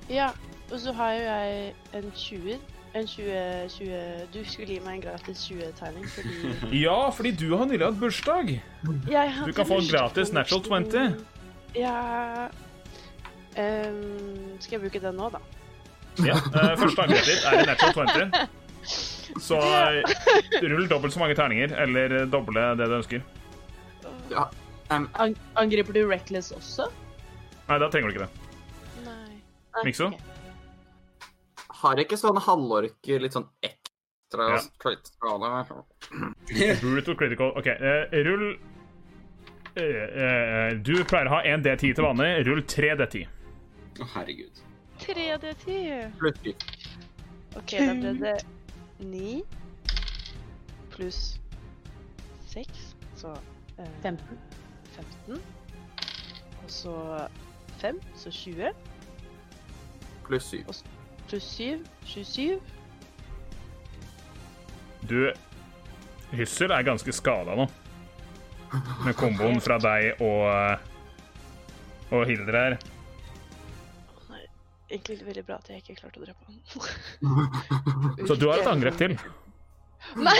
Ja, 0.09 0.31
og 0.71 0.77
så 0.81 0.93
har 0.93 1.13
jo 1.13 1.23
jeg 1.23 1.73
en 1.93 2.11
20 2.11 2.59
En 2.97 3.05
20, 3.05 3.69
20 3.69 4.27
Du 4.33 4.39
skulle 4.49 4.65
gi 4.73 4.79
meg 4.81 4.95
en 4.95 5.01
gratis 5.03 5.43
20-tegning 5.45 6.07
fordi 6.09 6.79
Ja, 6.85 7.09
fordi 7.13 7.31
du 7.37 7.51
har 7.55 7.65
nylig 7.69 7.85
hatt 7.85 7.99
bursdag. 8.01 8.49
Du 8.81 9.53
kan 9.53 9.65
få 9.69 9.77
en 9.77 9.89
gratis 9.91 10.31
natural 10.33 10.87
20. 10.89 11.19
Ja 11.77 12.47
um, 13.57 14.57
Skal 14.59 14.79
jeg 14.79 14.81
bruke 14.87 14.99
den 15.05 15.15
nå, 15.21 15.29
da? 15.29 15.43
Ja, 16.25 16.33
Uh, 16.49 16.73
Første 16.81 17.05
angrepet 17.05 17.29
ditt 17.29 17.45
er 17.45 17.61
i 17.61 17.65
natural 17.69 18.09
20. 18.09 18.47
Så 19.37 19.59
eh, 19.59 20.01
rull 20.61 20.87
dobbelt 20.89 21.13
så 21.13 21.21
mange 21.21 21.35
terninger, 21.37 21.73
eller 21.83 22.25
doble 22.31 22.63
det 22.79 22.87
du 22.89 22.95
ønsker. 22.97 23.23
Ja. 24.31 24.49
Um. 24.89 25.09
An 25.13 25.35
angriper 25.53 25.93
du 25.93 26.01
Reckless 26.09 26.51
også? 26.55 26.87
Nei, 27.69 27.77
da 27.77 27.89
trenger 27.93 28.09
du 28.09 28.15
ikke 28.15 28.25
det. 28.25 28.47
Nei. 29.05 29.37
Mikso? 29.85 30.09
Okay. 30.09 30.25
har 31.79 32.01
ikke 32.01 32.17
sånne 32.19 32.41
halvorker 32.43 33.21
litt 33.21 33.37
sånn 33.37 33.45
ekstra 33.63 34.49
Ja. 34.55 34.59
crit 34.81 35.11
skala? 35.13 35.63
Brutal 36.81 37.15
critical. 37.15 37.53
OK, 37.57 37.69
uh, 37.69 38.17
rull 38.25 38.47
eh, 39.75 40.03
eh, 40.25 40.73
Du 40.81 40.95
pleier 41.05 41.29
å 41.29 41.37
ha 41.37 41.43
en 41.45 41.63
D10 41.63 41.95
til 41.95 42.05
vanlig. 42.05 42.31
Rull 42.49 42.63
tre 42.67 42.95
D10. 42.99 43.27
Å, 43.99 44.09
herregud. 44.15 44.63
3D10. 44.99 46.17
Plutselig. 46.19 46.55
fire. 46.59 46.95
OK, 47.57 47.77
da 47.77 47.93
ble 47.97 48.13
det 48.19 48.35
9 48.99 49.43
pluss 50.93 51.39
6, 52.51 52.67
så 53.15 53.31
eh, 53.77 53.87
15. 54.03 54.39
15. 54.95 55.41
Og 56.63 56.71
så 56.71 57.27
5, 57.79 58.01
så 58.15 58.31
20. 58.31 58.71
Pluss 60.27 60.43
syv. 60.43 60.73
Pluss 61.29 61.43
7, 61.43 61.85
27. 62.05 62.59
Du 65.09 65.31
Hyssel 66.31 66.71
er 66.71 66.85
ganske 66.85 67.13
skada 67.15 67.55
nå. 67.57 67.65
Med 69.05 69.15
komboen 69.17 69.61
fra 69.63 69.79
deg 69.81 70.19
og 70.21 70.45
og 72.09 72.25
Hilder 72.25 72.57
her. 72.57 72.77
Egentlig 74.89 75.19
veldig 75.25 75.45
bra 75.45 75.59
at 75.61 75.69
jeg 75.69 75.83
ikke 75.83 75.99
klarte 76.01 76.21
å 76.21 76.25
drepe 76.25 76.49
han. 76.49 78.25
Så 78.27 78.37
du 78.39 78.47
har 78.49 78.63
et 78.63 78.69
angrep 78.71 78.97
til. 78.97 79.13
Nei! 80.17 80.39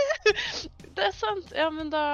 det 0.96 1.06
er 1.08 1.14
sant. 1.16 1.50
Ja, 1.56 1.70
men 1.74 1.90
da 1.90 2.04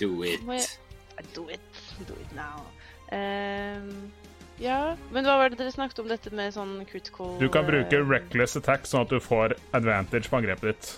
Do 0.00 0.24
it. 0.26 0.42
jeg 0.48 1.28
Do 1.34 1.46
it. 1.52 1.82
Do 2.08 2.16
it 2.18 2.34
now. 2.34 2.64
Um, 3.12 4.10
ja, 4.58 4.96
men 5.14 5.24
hva 5.24 5.36
var 5.38 5.52
det 5.52 5.60
dere 5.60 5.72
snakket 5.72 6.00
om 6.02 6.08
dette 6.10 6.30
med 6.34 6.52
sånn 6.52 6.80
critical 6.90 7.36
Du 7.40 7.46
kan 7.52 7.66
bruke 7.68 8.00
eh, 8.00 8.08
reckless 8.10 8.58
attack, 8.58 8.88
sånn 8.90 9.06
at 9.06 9.12
du 9.14 9.20
får 9.22 9.54
advantage 9.76 10.28
på 10.28 10.40
angrepet 10.40 10.72
ditt. 10.72 10.90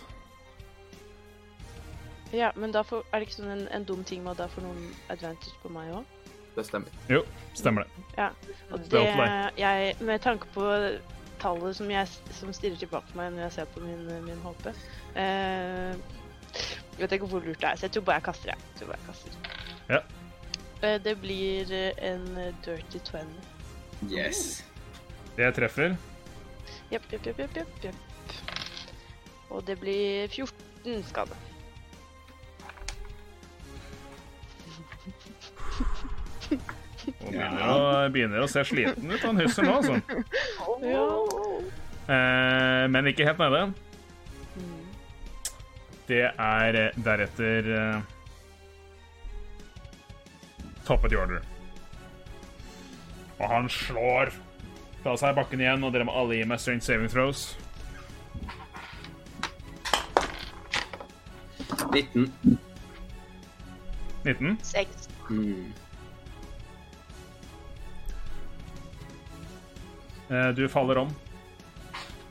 Ja, 2.33 2.53
men 2.57 2.73
da 2.73 2.83
får, 2.87 3.05
er 3.11 3.21
det 3.21 3.29
ikke 3.29 3.41
sånn 3.43 3.53
en, 3.53 3.67
en 3.75 3.85
dum 3.85 4.03
ting 4.07 4.25
med 4.25 4.33
at 4.37 4.45
da 4.45 4.49
får 4.51 4.65
noen 4.65 4.89
advantage 5.13 5.61
på 5.61 5.73
meg 5.75 5.93
òg? 5.99 6.17
Det 6.57 6.67
stemmer. 6.67 7.01
Jo, 7.09 7.23
stemmer 7.55 7.87
det. 7.87 8.29
Og 8.71 8.85
Det 8.91 9.03
jeg, 9.59 9.95
med 10.01 10.19
tanke 10.21 10.47
på 10.55 10.67
tallet 11.41 11.77
som, 11.77 11.91
jeg, 11.91 12.09
som 12.37 12.53
stirrer 12.53 12.77
tilbake 12.77 13.13
på 13.13 13.21
meg 13.21 13.33
når 13.33 13.47
jeg 13.47 13.53
ser 13.59 13.71
på 13.73 13.81
min, 13.81 14.03
min 14.27 14.43
HP 14.45 14.67
eh, 15.17 15.95
Jeg 16.53 17.01
vet 17.01 17.15
ikke 17.17 17.31
hvor 17.31 17.41
lurt 17.45 17.63
det 17.63 17.71
er, 17.71 17.79
så 17.81 17.87
jeg 17.89 17.95
tror 17.97 18.05
bare 18.11 18.19
jeg 18.21 18.27
kaster, 18.29 18.53
jeg. 18.53 18.59
jeg 18.81 18.91
bare 18.91 18.99
jeg 18.99 19.07
kaster. 19.07 19.33
Ja. 19.89 20.01
Eh, 20.83 20.99
det 21.05 21.17
blir 21.23 21.73
en 22.11 22.27
dirty 22.67 22.99
20. 22.99 23.33
Yes. 24.11 24.65
Det 25.37 25.55
treffer. 25.57 25.97
Jepp, 26.91 27.07
jepp, 27.13 27.27
jepp, 27.27 27.39
jepp, 27.39 27.57
jepp, 27.57 27.85
jepp. 27.85 27.97
Og 29.51 29.65
det 29.67 29.79
blir 29.81 30.29
14 30.29 31.05
skade. 31.09 31.37
Og 36.51 37.31
begynner 37.31 37.63
å, 37.67 37.77
begynner 38.13 38.45
å 38.45 38.49
se 38.51 38.65
sliten 38.69 39.09
ut, 39.11 39.23
han 39.23 39.41
husker 39.41 39.67
nå, 39.67 39.79
altså. 39.81 40.25
Ja. 40.85 41.05
Eh, 42.11 42.85
men 42.91 43.09
ikke 43.11 43.27
helt 43.29 43.41
nede. 43.41 43.63
Det 46.11 46.25
er 46.27 46.79
eh, 46.81 47.01
deretter 47.07 47.71
eh, 47.77 48.01
Top 50.87 51.05
of 51.05 51.11
the 51.13 51.19
order. 51.21 51.43
Og 53.39 53.47
han 53.49 53.69
slår 53.71 54.33
fra 55.05 55.15
seg 55.21 55.37
bakken 55.39 55.63
igjen, 55.63 55.85
og 55.87 55.95
dere 55.95 56.09
må 56.09 56.17
alle 56.19 56.41
gi 56.41 56.49
meg 56.49 56.61
strength 56.61 56.89
saving 56.89 57.13
throws. 57.13 57.53
19. 61.93 62.27
19. 64.25 64.59
6. 64.63 65.09
Mm. 65.31 65.71
Du 70.57 70.69
faller 70.71 70.99
om. 71.05 71.11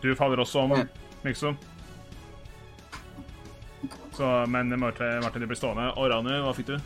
Du 0.01 0.13
faller 0.15 0.39
også 0.39 0.61
om, 0.63 0.71
Ja. 0.77 0.85
Mikso. 1.23 1.53
Så, 4.15 4.45
men 4.47 4.71
Martin, 4.79 5.19
Martin, 5.23 5.41
du 5.41 5.47
blir 5.47 5.55
stående. 5.59 5.89
Og 5.99 6.09
Ranu, 6.11 6.29
hva 6.43 6.53
fikk 6.55 6.67
du? 6.73 6.77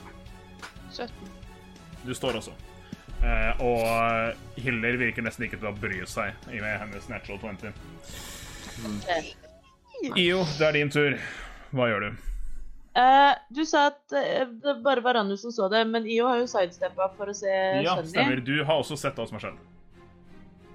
17. 0.93 1.09
Du 2.05 2.13
står 2.17 2.37
også. 2.41 2.51
Eh, 3.23 3.61
og 3.63 4.59
Hiller 4.59 4.97
virker 4.99 5.23
nesten 5.25 5.45
ikke 5.47 5.57
til 5.61 5.69
å 5.69 5.75
bry 5.77 6.01
seg 6.09 6.33
i 6.51 6.59
med 6.61 6.75
hennes 6.81 7.07
natural 7.09 7.39
20. 7.61 7.71
Io, 10.19 10.43
det 10.59 10.67
er 10.67 10.75
din 10.75 10.91
tur. 10.91 11.15
Hva 11.73 11.87
gjør 11.89 12.07
du? 12.09 12.09
Eh, 12.99 13.33
du 13.55 13.63
sa 13.65 13.87
at 13.89 14.13
eh, 14.19 14.43
det 14.61 14.75
bare 14.85 15.01
var 15.01 15.15
Rannu 15.17 15.37
som 15.39 15.53
så 15.55 15.69
det, 15.71 15.85
men 15.89 16.05
IO 16.05 16.27
har 16.29 16.41
jo 16.43 16.49
sidesteppa 16.51 17.07
for 17.17 17.31
å 17.31 17.33
se 17.37 17.49
Ja, 17.81 17.95
Sunny. 17.97 18.11
stemmer. 18.11 18.43
Du 18.45 18.59
har 18.67 18.81
også 18.83 18.97
sett 18.99 19.17
hva 19.17 19.25
som 19.29 19.39
har 19.39 19.47
skjedd. 19.47 19.61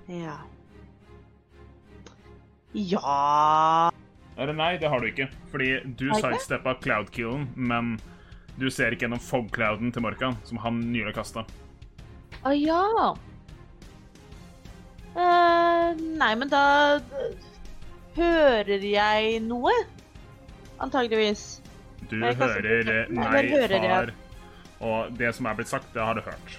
Ja. 0.09 0.37
Ja 2.73 3.91
Eller 4.39 4.53
nei, 4.55 4.77
det 4.79 4.89
har 4.93 5.01
du 5.03 5.09
ikke. 5.11 5.27
Fordi 5.53 5.71
du 5.99 6.07
sidesteppa 6.15 6.75
cloud-killen, 6.83 7.49
men 7.57 7.97
du 8.59 8.69
ser 8.71 8.95
ikke 8.95 9.07
gjennom 9.07 9.23
fog-clouden 9.23 9.91
til 9.95 10.03
Morkan, 10.05 10.37
som 10.47 10.61
han 10.63 10.79
nylig 10.93 11.15
kasta. 11.17 11.45
Å 12.47 12.53
ja. 12.55 12.83
Uh, 15.19 15.99
nei, 15.99 16.31
men 16.39 16.51
da 16.53 16.63
hører 18.19 18.85
jeg 18.87 19.41
noe. 19.43 19.75
Antageligvis. 20.79 21.61
Du 22.09 22.21
kan- 22.21 22.37
hører 22.39 23.09
Nei, 23.11 23.43
hører 23.51 23.75
jeg. 23.75 23.91
far, 23.91 24.13
og 24.81 25.17
det 25.19 25.35
som 25.35 25.47
er 25.51 25.55
blitt 25.59 25.69
sagt, 25.69 25.93
det 25.93 26.03
har 26.03 26.15
du 26.15 26.21
hørt. 26.23 26.59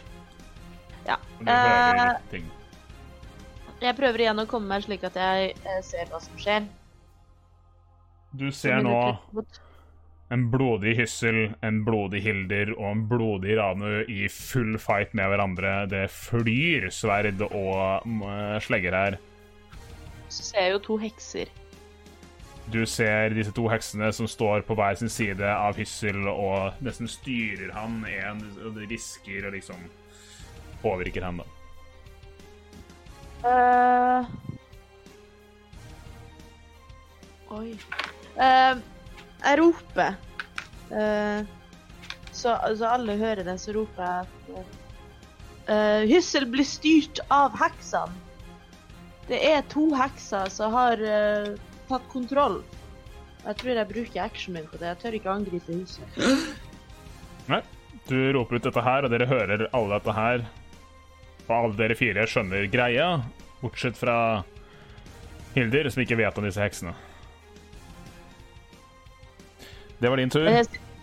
Ja. 1.07 1.15
Og 1.39 1.45
du 1.45 1.51
hører 1.51 2.09
Eh, 2.15 2.17
ting. 2.31 2.51
Jeg 3.81 3.95
prøver 3.97 4.25
igjen 4.25 4.43
å 4.43 4.47
komme 4.49 4.73
meg 4.73 4.85
slik 4.85 5.05
at 5.07 5.17
jeg 5.19 5.55
eh, 5.55 5.81
ser 5.85 6.11
hva 6.11 6.21
som 6.23 6.37
skjer. 6.39 6.67
Du 8.39 8.49
ser 8.53 8.83
nå 8.85 8.99
en 10.29 10.43
blodig 10.53 10.93
Hyssel, 10.99 11.55
en 11.65 11.79
blodig 11.85 12.21
Hilder 12.21 12.75
og 12.75 12.85
en 12.91 13.05
blodig 13.09 13.55
Ranu 13.57 14.03
i 14.05 14.27
full 14.29 14.77
fight 14.81 15.15
med 15.17 15.31
hverandre. 15.31 15.71
Det 15.89 16.03
flyr 16.13 16.91
sverd 16.93 17.41
og 17.47 18.05
mm, 18.05 18.59
slegger 18.61 18.97
her. 18.97 19.17
Så 20.29 20.51
ser 20.51 20.67
jeg 20.67 20.75
jo 20.75 20.83
to 20.85 20.99
hekser. 21.01 21.49
Du 22.69 22.83
ser 22.85 23.33
disse 23.33 23.49
to 23.57 23.65
heksene 23.71 24.11
som 24.13 24.29
står 24.29 24.61
på 24.67 24.77
hver 24.77 24.99
sin 24.99 25.09
side 25.09 25.49
av 25.49 25.79
Hyssel 25.81 26.27
og 26.29 26.77
nesten 26.85 27.09
styrer 27.09 27.73
han. 27.73 28.03
En 28.05 28.43
hvisker 28.77 29.49
og 29.49 29.57
liksom 29.57 29.87
påvirker 30.83 31.25
han, 31.25 31.41
da. 31.41 31.58
Eh, 33.43 34.25
Oi. 37.49 37.69
Uh, 38.35 38.79
jeg 39.43 39.59
roper. 39.59 40.17
Uh, 40.91 41.47
så, 42.31 42.55
så 42.77 42.89
alle 42.89 43.17
hører 43.19 43.43
det, 43.47 43.55
så 43.61 43.73
roper 43.75 44.03
jeg 44.03 44.59
at 44.59 44.75
Hyssel 46.09 46.47
blir 46.49 46.65
styrt 46.65 47.19
av 47.29 47.53
heksene. 47.59 48.15
Det 49.29 49.37
er 49.45 49.59
to 49.69 49.83
hekser 49.93 50.49
som 50.49 50.73
har 50.73 50.97
tatt 51.89 52.07
kontroll. 52.09 52.63
Jeg 53.43 53.59
tror 53.59 53.77
jeg 53.77 53.89
bruker 53.91 54.23
actionen 54.23 54.63
min 54.63 54.71
på 54.71 54.79
det. 54.81 54.87
Jeg 54.87 55.01
tør 55.03 55.17
ikke 55.19 55.35
angripe 55.35 55.75
Hyssel. 55.75 56.47
Nei. 57.51 57.61
Du 58.09 58.17
roper 58.33 58.57
ut 58.57 58.65
dette 58.65 58.81
her, 58.81 59.05
og 59.05 59.13
dere 59.13 59.27
hører 59.29 59.67
alle 59.69 59.99
dette 59.99 60.13
her. 60.17 60.47
Og 61.49 61.55
alle 61.57 61.75
dere 61.79 61.95
fire 61.97 62.25
skjønner 62.29 62.67
greia, 62.69 63.07
bortsett 63.63 63.97
fra 63.97 64.15
Hilder, 65.55 65.89
som 65.89 66.03
ikke 66.03 66.17
vet 66.19 66.37
om 66.37 66.45
disse 66.45 66.61
heksene. 66.61 66.93
Det 69.99 70.09
var 70.13 70.21
din 70.21 70.29
tur. 70.29 70.45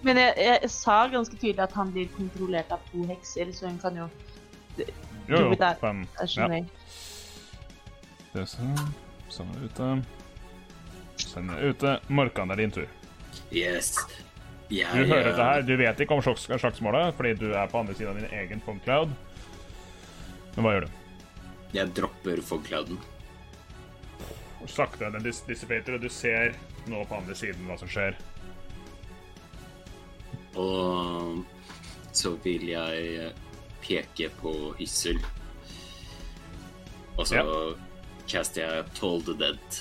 Men, 0.06 0.16
jeg, 0.20 0.36
jeg, 0.38 0.60
jeg 0.62 0.70
sa 0.70 1.00
ganske 1.10 1.34
tydelig 1.40 1.64
at 1.66 1.74
han 1.74 1.90
blir 1.92 2.06
kontrollert 2.14 2.70
av 2.72 2.84
to 2.92 3.02
hekser, 3.10 3.50
så 3.56 3.66
hun 3.66 3.80
kan 3.82 3.96
jo 3.98 4.06
Jo, 4.78 4.84
jo, 5.26 5.36
Fem. 5.36 5.50
vet 5.50 5.58
det. 8.36 8.44
sånn. 8.46 8.76
Sånn 9.32 9.50
er 9.56 9.64
ute. 9.66 9.88
Sånn 11.26 11.50
er 11.50 11.64
ute. 11.72 11.96
Morkan, 12.12 12.46
det 12.52 12.54
er 12.58 12.62
din 12.62 12.74
tur. 12.76 12.86
Yes. 13.50 13.96
Jeg, 14.70 14.86
Du 14.92 15.10
hører 15.10 15.30
dette 15.32 15.40
eh, 15.42 15.48
her. 15.50 15.64
Du 15.66 15.74
vet 15.80 16.00
ikke 16.04 16.14
om 16.14 16.22
slags- 16.22 16.46
slagsmålet, 16.46 17.14
fordi 17.18 17.34
du 17.40 17.48
er 17.54 17.66
på 17.72 17.80
andre 17.80 17.94
siden 17.98 18.12
av 18.14 18.20
din 18.22 18.38
egen 18.38 18.62
fogcloud. 18.62 19.10
Men 20.56 20.64
hva 20.64 20.72
gjør 20.74 20.86
du? 20.86 20.94
Jeg 21.76 21.92
dropper 21.96 22.40
fogclouden. 22.44 23.00
Sakte 24.66 25.10
den 25.12 25.22
dis 25.22 25.42
dissipater, 25.46 25.94
og 25.94 26.02
du 26.02 26.08
ser 26.10 26.56
nå 26.90 27.04
på 27.06 27.18
andre 27.20 27.36
siden 27.38 27.68
hva 27.68 27.76
som 27.78 27.90
skjer. 27.90 28.16
Og 30.58 31.44
så 32.16 32.32
vil 32.42 32.64
jeg 32.72 33.28
peke 33.84 34.30
på 34.40 34.54
Hyssel. 34.80 35.20
Og 37.16 37.28
så 37.28 37.44
caster 38.28 38.64
jeg 38.64 38.88
Toll 38.96 39.22
the 39.28 39.36
Dead. 39.38 39.80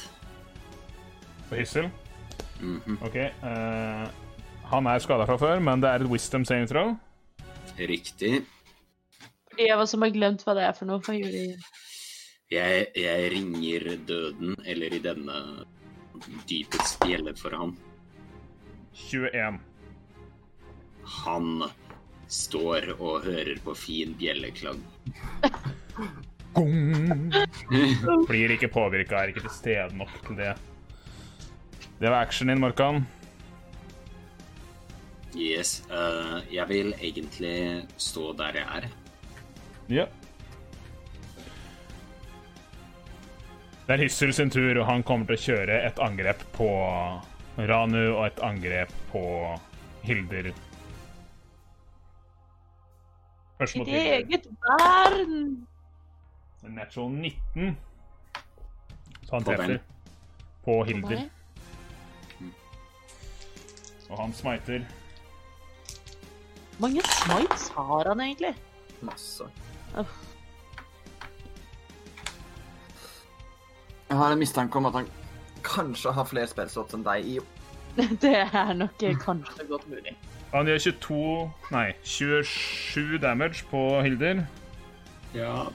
På 1.49 1.57
Hyssel. 1.57 1.89
Mhm. 2.59 2.99
OK. 3.03 3.17
Uh, 3.41 4.05
han 4.69 4.87
er 4.89 5.01
skada 5.03 5.25
fra 5.27 5.37
før, 5.39 5.59
men 5.63 5.81
det 5.81 5.89
er 5.89 6.03
et 6.03 6.11
wisdom 6.11 6.45
saving 6.45 6.69
throw. 6.69 6.93
Riktig. 7.79 8.43
For 9.56 9.64
de 9.64 9.72
av 9.72 9.80
oss 9.80 9.92
som 9.95 10.01
har 10.03 10.09
glemt 10.11 10.42
hva 10.43 10.53
det 10.58 10.64
er 10.67 10.74
for 10.75 10.90
noe, 10.90 11.00
hva 11.00 11.14
gjør 11.16 11.32
de? 11.32 11.43
Jeg, 12.51 12.88
jeg 13.00 13.27
ringer 13.32 13.85
døden, 14.03 14.58
eller 14.67 14.92
i 14.92 15.00
denne 15.00 15.38
dypest 16.50 17.00
bjelle 17.00 17.32
for 17.40 17.56
han. 17.56 17.72
21. 19.00 19.61
Han 21.22 21.48
står 22.27 22.90
og 22.98 23.30
hører 23.30 23.61
på 23.64 23.77
fin 23.80 24.11
bjelleklang. 24.19 24.84
Gong! 26.59 27.32
Blir 28.27 28.56
ikke 28.58 28.74
påvirka, 28.75 29.22
er 29.22 29.32
ikke 29.32 29.45
til 29.45 29.56
stede 29.56 30.01
nok 30.01 30.11
til 30.27 30.42
det. 30.42 30.51
Det 32.01 32.11
var 32.11 32.27
actionen 32.27 32.58
din, 32.58 32.66
Morkan. 32.66 33.06
Yes. 35.32 35.77
Uh, 35.88 36.43
jeg 36.51 36.67
vil 36.75 36.93
egentlig 37.00 37.88
stå 37.95 38.34
der 38.35 38.59
jeg 38.59 38.84
er. 38.84 38.92
Ja. 39.89 40.05
Det 43.88 43.93
er 43.93 44.01
Hyssel 44.01 44.33
sin 44.33 44.49
tur, 44.49 44.80
og 44.80 44.85
han 44.89 45.03
kommer 45.05 45.30
til 45.30 45.38
å 45.38 45.43
kjøre 45.43 45.75
et 45.85 45.99
angrep 46.01 46.41
på 46.55 46.69
Ranu 47.69 48.15
og 48.15 48.23
et 48.25 48.39
angrep 48.43 48.93
på 49.11 49.22
Hilder. 50.05 50.49
Først 53.59 53.77
mot 53.77 53.88
Ditt 53.88 53.95
Hilder. 53.95 54.15
eget 54.17 54.49
barn! 54.65 55.67
Natural 56.65 57.11
19. 57.11 57.77
Så 59.22 59.35
han 59.35 59.45
treffer 59.45 59.77
på 60.65 60.80
Hilder. 60.89 61.22
Og 64.09 64.17
han 64.19 64.33
smiter. 64.33 64.85
Hvor 66.75 66.88
mange 66.88 67.01
smites 67.05 67.69
har 67.77 68.09
han 68.09 68.19
egentlig? 68.22 68.55
Masse. 69.05 69.45
Jeg 74.09 74.17
har 74.19 74.32
en 74.32 74.40
mistanke 74.40 74.77
om 74.77 74.85
at 74.90 74.99
han 74.99 75.09
kanskje 75.65 76.14
har 76.14 76.27
flere 76.30 76.48
spillslots 76.49 76.95
enn 76.95 77.06
deg, 77.06 77.25
Io. 77.35 77.43
Det 78.24 78.35
er 78.43 78.74
nok 78.75 79.01
kanskje 79.24 79.67
godt 79.69 79.88
mulig. 79.90 80.14
Han 80.53 80.67
gjør 80.69 80.80
22 80.80 81.17
Nei, 81.74 81.88
27 82.03 83.17
damage 83.24 83.65
på 83.72 83.82
Hilder. 84.06 84.45
Ja. 85.35 85.65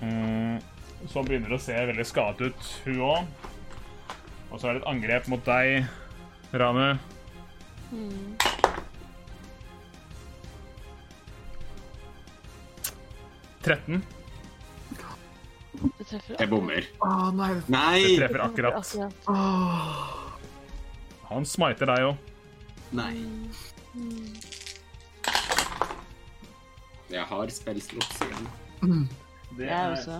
Mm, 0.00 0.60
så 1.08 1.24
begynner 1.24 1.52
det 1.52 1.58
å 1.58 1.64
se 1.66 1.76
veldig 1.90 2.06
skadet 2.08 2.52
ut, 2.52 2.70
hun 2.86 3.02
òg. 3.10 3.50
Og 4.50 4.60
så 4.60 4.70
er 4.70 4.76
det 4.76 4.82
et 4.84 4.90
angrep 4.92 5.28
mot 5.28 5.44
deg, 5.44 5.88
Rane. 6.56 6.94
Mm. 7.90 8.36
13. 13.66 14.02
Det 15.76 16.06
treffer 16.08 16.38
Jeg 16.40 16.48
bommer. 16.48 16.86
Å, 17.04 17.10
nei. 17.36 17.50
Det 17.58 17.72
Nei! 17.74 18.00
treffer 18.16 18.40
akkurat. 18.46 18.94
Han 21.28 21.44
smiter 21.48 21.90
deg 21.90 22.06
òg. 22.12 22.16
Nei. 22.96 23.12
Jeg 27.10 27.24
har 27.30 27.52
spellslots 27.54 28.22
igjen. 28.24 28.48
Det 29.56 29.66
Jeg 29.68 29.76
er 29.76 29.92
også. 29.96 30.16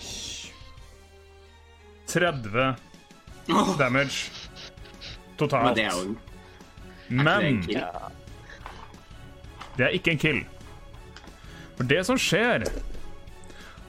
Hysj. 0.00 0.52
30 2.06 2.76
damage 3.78 4.30
men 4.30 5.38
totalt. 5.38 5.76
det 5.76 5.84
er 5.84 5.92
jo 5.92 6.02
en 6.06 6.16
Men 7.22 7.60
det 7.66 7.76
er 7.82 8.12
det 9.76 9.86
er 9.88 9.96
ikke 9.98 10.14
en 10.14 10.20
kill. 10.22 10.42
For 11.76 11.88
det 11.88 12.02
som 12.08 12.18
skjer 12.20 12.64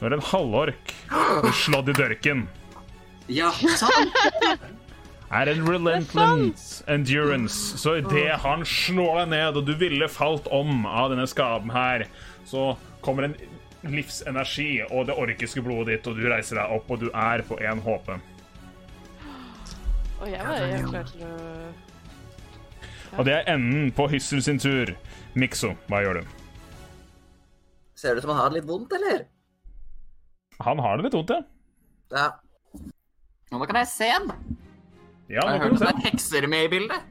når 0.02 0.18
en 0.18 0.26
halvork 0.30 0.92
blir 1.10 1.56
slått 1.58 1.90
i 1.94 1.98
dørken, 1.98 2.48
Ja, 3.28 3.50
sant! 3.52 4.14
er 5.28 5.50
en 5.52 5.66
relentless 5.68 6.84
endurance. 6.88 7.76
Så 7.82 7.98
idet 8.00 8.38
han 8.44 8.64
slår 8.64 9.24
deg 9.26 9.32
ned, 9.34 9.58
og 9.60 9.66
du 9.68 9.74
ville 9.76 10.08
falt 10.08 10.48
om 10.54 10.86
av 10.88 11.10
denne 11.12 11.26
skaden 11.28 11.74
her, 11.76 12.06
så 12.48 12.70
kommer 13.04 13.28
en 13.28 13.36
livsenergi 13.88 14.84
og 14.88 15.10
det 15.10 15.18
orkiske 15.20 15.62
blodet 15.66 15.98
ditt, 15.98 16.08
og 16.08 16.16
du 16.16 16.30
reiser 16.32 16.62
deg 16.62 16.78
opp, 16.78 16.88
og 16.96 17.04
du 17.04 17.10
er 17.12 17.44
på 17.50 17.60
én 17.60 17.84
HP. 17.84 18.14
Og 20.18 20.32
jeg 20.32 20.48
var 20.48 20.64
helt 20.72 20.88
klar 20.94 21.12
til 21.12 21.28
å 21.28 21.34
Og 23.16 23.24
det 23.26 23.34
er 23.38 23.48
enden 23.54 23.92
på 23.96 24.08
Hyssel 24.12 24.42
sin 24.44 24.60
tur. 24.60 24.92
Mikso, 25.38 25.72
hva 25.88 26.02
gjør 26.04 26.20
du? 26.20 26.36
Ser 27.98 28.14
det 28.14 28.22
ut 28.22 28.28
som 28.28 28.34
han 28.36 28.42
har 28.44 28.52
det 28.52 28.60
litt 28.60 28.70
vondt, 28.70 28.94
eller? 28.98 29.24
Han 30.66 30.82
har 30.84 30.98
det 31.00 31.08
litt 31.08 31.18
vondt, 31.18 31.34
ja. 31.34 31.42
Ja. 32.14 32.28
Nå 33.54 33.62
kan 33.64 33.80
jeg 33.82 33.90
se 33.92 34.10
den. 34.12 34.58
Ja, 35.28 35.44
Jeg 35.44 35.48
har 35.48 35.64
hørt 35.64 35.78
at 35.78 35.84
det 35.84 35.90
er 35.92 36.04
hekser 36.10 36.48
med 36.52 36.68
i 36.68 36.72
bildet. 36.72 37.08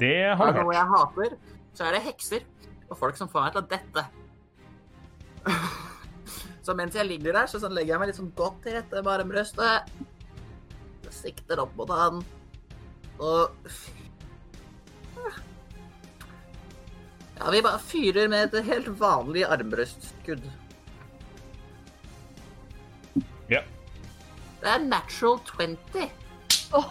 Det 0.00 0.16
har 0.36 0.52
du 0.52 0.58
hørt. 0.58 0.66
noe 0.66 0.74
jeg 0.76 0.90
hater, 0.92 1.38
så 1.76 1.86
er 1.86 1.96
det 1.96 2.02
hekser 2.06 2.44
og 2.88 2.98
folk 3.00 3.16
som 3.18 3.30
får 3.32 3.46
meg 3.46 3.54
til 3.56 3.62
å 3.62 3.70
dette. 3.72 4.04
Så 6.62 6.76
mens 6.78 6.94
jeg 6.94 7.08
ligger 7.08 7.34
der, 7.34 7.48
så 7.50 7.58
sånn 7.58 7.72
legger 7.74 7.96
jeg 7.96 7.98
meg 7.98 8.10
litt 8.12 8.18
sånn 8.20 8.28
godt 8.38 8.60
til 8.62 8.76
rette 8.76 9.00
med 9.02 9.10
armbrøstet. 9.10 9.88
Sikter 11.10 11.58
opp 11.64 11.72
mot 11.74 11.90
han. 11.90 12.20
Og 13.18 13.72
Ja, 17.44 17.50
vi 17.50 17.62
bare 17.62 17.78
fyrer 17.78 18.28
med 18.30 18.54
et 18.54 18.64
helt 18.64 18.88
vanlig 19.00 19.42
armbrøstskudd. 19.50 20.42
Ja. 23.50 23.60
Det 24.60 24.68
er 24.70 24.78
natural 24.86 25.40
20. 25.50 26.10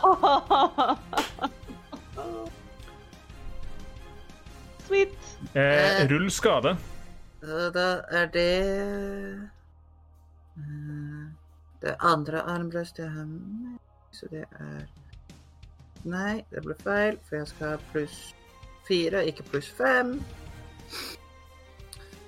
Sweet. 4.88 5.16
Eh, 5.56 6.08
rull 6.12 6.32
skade. 6.32 6.78
Da 7.42 8.02
er 8.12 8.26
det 8.36 8.52
eh, 10.58 11.26
Det 11.82 11.96
andre 12.00 12.42
armbrøst 12.42 13.00
jeg 13.00 13.10
har 13.10 13.26
med, 13.26 13.78
så 14.12 14.28
det 14.32 14.46
er 14.60 14.86
Nei, 16.04 16.44
det 16.52 16.62
ble 16.66 16.76
feil, 16.82 17.18
for 17.24 17.36
jeg 17.40 17.48
skal 17.48 17.68
ha 17.70 17.78
pluss 17.94 18.36
fire, 18.88 19.26
ikke 19.30 19.44
pluss 19.52 19.70
fem. 19.78 20.24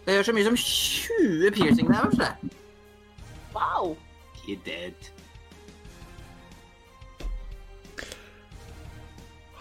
Det 0.05 0.17
gjør 0.17 0.27
så 0.27 0.35
mye 0.35 0.45
som 0.45 0.57
20 0.57 1.51
piercing 1.55 1.89
damage, 1.93 2.17
det. 2.19 2.51
Wow. 3.55 3.95
You're 4.47 4.59
dead. 4.65 5.11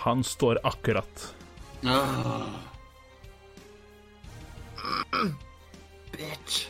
Han 0.02 0.24
står 0.24 0.58
akkurat. 0.64 1.34
Åh. 1.84 2.46
Bitch. 6.12 6.66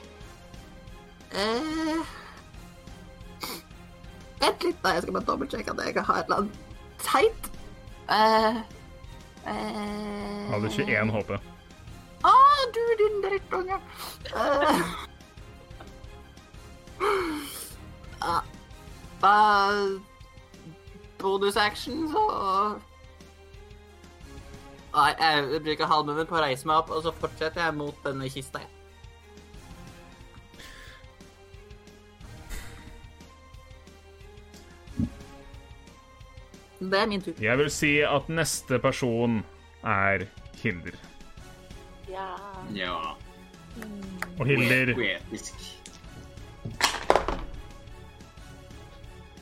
Eh 1.32 2.22
litt, 4.72 4.82
da. 4.82 4.94
Jeg 4.96 5.02
skal 5.04 5.16
bare 5.16 5.28
dobbeltsjekke 5.28 5.74
at 5.74 5.80
jeg 5.82 5.94
ikke 5.94 6.04
har 6.08 6.20
et 6.20 6.30
eller 6.30 6.36
annet 6.42 6.52
teit. 7.02 7.50
Eh 8.12 8.60
eh, 9.52 10.52
Hadde 10.52 10.70
21 10.70 11.12
HP. 11.16 11.32
Å, 12.22 12.30
ah, 12.30 12.62
du 12.74 12.82
din 13.00 13.18
drittunge! 13.24 13.78
Uh, 14.30 14.82
uh, 17.02 17.22
ah. 18.20 18.38
uh, 18.38 19.26
ah, 19.26 19.82
bonusaction, 21.18 22.08
så 22.12 22.24
Nei, 24.92 25.12
jeg 25.16 25.62
bruker 25.64 25.88
halvmunnen 25.88 26.28
på 26.28 26.36
å 26.36 26.42
reise 26.44 26.68
meg 26.68 26.82
opp, 26.82 26.90
og 26.92 27.00
så 27.06 27.14
fortsetter 27.16 27.62
jeg 27.64 27.74
mot 27.78 27.96
denne 28.04 28.28
kista. 28.28 28.60
Det 36.82 36.98
er 36.98 37.08
min 37.08 37.22
tur. 37.24 37.38
Jeg 37.40 37.58
vil 37.62 37.70
si 37.72 37.94
at 38.04 38.28
neste 38.28 38.78
person 38.82 39.40
er 39.80 40.26
Hilder. 40.60 40.98
Ja. 42.12 42.38
Ja. 42.74 43.16
Og 44.38 44.46
Hilder 44.46 44.94
Poetisk. 44.94 45.54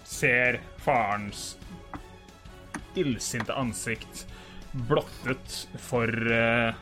ser 0.04 0.60
farens 0.84 1.56
illsinte 2.94 3.54
ansikt 3.56 4.26
blottet 4.70 5.54
for 5.80 6.12
uh, 6.28 6.74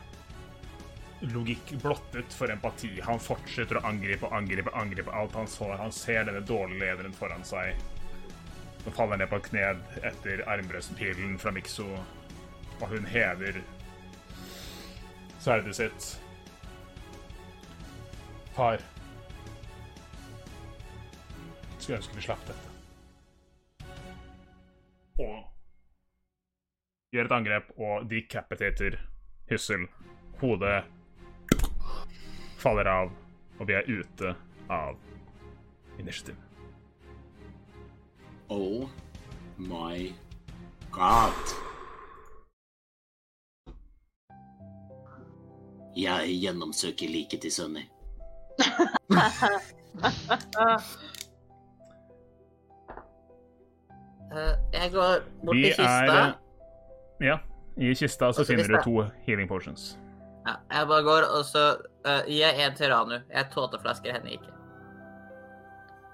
logikk, 1.20 1.72
blottet 1.82 2.34
for 2.34 2.50
empati. 2.50 2.90
Han 3.06 3.22
fortsetter 3.22 3.78
å 3.78 3.84
angripe 3.88 4.26
og 4.26 4.34
angripe 4.36 4.74
angripe 4.74 5.14
alt 5.14 5.38
han 5.38 5.48
så. 5.48 5.70
Han 5.78 5.94
ser 5.94 6.26
denne 6.26 6.42
dårlige 6.44 6.82
lederen 6.82 7.14
foran 7.16 7.46
seg. 7.46 7.78
Han 8.84 8.96
faller 8.96 9.22
ned 9.22 9.30
på 9.30 9.38
et 9.38 9.48
kne 9.52 9.64
etter 10.10 10.44
armbrøstpilen 10.50 11.38
fra 11.40 11.54
Mikso, 11.54 11.88
og 12.80 12.86
hun 12.90 13.06
hever 13.08 13.62
sverdet 15.48 15.76
sitt. 15.76 16.20
Far. 18.56 18.80
Skulle 21.78 21.96
ønske 21.96 22.16
vi 22.16 22.24
slapp 22.26 22.42
dette. 22.50 23.86
Og 25.24 25.38
gjør 27.16 27.30
et 27.30 27.34
angrep 27.38 27.70
og 27.78 28.04
decapitater 28.10 28.98
Hyssel. 29.48 29.86
Hodet 30.42 30.82
faller 32.60 32.90
av, 32.92 33.14
og 33.56 33.70
vi 33.70 33.78
er 33.78 33.88
ute 33.88 34.34
av 34.68 35.00
initiativ. 35.98 36.36
Oh 38.52 38.84
my 39.56 40.12
god. 40.92 41.67
Jeg 45.98 46.34
gjennomsøker 46.44 47.10
liket 47.10 47.42
til 47.46 47.52
Sunny. 47.54 47.84
Eh, 54.28 54.54
jeg 54.74 54.90
går 54.92 55.22
bort 55.40 55.56
til 55.56 55.70
kista. 55.72 56.16
er 56.18 56.34
Ja, 57.24 57.38
i 57.80 57.94
kista 57.96 58.28
så 58.36 58.44
finner 58.44 58.68
du 58.68 58.76
to 58.84 59.06
healing 59.24 59.48
potions. 59.48 59.94
Ja, 60.44 60.58
jeg 60.68 60.88
bare 60.90 61.02
går, 61.06 61.26
og 61.38 61.46
så 61.48 61.64
uh, 62.04 62.22
gir 62.28 62.44
jeg 62.44 62.60
en 62.66 62.76
til 62.76 62.92
Ranu. 62.92 63.16
Jeg 63.32 63.48
tåteflasker 63.54 64.12
henne 64.18 64.36
ikke. 64.36 64.52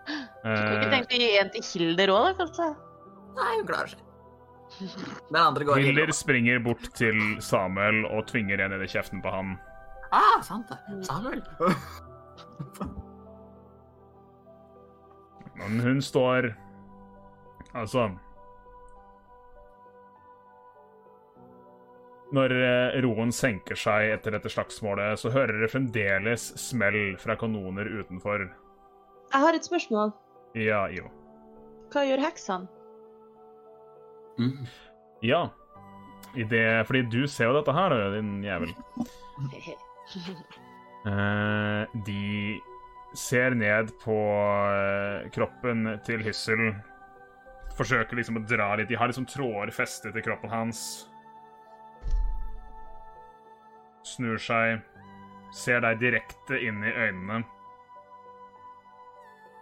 Du 0.07 0.15
kunne 0.47 0.79
ikke 0.79 0.87
Eh, 0.87 0.95
tenkt 0.95 1.15
å 1.17 1.21
gi 1.21 1.29
en 1.41 1.53
til 1.55 1.69
Hilder 1.73 2.15
òg, 2.15 2.25
da, 2.27 2.33
kanskje? 2.45 2.71
Nei, 3.35 3.53
hun 3.59 3.69
klarer 3.69 3.95
seg. 3.95 4.01
Den 5.31 5.39
andre 5.41 5.67
går 5.67 5.83
Hilder 5.83 6.11
springer 6.15 6.59
bort 6.63 6.87
til 6.99 7.19
Samuel 7.45 8.05
og 8.09 8.27
tvinger 8.31 8.63
en 8.63 8.75
ned 8.75 8.83
i 8.85 8.91
kjeften 8.91 9.23
på 9.25 9.33
han. 9.33 9.55
Ah, 10.15 10.43
sant 10.47 10.69
det. 10.71 10.79
Samuel. 11.07 11.43
Men 15.55 15.81
hun 15.81 16.03
står 16.03 16.55
Altså 17.75 18.09
Når 22.35 22.55
eh, 22.57 22.97
roen 23.05 23.31
senker 23.35 23.79
seg 23.79 24.11
etter 24.17 24.35
dette 24.35 24.51
slagsmålet, 24.51 25.21
så 25.21 25.31
hører 25.31 25.53
dere 25.55 25.71
fremdeles 25.71 26.47
smell 26.59 27.15
fra 27.23 27.37
kanoner 27.39 27.87
utenfor. 28.01 28.49
Jeg 29.31 29.43
har 29.45 29.55
et 29.55 29.69
spørsmål. 29.69 30.11
Ja, 30.59 30.81
Ivo. 30.91 31.13
Hva 31.95 32.03
gjør 32.09 32.25
heksene? 32.25 32.67
Mm. 34.41 34.67
Ja. 35.23 35.45
I 36.35 36.43
det, 36.51 36.67
fordi 36.89 37.05
du 37.13 37.23
ser 37.31 37.53
jo 37.53 37.59
dette 37.61 37.77
her, 37.77 37.95
din 38.17 38.41
jævel. 38.43 38.75
Eh, 41.05 41.87
de 42.07 42.61
ser 43.13 43.55
ned 43.55 43.91
på 44.01 44.17
eh, 44.73 45.31
kroppen 45.35 45.85
til 46.07 46.23
Hyssel. 46.25 46.71
Forsøker 47.77 48.17
liksom 48.17 48.41
å 48.41 48.45
dra 48.49 48.71
litt. 48.79 48.89
De 48.89 48.97
har 48.97 49.11
liksom 49.11 49.27
tråder 49.29 49.75
festet 49.75 50.17
i 50.17 50.25
kroppen 50.25 50.49
hans. 50.49 50.81
Snur 54.15 54.41
seg, 54.41 54.81
ser 55.53 55.85
deg 55.85 56.01
direkte 56.01 56.57
inn 56.57 56.81
i 56.85 56.93
øynene. 56.93 57.43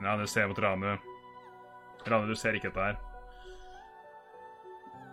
Ja, 0.03 0.15
du 0.19 0.27
ser 0.31 0.47
mot 0.51 0.62
Ranu. 0.62 0.95
Ranu, 2.07 2.31
du 2.31 2.39
ser 2.39 2.55
ikke 2.59 2.71
dette 2.71 2.87
her. 2.87 3.03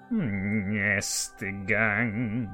Neste 0.09 1.51
gang 1.69 2.49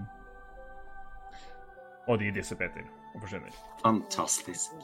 Og 2.07 2.19
de 2.21 2.31
dissipeter 2.35 2.85
og 3.15 3.21
forsvinner. 3.23 3.55
Fantastisk. 3.81 4.75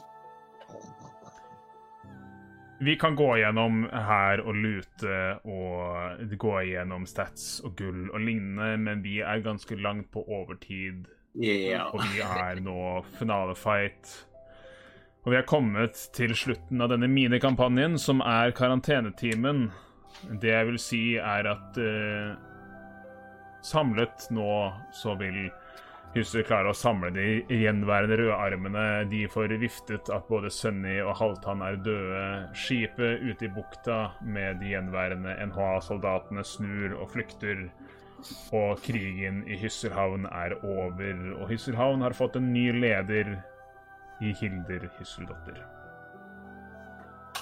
Vi 2.82 2.96
kan 2.98 3.14
gå 3.14 3.28
gjennom 3.38 3.84
her 3.92 4.40
og 4.42 4.56
lute 4.58 5.18
og 5.46 6.22
gå 6.38 6.54
gjennom 6.66 7.04
stats 7.06 7.60
og 7.62 7.76
gull 7.78 8.08
og 8.10 8.18
lignende, 8.18 8.74
men 8.82 9.04
vi 9.04 9.20
er 9.22 9.44
ganske 9.44 9.78
langt 9.78 10.10
på 10.10 10.24
overtid, 10.26 11.06
Yeah. 11.34 11.94
og 11.94 12.02
vi 12.12 12.20
er 12.20 12.60
nå 12.60 13.04
finalefight. 13.16 14.10
Og 15.24 15.32
vi 15.32 15.38
er 15.38 15.46
kommet 15.48 15.96
til 16.12 16.34
slutten 16.36 16.82
av 16.82 16.90
denne 16.92 17.08
minikampanjen, 17.08 17.96
som 17.98 18.20
er 18.20 18.52
karantenetimen. 18.52 19.70
Det 20.42 20.50
jeg 20.50 20.66
vil 20.68 20.78
si, 20.82 21.02
er 21.16 21.48
at 21.54 21.78
uh, 21.78 22.34
samlet 23.64 24.26
nå 24.34 24.56
så 24.92 25.14
vil 25.20 25.46
Huset 26.12 26.44
klarer 26.44 26.68
å 26.68 26.76
samle 26.76 27.08
de 27.14 27.22
gjenværende 27.48 28.18
rødarmene. 28.20 28.84
De 29.08 29.22
får 29.32 29.54
viftet 29.62 30.10
at 30.12 30.26
både 30.28 30.50
Sunny 30.52 30.98
og 31.00 31.14
Halvtann 31.16 31.64
er 31.64 31.78
døde. 31.80 32.24
Skipet 32.52 33.22
ute 33.24 33.46
i 33.48 33.52
bukta 33.54 34.10
med 34.20 34.60
de 34.60 34.74
gjenværende 34.74 35.38
NHA-soldatene 35.48 36.44
snur 36.44 36.98
og 36.98 37.08
flykter. 37.14 37.64
Og 38.52 38.82
krigen 38.84 39.40
i 39.48 39.56
Hysselhavn 39.56 40.28
er 40.28 40.58
over. 40.60 41.22
Og 41.38 41.48
Hysselhavn 41.48 42.04
har 42.04 42.16
fått 42.18 42.36
en 42.36 42.52
ny 42.52 42.68
leder 42.76 43.32
i 44.20 44.34
Hilder 44.36 44.90
Hysseldotter. 44.98 45.64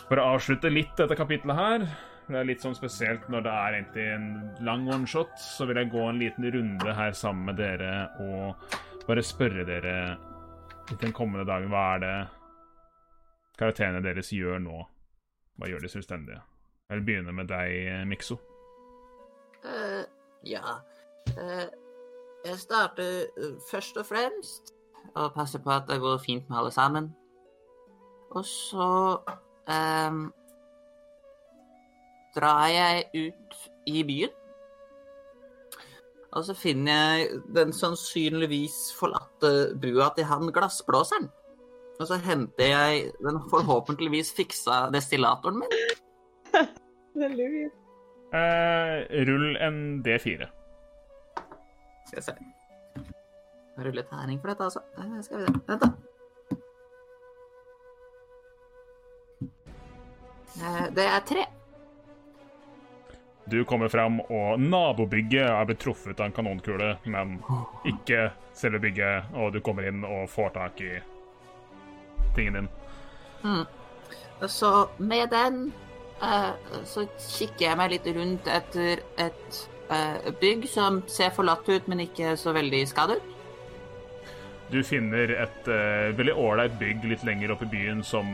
For 0.07 0.23
å 0.23 0.31
avslutte 0.37 0.71
litt 0.71 0.95
dette 0.99 1.19
kapitlet 1.19 1.59
her 1.59 1.91
det 2.34 2.41
er 2.41 2.49
litt 2.49 2.65
sånn 2.65 2.76
spesielt 2.78 3.26
når 3.33 3.44
det 3.47 3.52
er 3.52 3.76
egentlig 3.78 4.07
en 4.15 4.28
lang 4.67 4.86
one-shot, 4.91 5.33
så 5.41 5.67
vil 5.68 5.81
jeg 5.81 5.91
gå 5.92 6.05
en 6.07 6.20
liten 6.20 6.47
runde 6.55 6.94
her 6.97 7.17
sammen 7.17 7.50
med 7.50 7.59
dere 7.60 7.94
og 8.23 8.76
bare 9.07 9.25
spørre 9.26 9.65
dere 9.67 9.94
den 11.00 11.15
kommende 11.15 11.47
dagen 11.49 11.70
hva 11.70 11.84
er 11.94 12.05
det 12.05 12.15
karakterene 13.59 14.02
deres 14.05 14.33
gjør 14.34 14.62
nå? 14.62 14.81
Hva 15.60 15.68
gjør 15.68 15.84
de 15.84 15.92
selvstendige? 15.92 16.41
Jeg 16.89 16.99
vil 16.99 17.07
begynne 17.07 17.34
med 17.36 17.50
deg, 17.50 18.07
Mikso. 18.09 18.41
Eh, 19.62 20.02
ja. 20.49 20.78
uh, 21.36 21.67
jeg 22.44 22.59
starter 22.59 23.26
eh, 23.36 23.57
først 23.70 23.99
og 24.00 24.07
fremst 24.09 24.73
å 25.15 25.28
passe 25.34 25.60
på 25.60 25.73
at 25.75 25.89
det 25.91 26.00
går 26.00 26.18
fint 26.23 26.49
med 26.49 26.59
alle 26.62 26.73
sammen. 26.73 27.10
Og 28.31 28.44
så 28.47 28.89
ehm, 29.68 30.28
drar 32.36 32.68
jeg 32.70 33.09
ut 33.15 33.57
i 33.91 34.05
byen. 34.07 34.36
Og 36.31 36.44
så 36.47 36.55
finner 36.55 36.92
jeg 36.92 37.41
den 37.57 37.73
sannsynligvis 37.75 38.92
forlatte 38.99 39.75
bua 39.83 40.12
til 40.15 40.28
han 40.31 40.52
glassblåseren. 40.55 41.26
Og 42.00 42.07
så 42.07 42.17
henter 42.23 42.70
jeg 42.70 43.10
den 43.20 43.42
forhåpentligvis 43.50 44.33
fiksa 44.36 44.86
destillatoren 44.94 45.59
min. 45.60 45.75
Veldig 47.25 47.50
fint. 47.57 47.76
Eh, 48.31 49.26
rull 49.26 49.57
en 49.59 49.78
D4. 50.07 50.47
Skal 52.07 52.17
jeg 52.17 52.25
se. 52.25 52.34
Rulle 53.81 54.02
terning 54.02 54.41
for 54.41 54.49
dette, 54.49 54.65
altså. 54.65 54.81
Uh, 54.99 55.23
Skal 55.23 55.39
vi 55.39 55.44
se. 55.44 55.52
Vent, 55.68 55.83
da. 55.83 55.91
Uh, 60.60 60.86
Det 60.97 61.05
er 61.05 61.20
tre. 61.26 61.60
Du 63.51 63.65
kommer 63.65 63.89
fram, 63.91 64.20
og 64.20 64.61
nabobygget 64.62 65.49
er 65.49 65.67
blitt 65.67 65.81
truffet 65.83 66.20
av 66.20 66.29
en 66.29 66.35
kanonkule, 66.37 66.93
men 67.11 67.39
ikke 67.89 68.29
selve 68.55 68.79
bygget, 68.85 69.33
og 69.35 69.51
du 69.55 69.59
kommer 69.65 69.89
inn 69.91 70.05
og 70.07 70.29
får 70.31 70.53
tak 70.55 70.83
i 70.85 70.93
tingen 72.37 72.61
din. 72.61 72.70
Så 74.47 74.70
med 74.99 75.33
den 75.35 75.73
uh, 76.23 76.55
så 76.85 77.07
kikker 77.19 77.67
jeg 77.67 77.81
meg 77.81 77.93
litt 77.95 78.09
rundt 78.17 78.49
etter 78.51 79.03
et 79.20 79.61
uh, 79.91 80.31
bygg 80.41 80.69
som 80.70 81.03
ser 81.11 81.35
forlatt 81.35 81.69
ut, 81.69 81.91
men 81.91 82.07
ikke 82.07 82.37
så 82.41 82.55
veldig 82.57 82.85
skadet. 82.93 83.19
Du 84.70 84.79
finner 84.87 85.35
et 85.43 85.69
uh, 85.69 86.15
veldig 86.17 86.39
ålreit 86.39 86.79
bygg 86.81 87.09
litt 87.11 87.27
lenger 87.27 87.57
oppe 87.57 87.67
i 87.67 87.75
byen 87.75 88.05
som 88.07 88.31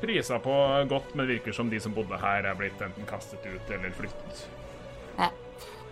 prisa 0.00 0.38
på 0.42 0.54
godt, 0.90 1.14
men 1.18 1.28
virker 1.28 1.52
som 1.56 1.70
de 1.70 1.80
som 1.80 1.94
bodde 1.94 2.18
her, 2.20 2.46
er 2.46 2.58
blitt 2.58 2.80
enten 2.84 3.06
kastet 3.08 3.44
ut 3.46 3.74
eller 3.74 3.94
flyttet. 3.96 4.46
Ja, 5.18 5.32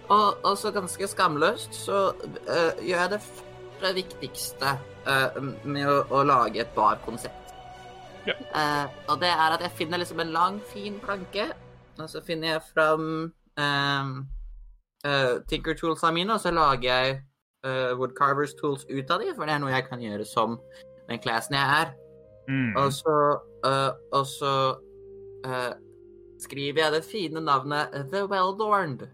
Og 0.09 0.55
så 0.59 0.71
ganske 0.71 1.09
skamløst 1.11 1.75
så 1.75 2.13
uh, 2.15 2.79
gjør 2.79 3.01
jeg 3.01 3.11
det 3.17 3.21
det 3.81 3.93
viktigste 3.97 4.77
uh, 5.07 5.43
med 5.65 5.89
å, 5.89 5.99
å 6.11 6.23
lage 6.27 6.63
et 6.63 6.73
barkonsept. 6.77 7.53
Ja. 8.27 8.35
Uh, 8.51 8.87
og 9.13 9.21
det 9.23 9.31
er 9.31 9.55
at 9.55 9.63
jeg 9.63 9.77
finner 9.79 10.03
liksom 10.03 10.23
en 10.23 10.33
lang, 10.35 10.61
fin 10.73 10.99
planke, 11.03 11.51
og 11.97 12.09
så 12.11 12.21
finner 12.25 12.57
jeg 12.57 12.65
fram 12.75 13.07
eh, 13.57 14.09
uh, 15.07 15.35
Tinker 15.49 15.79
Toolsa 15.79 16.11
mine, 16.13 16.35
og 16.35 16.43
så 16.43 16.53
lager 16.53 16.91
jeg 16.91 17.23
Woodcarvers 17.67 18.53
Tools 18.61 18.85
ut 18.87 19.09
av 19.11 19.19
de, 19.19 19.33
for 19.35 19.49
det 19.49 19.57
er 19.57 19.63
noe 19.63 19.73
jeg 19.73 19.87
kan 19.89 19.99
gjøre 19.99 20.27
som 20.29 20.53
den 21.09 21.19
classen 21.19 21.57
jeg 21.57 21.79
er. 21.81 21.89
Mm. 22.47 22.77
Og 22.79 22.93
så, 22.95 23.15
eh, 23.67 23.93
og 24.17 24.27
så 24.29 24.53
uh, 25.47 25.73
skriver 26.43 26.83
jeg 26.85 26.95
det 26.97 27.05
fine 27.07 27.43
navnet 27.43 27.95
The 28.13 28.25
Well-Dorned. 28.31 29.07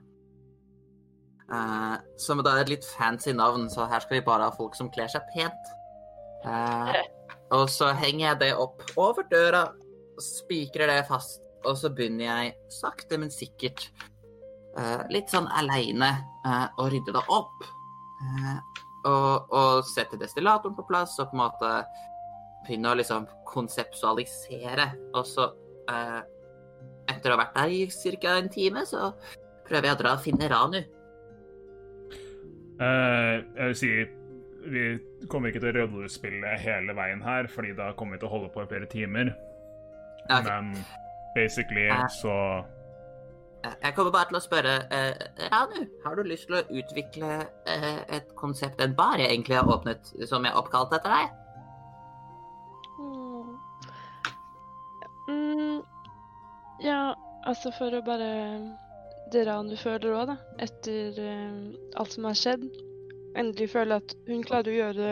Eh, 1.52 1.96
som 2.16 2.40
da 2.40 2.54
er 2.56 2.64
et 2.64 2.72
litt 2.72 2.86
fancy 2.94 3.34
navn, 3.36 3.68
så 3.70 3.86
her 3.90 4.04
skal 4.04 4.18
vi 4.18 4.26
bare 4.26 4.48
ha 4.48 4.56
folk 4.56 4.76
som 4.78 4.90
kler 4.92 5.10
seg 5.12 5.26
pent. 5.34 5.72
Og 7.52 7.68
så 7.68 7.90
henger 7.92 8.24
jeg 8.24 8.38
det 8.40 8.54
opp 8.56 8.80
over 8.96 9.26
døra, 9.28 9.66
spikrer 10.22 10.88
det 10.88 11.02
fast, 11.04 11.42
og 11.68 11.76
så 11.76 11.90
begynner 11.92 12.24
jeg 12.24 12.54
sakte, 12.72 13.18
men 13.20 13.28
sikkert, 13.30 13.84
litt 15.12 15.28
sånn 15.28 15.44
aleine, 15.60 16.08
å 16.80 16.86
rydde 16.88 17.12
det 17.12 17.22
opp. 17.28 17.66
Og, 19.04 19.52
og 19.52 19.84
sette 19.84 20.16
destillatoren 20.16 20.78
på 20.78 20.86
plass, 20.88 21.18
og 21.20 21.28
på 21.28 21.36
en 21.36 21.42
måte 21.42 21.74
begynne 22.66 22.92
å 22.92 22.98
liksom 22.98 23.26
konseptualisere. 23.48 24.88
Og 25.14 25.26
så, 25.28 25.48
eh, 25.88 26.20
etter 27.08 27.30
å 27.30 27.36
ha 27.36 27.44
vært 27.44 27.54
der 27.54 27.68
i 27.68 27.86
ca. 28.16 28.36
en 28.38 28.48
time, 28.48 28.86
så 28.86 29.12
prøver 29.66 29.88
jeg 29.88 29.96
å 29.96 30.02
dra 30.02 30.12
og 30.12 30.24
finne 30.24 30.50
Ranu. 30.50 30.82
Eh, 32.80 33.44
jeg 33.56 33.66
vil 33.66 33.74
si 33.76 33.92
vi 34.62 34.98
kommer 35.26 35.50
ikke 35.50 35.60
til 35.60 35.74
å 35.74 35.86
rollespille 35.86 36.58
hele 36.58 36.94
veien 36.94 37.22
her, 37.22 37.48
fordi 37.50 37.74
da 37.74 37.92
kommer 37.92 38.14
vi 38.14 38.22
til 38.22 38.28
å 38.28 38.32
holde 38.36 38.52
på 38.54 38.62
i 38.62 38.66
flere 38.66 38.86
timer. 38.86 39.34
Okay. 40.30 40.42
Men 40.44 40.84
basically 41.34 41.88
Eh. 41.90 42.06
så 42.06 42.64
Eh, 43.64 43.74
Jeg 43.82 43.94
kommer 43.94 44.12
bare 44.12 44.30
til 44.30 44.38
å 44.38 44.42
spørre 44.42 44.74
eh, 44.90 45.26
Ranu, 45.52 45.84
har 46.04 46.16
du 46.18 46.24
lyst 46.26 46.48
til 46.48 46.58
å 46.58 46.62
utvikle 46.66 47.30
eh, 47.70 48.00
et 48.18 48.34
konsept, 48.38 48.80
en 48.82 48.94
bar 48.98 49.20
jeg 49.22 49.30
egentlig 49.30 49.58
har 49.60 49.70
åpnet, 49.70 50.12
som 50.26 50.44
jeg 50.44 50.54
har 50.54 50.62
oppkalt 50.62 50.94
etter 50.98 51.14
deg? 51.14 51.38
Ja, 56.84 57.14
altså 57.48 57.72
for 57.74 57.94
å 57.94 58.02
bare 58.04 58.30
dra 59.32 59.58
an 59.60 59.70
du 59.70 59.76
føler 59.80 60.12
òg, 60.12 60.32
da. 60.32 60.36
Etter 60.62 61.18
uh, 61.22 61.72
alt 62.00 62.14
som 62.16 62.28
har 62.28 62.38
skjedd. 62.38 62.66
Endelig 63.38 63.70
føle 63.72 63.98
at 64.02 64.14
hun 64.28 64.44
klarer 64.44 64.72
å 64.72 64.78
gjøre, 64.78 65.10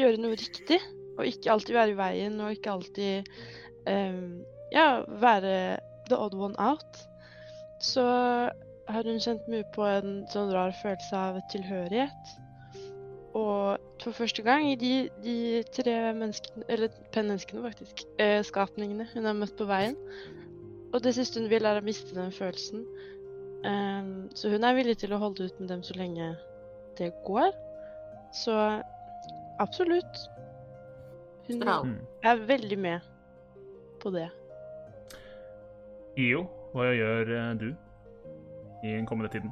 gjøre 0.00 0.22
noe 0.22 0.38
riktig. 0.40 0.80
Og 1.14 1.28
ikke 1.30 1.52
alltid 1.54 1.76
være 1.76 1.94
i 1.94 1.98
veien, 1.98 2.40
og 2.42 2.56
ikke 2.56 2.72
alltid 2.74 3.28
um, 3.86 4.42
ja, 4.74 5.04
være 5.22 5.78
the 6.08 6.18
odd 6.18 6.34
one 6.34 6.58
out. 6.58 7.04
Så 7.82 8.02
har 8.88 9.06
hun 9.06 9.20
kjent 9.22 9.46
mye 9.50 9.66
på 9.74 9.84
en 9.86 10.24
sånn 10.32 10.52
rar 10.52 10.74
følelse 10.80 11.20
av 11.20 11.38
tilhørighet. 11.52 12.34
Og 13.34 14.02
for 14.02 14.14
første 14.14 14.44
gang 14.46 14.66
i 14.68 14.76
de, 14.78 14.92
de 15.24 15.62
tre 15.74 15.94
menneskene, 16.14 16.66
eller 16.70 16.92
penneneskene 17.14 17.64
faktisk, 17.64 18.04
eh, 18.22 18.38
skapningene 18.46 19.08
hun 19.14 19.26
har 19.26 19.34
møtt 19.38 19.56
på 19.58 19.66
veien. 19.66 19.96
Og 20.94 21.02
det 21.02 21.14
siste 21.16 21.42
hun 21.42 21.50
vil, 21.50 21.66
er 21.66 21.80
å 21.80 21.84
miste 21.84 22.14
den 22.14 22.30
følelsen. 22.32 22.84
Um, 23.64 24.28
så 24.36 24.50
hun 24.52 24.64
er 24.66 24.76
villig 24.76 24.98
til 25.00 25.14
å 25.16 25.18
holde 25.22 25.48
ut 25.48 25.60
med 25.60 25.72
dem 25.72 25.82
så 25.82 25.96
lenge 25.98 26.34
det 26.98 27.10
går. 27.26 27.50
Så 28.34 28.54
absolutt. 29.62 30.28
Hun 31.48 31.60
mm. 31.60 31.96
er 32.22 32.46
veldig 32.46 32.78
med 32.78 33.10
på 34.02 34.12
det. 34.14 34.28
IO, 36.18 36.44
hva 36.72 36.92
gjør 36.94 37.32
eh, 37.34 37.50
du 37.58 37.68
i 38.86 38.94
den 38.94 39.06
kommende 39.06 39.32
tiden? 39.32 39.50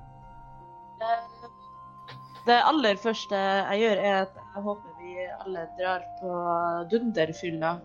Eh, 1.02 1.48
Det 2.46 2.58
aller 2.58 2.96
første 3.02 3.38
jeg 3.38 3.82
gjør, 3.82 4.00
er 4.02 4.16
at 4.22 4.38
jeg 4.38 4.62
håper 4.62 4.94
vi 5.00 5.26
alle 5.44 5.66
drar 5.78 6.06
på 6.20 6.32
dunderfylla 6.90 7.76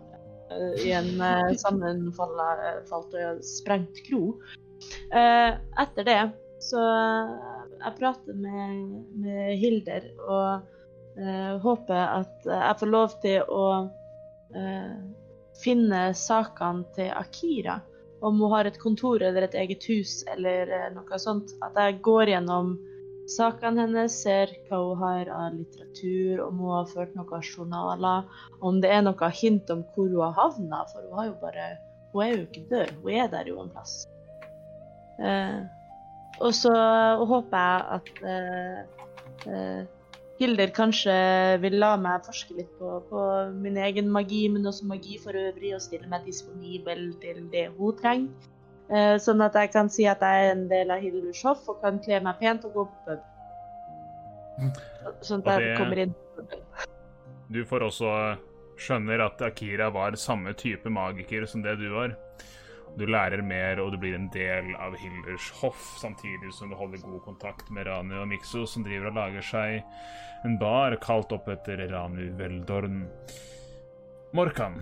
i 0.84 0.92
en 0.96 1.22
eh, 1.22 1.54
sammenfalt 1.60 3.16
og 3.20 3.46
sprengt 3.46 4.02
kro. 4.08 4.38
Eh, 5.12 5.56
Etter 5.82 6.08
det 6.08 6.22
så 6.64 6.82
jeg 7.78 7.98
prater 8.00 8.38
med, 8.38 9.04
med 9.22 9.58
Hilder 9.62 10.08
og 10.26 10.66
uh, 11.20 11.54
håper 11.62 12.00
at 12.02 12.48
jeg 12.50 12.80
får 12.80 12.90
lov 12.90 13.14
til 13.22 13.54
å 13.54 13.68
uh, 14.56 14.96
finne 15.62 16.02
sakene 16.18 16.88
til 16.98 17.14
Akira. 17.14 17.80
Om 18.26 18.42
hun 18.42 18.54
har 18.56 18.66
et 18.66 18.80
kontor 18.82 19.22
eller 19.22 19.46
et 19.46 19.58
eget 19.62 19.86
hus 19.92 20.24
eller 20.34 20.72
eh, 20.74 20.88
noe 20.96 21.20
sånt. 21.22 21.54
At 21.62 21.78
jeg 21.78 22.00
går 22.06 22.32
gjennom 22.34 22.74
sakene 23.32 23.86
hennes, 23.86 24.16
ser 24.24 24.52
hva 24.68 24.80
hun 24.82 25.02
har 25.02 25.32
av 25.34 25.56
litteratur, 25.56 26.44
om 26.48 26.62
hun 26.64 26.76
har 26.76 26.92
ført 26.92 27.16
noen 27.18 27.44
journaler, 27.44 28.28
om 28.62 28.80
det 28.84 28.92
er 28.94 29.04
noe 29.06 29.32
hint 29.42 29.70
om 29.74 29.84
hvor 29.94 30.08
hun 30.08 30.24
har 30.24 30.38
havna, 30.38 30.84
for 30.92 31.08
hun 31.08 31.20
har 31.22 31.32
jo 31.32 31.38
bare 31.44 31.76
Hun 32.14 32.24
er 32.24 32.30
jo 32.32 32.44
ikke 32.46 32.62
død, 32.70 32.92
hun 33.04 33.12
er 33.12 33.28
der 33.28 33.50
jo 33.50 33.58
en 33.62 33.70
plass. 33.70 34.08
Eh, 35.20 35.60
og 36.40 36.54
så 36.56 36.72
håper 37.28 37.58
jeg 37.58 37.82
at 37.98 38.22
eh, 38.32 38.80
eh, 39.52 39.82
Hilder 40.40 40.70
kanskje 40.70 41.14
vil 41.64 41.80
la 41.82 41.96
meg 42.00 42.26
forske 42.26 42.56
litt 42.56 42.70
på, 42.80 42.94
på 43.10 43.22
min 43.58 43.78
egen 43.82 44.10
magi, 44.14 44.44
men 44.54 44.70
også 44.70 44.86
magi 44.86 45.18
for 45.24 45.36
øvrig, 45.36 45.74
og 45.76 45.82
stille 45.84 46.10
meg 46.10 46.26
disponibel 46.30 47.10
til 47.22 47.44
det 47.52 47.68
hun 47.78 47.98
trenger. 47.98 48.48
Eh, 48.88 49.18
sånn 49.20 49.44
at 49.44 49.56
jeg 49.60 49.72
kan 49.74 49.90
si 49.92 50.06
at 50.08 50.22
jeg 50.24 50.46
er 50.46 50.54
en 50.54 50.68
del 50.72 50.92
av 50.94 51.02
Hildurs 51.04 51.42
hoff 51.44 51.66
og 51.68 51.82
kan 51.84 52.00
kle 52.04 52.22
meg 52.24 52.40
pent 52.40 52.68
og 52.70 52.78
gå 52.78 52.86
på 52.88 52.98
pub. 53.08 54.78
Sånn 55.28 55.44
at 55.46 55.60
jeg 55.62 55.76
kommer 55.80 56.04
inn. 56.06 56.14
Du 57.52 57.64
får 57.68 57.88
også 57.88 58.12
skjønner 58.78 59.24
at 59.26 59.42
Akira 59.42 59.90
var 59.94 60.16
samme 60.20 60.54
type 60.58 60.90
magiker 60.92 61.46
som 61.50 61.64
det 61.66 61.78
du 61.82 61.90
var. 61.94 62.16
Du 62.98 63.06
lærer 63.06 63.44
mer, 63.46 63.82
og 63.84 63.92
du 63.94 64.00
blir 64.02 64.16
en 64.18 64.30
del 64.34 64.72
av 64.82 64.96
Hilders 64.98 65.52
hoff, 65.60 65.84
samtidig 66.02 66.50
som 66.56 66.72
du 66.72 66.78
holder 66.80 67.04
god 67.04 67.20
kontakt 67.28 67.70
med 67.74 67.86
Ranu 67.86 68.16
og 68.22 68.30
Mikso, 68.32 68.66
som 68.66 68.86
driver 68.88 69.12
og 69.12 69.20
lager 69.20 69.46
seg 69.46 69.84
en 70.48 70.58
bar 70.62 70.96
kalt 71.04 71.34
opp 71.36 71.50
etter 71.52 71.84
Ranu 71.92 72.32
Veldorn. 72.40 73.04
Morkan, 74.38 74.82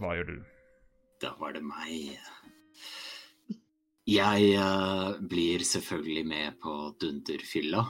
hva 0.00 0.12
gjør 0.18 0.34
du? 0.34 0.36
Da 1.20 1.32
var 1.40 1.56
det 1.56 1.64
meg. 1.64 2.20
Jeg 4.10 4.56
uh, 4.58 5.14
blir 5.30 5.62
selvfølgelig 5.62 6.24
med 6.26 6.56
på 6.62 6.72
dunderfylla. 6.98 7.84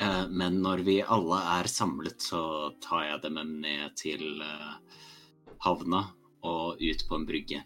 uh, 0.00 0.24
men 0.38 0.62
når 0.64 0.84
vi 0.86 1.02
alle 1.04 1.40
er 1.58 1.68
samlet, 1.68 2.22
så 2.22 2.72
tar 2.80 3.04
jeg 3.10 3.22
dem 3.26 3.36
ned 3.60 3.92
til 4.00 4.40
uh, 4.40 4.80
havna 5.66 6.06
og 6.42 6.80
ut 6.80 7.04
på 7.08 7.18
en 7.20 7.26
brygge. 7.28 7.62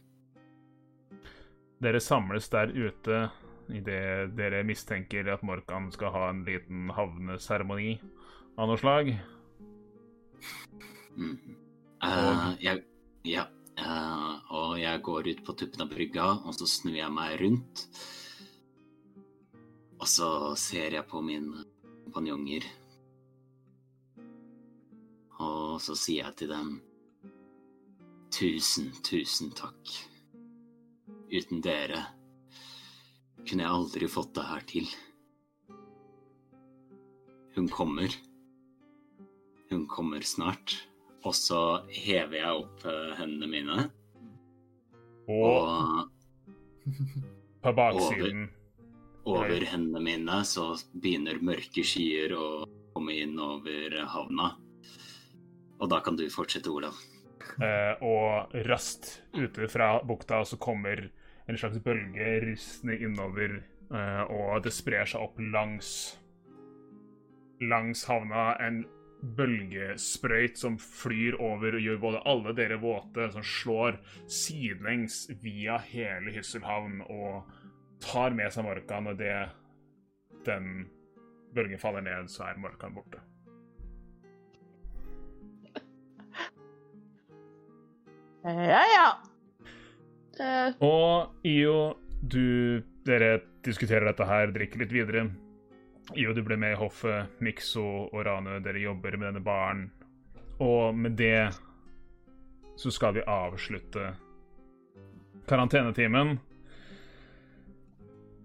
Dere 1.83 2.01
samles 2.01 2.49
der 2.51 2.73
ute 2.73 3.29
idet 3.73 4.35
dere 4.37 4.63
mistenker 4.67 5.29
at 5.33 5.43
Morkan 5.47 5.91
skal 5.93 6.13
ha 6.15 6.29
en 6.31 6.45
liten 6.47 6.91
havneseremoni 6.95 7.97
av 8.57 8.71
noe 8.71 8.81
slag. 8.81 9.13
Mm. 11.17 11.37
Eh, 12.07 12.47
jeg, 12.63 12.83
ja, 13.27 13.47
og 13.77 14.79
jeg 14.81 15.03
går 15.05 15.29
ut 15.33 15.43
på 15.45 15.55
tuppen 15.59 15.85
av 15.85 15.91
brygga, 15.93 16.27
og 16.49 16.57
så 16.57 16.69
snur 16.71 16.97
jeg 16.97 17.13
meg 17.13 17.37
rundt. 17.43 17.85
Og 20.01 20.09
så 20.09 20.31
ser 20.61 20.97
jeg 20.97 21.09
på 21.09 21.21
mine 21.25 21.65
kompanjonger. 22.05 22.67
Og 25.45 25.81
så 25.85 25.97
sier 25.99 26.25
jeg 26.25 26.39
til 26.41 26.53
dem 26.53 26.77
Tusen, 28.37 28.91
tusen 29.07 29.53
takk. 29.57 29.93
Uten 31.33 31.63
dere 31.65 32.03
kunne 33.47 33.65
jeg 33.65 33.73
aldri 33.73 34.09
fått 34.11 34.35
det 34.37 34.45
her 34.45 34.65
til. 34.69 34.91
Hun 37.55 37.71
kommer. 37.73 38.13
Hun 39.71 39.87
kommer 39.89 40.27
snart. 40.27 40.77
Og 41.27 41.35
så 41.35 41.61
hever 41.91 42.39
jeg 42.39 42.61
opp 42.63 42.85
eh, 42.87 43.15
hendene 43.19 43.51
mine, 43.51 43.87
Og 45.27 45.67
og 45.67 46.13
på 47.65 47.73
baksiden 47.75 48.45
over 49.27 49.65
hendene 49.67 50.03
mine 50.05 50.37
så 50.47 50.69
begynner 50.95 51.41
mørke 51.43 51.83
skyer 51.83 52.35
å 52.37 52.47
komme 52.95 53.17
inn 53.19 53.35
over 53.43 53.97
havna. 54.13 54.53
Og 55.83 55.91
da 55.91 55.99
kan 56.05 56.15
du 56.17 56.23
fortsette, 56.31 56.71
Olav. 56.71 56.95
Eh, 57.59 58.05
og 58.07 58.55
raskt 58.69 59.17
ute 59.35 59.67
fra 59.73 59.97
bukta 60.07 60.45
så 60.47 60.59
kommer 60.63 61.09
en 61.47 61.59
slags 61.59 61.83
bølge 61.83 62.31
ristende 62.45 62.97
innover, 63.03 63.59
eh, 63.91 64.23
og 64.31 64.63
det 64.65 64.73
sprer 64.75 65.11
seg 65.11 65.27
opp 65.27 65.43
langs 65.43 65.91
langs 67.61 68.05
havna. 68.09 68.51
En 68.61 68.85
bølgesprøyt 69.37 70.59
som 70.61 70.79
flyr 70.79 71.39
over 71.43 71.77
og 71.77 71.83
gjør 71.85 72.03
både 72.03 72.23
alle 72.31 72.55
dere 72.57 72.79
våte, 72.83 73.29
som 73.35 73.45
slår 73.45 73.99
sidelengs 74.31 75.25
via 75.43 75.79
hele 75.91 76.35
Hysselhavn 76.35 77.01
og 77.09 77.49
tar 78.05 78.37
med 78.37 78.53
seg 78.55 78.67
Morkan. 78.69 79.11
Og 79.13 79.19
det 79.19 79.35
den 80.47 80.87
bølgen 81.57 81.81
faller 81.83 82.05
ned, 82.07 82.29
så 82.31 82.47
er 82.51 82.61
Morkan 82.63 82.95
borte. 82.95 83.23
Ja, 88.47 88.83
ja. 88.95 89.07
Eh, 90.39 90.75
Og 90.85 91.47
IO, 91.49 91.97
du 92.23 92.83
Dere 93.07 93.41
diskuterer 93.67 94.07
dette 94.07 94.27
her, 94.27 94.53
drikker 94.55 94.83
litt 94.83 94.95
videre. 94.95 95.25
IO, 96.15 96.33
du 96.33 96.43
ble 96.47 96.57
med 96.57 96.77
i 96.77 96.79
hoffet. 96.79 97.33
Mikso 97.43 97.83
og 98.13 98.21
Rane, 98.27 98.61
dere 98.65 98.79
jobber 98.85 99.17
med 99.19 99.27
denne 99.33 99.43
baren. 99.45 99.87
Og 100.63 100.95
med 100.97 101.17
det 101.19 101.49
så 102.79 102.93
skal 102.93 103.17
vi 103.17 103.25
avslutte 103.27 104.13
karantenetimen. 105.49 106.37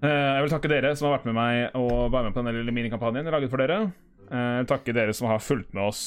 Eh, 0.02 0.10
Jeg 0.10 0.42
vil 0.46 0.54
takke 0.56 0.72
dere 0.72 0.96
som 0.98 1.10
har 1.10 1.20
vært 1.20 1.28
med 1.30 1.38
meg 1.38 1.76
og 1.78 2.12
være 2.14 2.30
med 2.30 2.34
på 2.36 2.42
denne 2.42 2.56
lille 2.58 2.74
minikampanjen 2.76 3.28
jeg 3.28 3.36
laget 3.36 3.52
for 3.54 3.62
dere. 3.62 3.80
Eh, 4.32 4.38
Jeg 4.38 4.64
vil 4.66 4.72
takke 4.74 4.96
dere 4.98 5.14
som 5.14 5.30
har 5.30 5.40
fulgt 5.44 5.74
med 5.78 5.84
oss 5.86 6.04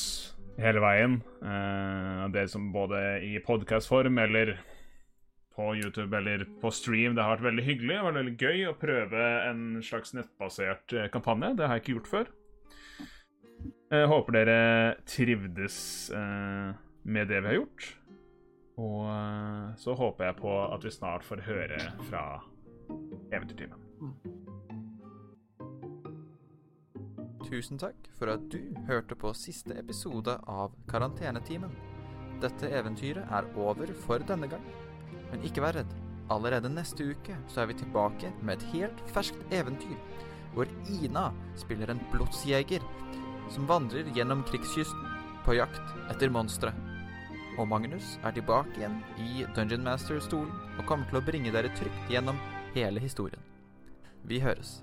hele 0.59 0.81
veien. 0.83 1.21
Eh, 1.43 2.25
Dere 2.35 2.49
som 2.51 2.73
både 2.75 3.21
i 3.23 3.39
podkastform 3.45 4.19
eller 4.19 4.57
på 5.55 5.75
YouTube 5.77 6.17
eller 6.17 6.47
på 6.61 6.71
stream. 6.75 7.15
Det 7.15 7.23
har 7.23 7.37
vært 7.37 7.49
veldig 7.49 7.65
hyggelig. 7.67 7.95
Det 7.95 8.07
vært 8.07 8.21
veldig 8.21 8.37
gøy 8.39 8.65
å 8.69 8.79
prøve 8.79 9.27
en 9.49 9.67
slags 9.87 10.15
nettbasert 10.17 10.95
eh, 10.97 11.11
kampanje. 11.15 11.55
Det 11.59 11.69
har 11.69 11.79
jeg 11.79 11.85
ikke 11.85 11.97
gjort 11.99 12.11
før. 12.15 12.33
Jeg 13.95 14.09
håper 14.11 14.35
dere 14.35 14.59
trivdes 15.09 15.77
eh, 16.15 16.73
med 17.05 17.31
det 17.31 17.43
vi 17.45 17.53
har 17.53 17.61
gjort. 17.61 17.91
Og 18.83 19.05
eh, 19.07 19.69
så 19.79 19.95
håper 19.99 20.31
jeg 20.31 20.41
på 20.43 20.57
at 20.67 20.87
vi 20.87 20.95
snart 20.95 21.27
får 21.27 21.45
høre 21.47 21.81
fra 22.09 22.25
Eventyrtimen. 23.33 23.81
Tusen 27.45 27.79
takk 27.79 28.09
for 28.19 28.33
at 28.33 28.47
du 28.51 28.59
hørte 28.89 29.15
på 29.15 29.31
siste 29.37 29.77
episode 29.79 30.35
av 30.51 30.75
Karantenetimen. 30.91 31.73
Dette 32.43 32.69
eventyret 32.73 33.31
er 33.31 33.47
over 33.61 33.93
for 34.05 34.25
denne 34.27 34.49
gang. 34.51 34.65
Men 35.35 35.43
ikke 35.43 35.65
vær 35.65 35.75
redd. 35.81 35.91
Allerede 36.31 36.71
neste 36.71 37.09
uke 37.11 37.35
så 37.51 37.65
er 37.65 37.73
vi 37.73 37.81
tilbake 37.81 38.31
med 38.41 38.61
et 38.61 38.69
helt 38.71 39.01
ferskt 39.11 39.41
eventyr, 39.53 39.99
hvor 40.55 40.71
Ina 40.87 41.33
spiller 41.59 41.91
en 41.91 42.03
blodsjeger 42.13 42.85
som 43.51 43.67
vandrer 43.69 44.07
gjennom 44.15 44.45
krigskysten 44.47 45.11
på 45.45 45.59
jakt 45.59 45.83
etter 46.15 46.31
monstre. 46.33 46.71
Og 47.59 47.67
Magnus 47.71 48.15
er 48.23 48.35
tilbake 48.35 48.79
igjen 48.79 49.01
i 49.27 49.45
Dungeon 49.59 49.85
Master-stolen 49.87 50.55
og 50.79 50.87
kommer 50.87 51.11
til 51.11 51.19
å 51.19 51.27
bringe 51.27 51.53
dere 51.55 51.75
trygt 51.75 52.15
gjennom 52.15 52.39
hele 52.79 53.03
historien. 53.03 53.43
Vi 54.23 54.41
høres. 54.43 54.79